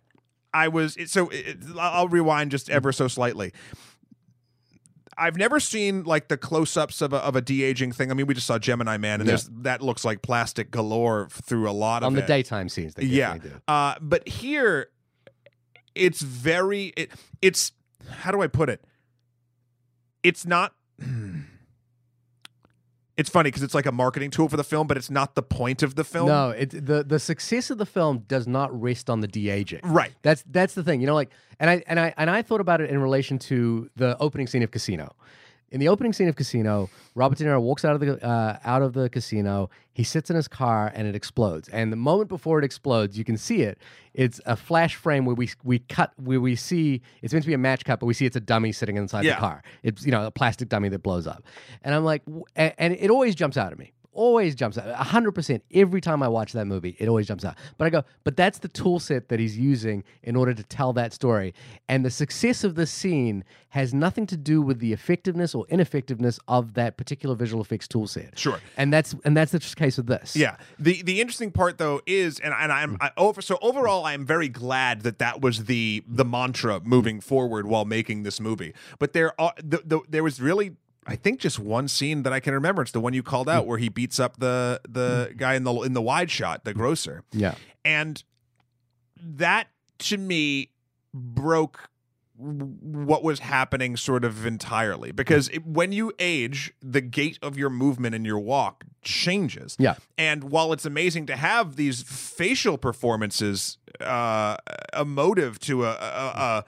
I 0.53 0.67
was 0.69 0.97
so 1.11 1.29
it, 1.29 1.57
I'll 1.77 2.07
rewind 2.07 2.51
just 2.51 2.69
ever 2.69 2.91
so 2.91 3.07
slightly. 3.07 3.51
I've 5.19 5.35
never 5.35 5.59
seen 5.59 6.03
like 6.03 6.27
the 6.27 6.37
close-ups 6.37 7.01
of 7.01 7.11
a, 7.11 7.17
of 7.17 7.35
a 7.35 7.41
de-aging 7.41 7.91
thing. 7.91 8.11
I 8.11 8.13
mean, 8.13 8.27
we 8.27 8.35
just 8.35 8.45
saw 8.45 8.59
Gemini 8.59 8.97
Man, 8.97 9.19
and 9.19 9.27
Yeah. 9.27 9.31
there's 9.31 9.49
that 9.63 9.81
looks 9.81 10.05
like 10.05 10.21
plastic 10.21 10.69
galore 10.69 11.27
through 11.31 11.67
a 11.67 11.71
lot 11.73 12.03
of 12.03 12.07
On 12.07 12.13
the 12.13 12.23
it. 12.23 12.27
daytime 12.27 12.69
scenes, 12.69 12.93
they 12.93 13.03
Yeah. 13.05 13.37
do. 13.39 13.51
Uh, 13.67 13.95
but 13.99 14.27
here, 14.27 14.89
it's 15.97 16.21
very. 16.21 16.93
It, 16.97 17.11
it's 17.41 17.71
how 18.09 18.31
do 18.31 18.41
I 18.41 18.47
put 18.47 18.69
it? 18.69 18.83
It's 20.23 20.45
not. 20.45 20.73
It's 23.17 23.31
funny 23.31 23.47
because 23.47 23.63
it's 23.63 23.73
like 23.73 23.87
a 23.87 23.91
marketing 23.91 24.29
tool 24.29 24.47
for 24.47 24.57
the 24.57 24.63
film, 24.63 24.85
but 24.85 24.95
it's 24.95 25.09
not 25.09 25.33
the 25.33 25.41
point 25.41 25.81
of 25.81 25.95
the 25.95 26.03
film. 26.03 26.27
No, 26.27 26.51
it, 26.51 26.69
the 26.69 27.03
the 27.03 27.17
success 27.17 27.71
of 27.71 27.79
the 27.79 27.85
film 27.85 28.19
does 28.27 28.47
not 28.47 28.79
rest 28.79 29.09
on 29.09 29.21
the 29.21 29.27
de 29.27 29.49
aging. 29.49 29.79
Right. 29.83 30.13
That's 30.21 30.43
that's 30.45 30.75
the 30.75 30.83
thing. 30.83 31.01
You 31.01 31.07
know, 31.07 31.15
like, 31.15 31.31
and 31.59 31.67
I 31.67 31.83
and 31.87 31.99
I 31.99 32.13
and 32.15 32.29
I 32.29 32.43
thought 32.43 32.61
about 32.61 32.79
it 32.79 32.91
in 32.91 33.01
relation 33.01 33.39
to 33.39 33.89
the 33.95 34.15
opening 34.19 34.45
scene 34.45 34.61
of 34.61 34.69
Casino. 34.69 35.15
In 35.69 35.81
the 35.81 35.89
opening 35.89 36.13
scene 36.13 36.29
of 36.29 36.35
Casino, 36.37 36.89
Robert 37.13 37.37
De 37.37 37.43
Niro 37.43 37.61
walks 37.61 37.83
out 37.83 37.93
of 37.93 37.99
the 37.99 38.25
uh, 38.25 38.57
out 38.63 38.81
of 38.81 38.93
the 38.93 39.09
casino. 39.09 39.69
He 39.93 40.03
sits 40.03 40.29
in 40.29 40.35
his 40.35 40.47
car 40.47 40.91
and 40.95 41.07
it 41.07 41.15
explodes. 41.15 41.67
And 41.69 41.91
the 41.91 41.97
moment 41.97 42.29
before 42.29 42.57
it 42.59 42.63
explodes, 42.63 43.17
you 43.17 43.25
can 43.25 43.35
see 43.35 43.63
it. 43.63 43.77
It's 44.13 44.39
a 44.45 44.55
flash 44.55 44.95
frame 44.95 45.25
where 45.25 45.35
we 45.35 45.49
we 45.65 45.79
cut 45.79 46.13
where 46.17 46.39
we 46.39 46.55
see 46.55 47.01
it's 47.21 47.33
meant 47.33 47.43
to 47.43 47.47
be 47.47 47.53
a 47.53 47.57
match 47.57 47.83
cut, 47.83 47.99
but 47.99 48.05
we 48.05 48.13
see 48.13 48.25
it's 48.25 48.37
a 48.37 48.39
dummy 48.39 48.71
sitting 48.71 48.95
inside 48.95 49.25
Yeah. 49.25 49.35
the 49.35 49.39
car. 49.41 49.63
It's 49.83 50.05
you 50.05 50.11
know 50.11 50.25
a 50.25 50.31
plastic 50.31 50.69
dummy 50.69 50.87
that 50.89 51.03
blows 51.03 51.27
up. 51.27 51.43
And 51.83 51.93
I'm 51.93 52.05
like, 52.05 52.23
w- 52.25 52.45
and, 52.55 52.73
and 52.77 52.93
it 52.93 53.09
always 53.09 53.35
jumps 53.35 53.57
out 53.57 53.71
at 53.73 53.77
me 53.77 53.91
always 54.17 54.55
jumps 54.55 54.77
out. 54.77 54.93
hundred 54.95 55.31
percent. 55.31 55.63
Every 55.73 56.01
time 56.01 56.21
I 56.21 56.27
watch 56.27 56.51
that 56.53 56.65
movie, 56.65 56.97
it 56.99 57.07
always 57.07 57.27
jumps 57.27 57.45
out. 57.45 57.55
But 57.77 57.85
I 57.85 57.89
go, 57.89 58.03
but 58.23 58.35
that's 58.35 58.59
the 58.59 58.67
tool 58.67 58.99
set 58.99 59.29
that 59.29 59.39
he's 59.39 59.57
using 59.57 60.03
in 60.23 60.35
order 60.35 60.53
to 60.53 60.63
tell 60.63 60.91
that 60.93 61.13
story. 61.13 61.53
And 61.87 62.03
the 62.03 62.09
success 62.09 62.63
of 62.63 62.75
this 62.75 62.91
scene 62.91 63.43
has 63.69 63.93
nothing 63.93 64.25
to 64.27 64.35
do 64.35 64.61
with 64.61 64.79
the 64.79 64.91
effectiveness 64.91 65.53
or 65.53 65.65
ineffectiveness 65.69 66.39
of 66.47 66.73
that 66.73 66.97
particular 66.97 67.35
visual 67.35 67.61
effects 67.61 67.87
tool 67.87 68.07
set. 68.07 68.37
Sure. 68.37 68.59
And 68.75 68.91
that's 68.91 69.15
and 69.23 69.37
that's 69.37 69.51
the 69.51 69.59
case 69.59 69.97
with 69.97 70.07
this. 70.07 70.35
Yeah. 70.35 70.57
The 70.79 71.03
the 71.03 71.21
interesting 71.21 71.51
part 71.51 71.77
though 71.77 72.01
is, 72.05 72.39
and 72.39 72.53
and 72.53 72.71
I'm 72.71 72.97
I, 72.99 73.11
over. 73.15 73.41
So 73.41 73.57
overall, 73.61 74.05
I'm 74.05 74.25
very 74.25 74.49
glad 74.49 75.01
that 75.01 75.19
that 75.19 75.41
was 75.41 75.65
the 75.65 76.03
the 76.07 76.25
mantra 76.25 76.81
moving 76.83 77.21
forward 77.21 77.67
while 77.67 77.85
making 77.85 78.23
this 78.23 78.39
movie. 78.39 78.73
But 78.97 79.13
there 79.13 79.39
are 79.39 79.53
the, 79.63 79.81
the 79.85 80.01
there 80.09 80.23
was 80.23 80.41
really. 80.41 80.71
I 81.07 81.15
think 81.15 81.39
just 81.39 81.57
one 81.57 81.87
scene 81.87 82.23
that 82.23 82.33
I 82.33 82.39
can 82.41 82.53
remember. 82.53 82.81
It's 82.81 82.91
the 82.91 82.99
one 82.99 83.13
you 83.13 83.23
called 83.23 83.47
out 83.49 83.65
where 83.65 83.77
he 83.77 83.87
beats 83.89 84.19
up 84.19 84.37
the 84.39 84.81
the 84.87 85.33
guy 85.37 85.55
in 85.55 85.63
the 85.63 85.73
in 85.81 85.93
the 85.93 86.01
wide 86.01 86.29
shot, 86.29 86.65
the 86.65 86.73
grocer. 86.73 87.23
Yeah. 87.31 87.55
and 87.85 88.21
that 89.19 89.67
to 89.99 90.17
me 90.17 90.71
broke 91.13 91.89
what 92.39 93.23
was 93.23 93.39
happening 93.39 93.97
sort 93.97 94.23
of 94.23 94.45
entirely 94.45 95.11
because 95.11 95.49
it, 95.49 95.65
when 95.65 95.91
you 95.91 96.11
age 96.19 96.71
the 96.83 97.01
gait 97.01 97.39
of 97.41 97.57
your 97.57 97.71
movement 97.71 98.13
and 98.13 98.27
your 98.27 98.37
walk 98.37 98.83
changes 99.01 99.75
Yeah. 99.79 99.95
and 100.19 100.43
while 100.43 100.71
it's 100.71 100.85
amazing 100.85 101.25
to 101.27 101.35
have 101.35 101.77
these 101.77 102.03
facial 102.03 102.77
performances 102.77 103.79
uh 104.01 104.57
emotive 104.95 105.57
to 105.61 105.85
a, 105.85 105.89
a, 105.93 105.93
a 105.95 106.65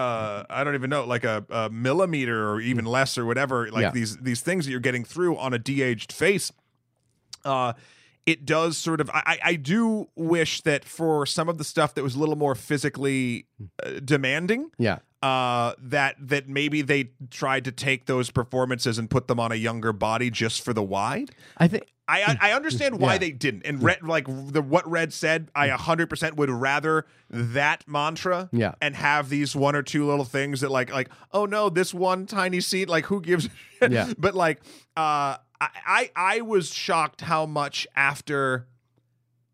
uh, 0.00 0.44
I 0.48 0.64
don't 0.64 0.74
even 0.74 0.90
know, 0.90 1.04
like 1.04 1.24
a, 1.24 1.44
a 1.50 1.68
millimeter 1.70 2.48
or 2.50 2.60
even 2.60 2.84
less 2.84 3.18
or 3.18 3.24
whatever, 3.26 3.70
like 3.70 3.82
Yeah. 3.82 3.90
these 3.90 4.16
these 4.18 4.40
things 4.40 4.64
that 4.64 4.70
you're 4.70 4.80
getting 4.80 5.04
through 5.04 5.36
on 5.36 5.52
a 5.54 5.58
de-aged 5.58 6.12
face 6.12 6.52
uh 7.44 7.72
it 8.26 8.44
does 8.44 8.76
sort 8.76 9.00
of 9.00 9.08
I, 9.10 9.22
I 9.26 9.38
I 9.52 9.54
do 9.56 10.08
wish 10.14 10.60
that 10.62 10.84
for 10.84 11.24
some 11.26 11.48
of 11.48 11.56
the 11.58 11.64
stuff 11.64 11.94
that 11.94 12.02
was 12.02 12.14
a 12.14 12.18
little 12.18 12.36
more 12.36 12.54
physically 12.54 13.46
uh, 13.82 14.00
demanding 14.04 14.70
Yeah. 14.78 14.98
Uh 15.22 15.74
that 15.78 16.16
that 16.18 16.48
maybe 16.48 16.80
they 16.82 17.10
tried 17.30 17.64
to 17.64 17.72
take 17.72 18.06
those 18.06 18.30
performances 18.30 18.98
and 18.98 19.10
put 19.10 19.28
them 19.28 19.38
on 19.38 19.52
a 19.52 19.56
younger 19.56 19.92
body 19.92 20.30
just 20.30 20.62
for 20.62 20.72
the 20.72 20.82
wide 20.82 21.30
I 21.58 21.68
think 21.68 21.84
I 22.08 22.36
I 22.40 22.52
understand 22.52 22.98
why 22.98 23.12
Yeah. 23.14 23.18
they 23.18 23.30
didn't 23.30 23.66
and 23.66 23.82
Red 23.82 24.02
like 24.02 24.26
the 24.26 24.62
what 24.62 24.88
Red 24.90 25.12
said 25.12 25.50
I 25.54 25.68
100% 25.68 26.36
would 26.36 26.48
rather 26.50 27.06
that 27.28 27.84
mantra 27.86 28.48
Yeah. 28.50 28.72
and 28.80 28.96
have 28.96 29.28
these 29.28 29.54
one 29.54 29.76
or 29.76 29.82
two 29.82 30.06
little 30.06 30.24
things 30.24 30.62
that 30.62 30.70
like 30.70 30.90
like 30.90 31.10
oh 31.32 31.44
no 31.44 31.68
this 31.68 31.92
one 31.92 32.24
tiny 32.26 32.60
scene 32.62 32.88
like 32.88 33.04
who 33.06 33.20
gives 33.20 33.48
shit? 33.78 33.92
Yeah. 33.92 34.12
but 34.18 34.34
like 34.34 34.60
uh 34.96 35.36
I, 35.60 35.68
I 35.86 36.10
I 36.16 36.40
was 36.40 36.72
shocked 36.72 37.20
how 37.20 37.44
much 37.44 37.86
after 37.94 38.66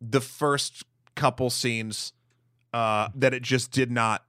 the 0.01 0.21
first 0.21 0.85
couple 1.17 1.51
scenes 1.51 2.13
uh 2.73 3.09
that 3.17 3.35
it 3.35 3.43
just 3.43 3.73
did 3.73 3.91
not 3.91 4.23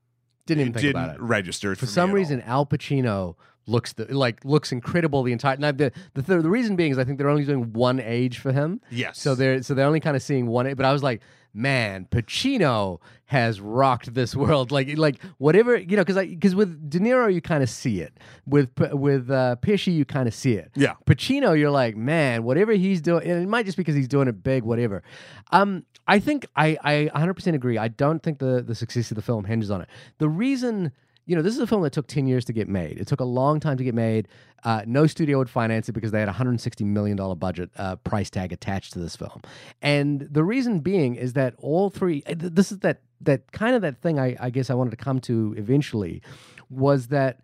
didn't 0.48 0.62
even 0.62 0.74
think 0.74 0.82
didn't 0.82 1.04
about 1.04 1.16
it. 1.16 1.22
register 1.22 1.76
For 1.76 1.86
some 1.86 2.12
reason, 2.12 2.42
Al 2.42 2.66
Pacino 2.66 3.36
looks 3.68 3.94
the, 3.94 4.06
like 4.06 4.44
looks 4.46 4.72
incredible 4.72 5.24
the 5.24 5.34
entire. 5.34 5.58
Now 5.58 5.72
the 5.72 5.92
the, 6.14 6.24
th- 6.24 6.42
the 6.42 6.50
reason 6.50 6.76
being 6.76 6.92
is 6.92 6.98
I 6.98 7.04
think 7.04 7.18
they're 7.18 7.30
only 7.30 7.46
doing 7.46 7.74
one 7.74 8.00
age 8.00 8.40
for 8.40 8.52
him. 8.52 8.82
yes 8.90 9.20
So 9.20 9.36
they're 9.36 9.62
so 9.62 9.74
they're 9.74 9.86
only 9.86 10.00
kind 10.00 10.16
of 10.16 10.24
seeing 10.24 10.48
one. 10.48 10.74
But 10.74 10.86
I 10.86 10.94
was 10.94 11.04
like, 11.04 11.22
man, 11.58 12.08
Pacino 12.10 13.00
has 13.26 13.60
rocked 13.60 14.14
this 14.14 14.36
world. 14.36 14.72
Like 14.72 14.98
like 14.98 15.22
whatever 15.38 15.76
you 15.76 15.98
know, 15.98 16.06
because 16.06 16.26
because 16.28 16.56
with 16.56 16.90
De 16.90 17.00
Niro 17.00 17.34
you 17.34 17.42
kind 17.42 17.64
of 17.64 17.70
see 17.70 18.00
it. 18.00 18.14
With 18.46 18.70
with 18.92 19.30
uh, 19.30 19.58
Pesci 19.62 19.94
you 19.94 20.06
kind 20.06 20.28
of 20.28 20.34
see 20.34 20.54
it. 20.54 20.72
Yeah. 20.76 20.94
Pacino, 21.06 21.58
you're 21.58 21.72
like, 21.72 21.98
man, 21.98 22.44
whatever 22.44 22.74
he's 22.74 23.02
doing, 23.02 23.28
and 23.28 23.44
it 23.44 23.50
might 23.50 23.66
just 23.66 23.78
because 23.78 23.96
he's 23.96 24.08
doing 24.08 24.28
it 24.28 24.44
big, 24.44 24.64
whatever. 24.64 25.04
Um, 25.52 25.86
I 26.08 26.20
think 26.20 26.46
I 26.56 26.78
I 26.84 27.12
100% 27.14 27.54
agree. 27.54 27.78
I 27.78 27.88
don't 27.88 28.22
think 28.22 28.40
the 28.40 28.62
the 28.62 28.76
success 28.76 29.12
of 29.12 29.16
the 29.16 29.22
film 29.22 29.46
hinges 29.46 29.72
on 29.72 29.82
it. 29.82 29.90
The 30.20 30.30
reason 30.30 30.92
you 31.28 31.36
know, 31.36 31.42
this 31.42 31.54
is 31.54 31.60
a 31.60 31.68
film 31.68 31.82
that 31.84 31.92
took 31.92 32.08
10 32.08 32.26
years 32.26 32.46
to 32.46 32.54
get 32.54 32.70
made. 32.70 32.98
It 32.98 33.08
took 33.08 33.20
a 33.20 33.26
long 33.26 33.60
time 33.60 33.76
to 33.78 33.84
get 33.84 33.94
made. 33.94 34.30
Uh, 34.64 34.82
no 34.88 35.06
studio 35.06 35.38
would 35.38 35.50
finance 35.50 35.90
it 35.90 35.92
because 35.92 36.12
they 36.12 36.22
had 36.22 36.30
a 36.30 36.34
$160 36.34 36.86
million 36.86 37.18
budget 37.38 37.70
uh, 37.78 37.98
price 37.98 38.30
tag 38.30 38.54
attached 38.54 38.94
to 38.94 39.00
this 39.00 39.18
film. 39.18 39.42
And 39.82 40.22
the 40.22 40.44
reason 40.44 40.80
being 40.80 41.16
is 41.16 41.34
that 41.34 41.54
all 41.58 41.90
three, 41.90 42.22
th- 42.22 42.38
this 42.40 42.72
is 42.72 42.80
that, 42.80 43.02
that 43.22 43.52
kind 43.52 43.76
of 43.76 43.82
that 43.82 44.02
thing 44.02 44.20
I, 44.20 44.38
I 44.40 44.50
guess 44.50 44.70
I 44.70 44.74
wanted 44.74 44.92
to 44.92 44.98
come 44.98 45.20
to 45.22 45.54
eventually 45.58 46.22
was 46.70 47.08
that 47.08 47.42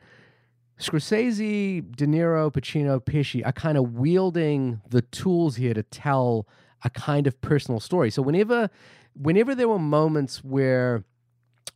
Scorsese, 0.80 1.96
De 1.96 2.08
Niro, 2.08 2.52
Pacino, 2.52 3.04
Pesci 3.04 3.46
are 3.46 3.52
kind 3.52 3.78
of 3.78 3.94
wielding 3.96 4.82
the 4.90 5.02
tools 5.02 5.58
here 5.58 5.74
to 5.74 5.84
tell 5.84 6.48
a 6.84 6.90
kind 6.90 7.28
of 7.28 7.40
personal 7.42 7.80
story. 7.80 8.10
So 8.12 8.22
whenever 8.22 8.70
whenever 9.16 9.54
there 9.54 9.68
were 9.68 9.80
moments 9.80 10.44
where 10.44 11.04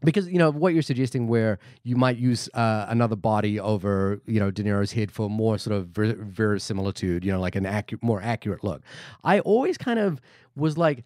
because 0.03 0.27
you 0.27 0.37
know 0.37 0.51
what 0.51 0.73
you're 0.73 0.83
suggesting 0.83 1.27
where 1.27 1.57
you 1.83 1.95
might 1.95 2.17
use 2.17 2.49
uh, 2.53 2.85
another 2.87 3.15
body 3.15 3.59
over 3.59 4.21
you 4.25 4.39
know 4.39 4.51
De 4.51 4.63
Niro's 4.63 4.91
head 4.91 5.11
for 5.11 5.29
more 5.29 5.57
sort 5.57 5.75
of 5.75 5.87
ver- 5.87 6.15
verisimilitude, 6.15 7.25
you 7.25 7.31
know, 7.31 7.39
like 7.39 7.55
an 7.55 7.65
accurate, 7.65 8.03
more 8.03 8.21
accurate 8.21 8.63
look. 8.63 8.81
I 9.23 9.39
always 9.39 9.77
kind 9.77 9.99
of 9.99 10.21
was 10.55 10.77
like, 10.77 11.03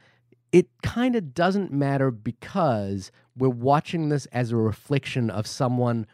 it 0.52 0.68
kind 0.84 1.16
of 1.16 1.34
doesn't 1.34 1.72
matter 1.72 2.12
because 2.12 3.12
we're 3.38 3.50
watching 3.50 4.10
this 4.10 4.26
as 4.28 4.52
a 4.52 4.58
reflection 4.58 5.30
of 5.30 5.48
someone's 5.48 6.08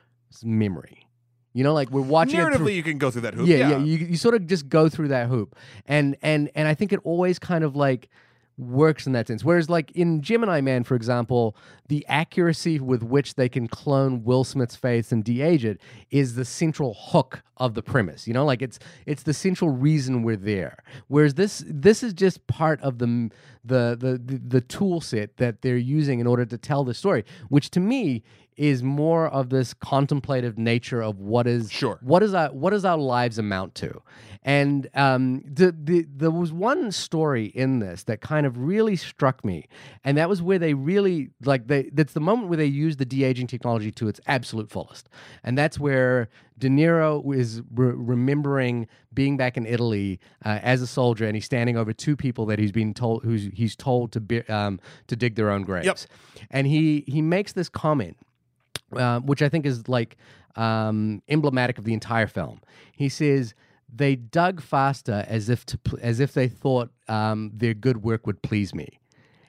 memory. 0.43 1.07
You 1.53 1.63
know, 1.63 1.73
like 1.73 1.89
we're 1.89 2.01
watching 2.01 2.39
it 2.39 2.43
through, 2.43 2.67
Narratively, 2.67 2.75
you 2.75 2.83
can 2.83 2.99
go 2.99 3.09
through 3.09 3.21
that 3.21 3.33
hoop. 3.33 3.47
yeah, 3.47 3.69
yeah. 3.69 3.77
You, 3.79 3.97
you 3.97 4.17
sort 4.17 4.35
of 4.35 4.45
just 4.45 4.69
go 4.69 4.89
through 4.89 5.07
that 5.07 5.27
hoop, 5.27 5.55
and 5.87 6.15
and 6.21 6.51
and 6.53 6.67
I 6.67 6.75
think 6.75 6.93
it 6.93 6.99
always 7.03 7.39
kind 7.39 7.63
of 7.63 7.75
like 7.75 8.09
works 8.57 9.05
in 9.05 9.13
that 9.13 9.27
sense. 9.27 9.43
Whereas, 9.43 9.69
like 9.69 9.91
in 9.91 10.21
Gemini 10.21 10.61
Man, 10.61 10.83
for 10.83 10.95
example, 10.95 11.55
the 11.87 12.05
accuracy 12.07 12.79
with 12.79 13.03
which 13.03 13.35
they 13.35 13.47
can 13.47 13.67
clone 13.67 14.23
Will 14.23 14.43
Smith's 14.43 14.75
face 14.75 15.11
and 15.11 15.23
de-age 15.23 15.63
it 15.63 15.79
is 16.09 16.35
the 16.35 16.45
central 16.45 16.95
hook 16.95 17.43
of 17.57 17.75
the 17.75 17.83
premise. 17.83 18.27
You 18.27 18.33
know, 18.33 18.45
like 18.45 18.61
it's 18.61 18.79
it's 19.05 19.23
the 19.23 19.33
central 19.33 19.69
reason 19.69 20.23
we're 20.23 20.35
there. 20.35 20.83
Whereas 21.07 21.35
this 21.35 21.63
this 21.67 22.03
is 22.03 22.13
just 22.13 22.45
part 22.47 22.81
of 22.81 22.97
the 22.97 23.29
the 23.63 23.95
the 23.99 24.21
the, 24.23 24.41
the 24.47 24.61
tool 24.61 25.01
set 25.01 25.37
that 25.37 25.61
they're 25.61 25.77
using 25.77 26.19
in 26.19 26.27
order 26.27 26.45
to 26.45 26.57
tell 26.57 26.83
the 26.83 26.93
story, 26.93 27.25
which 27.49 27.69
to 27.71 27.79
me 27.79 28.23
is 28.57 28.81
more 28.83 29.27
of 29.27 29.49
this 29.49 29.73
contemplative 29.73 30.57
nature 30.57 31.01
of 31.01 31.19
what 31.19 31.47
is 31.47 31.71
Sure. 31.71 31.99
what 32.01 32.23
is 32.23 32.33
our 32.33 32.49
what 32.49 32.71
does 32.71 32.85
our 32.85 32.97
lives 32.97 33.37
amount 33.37 33.75
to? 33.75 34.01
And 34.43 34.89
um 34.93 35.41
the, 35.45 35.75
the 35.77 36.05
there 36.09 36.31
was 36.31 36.51
one 36.51 36.91
story 36.91 37.45
in 37.47 37.79
this 37.79 38.03
that 38.05 38.21
kind 38.21 38.45
of 38.45 38.57
really 38.57 38.95
struck 38.95 39.43
me 39.45 39.67
and 40.03 40.17
that 40.17 40.27
was 40.29 40.41
where 40.41 40.57
they 40.59 40.73
really 40.73 41.29
like 41.43 41.67
they 41.67 41.89
that's 41.93 42.13
the 42.13 42.19
moment 42.19 42.47
where 42.49 42.57
they 42.57 42.65
use 42.65 42.97
the 42.97 43.05
de-aging 43.05 43.47
technology 43.47 43.91
to 43.91 44.07
its 44.07 44.19
absolute 44.27 44.69
fullest. 44.69 45.07
And 45.43 45.57
that's 45.57 45.79
where 45.79 46.29
De 46.57 46.69
Niro 46.69 47.35
is 47.35 47.61
re- 47.75 47.93
remembering 47.95 48.87
being 49.13 49.37
back 49.37 49.57
in 49.57 49.65
Italy 49.67 50.19
uh, 50.43 50.59
as 50.63 50.81
a 50.81 50.87
soldier, 50.87 51.25
and 51.25 51.35
he's 51.35 51.45
standing 51.45 51.77
over 51.77 51.93
two 51.93 52.15
people 52.15 52.47
that 52.47 52.57
he's 52.57 52.71
been 52.71 52.93
told 52.95 53.23
who's 53.23 53.49
he's 53.53 53.75
told 53.75 54.11
to 54.13 54.19
be, 54.19 54.47
um, 54.49 54.79
to 55.07 55.15
dig 55.15 55.35
their 55.35 55.51
own 55.51 55.61
graves, 55.63 56.07
and 56.49 56.65
he 56.65 57.03
he 57.07 57.21
makes 57.21 57.53
this 57.53 57.69
comment 57.69 58.17
uh, 58.93 59.19
which 59.19 59.41
I 59.41 59.49
think 59.49 59.65
is 59.65 59.87
like 59.87 60.17
um, 60.55 61.21
emblematic 61.27 61.77
of 61.77 61.83
the 61.83 61.93
entire 61.93 62.27
film. 62.27 62.61
He 62.93 63.09
says 63.09 63.53
they 63.93 64.15
dug 64.15 64.61
faster 64.61 65.25
as 65.27 65.49
if 65.49 65.65
to 65.67 65.77
pl- 65.77 65.99
as 66.01 66.19
if 66.19 66.33
they 66.33 66.47
thought 66.47 66.91
um, 67.07 67.51
their 67.53 67.73
good 67.73 68.03
work 68.03 68.25
would 68.27 68.41
please 68.41 68.73
me, 68.73 68.99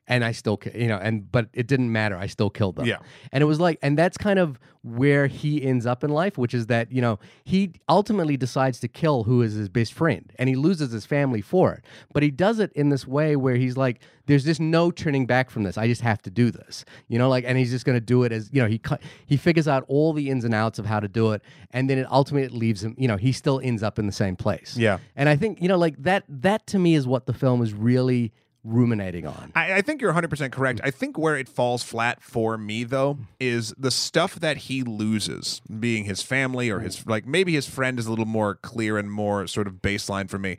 and 0.09 0.25
I 0.25 0.33
still 0.33 0.59
you 0.75 0.89
know 0.89 0.97
and 0.99 1.31
but 1.31 1.49
it 1.53 1.67
didn't 1.67 1.93
matter. 1.93 2.17
I 2.17 2.27
still 2.27 2.51
killed 2.51 2.77
them. 2.77 2.87
Yeah. 2.87 2.99
and 3.33 3.43
it 3.43 3.47
was 3.47 3.61
like 3.61 3.79
and 3.83 3.97
that's 3.97 4.19
kind 4.19 4.39
of 4.39 4.59
where 4.83 5.27
he 5.27 5.63
ends 5.63 5.87
up 5.87 6.03
in 6.05 6.11
life, 6.11 6.39
which 6.39 6.55
is 6.55 6.67
that 6.67 6.91
you 6.91 7.03
know 7.03 7.19
he 7.45 7.73
ultimately 7.89 8.37
decides 8.37 8.81
to 8.81 8.89
kill 8.89 9.25
who 9.25 9.43
is 9.43 9.55
his 9.55 9.69
best 9.69 9.93
friend, 9.93 10.33
and 10.39 10.49
he 10.49 10.57
loses 10.57 10.91
his 10.93 11.05
family 11.05 11.41
for 11.43 11.73
it. 11.75 11.85
But 12.13 12.23
he 12.23 12.31
does 12.31 12.59
it 12.59 12.73
in 12.75 12.89
this 12.89 13.07
way 13.07 13.37
where 13.37 13.57
he's 13.57 13.77
like, 13.77 14.01
"There's 14.27 14.45
just 14.45 14.61
no 14.61 14.91
turning 14.91 15.27
back 15.27 15.51
from 15.51 15.65
this. 15.65 15.77
I 15.77 15.89
just 15.89 16.01
have 16.03 16.23
to 16.23 16.31
do 16.31 16.51
this." 16.51 16.85
You 17.09 17.19
know, 17.19 17.29
like, 17.29 17.45
and 17.47 17.59
he's 17.59 17.71
just 17.71 17.85
going 17.85 17.97
to 17.97 18.05
do 18.05 18.23
it 18.25 18.33
as 18.33 18.49
you 18.53 18.63
know 18.63 18.69
he 18.69 18.81
he 19.27 19.37
figures 19.37 19.69
out 19.69 19.85
all 19.89 20.13
the 20.13 20.31
ins 20.31 20.45
and 20.45 20.55
outs 20.55 20.79
of 20.79 20.87
how 20.87 21.01
to 21.01 21.09
do 21.09 21.33
it, 21.33 21.43
and 21.73 21.91
then 21.91 21.99
it 21.99 22.07
ultimately 22.11 22.57
leaves 22.57 22.83
him. 22.83 22.95
You 22.97 23.09
know, 23.09 23.17
he 23.17 23.33
still 23.33 23.61
ends 23.63 23.83
up 23.83 23.99
in 23.99 24.07
the 24.07 24.13
same 24.13 24.37
place. 24.37 24.77
Yeah. 24.77 24.99
and 25.17 25.29
I 25.29 25.37
think 25.37 25.61
you 25.61 25.69
know, 25.69 25.77
like 25.77 26.03
that. 26.03 26.25
That 26.29 26.67
to 26.69 26.79
me 26.79 26.95
is 26.95 27.07
what 27.07 27.27
the 27.27 27.35
film 27.35 27.63
is 27.63 27.75
really 27.75 28.33
ruminating 28.65 29.27
on. 29.27 29.53
I, 29.55 29.75
I 29.75 29.83
think 29.83 30.01
you're 30.01 30.13
100% 30.13 30.53
correct. 30.53 30.81
I 30.85 30.91
think 30.91 31.17
where 31.17 31.37
it 31.37 31.49
falls 31.49 31.83
flat 31.83 32.23
for 32.23 32.59
me, 32.59 32.85
though, 32.85 33.19
is 33.41 33.75
the 33.79 33.91
stuff 33.91 34.37
that 34.37 34.57
he 34.57 34.83
loses, 34.83 35.61
being 35.81 36.05
his 36.05 36.23
family 36.23 36.71
or 36.71 36.81
his, 36.81 37.07
like, 37.07 37.27
maybe 37.27 37.55
his 37.55 37.69
friend 37.69 37.99
is 37.99 38.07
a 38.07 38.11
little 38.11 38.27
more 38.27 38.57
clear 38.57 38.99
and 38.99 39.11
more 39.11 39.47
sort 39.47 39.67
of 39.67 39.75
baseline 39.75 40.29
for 40.29 40.39
me. 40.39 40.57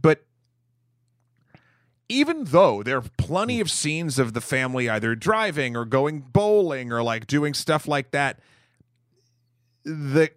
But 0.00 0.24
even 2.08 2.44
though 2.44 2.82
there 2.82 2.98
are 2.98 3.04
plenty 3.16 3.60
of 3.60 3.70
scenes 3.70 4.18
of 4.18 4.34
the 4.34 4.40
family 4.40 4.88
either 4.88 5.14
driving 5.14 5.76
or 5.76 5.84
going 5.84 6.20
bowling 6.20 6.92
or 6.92 7.02
like 7.02 7.26
doing 7.26 7.54
stuff 7.54 7.88
like 7.88 8.10
that, 8.10 8.38
the 9.84 10.30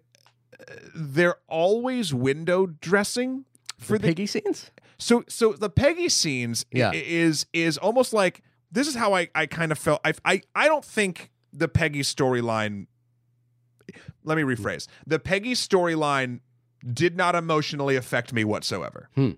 uh, 0.58 0.74
they're 0.94 1.36
always 1.48 2.14
window 2.14 2.66
dressing 2.66 3.44
for 3.78 3.98
the 3.98 4.08
Peggy 4.08 4.26
scenes. 4.26 4.70
So 4.98 5.24
so 5.28 5.52
the 5.52 5.70
Peggy 5.70 6.08
scenes 6.08 6.64
Yeah. 6.72 6.92
is 6.94 7.46
is 7.52 7.78
almost 7.78 8.12
like 8.12 8.42
this 8.72 8.88
is 8.88 8.94
how 8.94 9.14
I 9.14 9.28
I 9.34 9.46
kind 9.46 9.72
of 9.72 9.78
felt 9.78 10.00
I 10.04 10.14
I 10.24 10.42
I 10.54 10.68
don't 10.68 10.84
think 10.84 11.30
the 11.52 11.68
Peggy 11.68 12.00
storyline 12.02 12.86
let 14.24 14.36
me 14.36 14.42
rephrase. 14.42 14.88
The 15.06 15.18
Peggy 15.20 15.54
storyline 15.54 16.40
did 16.92 17.16
not 17.16 17.34
emotionally 17.34 17.94
affect 17.96 18.32
me 18.32 18.44
whatsoever. 18.44 19.08
Hmm. 19.14 19.32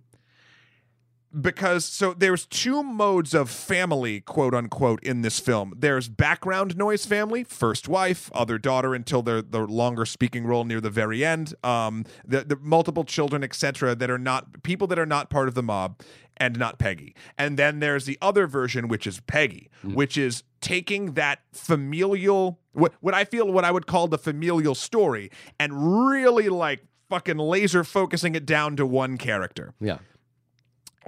Because 1.41 1.85
so 1.85 2.15
there's 2.15 2.47
two 2.47 2.83
modes 2.83 3.35
of 3.35 3.51
family, 3.51 4.21
quote 4.21 4.55
unquote, 4.55 5.03
in 5.03 5.23
this 5.23 5.39
film. 5.39 5.75
There's 5.77 6.09
background 6.09 6.77
noise 6.77 7.07
family, 7.07 7.45
first 7.45 7.89
wife, 7.89 8.31
other 8.33 8.59
daughter 8.59 8.95
until 8.95 9.23
their 9.23 9.43
the 9.43 9.61
longer 9.61 10.05
speaking 10.05 10.47
role 10.47 10.65
near 10.65 10.81
the 10.81 10.91
very 10.91 11.25
end. 11.25 11.55
Um, 11.63 12.05
the 12.27 12.45
the 12.45 12.57
multiple 12.57 13.05
children, 13.05 13.45
etc., 13.45 13.95
that 13.95 14.11
are 14.11 14.19
not 14.19 14.63
people 14.63 14.87
that 14.89 14.99
are 14.99 15.07
not 15.07 15.31
part 15.31 15.49
of 15.49 15.55
the 15.55 15.63
mob 15.63 16.01
and 16.39 16.59
not 16.59 16.79
Peggy. 16.79 17.15
And 17.37 17.59
then 17.59 17.81
there's 17.81 18.05
the 18.05 18.17
other 18.23 18.47
version, 18.47 18.89
which 18.89 19.07
is 19.07 19.21
Peggy, 19.21 19.71
which 19.83 20.17
is 20.17 20.45
taking 20.61 21.13
that 21.15 21.41
familial 21.53 22.59
what 22.73 22.95
what 23.01 23.15
I 23.15 23.25
feel 23.25 23.51
what 23.51 23.65
I 23.65 23.71
would 23.71 23.87
call 23.87 24.09
the 24.09 24.19
familial 24.19 24.75
story 24.75 25.31
and 25.59 26.09
really 26.09 26.49
like 26.49 26.85
fucking 27.09 27.39
laser 27.39 27.85
focusing 27.85 28.35
it 28.35 28.47
down 28.47 28.77
to 28.77 28.87
one 28.87 29.19
character. 29.19 29.75
Yeah. 29.81 29.99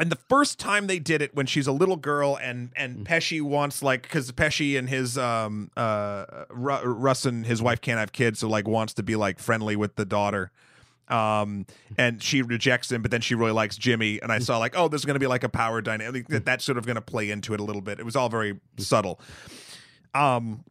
And 0.00 0.10
the 0.10 0.18
first 0.30 0.58
time 0.58 0.86
they 0.86 0.98
did 0.98 1.20
it 1.20 1.34
when 1.34 1.44
she's 1.44 1.66
a 1.66 1.72
little 1.72 1.96
girl 1.96 2.38
and 2.40 2.70
and 2.74 3.06
Pesci 3.06 3.42
wants 3.42 3.82
like 3.82 4.02
because 4.02 4.32
Pesci 4.32 4.78
and 4.78 4.88
his 4.88 5.18
um 5.18 5.70
uh 5.76 6.24
Ru- 6.48 6.82
Russ 6.84 7.26
and 7.26 7.44
his 7.44 7.60
wife 7.60 7.82
can't 7.82 7.98
have 7.98 8.10
kids 8.10 8.38
so 8.38 8.48
like 8.48 8.66
wants 8.66 8.94
to 8.94 9.02
be 9.02 9.14
like 9.14 9.38
friendly 9.38 9.76
with 9.76 9.96
the 9.96 10.06
daughter. 10.06 10.52
Um 11.08 11.66
and 11.98 12.22
she 12.22 12.40
rejects 12.40 12.90
him 12.90 13.02
but 13.02 13.10
then 13.10 13.20
she 13.20 13.34
really 13.34 13.52
likes 13.52 13.76
Jimmy. 13.76 14.22
And 14.22 14.32
I 14.32 14.38
saw 14.38 14.56
like 14.56 14.74
oh 14.74 14.88
there's 14.88 15.04
gonna 15.04 15.18
be 15.18 15.26
like 15.26 15.44
a 15.44 15.50
power 15.50 15.82
dynamic. 15.82 16.28
That 16.28 16.46
that's 16.46 16.64
sort 16.64 16.78
of 16.78 16.86
gonna 16.86 17.02
play 17.02 17.30
into 17.30 17.52
it 17.52 17.60
a 17.60 17.64
little 17.64 17.82
bit. 17.82 18.00
It 18.00 18.04
was 18.06 18.16
all 18.16 18.30
very 18.30 18.58
subtle. 18.78 19.20
Um 20.14 20.64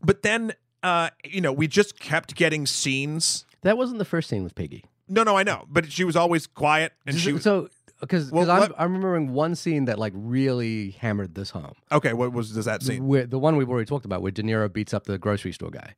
but 0.00 0.22
then 0.22 0.54
uh 0.84 1.10
you 1.24 1.40
know 1.40 1.52
we 1.52 1.66
just 1.66 1.98
kept 1.98 2.36
getting 2.36 2.66
scenes. 2.66 3.46
That 3.62 3.76
wasn't 3.76 3.98
the 3.98 4.04
first 4.04 4.28
scene 4.28 4.44
with 4.44 4.54
Peggy. 4.54 4.84
no 5.08 5.24
no 5.24 5.36
I 5.36 5.42
know. 5.42 5.64
But 5.68 5.90
she 5.90 6.04
was 6.04 6.14
always 6.14 6.46
quiet 6.46 6.92
and 7.04 7.16
she 7.18 7.32
was 7.32 7.42
so 7.42 7.68
because 8.00 8.30
Well, 8.30 8.50
I'm, 8.50 8.72
I'm 8.78 8.92
remembering 8.92 9.32
one 9.32 9.54
scene 9.54 9.86
that 9.86 9.98
like 9.98 10.12
really 10.14 10.92
hammered 10.92 11.34
this 11.34 11.50
home. 11.50 11.72
okay 11.92 12.12
what 12.12 12.32
was 12.32 12.52
does 12.52 12.64
that 12.66 12.82
scene 12.82 13.06
Where, 13.06 13.26
the 13.26 13.38
one 13.38 13.56
we've 13.56 13.68
already 13.68 13.86
talked 13.86 14.04
about, 14.04 14.22
where 14.22 14.30
De 14.32 14.42
Niro 14.42 14.72
beats 14.72 14.92
up 14.94 15.04
the 15.04 15.18
grocery 15.18 15.52
store 15.52 15.70
guy. 15.70 15.94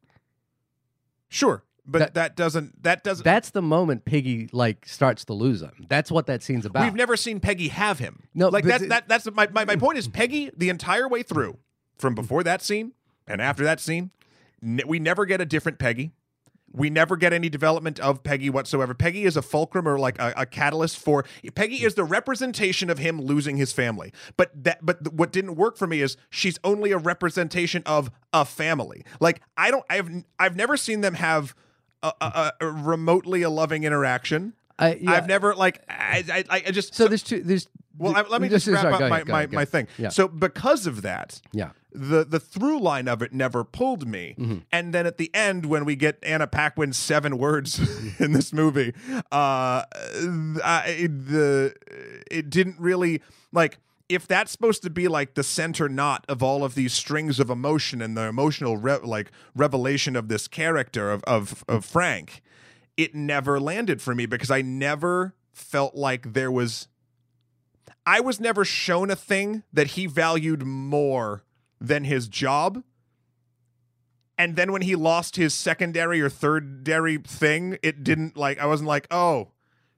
Sure, 1.28 1.62
but 1.86 1.98
that, 2.00 2.14
That- 2.14 2.36
doesn't 2.36 2.82
that 2.82 3.04
doesn't. 3.04 3.24
That's 3.24 3.50
the 3.50 3.62
moment 3.62 4.04
Peggy 4.04 4.48
like 4.52 4.86
starts 4.86 5.24
to 5.26 5.32
lose 5.32 5.62
him. 5.62 5.86
That's 5.88 6.10
what 6.10 6.26
that 6.26 6.42
scene's 6.42 6.66
about. 6.66 6.84
we've 6.84 6.94
never 6.94 7.16
seen 7.16 7.40
Peggy 7.40 7.68
have 7.68 7.98
him. 7.98 8.24
No, 8.34 8.48
like 8.48 8.64
that's 8.64 8.80
th- 8.80 8.90
that 8.90 9.08
that's 9.08 9.30
my, 9.32 9.48
my 9.52 9.64
my 9.64 9.76
point 9.76 9.98
is 9.98 10.08
Peggy 10.08 10.50
the 10.56 10.68
entire 10.68 11.08
way 11.08 11.22
through, 11.22 11.58
from 11.98 12.14
before 12.14 12.42
that 12.44 12.62
scene 12.62 12.92
and 13.28 13.40
after 13.40 13.62
that 13.64 13.78
scene, 13.80 14.10
we 14.86 14.98
never 14.98 15.24
get 15.24 15.40
a 15.40 15.46
different 15.46 15.78
Peggy. 15.78 16.12
We 16.72 16.88
never 16.88 17.16
get 17.16 17.32
any 17.32 17.48
development 17.48 17.98
of 17.98 18.22
Peggy 18.22 18.48
whatsoever. 18.48 18.94
Peggy 18.94 19.24
is 19.24 19.36
a 19.36 19.42
fulcrum 19.42 19.88
or 19.88 19.98
like 19.98 20.18
a, 20.18 20.32
a 20.36 20.46
catalyst 20.46 20.98
for 20.98 21.24
Peggy 21.54 21.84
is 21.84 21.94
the 21.94 22.04
representation 22.04 22.90
of 22.90 22.98
him 22.98 23.20
losing 23.20 23.56
his 23.56 23.72
family. 23.72 24.12
But 24.36 24.64
that 24.64 24.84
but 24.84 25.04
th- 25.04 25.12
what 25.14 25.32
didn't 25.32 25.56
work 25.56 25.76
for 25.76 25.86
me 25.86 26.00
is 26.00 26.16
she's 26.30 26.58
only 26.62 26.92
a 26.92 26.98
representation 26.98 27.82
of 27.86 28.10
a 28.32 28.44
family. 28.44 29.04
Like 29.18 29.42
I 29.56 29.70
don't 29.70 29.84
I've 29.90 30.24
I've 30.38 30.56
never 30.56 30.76
seen 30.76 31.00
them 31.00 31.14
have 31.14 31.54
a, 32.02 32.12
a, 32.20 32.52
a 32.60 32.66
remotely 32.66 33.42
a 33.42 33.50
loving 33.50 33.84
interaction. 33.84 34.54
I, 34.80 34.94
yeah. 34.94 35.12
I've 35.12 35.26
never 35.26 35.54
like 35.54 35.82
I 35.88 36.44
I, 36.50 36.62
I 36.66 36.70
just 36.70 36.94
So 36.94 37.06
there's 37.08 37.22
two. 37.22 37.42
There's 37.42 37.68
well 37.98 38.16
I, 38.16 38.22
let 38.22 38.40
me 38.40 38.48
just 38.48 38.66
wrap 38.66 38.80
sorry, 38.82 38.94
up 38.94 39.00
go 39.00 39.08
my, 39.08 39.16
ahead, 39.16 39.28
my, 39.28 39.38
ahead, 39.40 39.52
my 39.52 39.64
thing. 39.64 39.86
Yeah. 39.98 40.08
So 40.08 40.26
because 40.26 40.86
of 40.86 41.02
that, 41.02 41.40
Yeah. 41.52 41.70
the 41.92 42.24
the 42.24 42.40
through 42.40 42.80
line 42.80 43.08
of 43.08 43.20
it 43.22 43.32
never 43.32 43.62
pulled 43.62 44.06
me. 44.08 44.34
Mm-hmm. 44.38 44.58
And 44.72 44.94
then 44.94 45.06
at 45.06 45.18
the 45.18 45.30
end, 45.34 45.66
when 45.66 45.84
we 45.84 45.96
get 45.96 46.18
Anna 46.22 46.46
Paquin's 46.46 46.96
seven 46.96 47.36
words 47.38 47.78
in 48.20 48.32
this 48.32 48.52
movie, 48.52 48.94
uh, 49.30 49.84
I, 50.64 51.08
the 51.10 51.74
it 52.30 52.50
didn't 52.50 52.76
really 52.78 53.22
like. 53.52 53.78
If 54.08 54.26
that's 54.26 54.50
supposed 54.50 54.82
to 54.82 54.90
be 54.90 55.06
like 55.06 55.34
the 55.34 55.44
center 55.44 55.88
knot 55.88 56.24
of 56.28 56.42
all 56.42 56.64
of 56.64 56.74
these 56.74 56.92
strings 56.92 57.38
of 57.38 57.48
emotion 57.48 58.02
and 58.02 58.16
the 58.16 58.22
emotional 58.24 58.76
re- 58.76 58.98
like 59.04 59.30
revelation 59.54 60.16
of 60.16 60.26
this 60.26 60.48
character 60.48 61.12
of 61.12 61.22
of, 61.24 61.64
of 61.68 61.84
Frank, 61.84 62.42
it 63.02 63.14
never 63.14 63.58
landed 63.58 64.02
for 64.02 64.14
me 64.14 64.26
because 64.26 64.50
I 64.50 64.62
never 64.62 65.34
felt 65.52 65.94
like 65.94 66.34
there 66.34 66.50
was 66.50 66.88
I 68.06 68.20
was 68.20 68.40
never 68.40 68.64
shown 68.64 69.10
a 69.10 69.16
thing 69.16 69.62
that 69.72 69.88
he 69.88 70.06
valued 70.06 70.64
more 70.64 71.44
than 71.80 72.04
his 72.04 72.28
job. 72.28 72.82
And 74.36 74.56
then 74.56 74.72
when 74.72 74.82
he 74.82 74.96
lost 74.96 75.36
his 75.36 75.54
secondary 75.54 76.20
or 76.20 76.30
thirdary 76.30 77.24
thing, 77.24 77.78
it 77.82 78.02
didn't 78.02 78.36
like 78.36 78.58
I 78.58 78.66
wasn't 78.66 78.88
like, 78.88 79.06
"Oh, 79.10 79.52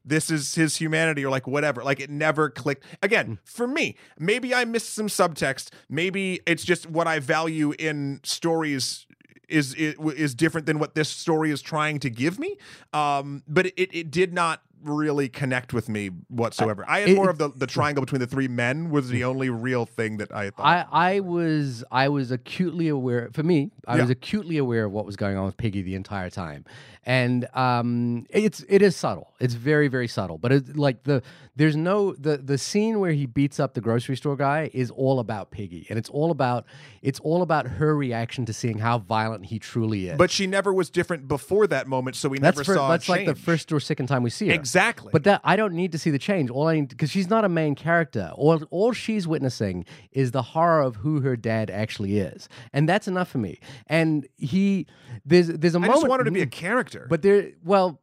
this 0.04 0.30
is 0.30 0.56
his 0.56 0.76
humanity 0.76 1.24
or 1.24 1.30
like 1.30 1.46
whatever." 1.46 1.82
Like 1.84 2.00
it 2.00 2.10
never 2.10 2.50
clicked. 2.50 2.84
Again, 3.02 3.26
hmm. 3.26 3.34
for 3.44 3.66
me, 3.66 3.96
maybe 4.18 4.54
I 4.54 4.64
missed 4.64 4.94
some 4.94 5.06
subtext. 5.06 5.70
Maybe 5.88 6.40
it's 6.44 6.64
just 6.64 6.90
what 6.90 7.06
I 7.06 7.20
value 7.20 7.72
in 7.78 8.20
stories 8.24 9.06
is 9.52 9.74
is, 9.74 9.94
is 10.16 10.34
different 10.34 10.66
than 10.66 10.78
what 10.78 10.94
this 10.94 11.08
story 11.08 11.50
is 11.50 11.62
trying 11.62 11.98
to 12.00 12.10
give 12.10 12.38
me. 12.38 12.56
Um, 12.92 13.42
but 13.46 13.66
it, 13.66 13.94
it 13.94 14.10
did 14.10 14.32
not 14.32 14.62
really 14.84 15.28
connect 15.28 15.72
with 15.72 15.88
me 15.88 16.08
whatsoever. 16.28 16.84
I 16.88 17.00
had 17.00 17.10
it- 17.10 17.14
more 17.14 17.30
of 17.30 17.38
the, 17.38 17.50
the 17.54 17.68
triangle 17.68 18.02
between 18.04 18.18
the 18.20 18.26
three 18.26 18.48
men 18.48 18.90
was 18.90 19.08
the 19.10 19.22
only 19.22 19.48
real 19.48 19.86
thing 19.86 20.16
that 20.16 20.32
I 20.34 20.50
thought. 20.50 20.66
I, 20.66 20.86
I 21.16 21.20
was 21.20 21.84
I 21.92 22.08
was 22.08 22.32
acutely 22.32 22.88
aware 22.88 23.30
for 23.32 23.44
me 23.44 23.70
I 23.86 24.00
was 24.00 24.10
acutely 24.10 24.58
aware 24.58 24.86
of 24.86 24.92
what 24.92 25.06
was 25.06 25.14
going 25.16 25.36
on 25.36 25.46
with 25.46 25.56
Peggy 25.56 25.82
the 25.82 25.94
entire 25.94 26.30
time, 26.30 26.64
and 27.06 27.48
um, 27.54 28.26
it's 28.30 28.64
it 28.68 28.82
is 28.82 28.96
subtle. 28.96 29.32
It's 29.38 29.54
very 29.54 29.86
very 29.88 30.08
subtle, 30.08 30.38
but 30.38 30.50
it's 30.50 30.76
like 30.76 31.04
the 31.04 31.22
there's 31.54 31.76
no 31.76 32.14
the 32.14 32.38
the 32.38 32.56
scene 32.56 32.98
where 32.98 33.12
he 33.12 33.26
beats 33.26 33.60
up 33.60 33.74
the 33.74 33.80
grocery 33.80 34.16
store 34.16 34.36
guy 34.36 34.70
is 34.72 34.90
all 34.90 35.20
about 35.20 35.50
Peggy, 35.50 35.86
and 35.90 35.98
it's 35.98 36.08
all 36.08 36.30
about 36.30 36.64
it's 37.02 37.20
all 37.20 37.42
about 37.42 37.66
her 37.66 37.94
reaction 37.94 38.46
to 38.46 38.52
seeing 38.52 38.78
how 38.78 38.98
violent 38.98 39.46
he 39.46 39.58
truly 39.58 40.08
is. 40.08 40.16
but 40.16 40.30
she 40.30 40.46
never 40.46 40.72
was 40.72 40.88
different 40.88 41.28
before 41.28 41.66
that 41.66 41.86
moment, 41.86 42.16
so 42.16 42.28
we 42.28 42.38
that's 42.38 42.56
never 42.56 42.64
for, 42.64 42.74
saw 42.74 42.88
that's 42.88 43.08
like 43.08 43.26
the 43.26 43.34
first 43.34 43.70
or 43.72 43.80
second 43.80 44.06
time 44.06 44.22
we 44.22 44.30
see 44.30 44.48
her. 44.48 44.54
Exactly. 44.54 45.10
But 45.12 45.24
that 45.24 45.40
I 45.44 45.56
don't 45.56 45.74
need 45.74 45.92
to 45.92 45.98
see 45.98 46.10
the 46.10 46.18
change. 46.18 46.48
All 46.48 46.68
I 46.68 46.76
need 46.76 46.88
because 46.88 47.10
she's 47.10 47.28
not 47.28 47.44
a 47.44 47.48
main 47.48 47.74
character. 47.74 48.32
All 48.34 48.62
all 48.70 48.92
she's 48.92 49.28
witnessing 49.28 49.84
is 50.12 50.30
the 50.30 50.42
horror 50.42 50.82
of 50.82 50.96
who 50.96 51.20
her 51.20 51.36
dad 51.36 51.70
actually 51.70 52.18
is, 52.18 52.48
and 52.72 52.88
that's 52.88 53.06
enough 53.06 53.28
for 53.28 53.38
me. 53.38 53.58
And 53.86 54.26
he 54.36 54.86
there's 55.24 55.48
there's 55.48 55.74
a 55.74 55.78
I 55.78 55.80
moment. 55.80 55.92
I 55.92 55.96
just 55.96 56.08
want 56.08 56.20
her 56.20 56.24
to 56.24 56.30
be 56.30 56.40
a 56.40 56.46
character. 56.46 57.06
But 57.10 57.20
there, 57.22 57.50
well, 57.62 58.00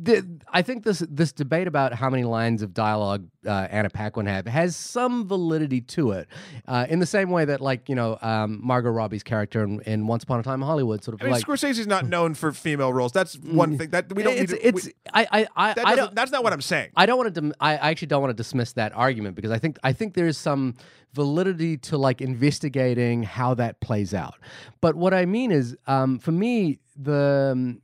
the, 0.00 0.35
I 0.52 0.62
think 0.62 0.84
this 0.84 1.00
this 1.08 1.32
debate 1.32 1.66
about 1.66 1.92
how 1.94 2.08
many 2.10 2.24
lines 2.24 2.62
of 2.62 2.72
dialogue 2.72 3.28
uh, 3.46 3.68
Anna 3.70 3.90
Paquin 3.90 4.26
have 4.26 4.46
has 4.46 4.76
some 4.76 5.26
validity 5.26 5.80
to 5.82 6.12
it, 6.12 6.28
uh, 6.66 6.86
in 6.88 6.98
the 6.98 7.06
same 7.06 7.30
way 7.30 7.44
that 7.44 7.60
like 7.60 7.88
you 7.88 7.94
know 7.94 8.18
um, 8.22 8.60
Margot 8.62 8.90
Robbie's 8.90 9.22
character 9.22 9.62
in, 9.62 9.80
in 9.82 10.06
Once 10.06 10.24
Upon 10.24 10.40
a 10.40 10.42
Time 10.42 10.62
in 10.62 10.66
Hollywood 10.66 11.02
sort 11.02 11.14
of 11.14 11.22
I 11.22 11.24
mean, 11.24 11.32
like 11.32 11.44
Scorsese's 11.44 11.86
not 11.86 12.06
known 12.06 12.34
for 12.34 12.52
female 12.52 12.92
roles. 12.92 13.12
That's 13.12 13.36
one 13.38 13.78
thing 13.78 13.90
that 13.90 14.14
we 14.14 14.22
don't 14.22 14.34
it's 14.36 14.52
need. 14.52 14.58
To, 14.60 14.68
it's 14.68 14.86
we- 14.86 14.94
I 15.12 15.26
I 15.30 15.46
I, 15.56 15.74
that 15.74 15.86
I 15.86 15.94
don't. 15.96 16.14
that's 16.14 16.30
not 16.30 16.44
what 16.44 16.52
I'm 16.52 16.60
saying. 16.62 16.90
I 16.96 17.06
don't 17.06 17.18
want 17.18 17.34
to. 17.34 17.52
I 17.60 17.76
I 17.76 17.90
actually 17.90 18.08
don't 18.08 18.22
want 18.22 18.30
to 18.30 18.42
dismiss 18.42 18.72
that 18.74 18.92
argument 18.94 19.36
because 19.36 19.50
I 19.50 19.58
think 19.58 19.78
I 19.82 19.92
think 19.92 20.14
there's 20.14 20.38
some 20.38 20.74
validity 21.12 21.78
to 21.78 21.96
like 21.96 22.20
investigating 22.20 23.22
how 23.22 23.54
that 23.54 23.80
plays 23.80 24.14
out. 24.14 24.34
But 24.80 24.94
what 24.96 25.14
I 25.14 25.24
mean 25.24 25.50
is, 25.50 25.76
um, 25.86 26.18
for 26.18 26.32
me, 26.32 26.78
the 26.96 27.50
um, 27.52 27.82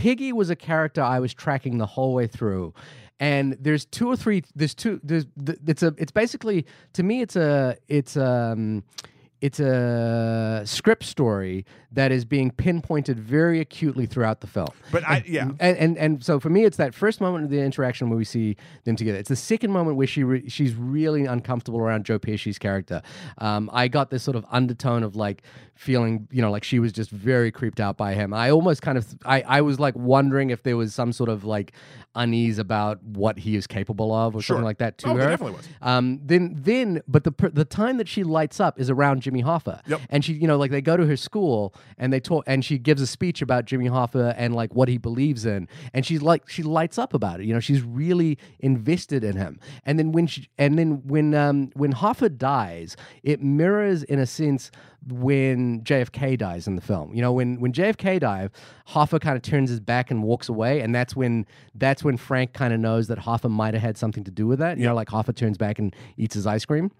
Peggy 0.00 0.32
was 0.32 0.48
a 0.48 0.56
character 0.56 1.02
I 1.02 1.20
was 1.20 1.34
tracking 1.34 1.76
the 1.76 1.84
whole 1.84 2.14
way 2.14 2.26
through. 2.26 2.72
And 3.20 3.54
there's 3.60 3.84
two 3.84 4.08
or 4.08 4.16
three. 4.16 4.44
There's 4.56 4.74
two. 4.74 4.98
There's. 5.02 5.26
It's 5.66 5.82
a. 5.82 5.94
It's 5.98 6.10
basically 6.10 6.64
to 6.94 7.02
me. 7.02 7.20
It's 7.20 7.36
a. 7.36 7.76
It's 7.86 8.16
um. 8.16 8.82
It's 9.40 9.58
a 9.60 10.62
script 10.66 11.04
story 11.04 11.64
that 11.92 12.12
is 12.12 12.24
being 12.24 12.50
pinpointed 12.50 13.18
very 13.18 13.58
acutely 13.58 14.06
throughout 14.06 14.40
the 14.40 14.46
film. 14.46 14.68
But 14.92 15.02
I, 15.04 15.24
yeah, 15.26 15.50
And, 15.58 15.76
and 15.76 15.98
and 15.98 16.24
so 16.24 16.38
for 16.38 16.50
me, 16.50 16.64
it's 16.64 16.76
that 16.76 16.94
first 16.94 17.20
moment 17.20 17.44
of 17.44 17.50
the 17.50 17.60
interaction 17.60 18.10
where 18.10 18.16
we 18.18 18.24
see 18.24 18.56
them 18.84 18.96
together. 18.96 19.18
It's 19.18 19.28
the 19.28 19.36
second 19.36 19.72
moment 19.72 19.96
where 19.96 20.06
she 20.06 20.22
re- 20.22 20.48
she's 20.48 20.74
really 20.74 21.24
uncomfortable 21.24 21.80
around 21.80 22.04
Joe 22.04 22.18
Pesci's 22.18 22.58
character. 22.58 23.02
Um, 23.38 23.70
I 23.72 23.88
got 23.88 24.10
this 24.10 24.22
sort 24.22 24.36
of 24.36 24.44
undertone 24.50 25.02
of 25.02 25.16
like 25.16 25.42
feeling, 25.74 26.28
you 26.30 26.42
know, 26.42 26.50
like 26.50 26.62
she 26.62 26.78
was 26.78 26.92
just 26.92 27.10
very 27.10 27.50
creeped 27.50 27.80
out 27.80 27.96
by 27.96 28.14
him. 28.14 28.34
I 28.34 28.50
almost 28.50 28.82
kind 28.82 28.98
of 28.98 29.06
I 29.24 29.42
I 29.42 29.60
was 29.62 29.80
like 29.80 29.96
wondering 29.96 30.50
if 30.50 30.62
there 30.62 30.76
was 30.76 30.94
some 30.94 31.12
sort 31.12 31.30
of 31.30 31.44
like 31.44 31.72
unease 32.16 32.58
about 32.58 33.02
what 33.04 33.38
he 33.38 33.54
is 33.54 33.66
capable 33.66 34.12
of 34.12 34.34
or 34.34 34.42
Sure. 34.42 34.54
something 34.56 34.64
like 34.64 34.78
that 34.78 34.98
to 34.98 35.08
Oh, 35.10 35.14
her. 35.14 35.20
definitely 35.28 35.56
was. 35.56 35.68
Um, 35.80 36.20
then 36.24 36.56
then 36.58 37.02
but 37.06 37.22
the 37.24 37.32
the 37.52 37.64
time 37.64 37.98
that 37.98 38.08
she 38.08 38.24
lights 38.24 38.58
up 38.58 38.80
is 38.80 38.90
around 38.90 39.22
Jimmy 39.22 39.42
Hoffa. 39.42 39.80
Yep. 39.86 40.00
And 40.10 40.24
she, 40.24 40.32
you 40.32 40.48
know, 40.48 40.56
like 40.58 40.70
they 40.72 40.80
go 40.82 40.96
to 40.96 41.06
her 41.06 41.16
school 41.16 41.72
and 41.98 42.12
they 42.12 42.18
talk, 42.20 42.44
and 42.48 42.64
she 42.64 42.78
gives 42.78 43.00
a 43.00 43.06
speech 43.06 43.42
about 43.42 43.64
Jimmy 43.64 43.88
Hoffa 43.88 44.34
and 44.36 44.54
like 44.54 44.74
what 44.74 44.88
he 44.88 44.98
believes 44.98 45.46
in, 45.46 45.68
and 45.94 46.04
she's 46.04 46.20
like, 46.22 46.48
she 46.48 46.62
lights 46.64 46.98
up 46.98 47.14
about 47.14 47.40
it. 47.40 47.46
You 47.46 47.54
know, 47.54 47.60
she's 47.60 47.82
really 47.82 48.38
invested 48.58 49.22
in 49.24 49.36
him. 49.36 49.60
And 49.84 49.98
then 49.98 50.12
when 50.12 50.26
she, 50.26 50.48
and 50.58 50.78
then 50.78 51.02
when 51.06 51.34
um 51.34 51.70
when 51.74 51.92
Hoffa 51.92 52.36
dies, 52.36 52.96
it 53.22 53.42
mirrors 53.42 54.02
in 54.02 54.18
a 54.18 54.26
sense 54.26 54.70
when 55.08 55.82
JFK 55.82 56.36
dies 56.36 56.66
in 56.66 56.76
the 56.76 56.82
film. 56.82 57.14
You 57.14 57.22
know, 57.22 57.32
when 57.32 57.60
when 57.60 57.72
JFK 57.72 58.20
died, 58.20 58.50
Hoffa 58.88 59.20
kind 59.20 59.36
of 59.36 59.42
turns 59.42 59.70
his 59.70 59.80
back 59.80 60.10
and 60.10 60.22
walks 60.22 60.48
away, 60.48 60.80
and 60.80 60.94
that's 60.94 61.16
when 61.16 61.46
that's 61.74 62.04
when 62.04 62.16
Frank 62.16 62.52
kind 62.52 62.72
of 62.72 62.80
knows 62.80 63.08
that 63.08 63.18
Hoffa 63.18 63.50
might 63.50 63.74
have 63.74 63.82
had 63.82 63.96
something 63.96 64.24
to 64.24 64.30
do 64.30 64.46
with 64.46 64.58
that. 64.58 64.78
You 64.78 64.84
know, 64.84 64.94
like 64.94 65.08
Hoffa 65.08 65.34
turns 65.34 65.56
back 65.56 65.78
and 65.78 65.94
eats 66.16 66.34
his 66.34 66.46
ice 66.46 66.64
cream. 66.64 66.90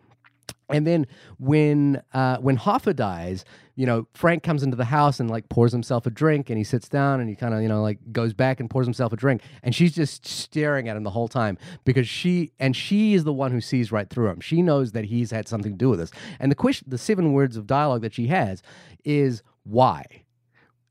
And 0.69 0.87
then 0.87 1.07
when 1.39 2.03
uh, 2.13 2.39
when 2.39 2.57
Hoffa 2.57 2.95
dies, 2.95 3.45
you 3.77 3.87
know, 3.87 4.07
Frank 4.15 4.43
comes 4.43 4.63
into 4.63 4.77
the 4.77 4.85
house 4.85 5.21
and 5.21 5.31
like 5.31 5.49
pours 5.49 5.73
himself 5.73 6.07
a 6.07 6.11
drink, 6.11 6.51
and 6.51 6.59
he 6.59 6.65
sits 6.65 6.89
down 6.89 7.21
and 7.21 7.29
he 7.29 7.35
kind 7.35 7.55
of 7.55 7.63
you 7.63 7.69
know 7.69 7.83
like 7.83 7.99
goes 8.13 8.33
back 8.33 8.61
and 8.61 8.71
pours 8.71 8.87
himself 8.87 9.13
a 9.13 9.17
drink, 9.17 9.43
and 9.63 9.75
she's 9.75 9.95
just 9.95 10.27
staring 10.27 10.89
at 10.89 10.97
him 10.97 11.03
the 11.03 11.11
whole 11.11 11.29
time 11.29 11.59
because 11.85 12.09
she 12.09 12.53
and 12.59 12.77
she 12.77 13.15
is 13.15 13.25
the 13.25 13.33
one 13.33 13.51
who 13.51 13.61
sees 13.61 13.91
right 13.91 14.09
through 14.09 14.29
him. 14.29 14.41
She 14.41 14.63
knows 14.63 14.93
that 14.93 15.07
he's 15.07 15.31
had 15.31 15.49
something 15.49 15.73
to 15.73 15.79
do 15.79 15.91
with 15.91 15.99
this. 15.99 16.11
And 16.39 16.51
the 16.51 16.57
question, 16.57 16.87
the 16.91 16.99
seven 16.99 17.33
words 17.33 17.57
of 17.57 17.67
dialogue 17.67 18.03
that 18.03 18.15
she 18.15 18.29
has 18.29 18.63
is 19.05 19.43
why. 19.65 20.25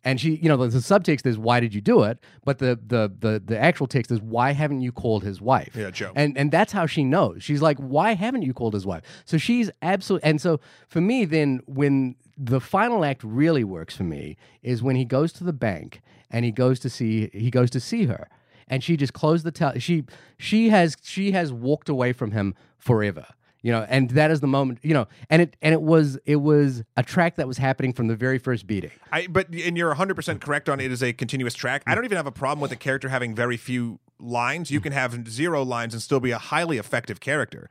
And 0.04 0.20
she, 0.20 0.36
you 0.36 0.48
know, 0.48 0.56
the, 0.56 0.68
the 0.68 0.80
subtext 0.80 1.26
is 1.26 1.38
why 1.38 1.60
did 1.60 1.74
you 1.74 1.82
do 1.82 2.04
it, 2.04 2.20
but 2.46 2.60
the 2.60 2.80
the 2.88 3.12
the 3.20 3.42
the 3.46 3.60
actual 3.60 3.86
text 3.86 4.12
is 4.12 4.22
why 4.22 4.54
haven't 4.54 4.82
you 4.82 4.92
called 4.92 5.24
his 5.24 5.42
wife? 5.42 5.76
Yeah, 5.76 5.92
Joe. 5.92 6.14
And 6.16 6.38
and 6.38 6.52
that's 6.52 6.72
how 6.72 6.86
she 6.86 7.04
knows. 7.04 7.44
She's 7.44 7.62
like, 7.62 7.78
why 7.78 8.14
haven't 8.14 8.44
you 8.44 8.54
called 8.54 8.74
his 8.74 8.86
wife? 8.86 9.04
So 9.26 9.38
she's 9.38 9.70
absolutely. 9.82 10.30
And 10.30 10.40
so 10.40 10.62
for 10.88 11.02
me, 11.02 11.26
then 11.26 11.62
when 11.66 12.16
the 12.38 12.62
final 12.62 13.04
act 13.04 13.24
really 13.24 13.66
works 13.66 13.96
for 13.96 14.04
me 14.04 14.38
is 14.64 14.82
when 14.82 14.96
he 14.96 15.04
goes 15.04 15.34
to 15.34 15.44
the 15.44 15.54
bank 15.54 16.02
and 16.32 16.46
he 16.46 16.52
goes 16.52 16.80
to 16.80 16.90
see 16.90 17.30
he 17.34 17.52
goes 17.52 17.70
to 17.72 17.82
see 17.82 18.06
her, 18.06 18.30
and 18.70 18.82
she 18.82 18.96
just 18.96 19.12
closed 19.14 19.44
the 19.44 19.52
tel- 19.52 19.78
she 19.80 20.06
she 20.38 20.70
has 20.70 20.96
she 21.04 21.32
has 21.32 21.52
walked 21.52 21.90
away 21.90 22.14
from 22.14 22.32
him 22.32 22.56
forever. 22.78 23.26
You 23.62 23.72
know, 23.74 23.86
and 23.90 24.10
that 24.12 24.32
is 24.32 24.40
the 24.40 24.48
moment. 24.48 24.80
You 24.84 24.94
know, 24.94 25.08
and 25.30 25.42
it 25.42 25.58
and 25.62 25.74
it 25.74 25.82
was 25.82 26.18
it 26.26 26.38
was 26.38 26.84
a 26.96 27.04
track 27.04 27.36
that 27.36 27.48
was 27.48 27.58
happening 27.58 27.92
from 27.94 28.08
the 28.08 28.16
very 28.16 28.40
first 28.40 28.66
beating. 28.68 28.92
I 29.12 29.28
but 29.28 29.50
and 29.50 29.78
you're 29.78 29.90
100 29.90 30.16
percent 30.16 30.40
correct 30.42 30.70
on 30.70 30.80
it 30.80 30.92
is 30.92 31.04
a 31.04 31.12
continuous 31.14 31.54
track. 31.54 31.84
I 31.86 31.94
don't 31.96 32.06
even 32.06 32.16
have 32.18 32.28
a 32.28 32.32
problem 32.32 32.62
with 32.62 32.72
a 32.72 32.78
character 32.78 33.10
having 33.10 33.36
very 33.36 33.58
few 33.58 34.00
lines. 34.20 34.72
You 34.72 34.80
can 34.80 34.94
have 34.94 35.28
zero 35.30 35.64
lines 35.64 35.94
and 35.94 36.02
still 36.02 36.20
be 36.22 36.32
a 36.32 36.38
highly 36.38 36.78
effective 36.78 37.20
character. 37.20 37.70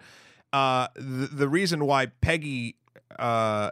Uh, 0.53 0.89
the, 0.95 1.29
the 1.33 1.49
reason 1.49 1.85
why 1.87 2.07
Peggy 2.21 2.77
uh, 3.19 3.71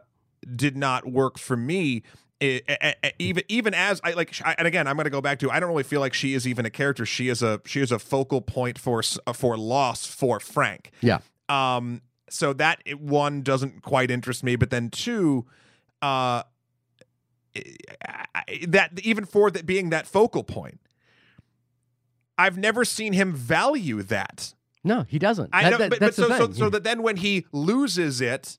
did 0.54 0.76
not 0.76 1.06
work 1.06 1.38
for 1.38 1.56
me. 1.56 2.02
i- 2.42 2.60
i- 2.68 2.94
i- 3.02 3.12
even 3.18 3.42
even 3.48 3.72
as 3.74 4.00
I 4.04 4.12
like, 4.12 4.32
I, 4.44 4.54
and 4.58 4.66
again, 4.66 4.86
I'm 4.86 4.96
going 4.96 5.04
to 5.04 5.10
go 5.10 5.20
back 5.22 5.38
to. 5.40 5.50
I 5.50 5.58
don't 5.60 5.68
really 5.70 5.82
feel 5.82 6.00
like 6.00 6.12
she 6.14 6.34
is 6.34 6.46
even 6.46 6.64
a 6.66 6.70
character. 6.70 7.04
She 7.06 7.28
is 7.28 7.42
a 7.42 7.60
she 7.66 7.80
is 7.80 7.92
a 7.92 7.98
focal 7.98 8.40
point 8.40 8.78
for 8.78 9.02
for 9.34 9.56
loss 9.58 10.06
for 10.06 10.38
Frank. 10.40 10.90
Yeah. 11.00 11.18
Um, 11.48 12.02
so 12.28 12.52
that 12.54 12.80
one 12.98 13.42
doesn't 13.42 13.82
quite 13.82 14.10
interest 14.10 14.42
me, 14.42 14.56
but 14.56 14.70
then 14.70 14.90
two, 14.90 15.46
uh, 16.02 16.42
that 18.68 18.90
even 19.02 19.24
for 19.24 19.50
that 19.50 19.66
being 19.66 19.90
that 19.90 20.06
focal 20.06 20.44
point, 20.44 20.80
I've 22.38 22.58
never 22.58 22.84
seen 22.84 23.12
him 23.12 23.32
value 23.34 24.02
that. 24.02 24.52
No, 24.84 25.04
he 25.08 25.18
doesn't. 25.18 25.50
I 25.52 25.62
That- 25.64 25.70
know, 25.70 25.78
that- 25.78 25.90
but, 25.90 26.00
but 26.00 26.14
so, 26.14 26.28
so 26.28 26.52
so 26.52 26.70
that 26.70 26.84
then 26.84 27.02
when 27.02 27.16
he 27.16 27.46
loses 27.52 28.20
it, 28.20 28.58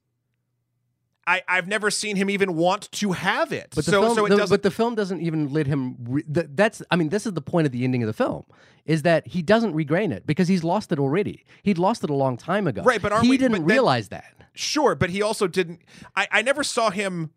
I, 1.27 1.41
I've 1.47 1.67
never 1.67 1.91
seen 1.91 2.15
him 2.15 2.29
even 2.29 2.55
want 2.55 2.89
to 2.93 3.11
have 3.11 3.51
it. 3.51 3.73
But 3.75 3.83
the 3.85 3.91
so 3.91 4.01
film, 4.01 4.15
so 4.15 4.25
it 4.25 4.29
the- 4.29 4.37
doesn't. 4.37 4.53
but 4.53 4.63
the 4.63 4.71
film 4.71 4.95
doesn't 4.95 5.19
even 5.21 5.51
let 5.51 5.67
him. 5.67 5.97
Re- 6.07 6.23
th- 6.23 6.47
that's, 6.55 6.81
I 6.89 6.95
mean, 6.95 7.09
this 7.09 7.25
is 7.27 7.33
the 7.33 7.41
point 7.41 7.65
of 7.67 7.73
the 7.73 7.83
ending 7.83 8.01
of 8.01 8.07
the 8.07 8.13
film, 8.13 8.45
is 8.85 9.01
that 9.01 9.27
he 9.27 9.41
doesn't 9.41 9.73
regain 9.73 10.11
it 10.13 10.25
because 10.25 10.47
he's 10.47 10.63
lost 10.63 10.91
it 10.93 10.99
already. 10.99 11.43
He'd 11.63 11.77
lost 11.77 12.03
it 12.05 12.09
a 12.09 12.13
long 12.13 12.37
time 12.37 12.65
ago. 12.65 12.81
Right, 12.81 13.01
but 13.01 13.21
he 13.21 13.29
we- 13.31 13.37
didn't 13.37 13.51
but 13.51 13.57
then- 13.59 13.65
realize 13.67 14.07
that. 14.09 14.33
Sure, 14.53 14.95
but 14.95 15.09
he 15.11 15.21
also 15.21 15.45
didn't. 15.47 15.81
I, 16.15 16.27
I 16.31 16.41
never 16.41 16.63
saw 16.63 16.89
him. 16.91 17.31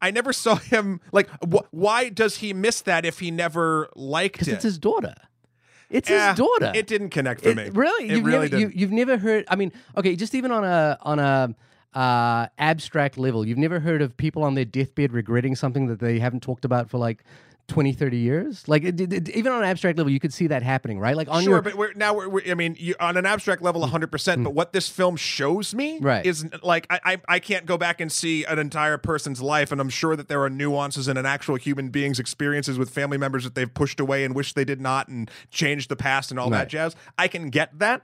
I 0.00 0.10
never 0.12 0.32
saw 0.32 0.54
him 0.72 1.00
like. 1.12 1.28
Wh- 1.42 1.66
why 1.74 2.08
does 2.10 2.36
he 2.38 2.52
miss 2.54 2.80
that 2.82 3.04
if 3.04 3.18
he 3.18 3.30
never 3.32 3.90
liked 3.96 4.34
Because 4.34 4.48
it? 4.48 4.52
it's 4.54 4.62
his 4.64 4.78
daughter. 4.78 5.14
It's 5.90 6.08
Eh, 6.08 6.28
his 6.28 6.36
daughter. 6.38 6.72
It 6.74 6.86
didn't 6.86 7.10
connect 7.10 7.42
for 7.42 7.48
It- 7.50 7.56
me. 7.56 7.68
Really, 7.70 8.04
It 8.08 8.16
you've 8.16 8.24
really 8.24 8.48
never, 8.48 8.56
didn't. 8.60 8.76
you've 8.76 8.92
never 8.92 9.18
heard. 9.18 9.44
I 9.48 9.56
mean, 9.56 9.72
okay, 9.96 10.14
just 10.16 10.34
even 10.34 10.52
on 10.52 10.64
a 10.64 10.96
on 11.02 11.18
a 11.18 11.54
uh, 11.94 12.46
abstract 12.58 13.16
level, 13.18 13.46
you've 13.46 13.58
never 13.58 13.80
heard 13.80 14.02
of 14.02 14.16
people 14.16 14.42
on 14.42 14.54
their 14.54 14.64
deathbed 14.64 15.12
regretting 15.12 15.54
something 15.54 15.86
that 15.86 16.00
they 16.00 16.18
haven't 16.18 16.40
talked 16.42 16.64
about 16.64 16.90
for 16.90 16.98
like 16.98 17.22
20, 17.68 17.94
30 17.94 18.16
years. 18.18 18.68
Like 18.68 18.84
it, 18.84 19.00
it- 19.00 19.28
even 19.30 19.50
on 19.50 19.62
an 19.62 19.68
abstract 19.70 19.96
level, 19.96 20.12
you 20.12 20.20
could 20.20 20.34
see 20.34 20.48
that 20.48 20.62
happening, 20.62 20.98
right? 20.98 21.16
Like 21.16 21.28
on 21.30 21.42
sure, 21.44 21.52
your 21.54 21.62
but 21.62 21.76
we're, 21.76 21.94
now 21.94 22.12
we're, 22.12 22.28
we're. 22.28 22.42
I 22.50 22.52
mean, 22.54 22.76
you, 22.78 22.94
on 23.00 23.16
an 23.16 23.24
abstract 23.24 23.62
level, 23.62 23.80
100. 23.80 24.08
percent 24.12 24.44
But 24.44 24.50
what 24.52 24.74
this 24.74 24.88
film 24.90 25.16
shows 25.16 25.74
me 25.74 25.98
Mm. 25.98 26.04
Right. 26.04 26.26
is 26.26 26.44
like 26.62 26.86
I, 26.90 27.00
I 27.04 27.20
I 27.26 27.38
can't 27.38 27.64
go 27.64 27.78
back 27.78 28.02
and 28.02 28.12
see 28.12 28.44
an 28.44 28.58
entire 28.58 28.98
person's 28.98 29.40
life, 29.40 29.72
and 29.72 29.80
I'm 29.80 29.88
sure 29.88 30.14
that 30.14 30.28
there 30.28 30.42
are 30.42 30.50
nuances 30.50 31.08
in 31.08 31.16
an 31.16 31.24
actual 31.24 31.54
human 31.56 31.88
being's 31.88 32.18
experiences 32.20 32.78
with 32.78 32.90
family 32.90 33.16
members 33.16 33.44
that 33.44 33.54
they've 33.54 33.72
pushed 33.72 33.98
away 33.98 34.24
and 34.24 34.34
wish 34.34 34.52
they 34.52 34.64
did 34.66 34.80
not, 34.82 35.08
and 35.08 35.30
changed 35.50 35.88
the 35.88 35.96
past 35.96 36.30
and 36.30 36.38
all 36.38 36.50
Right. 36.50 36.58
that 36.58 36.68
jazz. 36.68 36.94
I 37.16 37.28
can 37.28 37.48
get 37.48 37.78
that. 37.78 38.02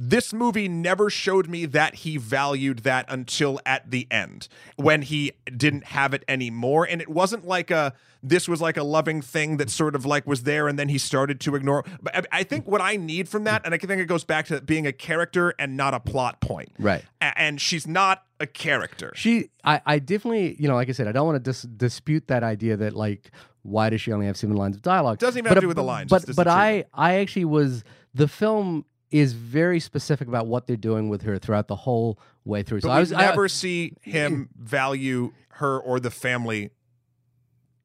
This 0.00 0.32
movie 0.32 0.68
never 0.68 1.10
showed 1.10 1.48
me 1.48 1.66
that 1.66 1.96
he 1.96 2.16
valued 2.18 2.80
that 2.80 3.04
until 3.08 3.58
at 3.66 3.90
the 3.90 4.06
end 4.12 4.46
when 4.76 5.02
he 5.02 5.32
didn't 5.56 5.86
have 5.86 6.14
it 6.14 6.22
anymore. 6.28 6.86
And 6.88 7.02
it 7.02 7.08
wasn't 7.08 7.44
like 7.46 7.72
a 7.72 7.92
this 8.22 8.48
was 8.48 8.60
like 8.60 8.76
a 8.76 8.82
loving 8.84 9.20
thing 9.22 9.56
that 9.56 9.70
sort 9.70 9.94
of 9.96 10.04
like 10.06 10.24
was 10.26 10.44
there 10.44 10.68
and 10.68 10.78
then 10.78 10.88
he 10.88 10.98
started 10.98 11.40
to 11.40 11.54
ignore. 11.56 11.84
But 12.00 12.26
I- 12.32 12.44
think 12.44 12.66
what 12.68 12.80
I 12.80 12.96
need 12.96 13.28
from 13.28 13.44
that, 13.44 13.62
and 13.64 13.74
I 13.74 13.78
think 13.78 14.00
it 14.00 14.06
goes 14.06 14.24
back 14.24 14.46
to 14.46 14.60
being 14.60 14.86
a 14.86 14.92
character 14.92 15.52
and 15.58 15.76
not 15.76 15.94
a 15.94 16.00
plot 16.00 16.40
point. 16.40 16.70
Right. 16.78 17.04
And 17.20 17.60
she's 17.60 17.86
not 17.86 18.22
a 18.40 18.46
character. 18.46 19.12
She, 19.16 19.50
I, 19.64 19.80
I 19.84 19.98
definitely, 19.98 20.56
you 20.60 20.66
know, 20.68 20.74
like 20.76 20.88
I 20.88 20.92
said, 20.92 21.08
I 21.08 21.12
don't 21.12 21.26
want 21.26 21.44
to 21.44 21.50
dis- 21.50 21.62
dispute 21.62 22.28
that 22.28 22.42
idea 22.44 22.76
that 22.76 22.94
like, 22.94 23.30
why 23.62 23.90
does 23.90 24.00
she 24.00 24.12
only 24.12 24.26
have 24.26 24.36
seven 24.36 24.56
lines 24.56 24.76
of 24.76 24.82
dialogue? 24.82 25.18
Doesn't 25.18 25.38
even 25.38 25.48
But 25.50 25.56
have 25.56 25.56
to 25.56 25.60
do 25.62 25.68
with 25.68 25.76
the 25.76 25.82
lines, 25.82 26.08
But 26.10 26.24
but 26.36 26.46
I, 26.48 26.84
I 26.94 27.16
actually 27.16 27.44
was 27.44 27.82
the 28.14 28.28
film 28.28 28.84
is 29.10 29.32
very 29.32 29.80
specific 29.80 30.28
about 30.28 30.46
what 30.46 30.66
they're 30.66 30.76
doing 30.76 31.08
with 31.08 31.22
her 31.22 31.38
throughout 31.38 31.68
the 31.68 31.76
whole 31.76 32.18
way 32.44 32.62
through. 32.62 32.80
But 32.80 32.88
so 32.88 32.92
I 32.92 33.00
was 33.00 33.10
never 33.10 33.44
I, 33.44 33.48
see 33.48 33.94
him 34.02 34.48
value 34.56 35.32
her 35.52 35.78
or 35.78 35.98
the 35.98 36.10
family 36.10 36.70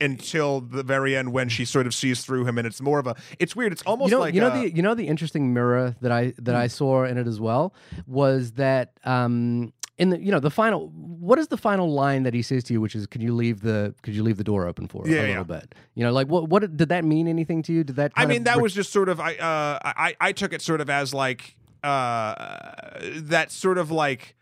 until 0.01 0.59
the 0.59 0.83
very 0.83 1.15
end 1.15 1.31
when 1.31 1.47
she 1.47 1.63
sort 1.63 1.87
of 1.87 1.93
sees 1.93 2.25
through 2.25 2.45
him 2.45 2.57
and 2.57 2.67
it's 2.67 2.81
more 2.81 2.99
of 2.99 3.07
a 3.07 3.15
it's 3.39 3.55
weird 3.55 3.71
it's 3.71 3.83
almost 3.83 4.11
you 4.11 4.17
know, 4.17 4.19
like 4.19 4.33
you 4.33 4.41
know 4.41 4.47
uh, 4.47 4.61
the 4.61 4.75
you 4.75 4.81
know 4.81 4.93
the 4.95 5.07
interesting 5.07 5.53
mirror 5.53 5.95
that 6.01 6.11
I 6.11 6.33
that 6.39 6.53
Hmm. 6.55 6.61
I 6.61 6.67
saw 6.67 7.05
in 7.05 7.17
it 7.17 7.25
as 7.27 7.39
well 7.39 7.73
was 8.05 8.53
that 8.53 8.91
um 9.05 9.71
in 9.97 10.09
the 10.09 10.19
you 10.19 10.31
know 10.31 10.39
the 10.39 10.49
final 10.49 10.87
what 10.95 11.37
is 11.39 11.47
the 11.49 11.57
final 11.57 11.91
line 11.93 12.23
that 12.23 12.33
he 12.33 12.41
says 12.41 12.63
to 12.63 12.73
you 12.73 12.81
which 12.81 12.95
is 12.95 13.05
could 13.07 13.21
you 13.21 13.33
leave 13.33 13.61
the 13.61 13.93
could 14.01 14.15
you 14.15 14.23
leave 14.23 14.37
the 14.37 14.43
door 14.43 14.67
open 14.67 14.87
for 14.87 15.07
Yeah, 15.07 15.17
a 15.17 15.21
yeah. 15.21 15.27
little 15.29 15.43
bit 15.45 15.75
you 15.95 16.03
know 16.03 16.11
like 16.11 16.27
what 16.27 16.49
what 16.49 16.75
did 16.77 16.89
that 16.89 17.05
mean 17.05 17.27
anything 17.27 17.61
to 17.63 17.73
you 17.73 17.83
did 17.83 17.95
that 17.97 18.11
I 18.15 18.25
mean 18.25 18.43
that 18.45 18.57
re- 18.57 18.63
was 18.63 18.73
just 18.73 18.91
sort 18.91 19.07
of 19.09 19.19
I 19.19 19.35
uh 19.35 19.79
I 19.83 20.15
I 20.19 20.31
took 20.31 20.51
it 20.53 20.61
sort 20.61 20.81
of 20.81 20.89
as 20.89 21.13
like 21.13 21.55
uh 21.83 22.33
that 23.15 23.51
sort 23.51 23.77
of 23.77 23.91
like 23.91 24.35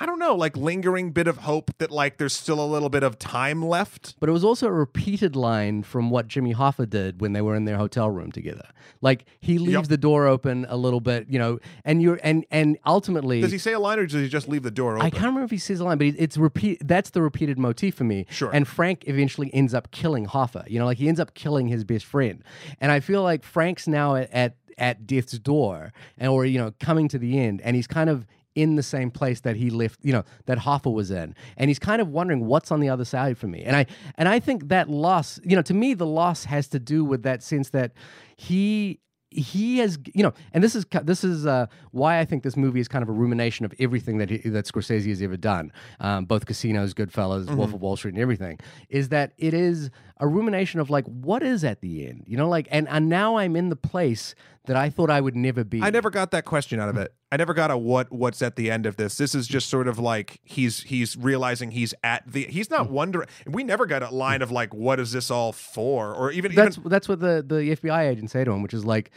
I 0.00 0.06
don't 0.06 0.18
know 0.18 0.34
like 0.34 0.56
lingering 0.56 1.12
bit 1.12 1.26
of 1.28 1.38
hope 1.38 1.70
that 1.78 1.90
like 1.90 2.16
there's 2.16 2.32
still 2.32 2.58
a 2.60 2.66
little 2.66 2.88
bit 2.88 3.02
of 3.02 3.18
time 3.18 3.62
left 3.64 4.16
But 4.18 4.28
it 4.28 4.32
was 4.32 4.42
also 4.44 4.66
a 4.66 4.72
repeated 4.72 5.36
line 5.36 5.82
from 5.82 6.10
what 6.10 6.26
Jimmy 6.26 6.54
Hoffa 6.54 6.88
did 6.88 7.20
when 7.20 7.32
they 7.32 7.40
were 7.40 7.54
in 7.54 7.64
their 7.64 7.76
hotel 7.76 8.10
room 8.10 8.32
together. 8.32 8.66
Like 9.00 9.26
he 9.40 9.58
leaves 9.58 9.72
Yep. 9.74 9.84
the 9.88 9.96
door 9.98 10.26
open 10.26 10.66
a 10.68 10.76
little 10.76 11.00
bit, 11.00 11.26
you 11.28 11.38
know, 11.38 11.58
and 11.84 12.02
you're 12.02 12.18
and 12.22 12.44
and 12.50 12.78
ultimately 12.86 13.40
does 13.40 13.52
he 13.52 13.58
say 13.58 13.72
a 13.72 13.78
line 13.78 13.98
or 13.98 14.06
does 14.06 14.14
he 14.20 14.28
just 14.28 14.48
leave 14.48 14.62
the 14.62 14.70
door 14.70 14.94
open 14.96 15.06
I 15.06 15.10
can't 15.10 15.24
remember 15.26 15.44
if 15.44 15.50
he 15.50 15.58
says 15.58 15.80
a 15.80 15.84
line, 15.84 15.98
but 15.98 16.06
it's 16.06 16.36
repeat. 16.36 16.78
That's 16.86 17.10
the 17.10 17.22
repeated 17.22 17.58
motif 17.58 17.94
for 17.94 18.04
me. 18.04 18.26
Sure. 18.30 18.50
And 18.52 18.66
Frank 18.66 19.04
eventually 19.06 19.52
ends 19.54 19.74
up 19.74 19.90
killing 19.90 20.26
Hoffa. 20.26 20.68
You 20.68 20.78
know, 20.78 20.86
like 20.86 20.98
he 20.98 21.08
ends 21.08 21.20
up 21.20 21.34
killing 21.34 21.68
his 21.68 21.84
best 21.84 22.04
friend. 22.04 22.42
And 22.80 22.90
I 22.90 23.00
feel 23.00 23.22
like 23.22 23.44
Frank's 23.44 23.86
now 23.86 24.16
at 24.16 24.30
at, 24.32 24.56
at 24.78 25.06
death's 25.06 25.38
door, 25.38 25.92
and 26.18 26.30
or 26.32 26.44
you 26.46 26.58
know, 26.58 26.72
coming 26.80 27.06
to 27.08 27.18
the 27.18 27.38
end, 27.38 27.60
and 27.62 27.76
he's 27.76 27.86
kind 27.86 28.08
of 28.10 28.26
in 28.54 28.76
the 28.76 28.82
same 28.82 29.10
place 29.10 29.40
that 29.40 29.56
he 29.56 29.70
left, 29.70 29.98
you 30.02 30.12
know, 30.12 30.24
that 30.46 30.58
Hoffa 30.58 30.92
was 30.92 31.10
in, 31.10 31.34
and 31.56 31.70
he's 31.70 31.78
kind 31.78 32.00
of 32.00 32.08
wondering 32.08 32.46
what's 32.46 32.70
on 32.70 32.80
the 32.80 32.88
other 32.88 33.04
side 33.04 33.36
for 33.38 33.46
me. 33.46 33.62
And 33.62 33.76
I 33.76 33.86
and 34.16 34.28
I 34.28 34.40
think 34.40 34.68
that 34.68 34.88
loss, 34.88 35.40
you 35.44 35.56
know, 35.56 35.62
to 35.62 35.74
me, 35.74 35.94
the 35.94 36.06
loss 36.06 36.44
has 36.44 36.68
to 36.68 36.78
do 36.78 37.04
with 37.04 37.22
that 37.24 37.42
sense 37.42 37.70
that 37.70 37.92
he 38.36 39.00
he 39.34 39.78
has 39.78 39.98
you 40.14 40.22
know 40.22 40.32
and 40.52 40.62
this 40.62 40.74
is 40.74 40.86
this 41.02 41.24
is 41.24 41.46
uh, 41.46 41.66
why 41.90 42.20
I 42.20 42.24
think 42.24 42.42
this 42.42 42.56
movie 42.56 42.80
is 42.80 42.88
kind 42.88 43.02
of 43.02 43.08
a 43.08 43.12
rumination 43.12 43.64
of 43.64 43.74
everything 43.80 44.18
that 44.18 44.30
he, 44.30 44.38
that 44.38 44.66
Scorsese 44.66 45.08
has 45.08 45.20
ever 45.20 45.36
done. 45.36 45.72
Um, 46.00 46.24
both 46.24 46.46
Casinos 46.46 46.94
Goodfellas 46.94 47.54
Wolf 47.54 47.74
of 47.74 47.80
Wall 47.80 47.96
Street 47.96 48.14
and 48.14 48.22
everything 48.22 48.60
is 48.88 49.08
that 49.08 49.32
it 49.36 49.52
is 49.54 49.90
a 50.18 50.26
rumination 50.26 50.80
of 50.80 50.90
like 50.90 51.04
what 51.06 51.42
is 51.42 51.64
at 51.64 51.80
the 51.80 52.06
end 52.06 52.24
you 52.26 52.36
know 52.36 52.48
like 52.48 52.68
and, 52.70 52.88
and 52.88 53.08
now 53.08 53.36
I'm 53.36 53.56
in 53.56 53.68
the 53.68 53.76
place 53.76 54.34
that 54.66 54.76
I 54.76 54.88
thought 54.88 55.10
I 55.10 55.20
would 55.20 55.36
never 55.36 55.62
be 55.62 55.82
I 55.82 55.90
never 55.90 56.10
got 56.10 56.30
that 56.30 56.44
question 56.44 56.80
out 56.80 56.88
of 56.88 56.96
it. 56.96 57.12
I 57.30 57.36
never 57.36 57.52
got 57.52 57.70
a 57.70 57.76
what 57.76 58.10
what's 58.10 58.40
at 58.40 58.56
the 58.56 58.70
end 58.70 58.86
of 58.86 58.96
this. 58.96 59.16
This 59.16 59.34
is 59.34 59.46
just 59.46 59.68
sort 59.68 59.88
of 59.88 59.98
like 59.98 60.40
he's 60.42 60.82
he's 60.84 61.16
realizing 61.16 61.72
he's 61.72 61.92
at 62.02 62.22
the 62.26 62.44
he's 62.44 62.70
not 62.70 62.88
mm. 62.88 62.92
wondering 62.92 63.28
we 63.46 63.62
never 63.62 63.86
got 63.86 64.02
a 64.02 64.10
line 64.10 64.40
of 64.40 64.50
like 64.50 64.72
what 64.72 65.00
is 65.00 65.12
this 65.12 65.30
all 65.30 65.52
for 65.52 66.14
or 66.14 66.30
even 66.30 66.54
that's 66.54 66.78
even 66.78 66.88
that's 66.88 67.08
what 67.08 67.20
the 67.20 67.44
the 67.46 67.76
FBI 67.76 68.08
agent 68.08 68.30
say 68.30 68.44
to 68.44 68.50
him 68.50 68.62
which 68.62 68.74
is 68.74 68.84
like 68.84 69.10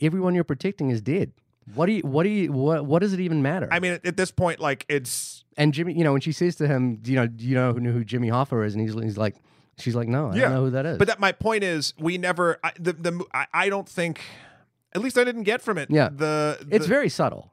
everyone 0.00 0.34
you're 0.34 0.44
protecting 0.44 0.90
is 0.90 1.00
dead 1.00 1.32
what 1.74 1.86
do 1.86 1.92
you 1.92 2.02
what 2.02 2.24
do 2.24 2.28
you 2.28 2.52
what 2.52 2.84
what 2.84 3.00
does 3.00 3.12
it 3.12 3.20
even 3.20 3.40
matter 3.42 3.68
I 3.70 3.80
mean 3.80 3.92
at, 3.92 4.04
at 4.04 4.16
this 4.16 4.30
point 4.30 4.60
like 4.60 4.84
it's 4.88 5.44
And 5.56 5.72
Jimmy, 5.72 5.94
you 5.94 6.04
know, 6.04 6.12
when 6.12 6.20
she 6.20 6.32
says 6.32 6.56
to 6.56 6.66
him, 6.66 6.96
"Do 6.96 7.10
you 7.10 7.16
know, 7.16 7.26
do 7.26 7.44
you 7.44 7.54
know 7.54 7.72
who, 7.72 7.80
who 7.80 8.04
Jimmy 8.04 8.28
Hoffa 8.28 8.64
is?" 8.66 8.74
and 8.74 8.82
he's, 8.82 8.94
he's 8.94 9.16
like, 9.16 9.36
"She's 9.78 9.94
like, 9.94 10.08
no, 10.08 10.30
I 10.30 10.34
Yeah. 10.36 10.42
don't 10.42 10.52
know 10.54 10.64
who 10.64 10.70
that 10.70 10.86
is." 10.86 10.98
But 10.98 11.08
that 11.08 11.20
my 11.20 11.32
point 11.32 11.64
is, 11.64 11.94
we 11.98 12.18
never. 12.18 12.58
I, 12.64 12.72
the 12.78 12.92
the 12.92 13.24
I, 13.32 13.46
I 13.52 13.68
don't 13.68 13.88
think. 13.88 14.20
At 14.94 15.02
least 15.02 15.18
I 15.18 15.24
didn't 15.24 15.42
get 15.42 15.60
from 15.60 15.76
it. 15.76 15.90
Yeah. 15.90 16.08
The, 16.10 16.58
the 16.66 16.74
it's 16.76 16.86
very 16.86 17.10
subtle. 17.10 17.52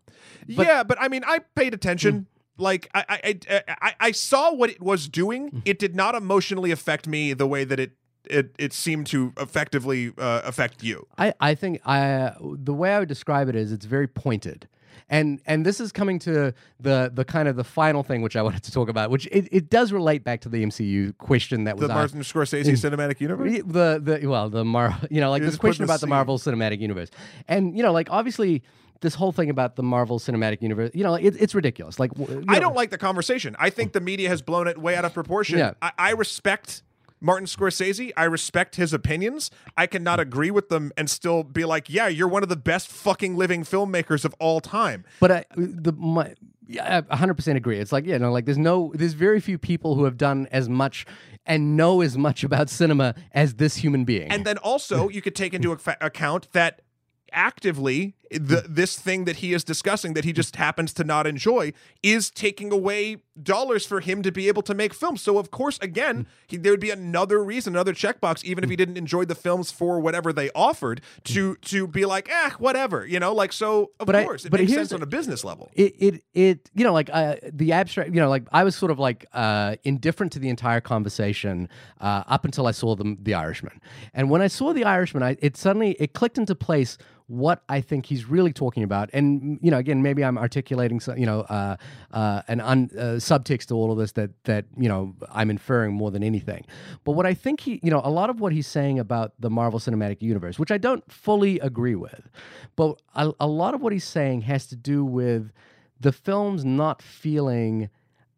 but- 0.55 0.65
yeah, 0.65 0.83
but 0.83 0.97
I 1.01 1.09
mean, 1.09 1.23
I 1.27 1.39
paid 1.55 1.73
attention. 1.73 2.21
Mm. 2.21 2.25
Like 2.57 2.87
I, 2.93 3.05
I, 3.09 3.19
I, 3.49 3.53
uh, 3.55 3.59
I, 3.81 3.95
I 3.99 4.11
saw 4.11 4.53
what 4.53 4.69
it 4.69 4.79
was 4.81 5.09
doing. 5.09 5.47
Mm-hmm. 5.47 5.59
It 5.65 5.79
did 5.79 5.95
not 5.95 6.13
emotionally 6.15 6.69
affect 6.71 7.07
me 7.07 7.33
the 7.33 7.47
way 7.47 7.63
that 7.63 7.79
it, 7.79 7.93
it, 8.29 8.53
it 8.59 8.73
seemed 8.73 9.07
to 9.07 9.33
effectively 9.37 10.13
uh, 10.17 10.41
affect 10.45 10.83
you. 10.83 11.07
I, 11.17 11.33
I 11.39 11.55
think 11.55 11.81
I 11.85 12.33
the 12.39 12.73
way 12.73 12.93
I 12.93 12.99
would 12.99 13.09
describe 13.09 13.49
it 13.49 13.55
is 13.55 13.71
it's 13.71 13.85
very 13.85 14.07
pointed. 14.07 14.67
And 15.09 15.41
and 15.45 15.65
this 15.65 15.79
is 15.79 15.91
coming 15.91 16.19
to 16.19 16.53
the 16.79 17.11
the 17.13 17.25
kind 17.25 17.47
of 17.47 17.55
the 17.55 17.63
final 17.63 18.03
thing 18.03 18.21
which 18.21 18.35
I 18.35 18.41
wanted 18.41 18.63
to 18.63 18.71
talk 18.71 18.89
about, 18.89 19.09
which 19.09 19.27
it, 19.27 19.47
it 19.51 19.69
does 19.69 19.91
relate 19.91 20.23
back 20.23 20.41
to 20.41 20.49
the 20.49 20.63
MCU 20.63 21.17
question 21.17 21.65
that 21.65 21.77
was 21.77 21.87
The 21.87 21.93
asked. 21.93 22.15
Martin 22.15 22.21
Scorsese 22.21 22.71
cinematic 22.73 23.19
universe. 23.19 23.61
the 23.65 23.99
the 24.03 24.27
well 24.27 24.49
the 24.49 24.65
Mar 24.65 24.97
you 25.09 25.21
know 25.21 25.29
like 25.29 25.41
You 25.41 25.47
this 25.49 25.57
question 25.57 25.83
about 25.83 25.99
the 26.01 26.07
C. 26.07 26.09
Marvel 26.09 26.37
Cinematic 26.37 26.79
Universe, 26.79 27.09
and 27.47 27.75
you 27.75 27.83
know 27.83 27.91
like 27.91 28.09
obviously 28.11 28.63
this 29.03 29.13
whole 29.15 29.31
thing 29.31 29.49
about 29.49 29.75
the 29.75 29.83
Marvel 29.83 30.17
Cinematic 30.17 30.61
Universe, 30.61 30.89
you 30.93 31.03
know, 31.03 31.13
it, 31.15 31.35
it's 31.37 31.53
ridiculous. 31.53 31.99
Like 31.99 32.13
w- 32.13 32.39
you 32.39 32.45
I 32.47 32.53
know- 32.53 32.61
don't 32.61 32.75
like 32.75 32.89
the 32.89 32.97
conversation. 32.97 33.55
I 33.59 33.69
think 33.69 33.89
oh. 33.89 33.99
the 33.99 34.01
media 34.01 34.29
has 34.29 34.41
blown 34.41 34.67
it 34.67 34.79
way 34.81 34.95
out 34.95 35.05
of 35.05 35.13
proportion. 35.13 35.59
Yeah. 35.59 35.73
I, 35.81 35.91
I 35.97 36.11
respect 36.11 36.83
Martin 37.23 37.47
Scorsese. 37.47 38.11
I 38.15 38.25
respect 38.25 38.75
his 38.75 38.93
opinions. 38.93 39.49
I 39.77 39.87
cannot 39.87 40.19
agree 40.19 40.51
with 40.51 40.69
them 40.69 40.91
and 40.97 41.09
still 41.09 41.43
be 41.43 41.65
like, 41.65 41.89
yeah, 41.89 42.07
you're 42.07 42.27
one 42.27 42.43
of 42.43 42.49
the 42.49 42.57
best 42.57 42.89
fucking 42.89 43.35
living 43.35 43.63
filmmakers 43.63 44.25
of 44.25 44.35
all 44.39 44.59
time. 44.59 45.05
But 45.19 45.31
I, 45.31 45.45
the 45.55 45.93
my, 45.93 46.35
yeah, 46.67 47.01
I 47.09 47.15
100% 47.15 47.55
agree. 47.55 47.79
It's 47.79 47.91
like, 47.91 48.05
yeah, 48.05 48.17
no, 48.17 48.31
like 48.31 48.45
there's 48.45 48.57
no, 48.57 48.91
there's 48.93 49.13
very 49.13 49.39
few 49.39 49.57
people 49.57 49.95
who 49.95 50.03
have 50.03 50.17
done 50.17 50.47
as 50.51 50.67
much 50.67 51.05
and 51.45 51.77
know 51.77 52.01
as 52.01 52.17
much 52.17 52.43
about 52.43 52.69
cinema 52.69 53.15
as 53.31 53.55
this 53.55 53.77
human 53.77 54.03
being. 54.05 54.29
And 54.31 54.45
then 54.45 54.57
also, 54.57 55.09
you 55.09 55.21
could 55.21 55.35
take 55.35 55.53
into 55.53 55.71
account 56.01 56.49
that 56.51 56.81
actively 57.31 58.15
the 58.37 58.65
this 58.67 58.97
thing 58.99 59.25
that 59.25 59.37
he 59.37 59.53
is 59.53 59.63
discussing 59.63 60.13
that 60.13 60.23
he 60.25 60.33
just 60.33 60.55
happens 60.55 60.93
to 60.93 61.03
not 61.03 61.25
enjoy 61.27 61.73
is 62.01 62.29
taking 62.29 62.71
away 62.71 63.17
dollars 63.41 63.85
for 63.85 63.99
him 63.99 64.21
to 64.21 64.31
be 64.31 64.47
able 64.47 64.61
to 64.61 64.73
make 64.75 64.93
films. 64.93 65.21
So 65.21 65.37
of 65.39 65.49
course, 65.51 65.79
again, 65.81 66.27
he, 66.47 66.57
there 66.57 66.71
would 66.73 66.79
be 66.79 66.91
another 66.91 67.43
reason, 67.43 67.73
another 67.73 67.93
checkbox, 67.93 68.43
even 68.43 68.63
if 68.63 68.69
he 68.69 68.75
didn't 68.75 68.97
enjoy 68.97 69.25
the 69.25 69.33
films 69.35 69.71
for 69.71 69.99
whatever 69.99 70.31
they 70.33 70.49
offered, 70.55 71.01
to 71.25 71.55
to 71.55 71.87
be 71.87 72.05
like, 72.05 72.29
ah, 72.31 72.55
whatever, 72.59 73.05
you 73.05 73.19
know, 73.19 73.33
like 73.33 73.51
so. 73.53 73.91
Of 73.99 74.05
But 74.07 74.15
I- 74.15 74.23
course, 74.23 74.45
it 74.45 74.51
but 74.51 74.59
makes 74.59 74.73
sense 74.73 74.91
on 74.93 75.01
a 75.01 75.05
business 75.07 75.43
level. 75.43 75.71
it 75.73 75.95
it 75.99 76.23
it 76.33 76.69
you 76.75 76.83
know 76.83 76.93
like 76.93 77.09
uh, 77.11 77.35
the 77.51 77.71
abstract 77.73 78.09
you 78.13 78.19
know 78.21 78.29
like 78.29 78.43
I 78.51 78.63
was 78.63 78.75
sort 78.75 78.91
of 78.91 78.99
like 78.99 79.25
uh, 79.33 79.75
indifferent 79.83 80.31
to 80.33 80.39
the 80.39 80.49
entire 80.49 80.81
conversation 80.81 81.69
uh, 82.01 82.23
up 82.27 82.45
until 82.45 82.67
I 82.67 82.71
saw 82.71 82.95
the 82.95 83.17
the 83.19 83.33
Irishman, 83.33 83.79
and 84.13 84.29
when 84.29 84.41
I 84.41 84.47
saw 84.47 84.73
the 84.73 84.83
Irishman, 84.83 85.23
I 85.23 85.37
it 85.39 85.57
suddenly 85.57 85.91
it 85.99 86.13
clicked 86.13 86.37
into 86.37 86.55
place 86.55 86.97
what 87.33 87.63
I 87.67 87.81
think 87.81 88.05
he's 88.05 88.25
really 88.29 88.53
talking 88.53 88.83
about. 88.83 89.09
And 89.11 89.59
you 89.61 89.71
know, 89.71 89.77
again, 89.77 90.01
maybe 90.03 90.23
I'm 90.23 90.37
articulating, 90.37 90.99
so- 90.99 91.15
you 91.15 91.25
know, 91.25 91.41
uh, 91.41 91.77
uh, 92.11 92.41
an 92.47 92.61
un, 92.61 92.89
uh, 92.95 93.01
subtext 93.17 93.65
to 93.67 93.75
all 93.75 93.91
of 93.91 93.97
this 93.97 94.11
that 94.13 94.31
that 94.43 94.65
you 94.77 94.87
know 94.87 95.15
I'm 95.31 95.49
inferring 95.49 95.93
more 95.93 96.11
than 96.11 96.23
anything. 96.23 96.65
But 97.03 97.13
what 97.13 97.25
I 97.25 97.33
think 97.33 97.61
he, 97.61 97.79
you 97.83 97.89
know, 97.89 98.01
a 98.03 98.11
lot 98.11 98.29
of 98.29 98.39
what 98.39 98.53
he's 98.53 98.67
saying 98.67 98.99
about 98.99 99.33
the 99.39 99.49
Marvel 99.49 99.79
Cinematic 99.79 100.21
Universe, 100.21 100.59
which 100.59 100.71
I 100.71 100.77
don't 100.77 101.03
fully 101.11 101.59
agree 101.59 101.95
with, 101.95 102.29
but 102.75 103.01
a, 103.15 103.31
a 103.39 103.47
lot 103.47 103.73
of 103.73 103.81
what 103.81 103.93
he's 103.93 104.03
saying 104.07 104.41
has 104.41 104.67
to 104.67 104.75
do 104.75 105.03
with 105.03 105.51
the 105.99 106.11
films 106.11 106.63
not 106.63 107.01
feeling 107.01 107.89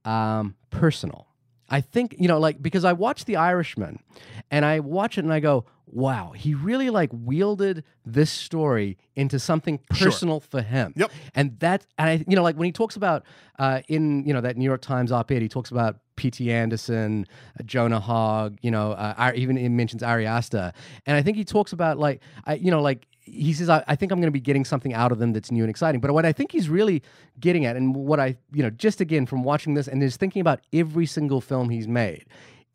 um, 0.05 0.55
personal. 0.69 1.27
I 1.69 1.81
think 1.81 2.15
you 2.17 2.27
know, 2.27 2.39
like 2.39 2.61
because 2.61 2.85
I 2.85 2.93
watch 2.93 3.25
The 3.25 3.37
Irishman, 3.37 3.99
and 4.51 4.65
I 4.65 4.79
watch 4.79 5.17
it 5.17 5.23
and 5.23 5.33
I 5.33 5.39
go, 5.39 5.65
"Wow, 5.87 6.33
he 6.35 6.53
really 6.53 6.89
like 6.89 7.09
wielded 7.11 7.83
this 8.05 8.29
story 8.29 8.97
into 9.15 9.39
something 9.39 9.79
personal 9.89 10.39
for 10.39 10.61
him." 10.61 10.93
Yep. 10.95 11.11
And 11.33 11.59
that, 11.59 11.85
and 11.97 12.09
I, 12.09 12.25
you 12.27 12.35
know, 12.35 12.43
like 12.43 12.55
when 12.55 12.65
he 12.65 12.71
talks 12.71 12.95
about 12.95 13.23
uh, 13.57 13.81
in 13.87 14.25
you 14.25 14.33
know 14.33 14.41
that 14.41 14.57
New 14.57 14.65
York 14.65 14.81
Times 14.81 15.11
op-ed, 15.11 15.41
he 15.41 15.49
talks 15.49 15.71
about 15.71 15.97
P.T. 16.17 16.51
Anderson, 16.51 17.25
uh, 17.59 17.63
Joanna 17.63 17.99
Hogg, 17.99 18.57
you 18.61 18.71
know, 18.71 18.91
uh, 18.91 19.31
even 19.35 19.57
he 19.57 19.67
mentions 19.67 20.03
Ari 20.03 20.27
Aster, 20.27 20.71
and 21.05 21.17
I 21.17 21.21
think 21.21 21.37
he 21.37 21.45
talks 21.45 21.73
about 21.73 21.97
like, 21.97 22.21
I, 22.45 22.55
you 22.55 22.71
know, 22.71 22.81
like 22.81 23.07
he 23.25 23.53
says, 23.53 23.69
I, 23.69 23.83
I 23.87 23.95
think 23.95 24.11
I'm 24.11 24.19
going 24.19 24.27
to 24.27 24.31
be 24.31 24.39
getting 24.39 24.63
something 24.63 24.93
out 24.93 25.11
of 25.11 25.19
them 25.19 25.33
that's 25.33 25.51
new 25.51 25.63
and 25.63 25.69
exciting. 25.69 25.99
But 25.99 26.11
what 26.13 26.25
I 26.25 26.31
think 26.31 26.51
he's 26.51 26.69
really 26.69 27.01
getting 27.39 27.65
at, 27.65 27.75
and 27.75 27.95
what 27.95 28.19
I, 28.19 28.37
you 28.53 28.63
know, 28.63 28.69
just 28.69 29.01
again 29.01 29.25
from 29.25 29.43
watching 29.43 29.73
this 29.73 29.87
and 29.87 30.01
just 30.01 30.19
thinking 30.19 30.41
about 30.41 30.61
every 30.71 31.05
single 31.05 31.41
film 31.41 31.69
he's 31.69 31.87
made, 31.87 32.25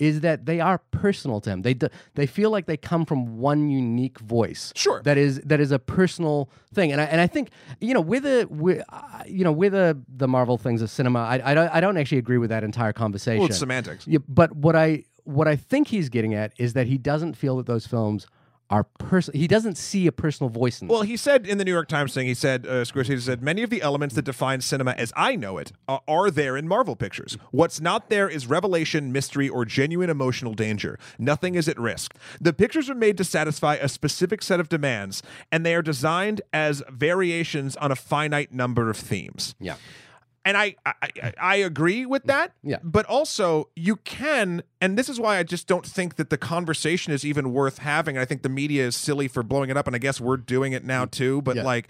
is 0.00 0.22
that 0.22 0.46
they 0.46 0.60
are 0.60 0.78
personal 0.90 1.40
to 1.42 1.50
him. 1.50 1.62
They 1.62 1.74
do, 1.74 1.88
they 2.14 2.26
feel 2.26 2.50
like 2.50 2.66
they 2.66 2.76
come 2.76 3.04
from 3.04 3.38
one 3.38 3.68
unique 3.68 4.18
voice. 4.18 4.72
Sure. 4.74 5.02
That 5.02 5.18
is 5.18 5.40
that 5.42 5.60
is 5.60 5.70
a 5.70 5.78
personal 5.78 6.50
thing, 6.72 6.90
and 6.90 7.00
I 7.00 7.04
and 7.04 7.20
I 7.20 7.26
think 7.26 7.50
you 7.80 7.92
know 7.94 8.00
with 8.00 8.24
a 8.24 8.46
with, 8.46 8.82
uh, 8.88 9.22
you 9.26 9.44
know 9.44 9.52
with 9.52 9.74
a, 9.74 10.00
the 10.08 10.26
Marvel 10.26 10.56
things 10.56 10.80
of 10.80 10.90
cinema, 10.90 11.20
I, 11.20 11.50
I 11.50 11.54
don't 11.54 11.68
I 11.68 11.80
don't 11.80 11.98
actually 11.98 12.18
agree 12.18 12.38
with 12.38 12.50
that 12.50 12.64
entire 12.64 12.94
conversation. 12.94 13.40
Well, 13.40 13.48
it's 13.50 13.58
semantics. 13.58 14.06
Yeah, 14.06 14.18
but 14.26 14.56
what 14.56 14.74
I 14.74 15.04
what 15.24 15.46
I 15.46 15.56
think 15.56 15.88
he's 15.88 16.08
getting 16.08 16.34
at 16.34 16.54
is 16.56 16.72
that 16.72 16.86
he 16.86 16.96
doesn't 16.96 17.34
feel 17.34 17.58
that 17.58 17.66
those 17.66 17.86
films 17.86 18.26
are 18.70 18.84
person. 18.84 19.34
He 19.34 19.48
doesn't 19.48 19.76
see 19.76 20.06
a 20.06 20.12
personal 20.12 20.48
voice 20.48 20.80
in 20.80 20.86
them. 20.86 20.94
Well, 20.94 21.02
he 21.02 21.16
said 21.16 21.46
in 21.46 21.58
the 21.58 21.64
New 21.64 21.72
York 21.72 21.88
Times 21.88 22.14
thing, 22.14 22.26
he 22.26 22.34
said, 22.34 22.66
uh, 22.66 22.84
Scorsese 22.84 23.20
said, 23.20 23.42
many 23.42 23.62
of 23.62 23.70
the 23.70 23.82
elements 23.82 24.14
that 24.14 24.22
define 24.22 24.60
cinema 24.60 24.92
as 24.92 25.12
I 25.16 25.34
know 25.34 25.58
it 25.58 25.72
are, 25.88 26.00
are 26.06 26.30
there 26.30 26.56
in 26.56 26.68
Marvel 26.68 26.94
pictures. 26.94 27.36
What's 27.50 27.80
not 27.80 28.10
there 28.10 28.28
is 28.28 28.46
revelation, 28.46 29.12
mystery, 29.12 29.48
or 29.48 29.64
genuine 29.64 30.08
emotional 30.08 30.54
danger. 30.54 30.98
Nothing 31.18 31.56
is 31.56 31.68
at 31.68 31.78
risk. 31.78 32.14
The 32.40 32.52
pictures 32.52 32.88
are 32.88 32.94
made 32.94 33.16
to 33.18 33.24
satisfy 33.24 33.74
a 33.74 33.88
specific 33.88 34.40
set 34.42 34.60
of 34.60 34.68
demands, 34.68 35.22
and 35.50 35.66
they 35.66 35.74
are 35.74 35.82
designed 35.82 36.40
as 36.52 36.82
variations 36.88 37.76
on 37.76 37.90
a 37.90 37.96
finite 37.96 38.52
number 38.52 38.88
of 38.88 38.96
themes. 38.96 39.54
yeah. 39.58 39.74
And 40.44 40.56
I, 40.56 40.76
I 40.86 41.32
I- 41.38 41.56
agree 41.56 42.06
with 42.06 42.24
that. 42.24 42.52
Yeah. 42.62 42.78
But 42.82 43.06
also 43.06 43.68
you 43.76 43.96
can, 43.96 44.62
and 44.80 44.96
this 44.96 45.08
is 45.08 45.20
why 45.20 45.38
I 45.38 45.42
just 45.42 45.66
don't 45.66 45.86
think 45.86 46.16
that 46.16 46.30
the 46.30 46.38
conversation 46.38 47.12
is 47.12 47.24
even 47.24 47.52
worth 47.52 47.78
having. 47.78 48.16
I 48.16 48.24
think 48.24 48.42
the 48.42 48.48
media 48.48 48.86
is 48.86 48.96
silly 48.96 49.28
for 49.28 49.42
blowing 49.42 49.70
it 49.70 49.76
up, 49.76 49.86
and 49.86 49.94
I 49.94 49.98
guess 49.98 50.20
we're 50.20 50.36
doing 50.36 50.72
it 50.72 50.84
now 50.84 51.04
mm. 51.04 51.10
too. 51.10 51.42
But 51.42 51.56
Yeah. 51.56 51.64
like, 51.64 51.88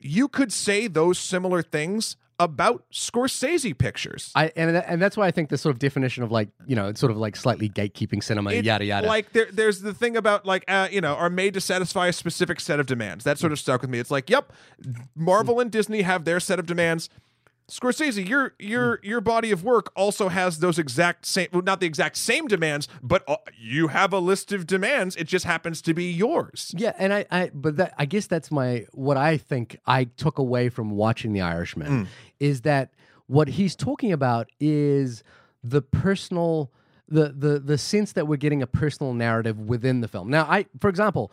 you 0.00 0.28
could 0.28 0.52
say 0.52 0.86
those 0.86 1.18
similar 1.18 1.62
things 1.62 2.16
about 2.40 2.84
Scorsese 2.92 3.76
pictures. 3.76 4.30
I 4.34 4.52
and 4.54 4.76
and 4.76 5.02
that's 5.02 5.16
why 5.16 5.26
I 5.26 5.30
think 5.30 5.48
the 5.48 5.58
sort 5.58 5.74
of 5.74 5.80
definition 5.80 6.22
of 6.22 6.30
like 6.30 6.48
you 6.66 6.76
know 6.76 6.86
it's 6.86 7.00
sort 7.00 7.10
of 7.10 7.18
like 7.18 7.34
slightly 7.34 7.68
gatekeeping 7.68 8.22
cinema 8.22 8.52
It- 8.52 8.64
yada 8.64 8.84
yada. 8.84 9.08
Like 9.08 9.32
there, 9.32 9.48
there's 9.52 9.80
the 9.80 9.92
thing 9.92 10.16
about 10.16 10.46
like 10.46 10.64
uh, 10.68 10.88
you 10.90 11.00
know 11.00 11.14
are 11.14 11.30
made 11.30 11.54
to 11.54 11.60
satisfy 11.60 12.06
a 12.08 12.12
specific 12.12 12.60
set 12.60 12.78
of 12.78 12.86
demands. 12.86 13.24
That 13.24 13.38
sort 13.38 13.50
mm. 13.50 13.54
of 13.54 13.58
stuck 13.58 13.80
with 13.80 13.90
me. 13.90 13.98
It's 13.98 14.10
like, 14.10 14.30
yep, 14.30 14.52
Marvel 15.16 15.56
mm. 15.56 15.62
and 15.62 15.70
Disney 15.70 16.02
have 16.02 16.24
their 16.24 16.38
set 16.38 16.58
of 16.58 16.66
demands. 16.66 17.08
Scorsese, 17.70 18.26
your 18.26 18.54
your 18.58 18.98
your 19.02 19.20
body 19.20 19.50
of 19.50 19.62
work 19.62 19.92
also 19.94 20.28
has 20.28 20.60
those 20.60 20.78
exact 20.78 21.26
same, 21.26 21.48
well, 21.52 21.60
not 21.62 21.80
the 21.80 21.86
exact 21.86 22.16
same 22.16 22.46
demands, 22.48 22.88
but 23.02 23.22
uh, 23.28 23.36
you 23.58 23.88
have 23.88 24.12
a 24.14 24.18
list 24.18 24.52
of 24.52 24.66
demands. 24.66 25.14
It 25.16 25.24
just 25.24 25.44
happens 25.44 25.82
to 25.82 25.92
be 25.92 26.10
yours. 26.10 26.74
Yeah, 26.76 26.94
and 26.98 27.12
I, 27.12 27.26
I 27.30 27.50
but 27.52 27.76
that 27.76 27.92
I 27.98 28.06
guess 28.06 28.26
that's 28.26 28.50
my 28.50 28.86
what 28.92 29.18
I 29.18 29.36
think 29.36 29.78
I 29.86 30.04
took 30.04 30.38
away 30.38 30.70
from 30.70 30.90
watching 30.92 31.32
The 31.34 31.42
Irishman 31.42 31.88
Mm. 31.88 32.06
is 32.40 32.62
that 32.62 32.90
what 33.26 33.48
he's 33.48 33.76
talking 33.76 34.12
about 34.12 34.48
is 34.58 35.22
the 35.62 35.82
personal 35.82 36.70
the 37.06 37.34
the 37.36 37.58
the 37.58 37.76
sense 37.76 38.12
that 38.12 38.26
we're 38.26 38.36
getting 38.36 38.62
a 38.62 38.66
personal 38.66 39.12
narrative 39.12 39.58
within 39.60 40.00
the 40.00 40.08
film. 40.08 40.30
Now, 40.30 40.44
I 40.44 40.64
for 40.80 40.88
example, 40.88 41.30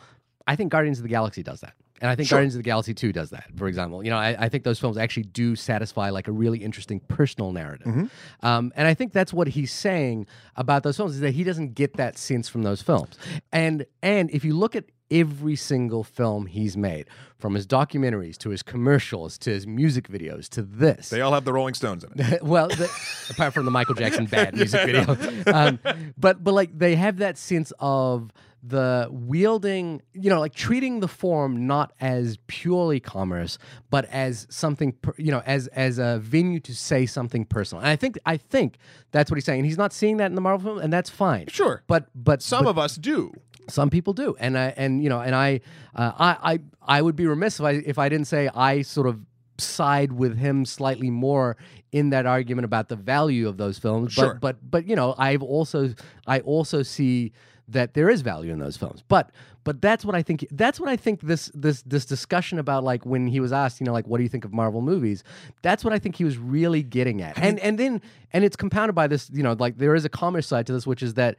I 0.48 0.57
think 0.57 0.70
Guardians 0.72 0.99
of 0.99 1.03
the 1.03 1.10
Galaxy 1.10 1.44
does 1.44 1.62
that. 1.62 1.76
And 2.01 2.11
I 2.11 2.15
think 2.15 2.27
Sure. 2.27 2.38
Guardians 2.38 2.55
of 2.55 2.59
the 2.59 2.63
Galaxy 2.63 2.93
2 2.93 3.13
does 3.13 3.30
that, 3.30 3.45
for 3.55 3.67
example. 3.67 4.03
You 4.03 4.09
know, 4.09 4.17
I, 4.17 4.35
I 4.38 4.49
think 4.49 4.63
those 4.63 4.80
films 4.80 4.97
actually 4.97 5.23
do 5.23 5.55
satisfy 5.55 6.09
like 6.09 6.27
a 6.27 6.31
really 6.31 6.59
interesting 6.59 6.99
personal 6.99 7.51
narrative. 7.53 7.88
Mm-hmm. 7.88 8.45
Um, 8.45 8.73
and 8.76 8.88
I 8.88 8.93
think 8.93 9.13
that's 9.13 9.31
what 9.34 9.47
he's 9.47 9.72
saying 9.72 10.27
about 10.57 10.84
those 10.84 10.97
films 10.97 11.15
is 11.15 11.22
that 11.22 11.31
he 11.34 11.43
doesn't 11.43 11.73
get 11.73 11.93
that 11.95 12.17
sense 12.17 12.49
from 12.49 12.63
those 12.63 12.81
films. 12.81 13.17
And 13.53 13.85
and 14.03 14.30
if 14.31 14.43
you 14.43 14.55
look 14.55 14.76
at 14.76 14.85
every 15.11 15.55
single 15.55 16.03
film 16.03 16.47
he's 16.47 16.76
made, 16.76 17.05
from 17.38 17.53
his 17.53 17.67
documentaries 17.67 18.38
to 18.39 18.49
his 18.49 18.63
commercials 18.63 19.38
to 19.38 19.51
his 19.51 19.67
music 19.67 20.07
videos 20.09 20.49
to 20.49 20.63
this, 20.63 21.09
They 21.09 21.22
all 21.22 21.31
have 21.31 21.45
the 21.45 21.53
Rolling 21.53 21.76
Stones 21.76 22.03
in 22.03 22.11
it. 22.15 22.43
well, 22.53 22.67
the, 22.67 22.89
apart 23.30 23.53
from 23.53 23.65
the 23.65 23.72
Michael 23.72 23.95
Jackson 23.95 24.26
bad 24.38 24.55
music 24.55 24.84
video, 24.85 25.15
um, 25.53 25.80
but 26.17 26.43
but 26.43 26.53
like 26.53 26.77
they 26.77 26.95
have 26.95 27.17
that 27.17 27.38
sense 27.38 27.72
of 27.80 28.31
the 28.67 29.07
wielding, 29.11 30.01
you 30.13 30.29
know, 30.29 30.39
like 30.39 30.55
treating 30.55 30.99
the 30.99 31.07
form 31.07 31.67
not 31.67 31.93
as 32.01 32.37
purely 32.47 32.99
commerce, 32.99 33.57
but 33.89 34.05
as 34.05 34.47
something, 34.49 34.93
per, 34.93 35.13
you 35.17 35.31
know, 35.31 35.41
as 35.45 35.67
as 35.67 35.99
a 35.99 36.19
venue 36.23 36.59
to 36.61 36.73
say 36.75 37.05
something 37.05 37.45
personal. 37.45 37.81
And 37.81 37.89
I 37.89 37.95
think 37.95 38.17
I 38.25 38.37
think 38.37 38.77
that's 39.11 39.29
what 39.29 39.35
he's 39.35 39.45
saying. 39.45 39.59
And 39.59 39.65
he's 39.65 39.77
not 39.77 39.93
seeing 39.93 40.17
that 40.17 40.27
in 40.27 40.35
the 40.35 40.41
Marvel 40.41 40.71
film, 40.73 40.83
and 40.83 40.91
that's 40.91 41.09
fine. 41.09 41.47
Sure. 41.47 41.83
But 41.87 42.07
but 42.15 42.41
Some 42.41 42.63
but- 42.63 42.71
of 42.71 42.77
us 42.79 42.95
do. 42.95 43.33
some 43.67 43.89
people 43.89 44.13
do, 44.13 44.35
and 44.39 44.57
I 44.57 44.73
and 44.77 45.03
you 45.03 45.09
know, 45.09 45.19
and 45.21 45.33
I, 45.35 45.61
uh, 45.95 46.11
I, 46.17 46.53
I, 46.53 46.59
I 46.97 47.01
would 47.01 47.15
be 47.15 47.25
remiss 47.27 47.59
if 47.59 47.65
I 47.65 47.71
if 47.71 47.97
I 47.99 48.09
didn't 48.09 48.27
say 48.27 48.49
I 48.53 48.81
sort 48.83 49.07
of 49.07 49.19
side 49.57 50.11
with 50.11 50.37
him 50.37 50.65
slightly 50.65 51.09
more 51.09 51.55
in 51.91 52.09
that 52.09 52.25
argument 52.25 52.65
about 52.65 52.89
the 52.89 52.95
value 52.95 53.47
of 53.47 53.57
those 53.57 53.79
films. 53.79 54.13
Sure. 54.13 54.33
But 54.33 54.41
but 54.41 54.71
but 54.71 54.87
you 54.89 54.95
know, 54.95 55.15
I've 55.17 55.41
also 55.43 55.93
I 56.27 56.39
also 56.41 56.83
see 56.83 57.31
that 57.67 57.93
there 57.93 58.09
is 58.09 58.21
value 58.21 58.51
in 58.51 58.59
those 58.59 58.77
films. 58.77 59.03
But 59.07 59.31
but 59.63 59.81
that's 59.81 60.05
what 60.05 60.15
I 60.15 60.21
think. 60.21 60.45
That's 60.51 60.79
what 60.79 60.89
I 60.89 60.95
think. 60.95 61.21
This 61.21 61.51
this 61.53 61.81
this 61.83 62.05
discussion 62.05 62.59
about 62.59 62.83
like 62.83 63.05
when 63.05 63.27
he 63.27 63.39
was 63.39 63.51
asked, 63.51 63.79
you 63.79 63.85
know, 63.85 63.93
like 63.93 64.07
what 64.07 64.17
do 64.17 64.23
you 64.23 64.29
think 64.29 64.45
of 64.45 64.53
Marvel 64.53 64.81
movies? 64.81 65.23
That's 65.61 65.83
what 65.83 65.93
I 65.93 65.99
think 65.99 66.15
he 66.15 66.23
was 66.23 66.37
really 66.37 66.83
getting 66.83 67.21
at. 67.21 67.37
And 67.37 67.59
and 67.59 67.77
then 67.77 68.01
and 68.31 68.43
it's 68.43 68.55
compounded 68.55 68.95
by 68.95 69.07
this, 69.07 69.29
you 69.33 69.43
know, 69.43 69.53
like 69.53 69.77
there 69.77 69.95
is 69.95 70.05
a 70.05 70.09
commerce 70.09 70.47
side 70.47 70.67
to 70.67 70.73
this, 70.73 70.85
which 70.85 71.01
is 71.01 71.15
that 71.15 71.37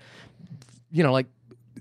you 0.90 1.02
know, 1.02 1.12
like 1.12 1.26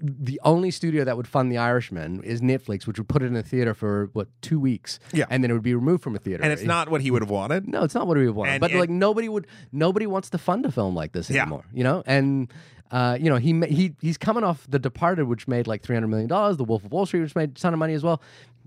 the 0.07 0.39
only 0.43 0.71
studio 0.71 1.03
that 1.03 1.17
would 1.17 1.27
fund 1.27 1.51
The 1.51 1.57
Irishman 1.57 2.23
is 2.23 2.41
Netflix, 2.41 2.85
which 2.87 2.97
would 2.97 3.07
put 3.09 3.21
it 3.23 3.27
in 3.27 3.35
a 3.35 3.43
theater 3.43 3.73
for 3.73 4.09
what 4.13 4.27
two 4.41 4.59
weeks, 4.59 4.99
Yeah. 5.13 5.25
and 5.29 5.43
then 5.43 5.51
it 5.51 5.53
would 5.53 5.63
be 5.63 5.75
removed 5.75 6.03
from 6.03 6.15
a 6.15 6.19
theater. 6.19 6.43
And 6.43 6.51
it's 6.53 6.63
not 6.63 6.89
what 6.89 7.01
he 7.01 7.11
would 7.11 7.21
have 7.21 7.29
wanted. 7.29 7.67
No, 7.67 7.83
it's 7.83 7.95
not 7.95 8.07
what 8.07 8.17
we 8.17 8.25
would 8.25 8.35
want. 8.35 8.51
And 8.51 8.61
But 8.61 8.73
like 8.73 8.89
nobody 8.89 9.27
would, 9.29 9.47
nobody 9.71 10.07
wants 10.07 10.29
to 10.31 10.37
fund 10.37 10.65
a 10.65 10.71
film 10.71 10.95
like 10.95 11.11
this 11.13 11.29
Yeah. 11.29 11.41
anymore. 11.43 11.65
You 11.73 11.83
know, 11.83 12.03
and 12.05 12.51
uh, 12.91 13.17
you 13.19 13.29
know 13.29 13.37
he 13.37 13.51
ma- 13.53 13.65
he 13.67 13.93
he's 14.01 14.17
coming 14.17 14.43
off 14.43 14.65
The 14.69 14.79
Departed, 14.79 15.25
which 15.27 15.47
made 15.47 15.65
like 15.67 15.81
three 15.81 15.95
hundred 15.95 16.07
million 16.09 16.27
dollars. 16.29 16.57
The 16.57 16.63
Wolf 16.65 16.85
of 16.85 16.91
Wall 16.91 17.05
Street, 17.05 17.21
which 17.21 17.35
made 17.35 17.49
a 17.51 17.53
ton 17.53 17.73
of 17.73 17.79
money 17.79 17.93
as 17.93 18.03
well. 18.03 18.21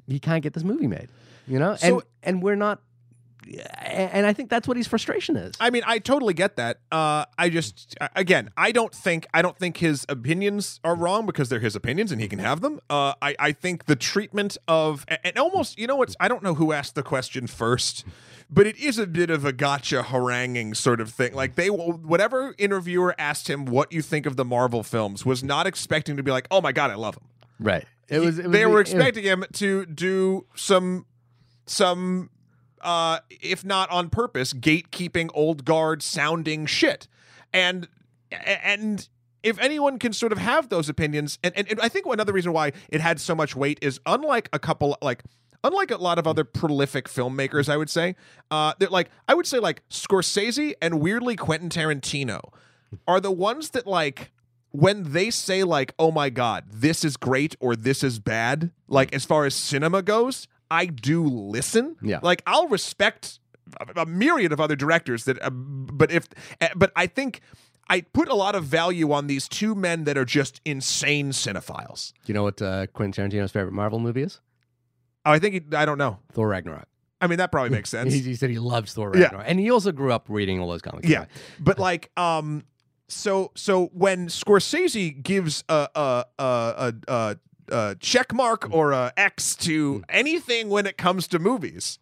He 0.07 0.19
can't 0.19 0.43
get 0.43 0.55
this 0.55 0.65
movie 0.65 0.87
made. 0.89 1.09
You 1.47 1.59
know, 1.59 1.71
and 1.71 1.79
So- 1.81 2.03
and 2.23 2.43
we're 2.43 2.57
not. 2.57 2.81
And 3.81 4.27
I 4.27 4.33
think 4.33 4.51
that's 4.51 4.69
what 4.69 4.77
his 4.77 4.87
frustration 4.87 5.37
is. 5.37 5.55
I 5.59 5.71
mean, 5.71 5.83
I 5.87 5.99
totally 5.99 6.35
get 6.35 6.57
that. 6.57 6.81
Uh, 6.93 7.25
I 7.39 7.49
just, 7.49 7.97
again, 8.15 8.51
I 8.57 8.73
don't 8.73 8.95
think, 8.95 9.27
I 9.33 9.41
don't 9.43 9.57
think 9.57 9.79
his 9.79 10.05
opinions 10.09 10.81
are 10.85 10.95
wrong 10.95 11.25
because 11.27 11.49
they're 11.49 11.61
his 11.61 11.75
opinions 11.77 12.13
and 12.13 12.21
he 12.21 12.29
can 12.29 12.39
have 12.41 12.61
them. 12.61 12.81
Uh, 12.91 13.15
I, 13.23 13.35
I 13.39 13.53
think 13.53 13.87
the 13.87 13.97
treatment 13.97 14.57
of, 14.69 15.05
and- 15.09 15.19
and 15.25 15.39
almost, 15.39 15.79
you 15.79 15.87
know, 15.87 15.97
what's, 15.97 16.15
I 16.21 16.29
don't 16.29 16.43
know 16.43 16.55
who 16.55 16.73
asked 16.73 16.95
the 16.95 17.03
question 17.03 17.47
first, 17.47 18.05
but 18.51 18.67
it 18.67 18.77
is 18.79 18.99
a 18.99 19.07
bit 19.07 19.31
of 19.31 19.45
a 19.45 19.53
gotcha 19.53 20.03
haranguing 20.05 20.75
sort 20.75 21.01
of 21.01 21.11
thing. 21.11 21.35
Like 21.35 21.55
they, 21.55 21.69
whatever 21.69 22.55
interviewer 22.59 23.15
asked 23.19 23.49
him 23.49 23.65
what 23.65 23.93
you 23.93 24.03
think 24.03 24.27
of 24.27 24.37
the 24.37 24.45
Marvel 24.45 24.83
films 24.83 25.25
was 25.27 25.43
not 25.43 25.67
expecting 25.67 26.17
to 26.17 26.23
be 26.23 26.31
like, 26.31 26.47
oh 26.51 26.61
my 26.61 26.73
god, 26.73 26.91
I 26.91 26.95
love 26.97 27.15
them. 27.15 27.25
right. 27.59 27.85
It 28.11 28.21
was. 28.21 28.39
It 28.39 28.45
was 28.45 28.53
they 28.53 28.63
the- 28.63 28.69
were 28.71 28.79
it- 28.81 28.89
expecting 28.89 29.25
him 29.25 29.45
to 29.55 29.85
do 29.85 30.47
some 30.57 31.05
some 31.67 32.31
uh 32.83 33.21
if 33.29 33.65
not 33.65 33.91
on 33.91 34.11
purpose 34.11 34.53
gatekeeping 34.53 35.31
old 35.35 35.65
guard 35.65 36.03
sounding 36.03 36.67
shit. 36.67 37.09
And 37.53 37.89
and 38.31 39.09
if 39.43 39.59
anyone 39.61 39.99
can 39.99 40.13
sort 40.13 40.33
of 40.33 40.39
have 40.39 40.69
those 40.69 40.89
opinions 40.89 41.39
and, 41.43 41.57
and, 41.57 41.71
and 41.71 41.81
i 41.81 41.89
think 41.89 42.05
another 42.07 42.33
reason 42.33 42.53
why 42.53 42.73
it 42.89 43.01
had 43.01 43.21
so 43.21 43.35
much 43.35 43.55
weight 43.57 43.79
is 43.81 44.01
unlike 44.05 44.49
a 44.53 44.59
couple 44.59 44.99
like 45.01 45.23
unlike 45.65 45.91
a 45.91 45.97
lot 45.97 46.19
of 46.19 46.27
other 46.27 46.45
prolific 46.45 47.09
filmmakers 47.09 47.69
i 47.69 47.77
would 47.77 47.89
say 47.89 48.17
uh 48.51 48.75
that 48.81 48.91
like 48.91 49.09
i 49.29 49.35
would 49.35 49.47
say 49.47 49.59
like 49.59 49.83
scorsese 49.89 50.75
and 50.83 51.01
weirdly 51.01 51.37
quentin 51.37 51.71
tarantino 51.71 52.41
are 53.07 53.21
the 53.21 53.33
ones 53.33 53.71
that 53.71 53.87
like 53.87 54.33
when 54.71 55.13
they 55.13 55.31
say 55.31 55.65
like, 55.65 55.95
"Oh 55.99 56.11
my 56.11 56.31
god, 56.31 56.65
this 56.71 57.05
is 57.05 57.17
great" 57.17 57.57
or 57.61 57.75
"This 57.75 58.05
is 58.05 58.19
bad," 58.19 58.71
like 58.87 59.15
as 59.15 59.25
far 59.25 59.47
as 59.47 59.55
cinema 59.55 60.03
goes, 60.03 60.47
I 60.71 60.87
do 60.87 61.25
listen. 61.25 61.97
Yeah. 62.03 62.21
Like 62.23 62.43
I'll 62.47 62.69
respect 62.69 63.39
a, 63.81 64.03
a 64.03 64.07
myriad 64.07 64.53
of 64.53 64.61
other 64.61 64.77
directors 64.77 65.25
that, 65.25 65.43
uh, 65.43 65.51
but 65.51 66.11
if, 66.13 66.29
uh, 66.61 66.69
but 66.77 66.93
I 66.97 67.07
think. 67.07 67.41
I 67.91 68.03
put 68.03 68.29
a 68.29 68.35
lot 68.35 68.55
of 68.55 68.65
value 68.65 69.13
on 69.13 69.29
these 69.29 69.49
two 69.49 69.75
men 69.75 70.05
that 70.05 70.19
are 70.19 70.27
just 70.27 70.61
insane 70.67 71.31
cinephiles. 71.31 72.13
Do 72.13 72.19
you 72.27 72.35
know 72.35 72.43
what 72.43 72.61
uh, 72.61 72.87
Quentin 72.89 73.31
Tarantino's 73.31 73.51
favorite 73.51 73.73
Marvel 73.73 73.99
movie 73.99 74.21
is? 74.25 74.43
Oh, 75.25 75.33
I 75.33 75.39
think 75.39 75.55
he, 75.55 75.63
I 75.75 75.87
don't 75.87 75.97
know. 75.97 76.19
Thor 76.33 76.49
Ragnarok. 76.49 76.87
I 77.23 77.29
mean, 77.29 77.39
that 77.39 77.51
probably 77.51 77.71
makes 77.71 77.89
sense. 77.97 78.13
He, 78.13 78.21
he 78.21 78.35
said 78.35 78.51
he 78.51 78.59
loves 78.59 78.93
Thor 78.93 79.13
Yeah. 79.17 79.23
Ragnarok, 79.23 79.47
and 79.49 79.59
he 79.59 79.71
also 79.71 79.91
grew 79.91 80.13
up 80.13 80.27
reading 80.29 80.61
all 80.61 80.69
those 80.69 80.83
comics. 80.83 81.09
Yeah, 81.09 81.25
but 81.59 81.79
like, 81.79 82.11
um, 82.19 82.63
so 83.09 83.53
so 83.55 83.87
when 83.95 84.29
Scorsese 84.29 85.23
gives 85.23 85.65
a 85.71 85.89
a 85.95 86.25
a 86.39 86.95
a, 87.09 87.37
a, 87.71 87.91
a 87.91 87.95
check 87.97 88.33
mark 88.33 88.69
or 88.71 88.93
a 88.93 89.13
X 89.17 89.55
to 89.57 90.05
anything 90.09 90.69
when 90.69 90.87
it 90.87 90.97
comes 90.97 91.27
to 91.29 91.39
movies, 91.39 91.99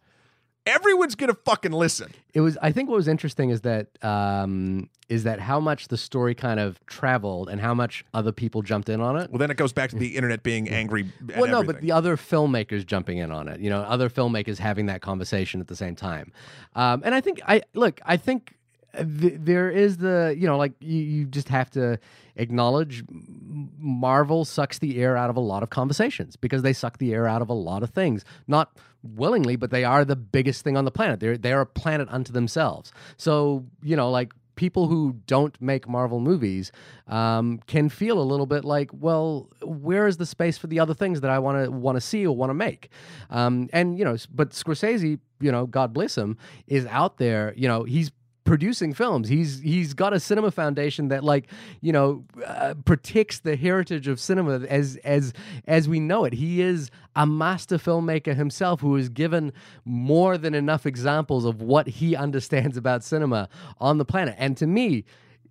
everyone's 0.65 1.15
gonna 1.15 1.33
fucking 1.33 1.71
listen. 1.71 2.13
It 2.33 2.41
was. 2.41 2.57
I 2.61 2.71
think 2.71 2.89
what 2.89 2.95
was 2.95 3.07
interesting 3.07 3.49
is 3.49 3.61
that 3.61 3.87
um, 4.03 4.89
is 5.09 5.23
that 5.23 5.39
how 5.39 5.59
much 5.59 5.87
the 5.87 5.97
story 5.97 6.35
kind 6.35 6.59
of 6.59 6.85
traveled 6.85 7.49
and 7.49 7.61
how 7.61 7.73
much 7.73 8.03
other 8.13 8.31
people 8.31 8.61
jumped 8.61 8.89
in 8.89 9.01
on 9.01 9.15
it. 9.17 9.31
Well, 9.31 9.39
then 9.39 9.49
it 9.49 9.57
goes 9.57 9.73
back 9.73 9.89
to 9.91 9.95
the 9.95 10.15
internet 10.15 10.43
being 10.43 10.69
angry. 10.69 11.11
Well, 11.35 11.49
no, 11.49 11.63
but 11.63 11.81
the 11.81 11.91
other 11.91 12.17
filmmakers 12.17 12.85
jumping 12.85 13.17
in 13.17 13.31
on 13.31 13.47
it. 13.47 13.59
You 13.61 13.69
know, 13.69 13.81
other 13.81 14.09
filmmakers 14.09 14.57
having 14.57 14.87
that 14.87 15.01
conversation 15.01 15.61
at 15.61 15.67
the 15.67 15.75
same 15.75 15.95
time. 15.95 16.31
Um, 16.75 17.01
and 17.05 17.15
I 17.15 17.21
think 17.21 17.39
I 17.47 17.61
look. 17.73 18.01
I 18.05 18.17
think 18.17 18.53
th- 18.97 19.35
there 19.37 19.69
is 19.69 19.97
the 19.97 20.35
you 20.37 20.47
know 20.47 20.57
like 20.57 20.73
you, 20.79 21.01
you 21.01 21.25
just 21.25 21.49
have 21.49 21.69
to 21.71 21.99
acknowledge 22.35 23.03
Marvel 23.09 24.45
sucks 24.45 24.79
the 24.79 25.01
air 25.01 25.17
out 25.17 25.29
of 25.29 25.37
a 25.37 25.41
lot 25.41 25.63
of 25.63 25.69
conversations 25.69 26.35
because 26.35 26.61
they 26.61 26.73
suck 26.73 26.97
the 26.97 27.13
air 27.13 27.27
out 27.27 27.41
of 27.41 27.49
a 27.49 27.53
lot 27.53 27.83
of 27.83 27.89
things. 27.91 28.23
Not 28.47 28.77
willingly, 29.03 29.55
but 29.55 29.71
they 29.71 29.83
are 29.83 30.05
the 30.05 30.15
biggest 30.15 30.63
thing 30.63 30.77
on 30.77 30.85
the 30.85 30.91
planet. 30.91 31.19
They're 31.19 31.37
they're 31.37 31.61
a 31.61 31.65
planet 31.65 32.07
unto 32.11 32.31
themselves. 32.31 32.91
So 33.17 33.65
you 33.81 33.95
know 33.95 34.09
like 34.09 34.33
people 34.57 34.87
who 34.87 35.15
don't 35.25 35.59
make 35.61 35.87
Marvel 35.87 36.19
movies 36.19 36.73
um, 37.07 37.59
can 37.67 37.87
feel 37.87 38.19
a 38.19 38.23
little 38.25 38.45
bit 38.45 38.65
like, 38.65 38.89
well, 38.91 39.49
where 39.61 40.07
is 40.07 40.17
the 40.17 40.25
space 40.25 40.57
for 40.57 40.67
the 40.67 40.81
other 40.81 40.93
things 40.93 41.21
that 41.21 41.31
I 41.31 41.39
want 41.39 41.63
to 41.63 41.71
want 41.71 41.95
to 41.95 42.01
see 42.01 42.27
or 42.27 42.35
want 42.35 42.49
to 42.49 42.53
make? 42.53 42.89
Um, 43.29 43.69
and 43.71 43.97
you 43.97 44.03
know, 44.03 44.17
but 44.33 44.49
Scorsese, 44.49 45.19
you 45.39 45.51
know, 45.51 45.65
God 45.65 45.93
bless 45.93 46.17
him, 46.17 46.37
is 46.67 46.85
out 46.87 47.17
there. 47.17 47.53
You 47.55 47.69
know, 47.69 47.83
he's 47.83 48.11
producing 48.47 48.93
films. 48.93 49.27
He's 49.27 49.59
he's 49.59 49.93
got 49.93 50.13
a 50.13 50.19
cinema 50.19 50.49
foundation 50.49 51.09
that 51.09 51.23
like 51.23 51.47
you 51.81 51.91
know 51.91 52.23
uh, 52.43 52.73
protects 52.85 53.39
the 53.39 53.55
heritage 53.55 54.07
of 54.07 54.19
cinema 54.19 54.61
as 54.61 54.95
as 55.03 55.33
as 55.67 55.87
we 55.87 55.99
know 55.99 56.23
it. 56.23 56.33
He 56.33 56.61
is 56.61 56.89
a 57.15 57.27
master 57.27 57.77
filmmaker 57.77 58.35
himself 58.35 58.79
who 58.81 58.95
is 58.95 59.09
given 59.09 59.51
more 59.85 60.37
than 60.37 60.55
enough 60.55 60.85
examples 60.85 61.45
of 61.45 61.61
what 61.61 61.87
he 61.87 62.15
understands 62.25 62.77
about 62.77 63.03
cinema 63.03 63.49
on 63.79 63.97
the 63.97 64.05
planet. 64.05 64.35
And 64.37 64.55
to 64.57 64.65
me, 64.65 65.03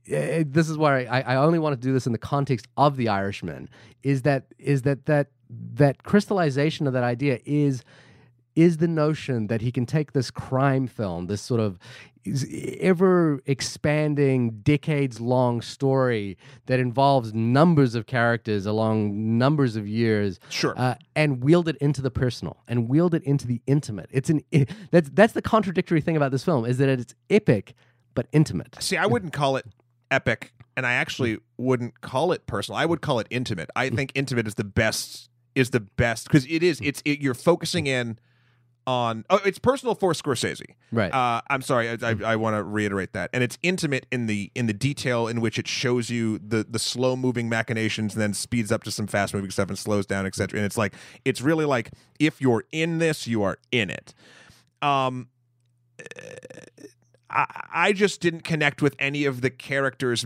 eh, 0.08 0.42
this 0.46 0.68
is 0.68 0.78
why 0.78 1.04
I, 1.04 1.20
I 1.20 1.36
only 1.36 1.58
want 1.58 1.80
to 1.80 1.86
do 1.86 1.92
this 1.92 2.06
in 2.06 2.12
the 2.12 2.18
context 2.18 2.66
of 2.76 2.96
The 2.96 3.08
Irishman. 3.08 3.68
Is 4.02 4.22
that 4.22 4.46
is 4.58 4.82
that 4.82 5.04
that 5.04 5.28
that 5.74 6.02
crystallization 6.02 6.86
of 6.86 6.94
that 6.94 7.04
idea 7.04 7.40
is 7.44 7.84
is 8.56 8.78
the 8.78 8.88
notion 8.88 9.48
that 9.48 9.60
he 9.60 9.70
can 9.70 9.84
take 9.84 10.12
this 10.12 10.30
crime 10.30 10.86
film, 10.86 11.26
this 11.26 11.42
sort 11.42 11.60
of 11.60 11.78
ever 12.80 13.40
expanding, 13.46 14.60
decades 14.62 15.20
long 15.20 15.60
story 15.60 16.36
that 16.66 16.80
involves 16.80 17.32
numbers 17.34 17.94
of 17.94 18.06
characters 18.06 18.66
along 18.66 19.38
numbers 19.38 19.76
of 19.76 19.86
years, 19.86 20.38
Sure. 20.48 20.74
uh, 20.76 20.94
and 21.14 21.42
wield 21.42 21.68
it 21.68 21.76
into 21.76 22.02
the 22.02 22.10
personal 22.10 22.62
and 22.68 22.88
wield 22.88 23.14
it 23.14 23.22
into 23.24 23.46
the 23.46 23.60
intimate. 23.66 24.08
It's 24.12 24.30
an 24.30 24.42
i 24.52 24.66
that's 24.90 25.10
that's 25.12 25.32
the 25.32 25.42
contradictory 25.42 26.00
thing 26.00 26.16
about 26.16 26.30
this 26.32 26.44
film 26.44 26.64
is 26.64 26.78
that 26.78 26.88
it's 26.88 27.14
epic 27.30 27.74
but 28.14 28.26
intimate. 28.32 28.76
See, 28.80 28.96
I 28.96 29.06
wouldn't 29.06 29.32
call 29.32 29.56
it 29.56 29.66
epic, 30.10 30.52
and 30.76 30.86
I 30.86 30.94
actually 30.94 31.38
wouldn't 31.58 32.00
call 32.00 32.32
it 32.32 32.46
personal. 32.46 32.78
I 32.78 32.86
would 32.86 33.00
call 33.02 33.18
it 33.20 33.26
intimate. 33.30 33.70
I 33.76 33.90
think 33.90 34.12
intimate 34.14 34.46
is 34.46 34.54
the 34.54 34.64
best. 34.64 35.28
Is 35.54 35.70
the 35.70 35.80
best 35.80 36.26
because 36.26 36.44
it 36.50 36.62
is. 36.62 36.80
It's 36.82 37.00
it, 37.06 37.20
you're 37.20 37.32
focusing 37.32 37.86
in 37.86 38.18
on. 38.86 39.24
Oh, 39.30 39.40
it's 39.44 39.58
personal 39.58 39.94
for 39.94 40.12
Scorsese. 40.12 40.74
Right. 40.92 41.12
Uh, 41.12 41.40
I'm 41.48 41.62
sorry. 41.62 41.90
I, 41.90 41.96
I, 42.02 42.16
I 42.24 42.36
want 42.36 42.56
to 42.56 42.62
reiterate 42.62 43.12
that, 43.12 43.30
and 43.32 43.42
it's 43.42 43.58
intimate 43.62 44.06
in 44.10 44.26
the 44.26 44.50
in 44.54 44.66
the 44.66 44.72
detail 44.72 45.26
in 45.26 45.40
which 45.40 45.58
it 45.58 45.66
shows 45.66 46.10
you 46.10 46.38
the 46.38 46.64
the 46.68 46.78
slow 46.78 47.16
moving 47.16 47.48
machinations, 47.48 48.14
and 48.14 48.22
then 48.22 48.34
speeds 48.34 48.70
up 48.70 48.84
to 48.84 48.90
some 48.90 49.06
fast 49.06 49.34
moving 49.34 49.50
stuff 49.50 49.68
and 49.68 49.78
slows 49.78 50.06
down, 50.06 50.26
etc. 50.26 50.58
And 50.58 50.66
it's 50.66 50.78
like 50.78 50.94
it's 51.24 51.40
really 51.40 51.64
like 51.64 51.90
if 52.18 52.40
you're 52.40 52.64
in 52.72 52.98
this, 52.98 53.26
you 53.26 53.42
are 53.42 53.58
in 53.72 53.90
it. 53.90 54.14
Um, 54.82 55.28
I, 57.30 57.46
I 57.72 57.92
just 57.92 58.20
didn't 58.20 58.42
connect 58.42 58.82
with 58.82 58.94
any 58.98 59.24
of 59.24 59.40
the 59.40 59.50
characters 59.50 60.24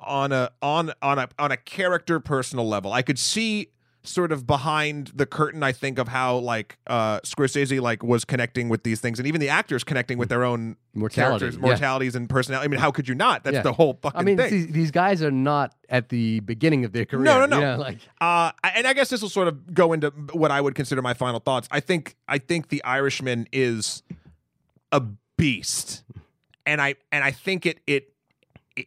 on 0.00 0.32
a 0.32 0.50
on 0.62 0.92
on 1.02 1.18
a 1.18 1.28
on 1.38 1.52
a 1.52 1.56
character 1.56 2.20
personal 2.20 2.68
level. 2.68 2.92
I 2.92 3.02
could 3.02 3.18
see 3.18 3.70
sort 4.08 4.32
of 4.32 4.46
behind 4.46 5.12
the 5.14 5.26
curtain 5.26 5.62
I 5.62 5.72
think 5.72 5.98
of 5.98 6.08
how 6.08 6.36
like 6.38 6.78
uh 6.86 7.20
Scorsese 7.20 7.80
like 7.80 8.02
was 8.02 8.24
connecting 8.24 8.68
with 8.68 8.82
these 8.82 9.00
things 9.00 9.18
and 9.18 9.28
even 9.28 9.40
the 9.40 9.48
actors 9.48 9.84
connecting 9.84 10.18
with 10.18 10.28
their 10.28 10.44
own 10.44 10.76
Mortality, 10.94 11.38
characters 11.40 11.54
yeah. 11.56 11.60
mortalities 11.68 12.14
and 12.16 12.28
personality. 12.28 12.64
I 12.64 12.68
mean 12.68 12.80
how 12.80 12.90
could 12.90 13.06
you 13.08 13.14
not? 13.14 13.44
That's 13.44 13.54
Yeah. 13.54 13.62
the 13.62 13.72
whole 13.72 13.98
fucking 14.02 14.18
I 14.20 14.24
mean, 14.24 14.36
thing. 14.36 14.50
these, 14.50 14.66
these 14.68 14.90
guys 14.90 15.22
are 15.22 15.30
not 15.30 15.74
at 15.88 16.08
the 16.08 16.40
beginning 16.40 16.84
of 16.84 16.92
their 16.92 17.04
career. 17.04 17.24
No, 17.24 17.40
no, 17.40 17.46
no. 17.46 17.56
you 17.58 17.64
know, 17.64 17.76
like 17.78 17.98
Uh, 18.20 18.50
and 18.64 18.86
I 18.86 18.92
guess 18.94 19.10
this 19.10 19.22
will 19.22 19.28
sort 19.28 19.48
of 19.48 19.72
go 19.74 19.92
into 19.92 20.10
what 20.32 20.50
I 20.50 20.60
would 20.60 20.74
consider 20.74 21.02
my 21.02 21.14
final 21.14 21.40
thoughts. 21.40 21.68
I 21.70 21.80
think 21.80 22.16
I 22.26 22.38
think 22.38 22.68
the 22.68 22.82
Irishman 22.84 23.46
is 23.52 24.02
a 24.90 25.02
beast, 25.36 26.02
and 26.66 26.80
I 26.80 26.96
and 27.12 27.22
I 27.22 27.30
think 27.30 27.66
it 27.66 27.80
it 27.86 28.12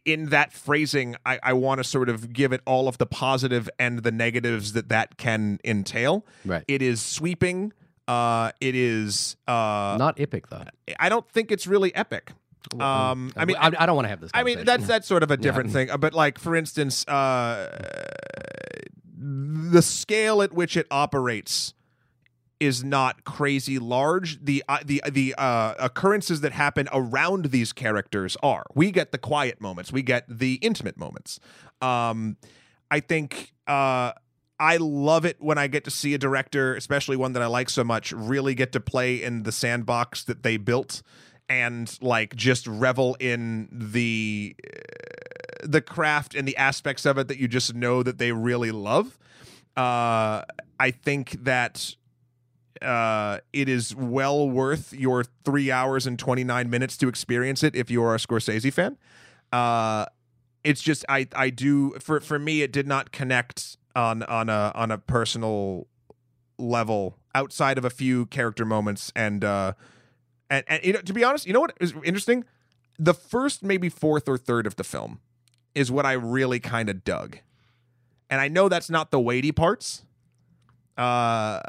in 0.04 0.26
that 0.30 0.52
phrasing 0.52 1.16
I, 1.26 1.38
I 1.42 1.52
want 1.52 1.78
to 1.78 1.84
sort 1.84 2.08
of 2.08 2.32
give 2.32 2.52
it 2.52 2.60
all 2.66 2.88
of 2.88 2.98
the 2.98 3.06
positive 3.06 3.68
and 3.78 4.00
the 4.02 4.12
negatives 4.12 4.72
that 4.72 4.88
that 4.88 5.16
can 5.16 5.58
entail. 5.64 6.24
right. 6.44 6.64
It 6.68 6.82
is 6.82 7.00
sweeping. 7.02 7.72
Uh, 8.08 8.50
it 8.60 8.74
is. 8.74 9.36
Uh, 9.46 9.96
not 9.98 10.18
epic 10.20 10.48
though. 10.48 10.64
I 10.98 11.08
don't 11.08 11.28
think 11.30 11.50
it's 11.52 11.66
really 11.66 11.94
epic. 11.94 12.32
Um, 12.80 13.32
I 13.36 13.44
mean, 13.44 13.56
I, 13.58 13.72
I 13.78 13.86
don't 13.86 13.96
want 13.96 14.04
to 14.04 14.10
have 14.10 14.20
this. 14.20 14.30
I 14.34 14.42
mean, 14.44 14.64
that's 14.64 14.86
that's 14.86 15.06
sort 15.06 15.22
of 15.22 15.30
a 15.30 15.36
different 15.36 15.72
thing. 15.72 15.90
Uh, 15.90 15.96
But 15.98 16.14
like, 16.14 16.38
for 16.38 16.54
instance, 16.56 17.06
uh, 17.08 17.68
the 19.16 19.82
scale 19.82 20.42
at 20.42 20.52
which 20.52 20.76
it 20.76 20.86
operates 20.90 21.74
is 22.62 22.84
not 22.84 23.24
crazy 23.24 23.80
large. 23.80 24.42
The 24.44 24.62
uh, 24.68 24.78
the 24.84 25.02
the 25.10 25.34
uh, 25.36 25.74
occurrences 25.80 26.42
that 26.42 26.52
happen 26.52 26.88
around 26.92 27.46
these 27.46 27.72
characters 27.72 28.36
are. 28.40 28.64
We 28.74 28.92
get 28.92 29.10
the 29.10 29.18
quiet 29.18 29.60
moments. 29.60 29.92
We 29.92 30.02
get 30.02 30.24
the 30.28 30.54
intimate 30.62 30.96
moments. 30.96 31.40
Um, 31.80 32.36
I 32.90 33.00
think. 33.00 33.52
Uh, 33.66 34.12
I 34.60 34.76
love 34.76 35.24
it 35.24 35.38
when 35.40 35.58
I 35.58 35.66
get 35.66 35.82
to 35.84 35.90
see 35.90 36.14
a 36.14 36.18
director, 36.18 36.76
especially 36.76 37.16
one 37.16 37.32
that 37.32 37.42
I 37.42 37.46
like 37.46 37.68
so 37.68 37.82
much, 37.82 38.12
really 38.12 38.54
get 38.54 38.70
to 38.72 38.80
play 38.80 39.20
in 39.20 39.42
the 39.42 39.50
sandbox 39.50 40.22
that 40.24 40.44
they 40.44 40.56
built 40.56 41.02
and 41.48 41.98
like 42.00 42.36
just 42.36 42.68
revel 42.68 43.16
in 43.18 43.68
the 43.72 44.54
uh, 44.64 45.66
the 45.66 45.80
craft 45.80 46.36
and 46.36 46.46
the 46.46 46.56
aspects 46.56 47.04
of 47.06 47.18
it 47.18 47.26
that 47.26 47.38
you 47.38 47.48
just 47.48 47.74
know 47.74 48.04
that 48.04 48.18
they 48.18 48.30
really 48.30 48.70
love. 48.70 49.18
Uh, 49.76 50.42
I 50.78 50.92
think 50.92 51.32
that 51.44 51.96
uh, 52.80 53.38
it 53.52 53.68
is 53.68 53.94
well 53.94 54.48
worth 54.48 54.92
your 54.92 55.24
three 55.44 55.70
hours 55.70 56.06
and 56.06 56.18
29 56.18 56.70
minutes 56.70 56.96
to 56.98 57.08
experience 57.08 57.62
it 57.62 57.76
if 57.76 57.90
you 57.90 58.02
are 58.02 58.14
a 58.14 58.18
Scorsese 58.18 58.72
fan. 58.72 58.96
Uh, 59.52 60.06
it's 60.64 60.80
just 60.80 61.04
I 61.08 61.26
I 61.34 61.50
do 61.50 61.92
for 62.00 62.20
for 62.20 62.38
me 62.38 62.62
it 62.62 62.72
did 62.72 62.86
not 62.86 63.12
connect 63.12 63.76
on 63.94 64.22
on 64.24 64.48
a 64.48 64.72
on 64.74 64.90
a 64.90 64.98
personal 64.98 65.86
level 66.58 67.16
outside 67.34 67.78
of 67.78 67.84
a 67.84 67.90
few 67.90 68.26
character 68.26 68.64
moments 68.64 69.12
and 69.16 69.44
uh 69.44 69.72
and, 70.48 70.64
and 70.68 70.84
you 70.84 70.92
know 70.92 71.00
to 71.00 71.12
be 71.12 71.24
honest 71.24 71.46
you 71.46 71.52
know 71.52 71.60
what 71.60 71.72
is 71.80 71.94
interesting 72.04 72.44
the 72.98 73.14
first 73.14 73.62
maybe 73.62 73.88
fourth 73.88 74.28
or 74.28 74.38
third 74.38 74.66
of 74.66 74.76
the 74.76 74.84
film 74.84 75.20
is 75.74 75.90
what 75.90 76.06
I 76.06 76.12
really 76.12 76.60
kind 76.60 76.88
of 76.88 77.04
dug 77.04 77.38
and 78.30 78.40
I 78.40 78.48
know 78.48 78.68
that's 78.68 78.90
not 78.90 79.10
the 79.10 79.20
weighty 79.20 79.52
parts 79.52 80.04
uh 80.98 81.60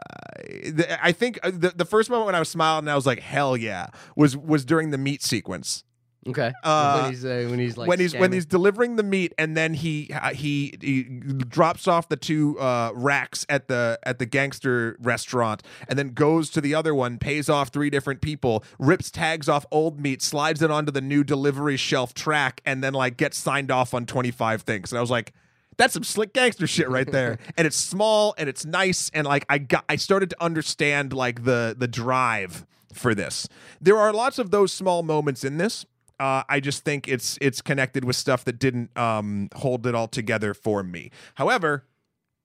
the, 0.63 0.97
I 1.01 1.11
think 1.11 1.39
uh, 1.43 1.51
the 1.51 1.73
the 1.75 1.85
first 1.85 2.09
moment 2.09 2.27
when 2.27 2.35
I 2.35 2.39
was 2.39 2.49
smiling 2.49 2.83
and 2.83 2.91
I 2.91 2.95
was 2.95 3.05
like 3.05 3.19
hell 3.19 3.55
yeah 3.55 3.87
was 4.15 4.35
was 4.35 4.65
during 4.65 4.91
the 4.91 4.97
meat 4.97 5.23
sequence. 5.23 5.83
Okay. 6.27 6.53
Uh, 6.63 7.01
when 7.01 7.11
he's 7.11 7.25
uh, 7.25 7.47
when 7.49 7.59
he's 7.59 7.77
like 7.77 7.89
when 7.89 7.99
he's 7.99 8.15
when 8.15 8.31
he's 8.31 8.45
delivering 8.45 8.95
the 8.95 9.03
meat 9.03 9.33
and 9.37 9.57
then 9.57 9.73
he 9.73 10.09
uh, 10.13 10.33
he, 10.33 10.73
he 10.81 11.03
drops 11.03 11.87
off 11.87 12.07
the 12.07 12.15
two 12.15 12.57
uh, 12.59 12.91
racks 12.93 13.45
at 13.49 13.67
the 13.67 13.99
at 14.03 14.19
the 14.19 14.25
gangster 14.25 14.95
restaurant 15.01 15.63
and 15.89 15.99
then 15.99 16.09
goes 16.09 16.49
to 16.51 16.61
the 16.61 16.73
other 16.73 16.95
one 16.95 17.17
pays 17.17 17.49
off 17.49 17.69
three 17.69 17.89
different 17.89 18.21
people 18.21 18.63
rips 18.79 19.11
tags 19.11 19.49
off 19.49 19.65
old 19.69 19.99
meat 19.99 20.21
slides 20.21 20.61
it 20.61 20.71
onto 20.71 20.91
the 20.91 21.01
new 21.01 21.23
delivery 21.23 21.75
shelf 21.75 22.13
track 22.13 22.61
and 22.65 22.81
then 22.83 22.93
like 22.93 23.17
gets 23.17 23.37
signed 23.37 23.69
off 23.69 23.93
on 23.93 24.05
25 24.05 24.61
things. 24.61 24.91
And 24.91 24.97
I 24.97 25.01
was 25.01 25.11
like 25.11 25.33
that's 25.77 25.93
some 25.93 26.03
slick 26.03 26.33
gangster 26.33 26.67
shit 26.67 26.89
right 26.89 27.11
there 27.11 27.37
and 27.57 27.67
it's 27.67 27.77
small 27.77 28.33
and 28.37 28.49
it's 28.49 28.65
nice 28.65 29.09
and 29.13 29.25
like 29.25 29.45
I 29.49 29.57
got 29.57 29.85
I 29.89 29.95
started 29.95 30.29
to 30.31 30.43
understand 30.43 31.13
like 31.13 31.43
the 31.43 31.75
the 31.77 31.87
drive 31.87 32.65
for 32.93 33.15
this 33.15 33.47
there 33.81 33.97
are 33.97 34.13
lots 34.13 34.37
of 34.37 34.51
those 34.51 34.71
small 34.71 35.03
moments 35.03 35.43
in 35.43 35.57
this 35.57 35.85
uh, 36.19 36.43
I 36.47 36.59
just 36.59 36.85
think 36.85 37.07
it's 37.07 37.37
it's 37.41 37.61
connected 37.61 38.05
with 38.05 38.15
stuff 38.15 38.45
that 38.45 38.59
didn't 38.59 38.97
um, 38.97 39.49
hold 39.55 39.85
it 39.87 39.95
all 39.95 40.07
together 40.07 40.53
for 40.53 40.83
me. 40.83 41.11
However, 41.35 41.85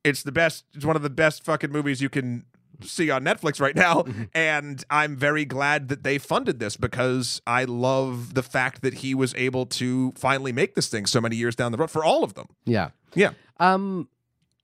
it's 0.03 0.23
the 0.23 0.33
best. 0.33 0.65
It's 0.75 0.85
one 0.85 0.97
of 0.97 1.03
the 1.03 1.11
best 1.11 1.45
fucking 1.45 1.71
movies 1.71 2.01
you 2.01 2.09
can 2.09 2.45
see 2.83 3.11
on 3.11 3.25
Netflix 3.25 3.61
right 3.61 3.77
now, 3.77 4.05
and 4.35 4.85
I'm 4.91 5.17
very 5.17 5.45
glad 5.45 5.89
that 5.89 6.03
they 6.03 6.19
funded 6.19 6.59
this 6.59 6.77
because 6.77 7.43
I 7.47 7.65
love 7.65 8.35
the 8.35 8.43
fact 8.43 8.83
that 8.83 8.95
he 8.95 9.15
was 9.15 9.35
able 9.37 9.67
to 9.67 10.13
finally 10.17 10.53
make 10.53 10.75
this 10.75 10.89
thing 10.89 11.07
so 11.07 11.21
many 11.21 11.37
years 11.37 11.55
down 11.55 11.73
the 11.73 11.79
road 11.79 11.91
for 11.91 12.05
all 12.05 12.25
of 12.25 12.35
them. 12.35 12.49
yeah. 12.65 12.91
Yeah, 13.15 13.33
Um, 13.59 14.09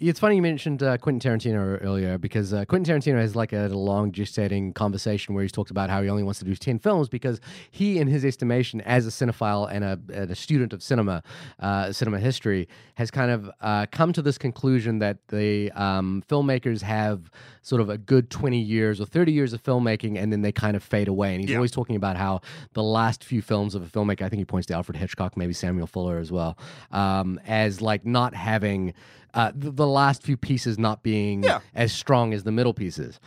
it's 0.01 0.19
funny 0.19 0.35
you 0.37 0.43
mentioned 0.43 0.83
uh, 0.83 0.99
Quentin 0.99 1.21
Tarantino 1.39 1.79
earlier 1.83 2.19
because 2.19 2.53
uh, 2.53 2.65
Quentin 2.65 3.01
Tarantino 3.01 3.17
has 3.21 3.37
like 3.37 3.53
a 3.53 3.69
long 3.69 4.11
gestating 4.11 4.75
conversation 4.75 5.35
where 5.35 5.43
he's 5.43 5.53
talked 5.53 5.71
about 5.71 5.89
how 5.89 6.03
he 6.03 6.09
only 6.09 6.25
wants 6.25 6.41
to 6.41 6.45
do 6.45 6.55
10 6.57 6.81
films 6.81 7.09
because 7.09 7.41
he, 7.71 7.99
in 7.99 8.09
his 8.09 8.25
estimation, 8.25 8.81
as 8.83 9.07
a 9.07 9.11
cinephile 9.11 9.71
and 9.71 9.85
a, 9.85 9.99
and 10.13 10.31
a 10.33 10.35
student 10.35 10.73
of 10.73 10.83
cinema, 10.83 11.23
uh, 11.61 11.93
cinema 11.93 12.19
history, 12.19 12.69
has 12.97 13.11
kind 13.13 13.31
of 13.31 13.49
uh, 13.61 13.87
come 13.93 14.13
to 14.13 14.21
this 14.21 14.37
conclusion 14.37 14.99
that 14.99 15.19
the 15.29 15.71
um, 15.73 16.23
filmmakers 16.29 16.83
have 16.83 17.31
sort 17.63 17.81
of 17.81 17.89
a 17.89 17.97
good 17.97 18.31
20 18.31 18.59
years 18.59 19.01
or 19.01 19.07
30 19.07 19.33
years 19.33 19.53
of 19.53 19.63
filmmaking 19.63 20.19
and 20.21 20.33
then 20.33 20.43
they 20.43 20.53
kind 20.53 20.77
of 20.77 20.83
fade 20.83 21.07
away. 21.09 21.33
And 21.35 21.41
he's 21.41 21.51
Yeah. 21.51 21.57
always 21.57 21.71
talking 21.71 21.95
about 21.97 22.17
how 22.17 22.41
the 22.73 22.83
last 22.83 23.23
few 23.23 23.41
films 23.41 23.77
of 23.77 23.83
a 23.83 23.87
filmmaker, 23.87 24.23
I 24.23 24.29
think 24.29 24.41
he 24.41 24.45
points 24.45 24.67
to 24.67 24.75
Alfred 24.75 24.97
Hitchcock, 24.97 25.37
maybe 25.37 25.53
Samuel 25.53 25.87
Fuller 25.87 26.19
as 26.19 26.33
well, 26.33 26.59
um, 26.91 27.41
as 27.47 27.81
like 27.81 28.05
not 28.05 28.35
having 28.35 28.93
uh, 29.35 29.53
the, 29.55 29.71
the 29.71 29.87
last 29.87 30.23
few 30.23 30.37
pieces 30.37 30.79
not 30.79 31.03
being 31.03 31.43
Yeah. 31.43 31.61
as 31.75 31.93
strong 31.93 32.33
as 32.33 32.45
the 32.45 32.53
middle 32.53 32.73
pieces. 32.75 33.21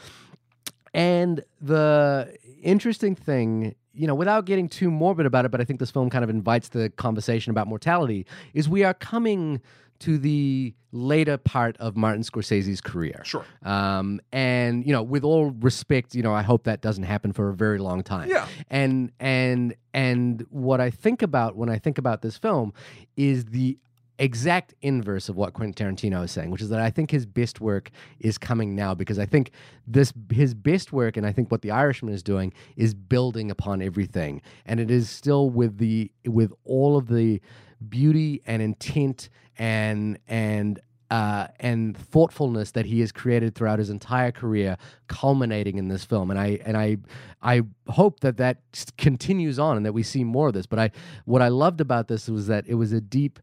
And 0.94 1.44
the 1.62 2.36
interesting 2.64 3.14
thing, 3.16 3.76
you 3.94 4.08
know, 4.08 4.16
without 4.16 4.46
getting 4.46 4.68
too 4.70 4.90
morbid 4.90 5.26
about 5.26 5.46
it, 5.46 5.52
but 5.52 5.62
I 5.62 5.64
think 5.64 5.80
this 5.80 5.92
film 5.92 6.10
kind 6.10 6.24
of 6.24 6.30
invites 6.30 6.70
the 6.70 6.90
conversation 6.90 7.52
about 7.52 7.68
mortality, 7.68 8.26
is 8.54 8.68
we 8.68 8.84
are 8.84 8.94
coming 8.94 9.62
to 10.00 10.18
the 10.20 10.74
later 10.92 11.38
part 11.38 11.76
of 11.78 11.98
Martin 11.98 12.22
Scorsese's 12.22 12.82
career. 12.82 13.20
Sure. 13.26 13.44
Um, 13.64 14.22
and 14.32 14.86
you 14.86 14.94
know, 14.94 15.02
with 15.04 15.24
all 15.24 15.50
respect, 15.52 16.14
you 16.16 16.22
know, 16.24 16.34
I 16.34 16.44
hope 16.44 16.64
that 16.66 16.82
doesn't 16.82 17.04
happen 17.04 17.34
for 17.34 17.50
a 17.50 17.54
very 17.56 17.80
long 17.80 18.04
time. 18.04 18.30
Yeah. 18.30 18.48
And 18.70 19.12
and 19.20 19.76
and 19.96 20.46
what 20.52 20.80
I 20.80 20.92
think 20.92 21.22
about 21.24 21.56
when 21.56 21.70
I 21.70 21.80
think 21.80 21.98
about 21.98 22.22
this 22.22 22.38
film 22.38 22.74
is 23.16 23.46
the 23.46 23.78
exact 24.20 24.74
inverse 24.82 25.30
of 25.30 25.36
what 25.36 25.54
Quentin 25.54 25.96
Tarantino 25.96 26.24
is 26.24 26.32
saying, 26.32 26.50
which 26.50 26.62
is 26.62 26.70
that 26.70 26.80
I 26.80 26.90
think 26.90 27.12
his 27.12 27.26
best 27.26 27.62
work 27.62 27.92
is 28.20 28.38
coming 28.38 28.76
now 28.76 28.94
because 28.94 29.20
I 29.20 29.26
think 29.26 29.52
this 29.86 30.14
his 30.32 30.54
best 30.54 30.92
work 30.92 31.18
and 31.18 31.26
I 31.26 31.32
think 31.32 31.52
what 31.52 31.62
The 31.62 31.72
Irishman 31.72 32.14
is 32.14 32.24
doing 32.24 32.54
is 32.76 32.94
building 32.94 33.52
upon 33.52 33.82
everything. 33.82 34.42
And 34.66 34.80
it 34.80 34.90
is 34.90 35.10
still 35.10 35.50
with 35.50 35.78
the 35.78 36.12
with 36.26 36.52
all 36.66 36.98
of 36.98 37.08
the 37.08 37.42
beauty 37.90 38.42
and 38.46 38.62
intent 38.62 39.30
and 39.58 40.18
and 40.28 40.80
uh, 41.10 41.48
and 41.60 41.96
thoughtfulness 41.96 42.72
that 42.72 42.86
he 42.86 43.00
has 43.00 43.12
created 43.12 43.56
throughout 43.56 43.80
his 43.80 43.90
entire 43.90 44.32
career, 44.32 44.78
culminating 45.08 45.78
in 45.78 45.88
this 45.88 46.04
film. 46.04 46.30
And 46.30 46.40
I 46.40 46.60
and 46.66 46.76
I 46.76 46.98
I 47.42 47.62
hope 47.88 48.20
that 48.22 48.38
that 48.38 48.58
continues 48.98 49.60
on 49.60 49.78
and 49.78 49.86
that 49.86 49.94
we 49.94 50.04
see 50.04 50.24
more 50.24 50.48
of 50.48 50.54
this. 50.54 50.66
But 50.66 50.80
I 50.80 50.92
what 51.26 51.42
I 51.42 51.48
loved 51.48 51.82
about 51.82 52.08
this 52.08 52.28
was 52.28 52.48
that 52.48 52.66
it 52.68 52.76
was 52.76 52.92
a 52.92 53.02
deep 53.02 53.40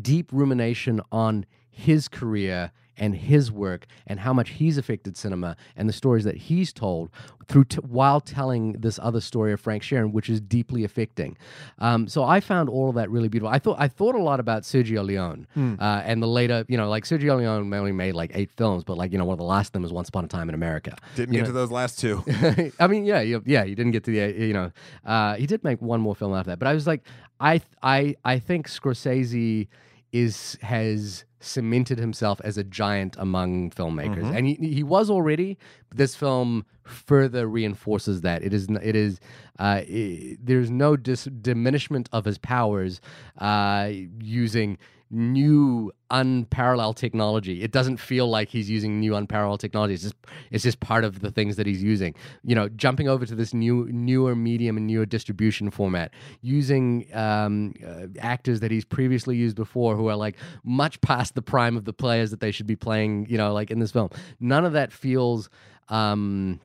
deep 0.00 0.30
rumination 0.32 1.00
on 1.12 1.46
his 1.70 2.08
career 2.08 2.72
and 3.00 3.14
his 3.14 3.52
work 3.52 3.86
and 4.08 4.18
how 4.18 4.32
much 4.32 4.50
he's 4.50 4.76
affected 4.76 5.16
cinema 5.16 5.56
and 5.76 5.88
the 5.88 5.92
stories 5.92 6.24
that 6.24 6.36
he's 6.36 6.72
told 6.72 7.08
through 7.46 7.62
t- 7.64 7.76
while 7.78 8.20
telling 8.20 8.72
this 8.72 8.98
other 9.00 9.20
story 9.20 9.52
of 9.52 9.60
Frank 9.60 9.84
Sheeran, 9.84 10.10
which 10.10 10.28
is 10.28 10.40
deeply 10.40 10.82
affecting. 10.82 11.38
Um, 11.78 12.08
so 12.08 12.24
I 12.24 12.40
found 12.40 12.68
all 12.68 12.88
of 12.88 12.96
that 12.96 13.08
really 13.08 13.28
beautiful. 13.28 13.54
I 13.54 13.60
thought 13.60 13.76
I 13.78 13.86
thought 13.86 14.16
a 14.16 14.22
lot 14.22 14.40
about 14.40 14.64
Sergio 14.64 15.04
Leone 15.06 15.46
uh, 15.80 16.02
and 16.04 16.20
the 16.20 16.26
later, 16.26 16.64
you 16.68 16.76
know, 16.76 16.90
like 16.90 17.04
Sergio 17.04 17.38
Leone 17.38 17.72
only 17.72 17.92
made 17.92 18.14
like 18.14 18.32
eight 18.34 18.50
films, 18.56 18.82
but 18.82 18.98
like 18.98 19.12
you 19.12 19.18
know, 19.18 19.24
one 19.24 19.34
of 19.34 19.38
the 19.38 19.44
last 19.44 19.68
of 19.68 19.72
them 19.74 19.82
was 19.82 19.92
Once 19.92 20.08
Upon 20.08 20.24
a 20.24 20.28
Time 20.28 20.48
in 20.48 20.56
America. 20.56 20.96
didn't 21.14 21.34
You 21.34 21.38
get 21.38 21.42
know- 21.42 21.46
to 21.50 21.52
those 21.52 21.70
last 21.70 22.00
two. 22.00 22.24
I 22.80 22.88
mean, 22.88 23.04
yeah, 23.04 23.20
you- 23.20 23.44
yeah, 23.46 23.62
he 23.64 23.76
didn't 23.76 23.92
get 23.92 24.02
to 24.04 24.10
the, 24.10 24.44
you 24.44 24.52
know, 24.52 24.72
uh, 25.06 25.36
he 25.36 25.46
did 25.46 25.62
make 25.62 25.80
one 25.80 26.00
more 26.00 26.16
film 26.16 26.34
after 26.34 26.50
that. 26.50 26.58
But 26.58 26.66
I 26.66 26.74
was 26.74 26.88
like, 26.88 27.04
I, 27.40 27.60
I, 27.82 28.16
I 28.24 28.38
think 28.38 28.68
Scorsese 28.68 29.68
is 30.12 30.58
has 30.62 31.24
cemented 31.40 31.98
himself 31.98 32.40
as 32.42 32.58
a 32.58 32.64
giant 32.64 33.14
among 33.18 33.70
filmmakers, 33.70 34.24
and 34.34 34.46
he 34.46 34.54
he 34.54 34.82
was 34.82 35.10
already. 35.10 35.58
But 35.88 35.98
this 35.98 36.16
film 36.16 36.64
further 36.84 37.46
reinforces 37.46 38.22
that. 38.22 38.42
it 38.42 38.52
is 38.54 38.68
it 38.82 38.96
is 38.96 39.20
uh, 39.58 39.82
i 39.86 40.36
there's 40.42 40.70
no 40.70 40.96
dis- 40.96 41.28
diminishment 41.42 42.08
of 42.12 42.24
his 42.24 42.38
powers 42.38 43.00
uh, 43.38 43.90
using 44.20 44.78
new 45.10 45.92
unparalleled 46.10 46.96
technology. 46.96 47.62
It 47.62 47.72
doesn't 47.72 47.98
feel 47.98 48.28
like 48.28 48.48
he's 48.48 48.68
using 48.68 49.00
new 49.00 49.14
unparalleled 49.14 49.60
technology. 49.60 49.94
It's 49.94 50.02
just 50.02 50.14
it's 50.50 50.64
just 50.64 50.80
part 50.80 51.04
of 51.04 51.20
the 51.20 51.30
things 51.30 51.56
that 51.56 51.66
he's 51.66 51.82
using. 51.82 52.14
You 52.44 52.54
know, 52.54 52.68
jumping 52.68 53.08
over 53.08 53.26
to 53.26 53.34
this 53.34 53.54
new 53.54 53.88
newer 53.90 54.34
medium 54.34 54.76
and 54.76 54.86
newer 54.86 55.06
distribution 55.06 55.70
format, 55.70 56.12
using 56.40 57.06
um, 57.14 57.74
uh, 57.86 58.06
actors 58.20 58.60
that 58.60 58.70
he's 58.70 58.84
previously 58.84 59.36
used 59.36 59.56
before 59.56 59.96
who 59.96 60.08
are 60.08 60.16
like 60.16 60.36
much 60.64 61.00
past 61.00 61.34
the 61.34 61.42
prime 61.42 61.76
of 61.76 61.84
the 61.84 61.92
players 61.92 62.30
that 62.30 62.40
they 62.40 62.50
should 62.50 62.66
be 62.66 62.76
playing. 62.76 63.26
You 63.28 63.38
know, 63.38 63.52
like 63.52 63.70
in 63.70 63.78
this 63.78 63.92
film, 63.92 64.10
none 64.40 64.64
of 64.64 64.72
that 64.74 64.92
feels. 64.92 65.48
Um, 65.88 66.60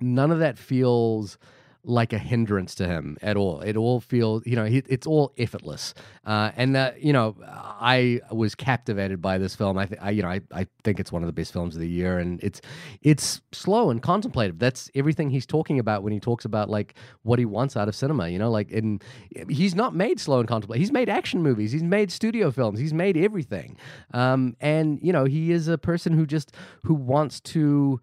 none 0.00 0.30
of 0.30 0.40
that 0.40 0.58
feels 0.58 1.38
like 1.86 2.12
a 2.12 2.18
hindrance 2.18 2.74
to 2.74 2.86
him 2.86 3.16
at 3.22 3.36
all. 3.36 3.60
It 3.60 3.76
all 3.76 4.00
feels, 4.00 4.44
you 4.44 4.56
know, 4.56 4.64
it's 4.68 5.06
all 5.06 5.32
effortless. 5.38 5.94
Uh, 6.24 6.50
and 6.56 6.74
that, 6.74 7.00
you 7.00 7.12
know, 7.12 7.36
I 7.46 8.20
was 8.32 8.56
captivated 8.56 9.22
by 9.22 9.38
this 9.38 9.54
film. 9.54 9.78
I, 9.78 9.86
th- 9.86 10.00
I 10.02 10.10
you 10.10 10.22
know, 10.22 10.28
I, 10.28 10.40
I 10.52 10.66
think 10.82 10.98
it's 10.98 11.12
one 11.12 11.22
of 11.22 11.28
the 11.28 11.32
best 11.32 11.52
films 11.52 11.76
of 11.76 11.80
the 11.80 11.88
year, 11.88 12.18
and 12.18 12.42
it's 12.42 12.60
it's 13.02 13.40
slow 13.52 13.90
and 13.90 14.02
contemplative. 14.02 14.58
That's 14.58 14.90
everything 14.96 15.30
he's 15.30 15.46
talking 15.46 15.78
about 15.78 16.02
when 16.02 16.12
he 16.12 16.18
talks 16.18 16.44
about 16.44 16.68
like 16.68 16.94
what 17.22 17.38
he 17.38 17.44
wants 17.44 17.76
out 17.76 17.86
of 17.86 17.94
cinema. 17.94 18.28
You 18.28 18.40
know, 18.40 18.50
like 18.50 18.72
and 18.72 19.02
he's 19.48 19.76
not 19.76 19.94
made 19.94 20.18
slow 20.18 20.40
and 20.40 20.48
contemplative. 20.48 20.80
He's 20.80 20.92
made 20.92 21.08
action 21.08 21.40
movies. 21.40 21.70
He's 21.70 21.84
made 21.84 22.10
studio 22.10 22.50
films. 22.50 22.80
He's 22.80 22.94
made 22.94 23.16
everything. 23.16 23.76
Um, 24.12 24.56
and 24.60 24.98
you 25.02 25.12
know, 25.12 25.24
he 25.24 25.52
is 25.52 25.68
a 25.68 25.78
person 25.78 26.12
who 26.14 26.26
just 26.26 26.52
who 26.82 26.94
wants 26.94 27.40
to 27.40 28.00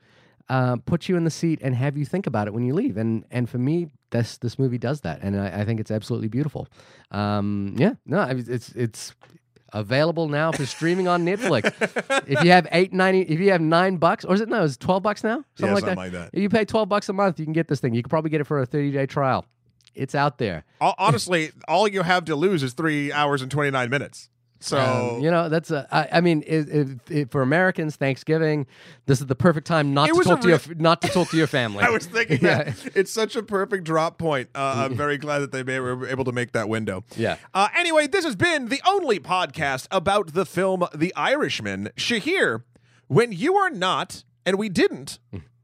uh, 0.50 0.76
put 0.86 1.08
you 1.10 1.16
in 1.18 1.24
the 1.24 1.32
seat 1.32 1.60
and 1.62 1.76
have 1.76 1.98
you 1.98 2.06
think 2.06 2.28
about 2.28 2.48
it 2.48 2.54
when 2.54 2.64
you 2.66 2.74
leave. 2.74 2.98
And 2.98 3.26
and 3.32 3.50
for 3.50 3.58
me, 3.58 3.88
this 4.12 4.38
this 4.38 4.60
movie 4.60 4.78
does 4.78 5.02
that, 5.02 5.20
and 5.22 5.40
I, 5.40 5.62
I 5.62 5.66
think 5.66 5.80
it's 5.80 5.92
absolutely 5.92 6.28
beautiful. 6.28 6.68
Um, 7.12 7.76
yeah, 7.78 7.94
no, 8.06 8.22
it's 8.30 8.70
it's 8.74 9.14
available 9.72 10.28
now 10.28 10.52
for 10.52 10.66
streaming 10.66 11.08
on 11.08 11.26
Netflix. 11.26 11.72
if 12.28 12.44
you 12.44 12.52
have 12.52 12.68
eight 12.72 12.94
ninety, 12.94 13.22
if 13.22 13.40
you 13.40 13.52
have 13.52 13.62
nine 13.62 13.98
bucks, 13.98 14.24
or 14.26 14.34
is 14.36 14.42
it 14.42 14.50
no, 14.50 14.64
it's 14.64 14.78
twelve 14.78 15.02
bucks 15.04 15.24
now, 15.24 15.44
something 15.56 15.68
Yeah, 15.68 15.74
like 15.74 15.80
something 15.82 15.96
that. 15.96 16.02
like 16.02 16.12
that. 16.12 16.30
If 16.34 16.42
you 16.42 16.50
pay 16.50 16.66
twelve 16.66 16.90
bucks 16.90 17.10
a 17.10 17.14
month, 17.14 17.40
you 17.40 17.46
can 17.46 17.54
get 17.54 17.68
this 17.68 17.80
thing. 17.80 17.94
You 17.94 18.04
can 18.04 18.10
probably 18.10 18.30
get 18.30 18.42
it 18.42 18.46
for 18.46 18.60
a 18.62 18.66
thirty 18.66 18.92
day 18.92 19.06
trial. 19.06 19.46
It's 19.96 20.16
out 20.16 20.40
there. 20.40 20.64
Honestly, 20.82 21.52
all 21.68 21.88
you 21.88 22.02
have 22.02 22.26
to 22.26 22.36
lose 22.36 22.64
is 22.64 22.74
three 22.74 23.12
hours 23.12 23.42
and 23.42 23.50
twenty 23.52 23.72
nine 23.72 23.90
minutes. 23.90 24.30
So 24.64 24.78
Um, 24.80 25.22
you 25.22 25.30
know, 25.30 25.50
that's 25.50 25.72
a. 25.72 25.86
I, 25.92 26.18
I 26.18 26.22
mean, 26.22 26.42
it, 26.48 26.70
it, 26.70 26.88
it, 27.12 27.32
for 27.32 27.42
Americans, 27.42 27.98
Thanksgiving, 27.98 28.66
this 29.08 29.20
is 29.20 29.28
the 29.28 29.36
perfect 29.36 29.68
time 29.68 29.94
not 29.94 30.08
to 30.08 30.24
talk 30.24 30.40
to 30.42 30.48
your 30.48 30.60
not 30.78 31.02
to 31.02 31.10
talk 31.10 31.30
to 31.32 31.38
your 31.38 31.48
family. 31.48 31.84
I 31.84 31.90
was 31.90 32.06
thinking 32.06 32.40
Yeah. 32.42 32.64
that 32.64 32.92
it's 32.96 33.12
such 33.12 33.36
a 33.36 33.44
perfect 33.44 33.84
drop 33.84 34.18
point. 34.18 34.50
Uh, 34.56 34.86
I'm 34.90 34.96
very 34.96 35.18
glad 35.18 35.40
that 35.40 35.52
they 35.52 35.80
were 35.80 36.08
able 36.08 36.24
to 36.24 36.32
make 36.32 36.54
that 36.54 36.70
window. 36.70 37.04
Yeah. 37.18 37.38
Uh, 37.54 37.68
anyway, 37.78 38.08
this 38.08 38.24
has 38.24 38.36
been 38.38 38.70
the 38.70 38.82
only 38.88 39.20
podcast 39.20 39.88
about 39.92 40.34
the 40.34 40.46
film 40.46 40.86
The 40.96 41.14
Irishman. 41.16 41.90
Shahir, 41.98 42.64
when 43.08 43.32
you 43.34 43.56
are 43.56 43.70
not, 43.70 44.24
and 44.46 44.58
we 44.58 44.70
didn't, 44.70 45.20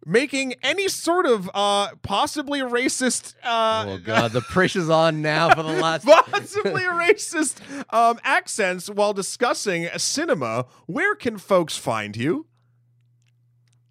making 0.06 0.54
any 0.64 0.88
sort 0.88 1.26
of 1.26 1.50
uh, 1.54 1.90
possibly 2.02 2.60
racist. 2.62 3.36
Uh, 3.44 3.84
Oh 3.88 3.98
God, 3.98 4.32
the 4.32 4.40
pressure's 4.42 4.90
on 4.90 5.22
now 5.22 5.54
for 5.54 5.64
the 5.64 5.74
last. 5.82 6.06
Possibly 6.06 6.84
racist 6.84 7.60
um, 7.94 8.20
accents 8.24 8.90
while 8.90 9.14
discussing 9.14 9.88
cinema. 9.98 10.66
Where 10.86 11.16
can 11.16 11.38
folks 11.38 11.78
find 11.78 12.16
you? 12.18 12.46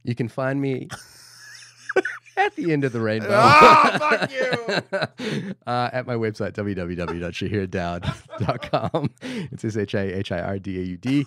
You 0.05 0.14
can 0.14 0.28
find 0.28 0.60
me 0.60 0.89
at 2.36 2.55
the 2.56 2.72
end 2.72 2.85
of 2.85 2.93
the 2.93 3.01
rainbow. 3.01 3.28
oh, 3.30 3.97
fuck 3.98 4.30
you. 4.32 5.55
uh, 5.66 5.90
at 5.93 6.06
my 6.06 6.14
website, 6.14 6.52
www.shahirdaud.com. 6.52 9.10
It's 9.52 9.64
S 9.64 9.76
H 9.76 9.94
A 9.94 10.18
H 10.18 10.32
I 10.32 10.40
R 10.40 10.59
D 10.59 10.78
A 10.78 10.82
U 10.82 10.97
D. 10.97 11.26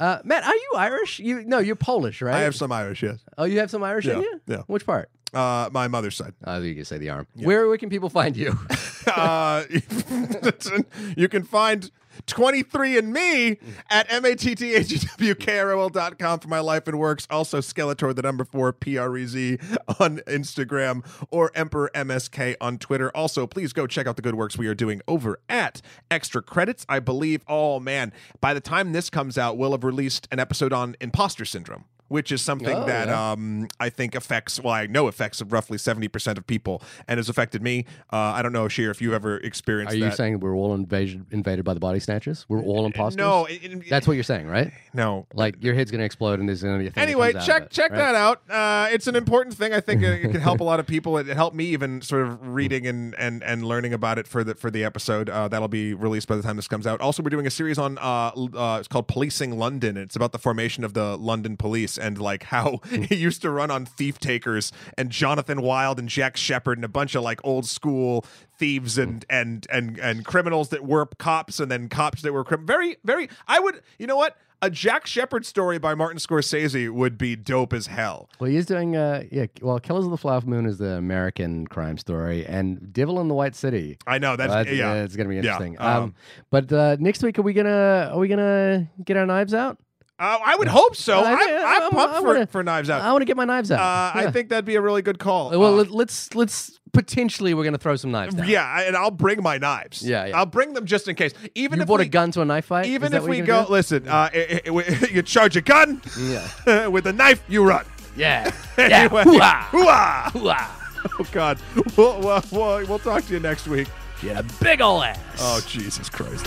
Uh, 0.00 0.18
Matt, 0.24 0.44
are 0.44 0.54
you 0.54 0.72
Irish? 0.76 1.18
You 1.18 1.44
no, 1.44 1.58
you're 1.58 1.76
Polish, 1.76 2.22
right? 2.22 2.34
I 2.34 2.40
have 2.40 2.54
some 2.54 2.72
Irish, 2.72 3.02
yes. 3.02 3.18
oh, 3.36 3.44
you 3.44 3.58
have 3.58 3.70
some 3.70 3.82
Irish 3.82 4.06
in 4.06 4.20
you? 4.20 4.40
yeah. 4.46 4.62
Which 4.66 4.86
part? 4.86 5.10
Uh, 5.32 5.68
my 5.72 5.88
mother's 5.88 6.16
side. 6.16 6.34
Oh, 6.44 6.60
you 6.60 6.74
can 6.74 6.84
say 6.84 6.98
the 6.98 7.10
arm. 7.10 7.26
Where, 7.34 7.68
where 7.68 7.76
can 7.76 7.90
people 7.90 8.08
find 8.08 8.36
you? 8.36 8.58
uh, 9.06 9.64
you 11.16 11.28
can 11.28 11.42
find 11.42 11.90
23 12.26 12.98
and 12.98 13.12
me 13.12 13.58
at 13.90 14.08
mattagwkrol.com 14.08 16.40
for 16.40 16.48
my 16.48 16.60
life 16.60 16.88
and 16.88 16.98
works. 16.98 17.26
Also, 17.30 17.58
Skeletor, 17.58 18.14
the 18.14 18.22
number 18.22 18.44
four, 18.44 18.72
P-R-E-Z 18.72 19.58
on 20.00 20.18
Instagram 20.18 21.04
or 21.30 21.50
Emperor 21.54 21.90
MSK 21.94 22.56
on 22.60 22.78
Twitter. 22.78 23.10
Also, 23.16 23.46
please 23.46 23.72
go 23.72 23.86
check 23.86 24.06
out 24.06 24.16
the 24.16 24.22
good 24.22 24.34
works 24.34 24.58
we 24.58 24.66
are 24.66 24.74
doing 24.74 25.00
over 25.06 25.38
at 25.48 25.80
Extra 26.10 26.42
Credits. 26.42 26.84
I 26.88 27.00
believe, 27.00 27.44
oh 27.48 27.80
man, 27.80 28.12
by 28.40 28.54
the 28.54 28.60
time 28.60 28.92
this 28.92 29.10
comes 29.10 29.38
out, 29.38 29.56
we'll 29.56 29.72
have 29.72 29.84
released 29.84 30.28
an 30.30 30.38
episode 30.38 30.72
on 30.72 30.96
imposter 31.00 31.44
syndrome. 31.44 31.84
Which 32.08 32.32
is 32.32 32.40
something 32.42 32.74
Oh, 32.74 32.86
that 32.86 33.08
yeah. 33.08 33.32
um, 33.32 33.68
I 33.78 33.90
think 33.90 34.14
affects, 34.14 34.58
well, 34.62 34.72
I 34.72 34.86
know 34.86 35.08
affects 35.08 35.42
roughly 35.42 35.76
70% 35.78 36.38
of 36.38 36.46
people 36.46 36.82
and 37.06 37.18
has 37.18 37.28
affected 37.28 37.62
me. 37.62 37.84
Uh, 38.12 38.16
I 38.16 38.40
don't 38.42 38.52
know, 38.52 38.66
Sheer, 38.68 38.90
if 38.90 39.02
you've 39.02 39.12
ever 39.12 39.36
experienced 39.38 39.94
Are 39.94 39.98
you 39.98 40.04
that. 40.04 40.16
saying 40.16 40.40
we're 40.40 40.54
all 40.54 40.74
invasion, 40.74 41.26
invaded 41.30 41.64
by 41.64 41.74
the 41.74 41.80
body 41.80 42.00
snatchers? 42.00 42.46
We're 42.48 42.62
all 42.62 42.86
imposters? 42.86 43.18
No, 43.18 43.44
it- 43.44 43.62
it- 43.62 43.90
That's 43.90 44.06
what 44.06 44.14
you're 44.14 44.22
saying, 44.24 44.46
right? 44.46 44.72
no. 44.94 45.26
Like 45.34 45.62
your 45.62 45.74
head's 45.74 45.90
going 45.90 45.98
to 46.00 46.04
explode 46.06 46.40
and 46.40 46.48
there's 46.48 46.62
going 46.62 46.76
to 46.78 46.82
be 46.82 46.86
a 46.86 46.90
thing 46.90 46.94
that 47.02 47.08
Anyway, 47.08 47.32
comes 47.32 47.42
out 47.44 47.46
check 47.46 47.60
of 47.62 47.66
it, 47.66 47.70
check 47.72 47.90
right? 47.92 47.98
that 47.98 48.14
out. 48.14 48.42
Uh, 48.50 48.88
it's 48.90 49.06
an 49.06 49.14
important 49.16 49.54
thing. 49.56 49.72
I 49.74 49.80
think 49.80 50.02
it, 50.02 50.24
it 50.24 50.32
can 50.32 50.40
help 50.40 50.60
a 50.60 50.64
lot 50.70 50.80
of 50.80 50.86
people. 50.86 51.18
It, 51.18 51.28
it 51.28 51.36
helped 51.36 51.54
me 51.56 51.66
even 51.66 52.00
sort 52.00 52.22
of 52.22 52.48
reading 52.54 52.86
and, 52.86 53.14
and, 53.18 53.42
and 53.44 53.64
learning 53.64 53.92
about 53.92 54.18
it 54.18 54.26
for 54.26 54.42
the 54.42 54.54
for 54.54 54.70
the 54.70 54.82
episode. 54.84 55.28
Uh, 55.28 55.46
that'll 55.48 55.68
be 55.68 55.92
released 55.94 56.26
by 56.26 56.36
the 56.36 56.42
time 56.42 56.56
this 56.56 56.68
comes 56.68 56.86
out. 56.86 57.00
Also, 57.02 57.22
we're 57.22 57.28
doing 57.30 57.46
a 57.46 57.50
series 57.50 57.78
on 57.78 57.98
uh, 57.98 58.30
uh, 58.34 58.76
it's 58.78 58.88
called 58.88 59.08
Policing 59.08 59.58
London. 59.58 59.96
It's 59.98 60.16
about 60.16 60.32
the 60.32 60.38
formation 60.38 60.84
of 60.84 60.94
the 60.94 61.16
London 61.18 61.56
Police 61.56 61.97
and 61.98 62.18
like 62.18 62.44
how 62.44 62.80
it 62.90 63.10
used 63.18 63.42
to 63.42 63.50
run 63.50 63.70
on 63.70 63.84
thief 63.84 64.18
takers 64.18 64.72
and 64.96 65.10
Jonathan 65.10 65.60
Wild 65.62 65.98
and 65.98 66.08
Jack 66.08 66.36
Sheppard 66.36 66.78
and 66.78 66.84
a 66.84 66.88
bunch 66.88 67.14
of 67.14 67.22
like 67.22 67.40
old 67.44 67.66
school 67.66 68.24
thieves 68.58 68.98
and 68.98 69.24
and 69.28 69.66
and 69.70 69.98
and 69.98 70.24
criminals 70.24 70.70
that 70.70 70.84
were 70.84 71.06
cops 71.06 71.60
and 71.60 71.70
then 71.70 71.88
cops 71.88 72.22
that 72.22 72.32
were 72.32 72.44
crim- 72.44 72.66
very 72.66 72.96
very. 73.04 73.28
I 73.46 73.60
would 73.60 73.80
you 73.98 74.06
know 74.06 74.16
what. 74.16 74.36
A 74.60 74.68
Jack 74.70 75.06
Sheppard 75.06 75.46
story 75.46 75.78
by 75.78 75.94
Martin 75.94 76.18
Scorsese 76.18 76.90
would 76.90 77.16
be 77.16 77.36
dope 77.36 77.72
as 77.72 77.86
hell. 77.86 78.28
Well, 78.40 78.50
he's 78.50 78.66
doing, 78.66 78.96
uh, 78.96 79.22
yeah, 79.30 79.46
well, 79.62 79.78
Killers 79.78 80.04
of 80.04 80.10
the 80.10 80.16
Flower 80.16 80.40
Moon 80.40 80.66
is 80.66 80.78
the 80.78 80.94
American 80.94 81.64
crime 81.68 81.96
story, 81.96 82.44
and 82.44 82.92
Devil 82.92 83.20
in 83.20 83.28
the 83.28 83.34
White 83.34 83.54
City. 83.54 83.98
I 84.04 84.18
know 84.18 84.34
that's, 84.34 84.52
that's- 84.52 84.76
yeah. 84.76 84.94
it's 84.94 85.14
gonna 85.14 85.28
be 85.28 85.36
Yeah, 85.36 85.42
interesting. 85.42 85.76
um, 85.78 86.02
Um, 86.02 86.14
but 86.50 86.72
uh, 86.72 86.96
next 86.98 87.22
week, 87.22 87.38
are 87.38 87.42
we 87.42 87.52
gonna 87.52 88.10
are 88.12 88.18
we 88.18 88.26
gonna 88.26 88.88
get 89.04 89.16
our 89.16 89.26
knives 89.26 89.54
out? 89.54 89.78
Uh, 90.18 90.38
I 90.44 90.56
would 90.56 90.66
hope 90.68 90.96
so. 90.96 91.20
Uh, 91.20 91.22
I 91.38 91.78
I'm- 91.80 91.90
pumped 91.92 92.14
I 92.16 92.20
for, 92.20 92.26
wanna- 92.26 92.46
for 92.48 92.62
Knives 92.64 92.90
Out. 92.90 93.02
I 93.02 93.12
want 93.12 93.22
to 93.22 93.26
get 93.26 93.36
my 93.36 93.44
knives 93.44 93.70
out. 93.70 93.78
Uh, 93.80 94.18
I 94.18 94.30
think 94.32 94.48
that'd 94.48 94.64
be 94.64 94.74
a 94.74 94.80
really 94.80 95.02
good 95.02 95.18
call. 95.20 95.50
Well, 95.50 95.66
Uh, 95.74 95.76
let, 95.76 95.90
let's 95.92 96.34
let's 96.34 96.78
potentially 96.92 97.54
we're 97.54 97.62
gonna 97.64 97.78
throw 97.78 97.94
some 97.96 98.10
knives 98.10 98.34
down. 98.34 98.48
yeah, 98.48 98.80
and 98.82 98.96
I'll 98.96 99.12
bring 99.12 99.42
my 99.42 99.58
knives. 99.58 100.02
Yeah, 100.02 100.26
yeah. 100.26 100.36
I'll 100.38 100.46
bring 100.46 100.72
them 100.74 100.86
just 100.86 101.06
in 101.06 101.14
case. 101.14 101.32
Even 101.54 101.78
you 101.78 101.82
if 101.82 101.86
brought 101.86 102.00
we, 102.00 102.06
a 102.06 102.08
gun 102.08 102.32
to 102.32 102.40
a 102.40 102.44
knife 102.44 102.64
fight. 102.64 102.86
Even 102.86 103.12
if 103.14 103.22
we 103.24 103.40
go, 103.42 103.64
do? 103.66 103.72
listen, 103.72 104.08
uh, 104.08 104.28
i- 104.34 104.60
i- 104.66 104.70
i- 104.70 105.08
you 105.12 105.22
charge 105.22 105.56
a 105.56 105.60
gun 105.60 106.02
yeah, 106.18 106.86
with 106.88 107.06
a 107.06 107.12
knife, 107.12 107.42
you 107.48 107.62
run. 107.64 107.84
yeah, 108.16 108.50
yeah. 108.78 108.84
Anyway, 108.84 109.22
Hoo-ah. 109.22 109.68
hoo-ah. 109.70 110.30
Hoo-ah. 110.32 110.74
Oh 111.20 111.26
God, 111.30 111.58
we'll, 111.96 112.20
we'll, 112.20 112.42
we'll, 112.50 112.86
we'll 112.86 112.98
talk 112.98 113.24
to 113.26 113.32
you 113.32 113.38
next 113.40 113.68
week. 113.68 113.86
Get 114.20 114.36
a 114.36 114.42
big 114.64 114.80
ol' 114.80 115.04
ass. 115.04 115.18
Oh 115.38 115.60
Jesus 115.68 116.08
Christ. 116.10 116.44